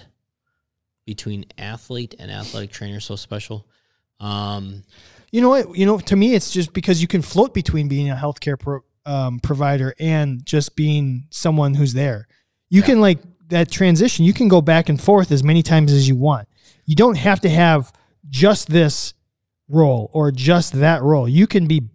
between 1.06 1.46
athlete 1.58 2.16
and 2.20 2.32
athletic 2.32 2.72
trainer 2.72 3.00
so 3.00 3.16
special? 3.16 3.66
Um, 4.20 4.84
You 5.32 5.42
know 5.42 5.50
what? 5.50 5.76
You 5.78 5.86
know, 5.86 6.00
to 6.00 6.16
me, 6.16 6.34
it's 6.34 6.52
just 6.52 6.74
because 6.74 7.02
you 7.02 7.08
can 7.08 7.22
float 7.22 7.54
between 7.54 7.88
being 7.88 8.10
a 8.10 8.16
healthcare 8.16 8.60
pro, 8.60 8.80
um, 9.06 9.40
provider 9.40 9.94
and 10.00 10.44
just 10.46 10.76
being 10.76 11.26
someone 11.30 11.76
who's 11.76 11.94
there. 11.94 12.28
You 12.70 12.82
Yeah. 12.82 12.88
can 12.88 13.02
like 13.02 13.20
that 13.50 13.72
transition. 13.72 14.26
You 14.26 14.34
can 14.34 14.48
go 14.48 14.62
back 14.62 14.90
and 14.90 15.02
forth 15.02 15.32
as 15.32 15.44
many 15.44 15.64
times 15.64 15.92
as 15.92 16.08
you 16.08 16.16
want. 16.16 16.48
You 16.86 16.96
don't 16.96 17.18
have 17.18 17.42
to 17.42 17.50
have 17.50 17.92
just 18.30 18.70
this 18.70 19.14
role 19.68 20.10
or 20.14 20.32
just 20.32 20.74
that 20.74 21.02
role. 21.04 21.30
You 21.30 21.48
can 21.48 21.68
be 21.68 21.90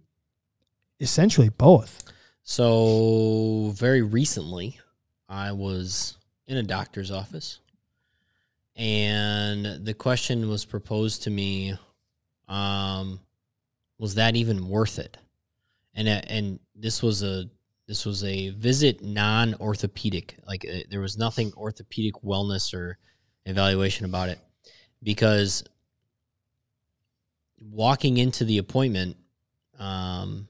essentially 0.99 1.49
both. 1.49 2.03
so 2.43 3.73
very 3.75 4.01
recently, 4.01 4.79
I 5.27 5.51
was 5.51 6.17
in 6.47 6.57
a 6.57 6.63
doctor's 6.63 7.11
office, 7.11 7.59
and 8.75 9.85
the 9.85 9.93
question 9.93 10.47
was 10.49 10.65
proposed 10.65 11.23
to 11.23 11.29
me: 11.29 11.77
um, 12.47 13.19
Was 13.97 14.15
that 14.15 14.35
even 14.35 14.67
worth 14.69 14.99
it? 14.99 15.17
And 15.93 16.07
uh, 16.07 16.21
and 16.27 16.59
this 16.75 17.01
was 17.01 17.23
a 17.23 17.49
this 17.87 18.05
was 18.05 18.23
a 18.23 18.49
visit 18.49 19.03
non 19.03 19.55
orthopedic. 19.55 20.37
Like 20.47 20.65
uh, 20.65 20.79
there 20.89 21.01
was 21.01 21.17
nothing 21.17 21.51
orthopedic 21.55 22.15
wellness 22.23 22.73
or 22.73 22.97
evaluation 23.45 24.05
about 24.05 24.29
it, 24.29 24.39
because 25.01 25.63
walking 27.59 28.17
into 28.17 28.45
the 28.45 28.57
appointment, 28.57 29.17
um, 29.79 30.47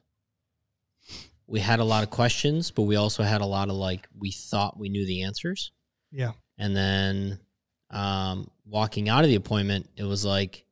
we 1.47 1.59
had 1.59 1.79
a 1.79 1.83
lot 1.83 2.03
of 2.03 2.09
questions, 2.09 2.71
but 2.71 2.83
we 2.83 2.95
also 2.95 3.23
had 3.23 3.41
a 3.41 3.45
lot 3.45 3.69
of 3.69 3.75
like 3.75 4.07
we 4.17 4.31
thought 4.31 4.79
we 4.79 4.89
knew 4.89 5.05
the 5.05 5.23
answers. 5.23 5.71
Yeah. 6.11 6.31
And 6.57 6.75
then 6.75 7.39
um, 7.91 8.49
walking 8.65 9.09
out 9.09 9.23
of 9.23 9.29
the 9.29 9.35
appointment, 9.35 9.89
it 9.95 10.03
was 10.03 10.25
like, 10.25 10.65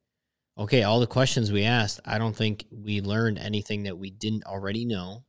okay, 0.58 0.84
all 0.84 1.00
the 1.00 1.08
questions 1.08 1.52
we 1.52 1.64
asked, 1.64 2.00
I 2.06 2.18
don't 2.18 2.36
think 2.36 2.66
we 2.72 3.02
learned 3.02 3.40
anything 3.40 3.84
that 3.84 3.98
we 3.98 4.10
didn't 4.10 4.46
already 4.46 4.86
know. 4.86 5.24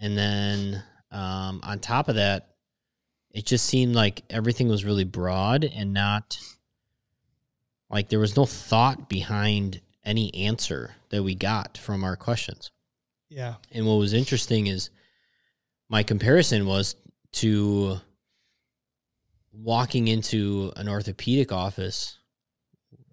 And 0.00 0.16
then 0.16 0.82
um, 1.10 1.60
on 1.62 1.78
top 1.78 2.08
of 2.08 2.16
that, 2.16 2.48
it 3.30 3.46
just 3.46 3.66
seemed 3.66 3.94
like 3.94 4.22
everything 4.30 4.68
was 4.68 4.84
really 4.84 5.04
broad 5.04 5.64
and 5.64 5.92
not 5.92 6.38
like 7.90 8.08
there 8.08 8.20
was 8.20 8.36
no 8.36 8.46
thought 8.46 9.08
behind 9.08 9.80
any 10.04 10.34
answer 10.34 10.94
that 11.10 11.22
we 11.22 11.34
got 11.34 11.78
from 11.78 12.04
our 12.04 12.16
questions. 12.16 12.70
Yeah. 13.28 13.54
And 13.72 13.86
what 13.86 13.94
was 13.94 14.12
interesting 14.12 14.66
is 14.66 14.90
my 15.88 16.02
comparison 16.02 16.66
was 16.66 16.96
to 17.32 17.98
walking 19.52 20.08
into 20.08 20.72
an 20.76 20.88
orthopedic 20.88 21.52
office. 21.52 22.18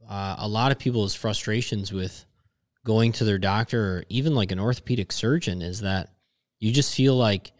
Uh, 0.09 0.35
a 0.39 0.47
lot 0.47 0.71
of 0.71 0.79
people's 0.79 1.15
frustrations 1.15 1.91
with 1.91 2.25
going 2.83 3.11
to 3.13 3.23
their 3.23 3.37
doctor 3.37 3.97
or 3.97 4.03
even 4.09 4.33
like 4.33 4.51
an 4.51 4.59
orthopedic 4.59 5.11
surgeon 5.11 5.61
is 5.61 5.81
that 5.81 6.09
you 6.59 6.71
just 6.71 6.95
feel 6.95 7.15
like, 7.15 7.51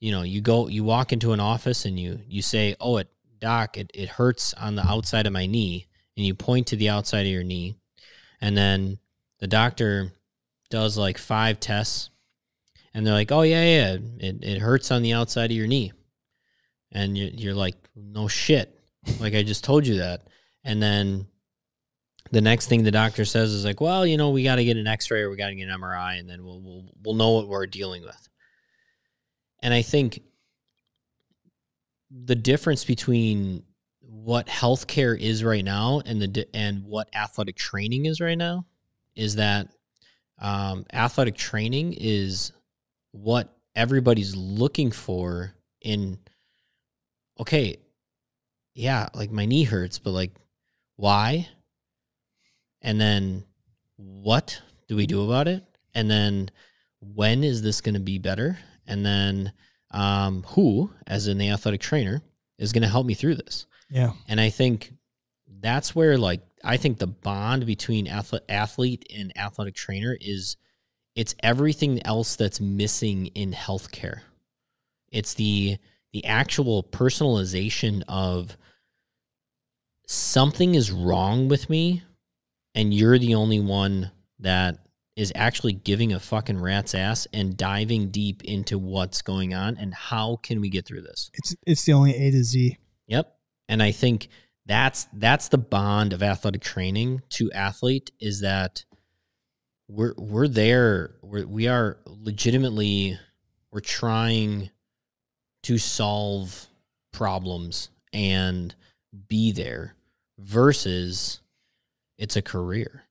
you 0.00 0.10
know, 0.10 0.22
you 0.22 0.40
go, 0.40 0.68
you 0.68 0.84
walk 0.84 1.12
into 1.12 1.32
an 1.32 1.40
office 1.40 1.84
and 1.84 1.98
you, 1.98 2.20
you 2.26 2.42
say, 2.42 2.74
oh, 2.80 2.96
it, 2.96 3.08
doc, 3.38 3.76
it, 3.76 3.90
it 3.94 4.08
hurts 4.08 4.54
on 4.54 4.74
the 4.74 4.86
outside 4.86 5.26
of 5.26 5.32
my 5.32 5.46
knee. 5.46 5.86
And 6.16 6.26
you 6.26 6.34
point 6.34 6.68
to 6.68 6.76
the 6.76 6.90
outside 6.90 7.22
of 7.22 7.32
your 7.32 7.42
knee. 7.42 7.76
And 8.40 8.56
then 8.56 8.98
the 9.38 9.46
doctor 9.46 10.12
does 10.72 10.96
like 10.96 11.18
five 11.18 11.60
tests 11.60 12.08
and 12.94 13.06
they're 13.06 13.12
like, 13.12 13.30
oh, 13.30 13.42
yeah, 13.42 13.62
yeah, 13.62 13.96
it, 14.18 14.42
it 14.42 14.58
hurts 14.58 14.90
on 14.90 15.02
the 15.02 15.12
outside 15.12 15.50
of 15.50 15.56
your 15.56 15.66
knee. 15.66 15.92
And 16.90 17.16
you're, 17.16 17.28
you're 17.28 17.54
like, 17.54 17.76
no 17.94 18.26
shit. 18.26 18.74
Like, 19.20 19.34
I 19.34 19.42
just 19.42 19.64
told 19.64 19.86
you 19.86 19.98
that. 19.98 20.28
And 20.64 20.82
then 20.82 21.26
the 22.30 22.40
next 22.40 22.68
thing 22.68 22.84
the 22.84 22.90
doctor 22.90 23.26
says 23.26 23.52
is 23.52 23.66
like, 23.66 23.82
well, 23.82 24.06
you 24.06 24.16
know, 24.16 24.30
we 24.30 24.44
got 24.44 24.56
to 24.56 24.64
get 24.64 24.78
an 24.78 24.86
x 24.86 25.10
ray 25.10 25.20
or 25.20 25.30
we 25.30 25.36
got 25.36 25.48
to 25.48 25.54
get 25.54 25.68
an 25.68 25.78
MRI 25.78 26.18
and 26.18 26.28
then 26.28 26.42
we'll, 26.42 26.62
we'll, 26.62 26.84
we'll 27.04 27.14
know 27.14 27.32
what 27.32 27.48
we're 27.48 27.66
dealing 27.66 28.02
with. 28.02 28.28
And 29.62 29.74
I 29.74 29.82
think 29.82 30.22
the 32.10 32.34
difference 32.34 32.84
between 32.84 33.64
what 34.00 34.46
healthcare 34.46 35.18
is 35.18 35.44
right 35.44 35.64
now 35.64 36.00
and 36.06 36.20
the 36.22 36.46
and 36.54 36.84
what 36.84 37.08
athletic 37.14 37.56
training 37.56 38.06
is 38.06 38.20
right 38.20 38.38
now 38.38 38.66
is 39.16 39.36
that 39.36 39.68
um, 40.38 40.86
athletic 40.92 41.36
training 41.36 41.94
is 41.96 42.52
what 43.12 43.56
everybody's 43.74 44.34
looking 44.34 44.90
for 44.90 45.54
in 45.80 46.18
okay 47.40 47.76
yeah 48.74 49.08
like 49.14 49.30
my 49.30 49.46
knee 49.46 49.64
hurts 49.64 49.98
but 49.98 50.10
like 50.10 50.32
why? 50.96 51.48
And 52.80 53.00
then 53.00 53.44
what 53.96 54.62
do 54.86 54.94
we 54.94 55.06
do 55.06 55.24
about 55.24 55.48
it? 55.48 55.64
And 55.94 56.08
then 56.08 56.48
when 57.00 57.44
is 57.44 57.62
this 57.62 57.80
going 57.80 57.94
to 57.94 58.00
be 58.00 58.18
better? 58.18 58.58
And 58.86 59.04
then 59.04 59.52
um, 59.90 60.44
who 60.48 60.90
as 61.06 61.26
in 61.26 61.38
the 61.38 61.50
athletic 61.50 61.80
trainer 61.80 62.22
is 62.58 62.72
going 62.72 62.82
to 62.82 62.88
help 62.88 63.04
me 63.04 63.14
through 63.14 63.36
this? 63.36 63.66
Yeah. 63.90 64.12
and 64.28 64.40
I 64.40 64.50
think 64.50 64.92
that's 65.60 65.94
where 65.94 66.16
like 66.16 66.40
I 66.64 66.76
think 66.76 66.98
the 66.98 67.06
bond 67.06 67.66
between 67.66 68.06
athlete 68.06 68.42
athlete 68.48 69.06
and 69.14 69.36
athletic 69.36 69.74
trainer 69.74 70.16
is 70.20 70.56
it's 71.14 71.34
everything 71.42 72.04
else 72.06 72.36
that's 72.36 72.60
missing 72.60 73.26
in 73.28 73.52
healthcare. 73.52 74.20
It's 75.10 75.34
the 75.34 75.78
the 76.12 76.24
actual 76.24 76.82
personalization 76.82 78.02
of 78.08 78.56
something 80.06 80.74
is 80.74 80.90
wrong 80.90 81.48
with 81.48 81.70
me 81.70 82.02
and 82.74 82.92
you're 82.92 83.18
the 83.18 83.34
only 83.34 83.60
one 83.60 84.10
that 84.40 84.78
is 85.16 85.32
actually 85.34 85.72
giving 85.72 86.12
a 86.12 86.20
fucking 86.20 86.60
rat's 86.60 86.94
ass 86.94 87.26
and 87.32 87.56
diving 87.56 88.08
deep 88.10 88.42
into 88.44 88.78
what's 88.78 89.20
going 89.22 89.52
on 89.52 89.76
and 89.76 89.92
how 89.92 90.36
can 90.42 90.60
we 90.60 90.70
get 90.70 90.86
through 90.86 91.02
this. 91.02 91.30
It's 91.34 91.56
it's 91.66 91.84
the 91.84 91.92
only 91.92 92.14
A 92.14 92.30
to 92.30 92.42
Z. 92.42 92.78
Yep. 93.08 93.34
And 93.68 93.82
I 93.82 93.92
think 93.92 94.28
that's 94.72 95.06
that's 95.12 95.48
the 95.48 95.58
bond 95.58 96.14
of 96.14 96.22
athletic 96.22 96.62
training 96.62 97.20
to 97.28 97.52
athlete 97.52 98.10
is 98.20 98.40
that 98.40 98.84
we're 99.86 100.14
we're 100.16 100.48
there 100.48 101.16
we're, 101.22 101.46
we 101.46 101.68
are 101.68 101.98
legitimately 102.06 103.18
we're 103.70 103.80
trying 103.80 104.70
to 105.62 105.76
solve 105.76 106.66
problems 107.12 107.90
and 108.14 108.74
be 109.28 109.52
there 109.52 109.94
versus 110.38 111.40
it's 112.16 112.36
a 112.36 112.42
career 112.42 113.02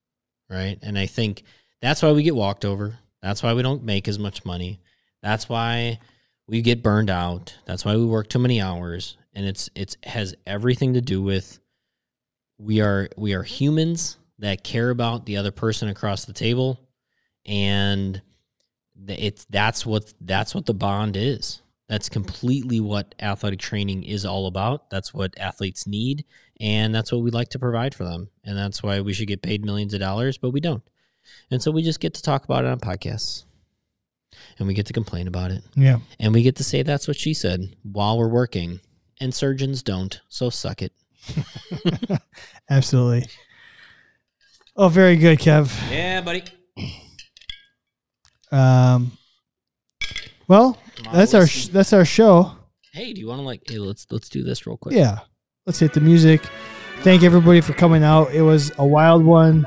right? 0.49 0.79
And 0.81 0.97
i 0.97 1.05
think 1.05 1.43
that's 1.81 2.01
why 2.01 2.11
we 2.11 2.23
get 2.23 2.35
walked 2.35 2.63
over. 2.63 2.99
That's 3.21 3.41
why 3.41 3.53
we 3.53 3.63
don't 3.63 3.83
make 3.83 4.07
as 4.07 4.19
much 4.19 4.45
money. 4.45 4.79
That's 5.23 5.49
why 5.49 5.99
we 6.47 6.61
get 6.61 6.83
burned 6.83 7.09
out. 7.09 7.57
That's 7.65 7.83
why 7.83 7.95
we 7.95 8.05
work 8.05 8.29
too 8.29 8.39
many 8.39 8.61
hours 8.61 9.17
and 9.33 9.45
it's 9.45 9.69
it's 9.75 9.97
has 10.03 10.35
everything 10.45 10.93
to 10.93 11.01
do 11.01 11.21
with 11.21 11.59
we 12.57 12.81
are 12.81 13.09
we 13.17 13.33
are 13.33 13.43
humans 13.43 14.17
that 14.39 14.63
care 14.63 14.89
about 14.89 15.25
the 15.25 15.37
other 15.37 15.51
person 15.51 15.89
across 15.89 16.25
the 16.25 16.33
table 16.33 16.79
and 17.45 18.21
it's 19.07 19.45
that's 19.49 19.85
what 19.85 20.13
that's 20.21 20.53
what 20.53 20.65
the 20.65 20.73
bond 20.73 21.17
is. 21.17 21.61
That's 21.87 22.07
completely 22.07 22.79
what 22.79 23.15
athletic 23.19 23.59
training 23.59 24.03
is 24.03 24.25
all 24.25 24.47
about. 24.47 24.89
That's 24.89 25.13
what 25.13 25.37
athletes 25.37 25.85
need 25.87 26.25
and 26.59 26.93
that's 26.93 27.11
what 27.11 27.21
we 27.21 27.31
like 27.31 27.49
to 27.49 27.59
provide 27.59 27.93
for 27.95 28.03
them 28.03 28.29
and 28.43 28.57
that's 28.57 28.83
why 28.83 29.01
we 29.01 29.13
should 29.13 29.27
get 29.27 29.41
paid 29.41 29.65
millions 29.65 29.93
of 29.93 29.99
dollars 29.99 30.37
but 30.37 30.51
we 30.51 30.59
don't. 30.59 30.83
And 31.49 31.61
so 31.61 31.71
we 31.71 31.81
just 31.81 31.99
get 31.99 32.13
to 32.15 32.21
talk 32.21 32.43
about 32.43 32.65
it 32.65 32.69
on 32.69 32.79
podcasts 32.79 33.45
and 34.57 34.67
we 34.67 34.73
get 34.73 34.85
to 34.87 34.93
complain 34.93 35.27
about 35.27 35.51
it. 35.51 35.63
Yeah. 35.75 35.99
and 36.19 36.33
we 36.33 36.43
get 36.43 36.55
to 36.57 36.63
say 36.63 36.83
that's 36.83 37.07
what 37.07 37.17
she 37.17 37.33
said 37.33 37.75
while 37.83 38.17
we're 38.17 38.27
working 38.27 38.79
and 39.21 39.33
surgeons 39.33 39.81
don't 39.83 40.19
so 40.27 40.49
suck 40.49 40.81
it 40.81 40.91
Absolutely. 42.69 43.27
Oh, 44.75 44.87
very 44.89 45.15
good, 45.17 45.39
Kev. 45.39 45.71
yeah 45.91 46.19
buddy 46.21 46.43
Um, 48.51 49.11
well, 50.47 50.77
that's 51.13 51.33
our 51.33 51.47
sh- 51.47 51.67
that's 51.67 51.93
our 51.93 52.03
show. 52.05 52.51
hey 52.93 53.13
do 53.13 53.21
you 53.21 53.27
want 53.27 53.39
to 53.39 53.45
like 53.45 53.61
hey 53.69 53.77
let's 53.77 54.05
let's 54.11 54.27
do 54.29 54.43
this 54.43 54.65
real 54.67 54.77
quick 54.77 54.95
Yeah. 54.95 55.19
Let's 55.67 55.77
hit 55.79 55.93
the 55.93 56.01
music. 56.01 56.41
Thank 57.01 57.21
everybody 57.23 57.61
for 57.61 57.73
coming 57.73 58.03
out. 58.03 58.33
It 58.33 58.41
was 58.41 58.71
a 58.79 58.85
wild 58.85 59.23
one. 59.23 59.65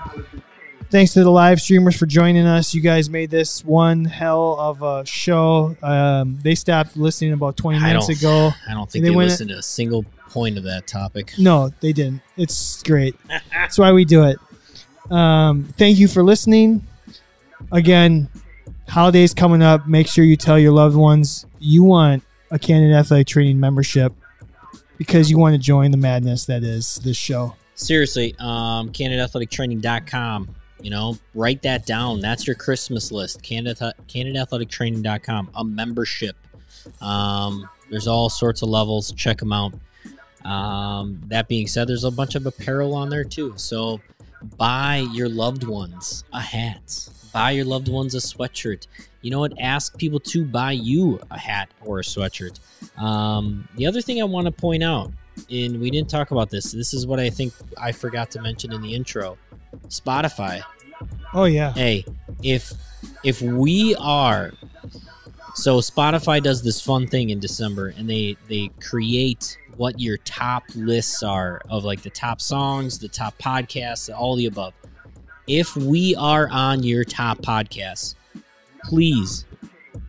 Thanks 0.94 1.12
to 1.14 1.24
the 1.24 1.30
live 1.30 1.60
streamers 1.60 1.96
for 1.96 2.06
joining 2.06 2.46
us. 2.46 2.72
You 2.72 2.80
guys 2.80 3.10
made 3.10 3.28
this 3.28 3.64
one 3.64 4.04
hell 4.04 4.56
of 4.60 4.80
a 4.80 5.04
show. 5.04 5.76
Um, 5.82 6.38
they 6.40 6.54
stopped 6.54 6.96
listening 6.96 7.32
about 7.32 7.56
20 7.56 7.78
I 7.78 7.80
minutes 7.80 8.06
don't- 8.06 8.16
ago. 8.18 8.52
I 8.68 8.74
don't 8.74 8.88
think 8.88 9.02
They 9.02 9.10
they, 9.10 9.16
went- 9.16 9.30
listened 9.30 9.50
to 9.50 9.58
a 9.58 9.62
single 9.62 10.04
point 10.30 10.56
of 10.56 10.62
that 10.62 10.86
topic. 10.86 11.32
No, 11.36 11.72
they 11.80 11.92
didn't. 11.92 12.20
It's 12.36 12.80
great. 12.84 13.16
That's 13.52 13.76
why 13.76 13.90
we 13.90 14.04
do 14.04 14.22
it. 14.22 14.38
Um, 15.10 15.64
thank 15.76 15.98
you 15.98 16.06
for 16.06 16.22
listening. 16.22 16.86
Again, 17.72 18.28
holidays 18.86 19.34
coming 19.34 19.64
up. 19.64 19.88
Make 19.88 20.06
sure 20.06 20.24
you 20.24 20.36
tell 20.36 20.60
your 20.60 20.70
loved 20.70 20.94
ones 20.94 21.44
you 21.58 21.82
want 21.82 22.22
a 22.52 22.58
Candid 22.60 22.94
Athletic 22.94 23.26
Training 23.26 23.58
membership 23.58 24.12
because 24.96 25.28
you 25.28 25.38
want 25.38 25.54
to 25.56 25.58
join 25.60 25.90
the 25.90 25.96
madness 25.96 26.44
that 26.44 26.62
is 26.62 27.00
this 27.02 27.16
show. 27.16 27.56
Seriously, 27.74 28.36
um, 28.38 28.90
CandidAthleticTraining.com. 28.92 30.54
You 30.84 30.90
know, 30.90 31.16
write 31.34 31.62
that 31.62 31.86
down. 31.86 32.20
That's 32.20 32.46
your 32.46 32.56
Christmas 32.56 33.10
list. 33.10 33.42
Candid, 33.42 33.78
CandidAthleticTraining.com. 33.78 35.50
A 35.54 35.64
membership. 35.64 36.36
Um, 37.00 37.66
there's 37.88 38.06
all 38.06 38.28
sorts 38.28 38.60
of 38.60 38.68
levels. 38.68 39.10
Check 39.12 39.38
them 39.38 39.50
out. 39.50 39.72
Um, 40.44 41.22
that 41.28 41.48
being 41.48 41.66
said, 41.68 41.88
there's 41.88 42.04
a 42.04 42.10
bunch 42.10 42.34
of 42.34 42.44
apparel 42.44 42.94
on 42.94 43.08
there 43.08 43.24
too. 43.24 43.54
So 43.56 43.98
buy 44.58 45.06
your 45.10 45.30
loved 45.30 45.64
ones 45.64 46.22
a 46.34 46.40
hat. 46.42 47.08
Buy 47.32 47.52
your 47.52 47.64
loved 47.64 47.88
ones 47.88 48.14
a 48.14 48.18
sweatshirt. 48.18 48.86
You 49.22 49.30
know 49.30 49.40
what? 49.40 49.58
Ask 49.58 49.96
people 49.96 50.20
to 50.20 50.44
buy 50.44 50.72
you 50.72 51.18
a 51.30 51.38
hat 51.38 51.70
or 51.82 52.00
a 52.00 52.02
sweatshirt. 52.02 52.60
Um, 52.98 53.66
the 53.76 53.86
other 53.86 54.02
thing 54.02 54.20
I 54.20 54.24
want 54.24 54.48
to 54.48 54.52
point 54.52 54.82
out, 54.82 55.12
and 55.50 55.80
we 55.80 55.90
didn't 55.90 56.10
talk 56.10 56.30
about 56.30 56.50
this. 56.50 56.72
This 56.72 56.92
is 56.92 57.06
what 57.06 57.18
I 57.18 57.30
think 57.30 57.54
I 57.80 57.90
forgot 57.90 58.30
to 58.32 58.42
mention 58.42 58.70
in 58.70 58.82
the 58.82 58.94
intro. 58.94 59.38
Spotify. 59.88 60.62
Oh 61.32 61.44
yeah, 61.44 61.72
Hey, 61.72 62.04
if 62.42 62.72
if 63.22 63.42
we 63.42 63.94
are 63.96 64.52
so 65.54 65.78
Spotify 65.78 66.42
does 66.42 66.62
this 66.62 66.80
fun 66.80 67.06
thing 67.06 67.30
in 67.30 67.40
December 67.40 67.88
and 67.96 68.08
they 68.08 68.36
they 68.48 68.70
create 68.80 69.58
what 69.76 69.98
your 69.98 70.16
top 70.18 70.64
lists 70.74 71.22
are 71.22 71.60
of 71.68 71.84
like 71.84 72.02
the 72.02 72.10
top 72.10 72.40
songs, 72.40 72.98
the 72.98 73.08
top 73.08 73.36
podcasts, 73.38 74.12
all 74.14 74.36
the 74.36 74.46
above. 74.46 74.72
If 75.46 75.76
we 75.76 76.14
are 76.16 76.48
on 76.50 76.82
your 76.82 77.04
top 77.04 77.38
podcasts, 77.38 78.14
please 78.84 79.44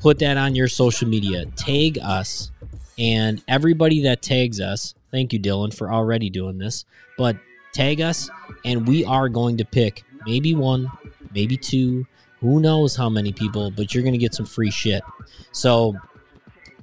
put 0.01 0.19
that 0.19 0.37
on 0.37 0.55
your 0.55 0.67
social 0.67 1.07
media. 1.07 1.45
Tag 1.55 1.97
us 2.01 2.51
and 2.97 3.43
everybody 3.47 4.03
that 4.03 4.21
tags 4.21 4.61
us. 4.61 4.93
Thank 5.11 5.33
you, 5.33 5.39
Dylan, 5.39 5.73
for 5.73 5.91
already 5.91 6.29
doing 6.29 6.57
this. 6.57 6.85
But 7.17 7.37
tag 7.75 8.01
us, 8.01 8.29
and 8.63 8.87
we 8.87 9.03
are 9.05 9.27
going 9.29 9.57
to 9.57 9.65
pick 9.65 10.03
maybe 10.25 10.55
one, 10.55 10.89
maybe 11.33 11.57
two. 11.57 12.07
Who 12.39 12.59
knows 12.59 12.95
how 12.95 13.09
many 13.09 13.31
people, 13.33 13.71
but 13.71 13.93
you're 13.93 14.03
going 14.03 14.13
to 14.13 14.19
get 14.19 14.33
some 14.33 14.45
free 14.45 14.71
shit. 14.71 15.03
So 15.51 15.95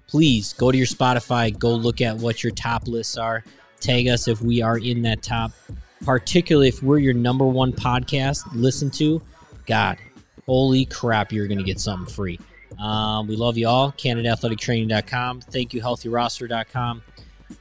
please 0.06 0.52
go 0.52 0.70
to 0.70 0.76
your 0.76 0.86
Spotify, 0.86 1.56
go 1.56 1.70
look 1.70 2.00
at 2.00 2.16
what 2.16 2.44
your 2.44 2.52
top 2.52 2.86
lists 2.86 3.16
are. 3.16 3.42
Tag 3.80 4.06
us 4.08 4.28
if 4.28 4.40
we 4.42 4.60
are 4.62 4.78
in 4.78 5.02
that 5.02 5.22
top, 5.22 5.52
particularly 6.04 6.68
if 6.68 6.82
we're 6.82 6.98
your 6.98 7.14
number 7.14 7.46
one 7.46 7.72
podcast. 7.72 8.42
Listen 8.52 8.90
to, 8.92 9.22
God, 9.66 9.98
holy 10.46 10.84
crap, 10.84 11.32
you're 11.32 11.46
going 11.46 11.58
to 11.58 11.64
get 11.64 11.80
something 11.80 12.12
free. 12.12 12.38
Um, 12.78 13.26
we 13.26 13.36
love 13.36 13.56
you 13.56 13.68
all. 13.68 13.92
CandidAthleticTraining.com. 13.92 15.40
Thank 15.42 15.74
you, 15.74 15.80
HealthyRoster.com. 15.80 17.02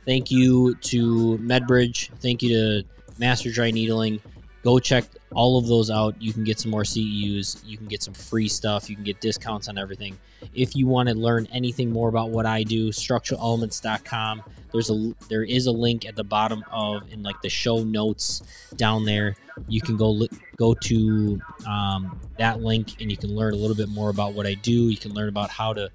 Thank 0.06 0.32
you 0.32 0.76
to 0.76 1.38
MedBridge. 1.40 2.10
Thank 2.20 2.42
you 2.42 2.50
to 2.50 2.88
Master 3.22 3.52
Dry 3.52 3.70
Needling. 3.70 4.20
Go 4.64 4.80
check 4.80 5.06
all 5.34 5.58
of 5.58 5.68
those 5.68 5.92
out. 5.92 6.20
You 6.20 6.34
can 6.34 6.44
get 6.44 6.60
some 6.60 6.72
more 6.72 6.82
CEUs. 6.82 7.64
You 7.64 7.78
can 7.78 7.88
get 7.88 8.02
some 8.02 8.16
free 8.16 8.48
stuff. 8.48 8.90
You 8.90 8.96
can 8.96 9.06
get 9.06 9.22
discounts 9.22 9.70
on 9.70 9.78
everything. 9.78 10.18
If 10.56 10.76
you 10.76 10.88
want 10.88 11.08
to 11.10 11.16
learn 11.16 11.48
anything 11.52 11.92
more 11.92 12.10
about 12.10 12.32
what 12.32 12.48
I 12.48 12.64
do, 12.64 12.90
structuralelements.com. 12.90 14.44
There's 14.72 14.90
a 14.90 15.14
there 15.30 15.44
is 15.44 15.68
a 15.68 15.72
link 15.72 16.06
at 16.06 16.16
the 16.16 16.24
bottom 16.24 16.64
of 16.72 17.12
in 17.12 17.22
like 17.22 17.40
the 17.42 17.50
show 17.50 17.84
notes 17.84 18.42
down 18.76 19.06
there. 19.06 19.36
You 19.68 19.82
can 19.82 19.98
go 19.98 20.28
go 20.56 20.74
to 20.74 21.40
um, 21.68 22.20
that 22.40 22.62
link 22.62 23.02
and 23.02 23.12
you 23.12 23.18
can 23.18 23.36
learn 23.36 23.54
a 23.54 23.58
little 23.58 23.76
bit 23.76 23.90
more 23.90 24.10
about 24.10 24.34
what 24.34 24.48
I 24.48 24.56
do. 24.56 24.90
You 24.90 24.98
can 24.98 25.14
learn 25.14 25.30
about 25.30 25.52
how 25.52 25.74
to 25.74 25.92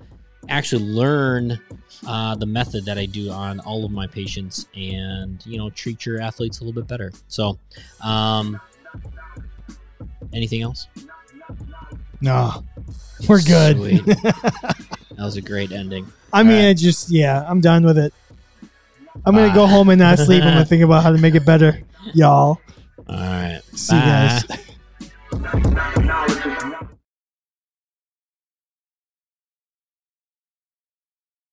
actually 0.49 0.85
learn 0.85 1.59
uh, 2.07 2.35
the 2.37 2.47
method 2.47 2.85
that 2.85 2.99
I 2.99 3.07
do 3.07 3.31
on 3.31 3.61
all 3.61 3.85
of 3.85 3.91
my 3.91 4.07
patients 4.07 4.67
and 4.75 5.45
you 5.47 5.59
know 5.59 5.71
treat 5.71 6.05
your 6.07 6.21
athletes 6.21 6.61
a 6.61 6.65
little 6.65 6.81
bit 6.81 6.89
better. 6.89 7.13
So, 7.29 7.59
um, 8.01 8.61
anything 10.33 10.63
else? 10.63 10.89
no, 12.21 12.65
we're 13.29 13.43
good. 13.43 13.79
That 13.79 14.75
was 15.19 15.37
a 15.37 15.43
great 15.43 15.73
ending. 15.73 16.11
I 16.33 16.43
mean, 16.43 16.65
right. 16.65 16.71
I 16.71 16.75
just 16.75 17.11
yeah, 17.11 17.45
I'm 17.49 17.61
done 17.61 17.85
with 17.85 17.99
it. 17.99 18.13
I'm 19.25 19.35
gonna 19.35 19.55
go 19.55 19.67
home 19.67 19.89
and 19.89 19.99
not 19.99 20.19
sleep. 20.19 20.43
I'm 20.43 20.55
gonna 20.55 20.65
think 20.67 20.83
about 20.83 21.03
how 21.03 21.11
to 21.11 21.19
make 21.19 21.35
it 21.35 21.45
better, 21.45 21.81
y'all. 22.15 22.61
All 23.09 23.17
right. 23.17 23.61
See 23.75 23.95
you 23.95 24.03
guys. 24.03 24.45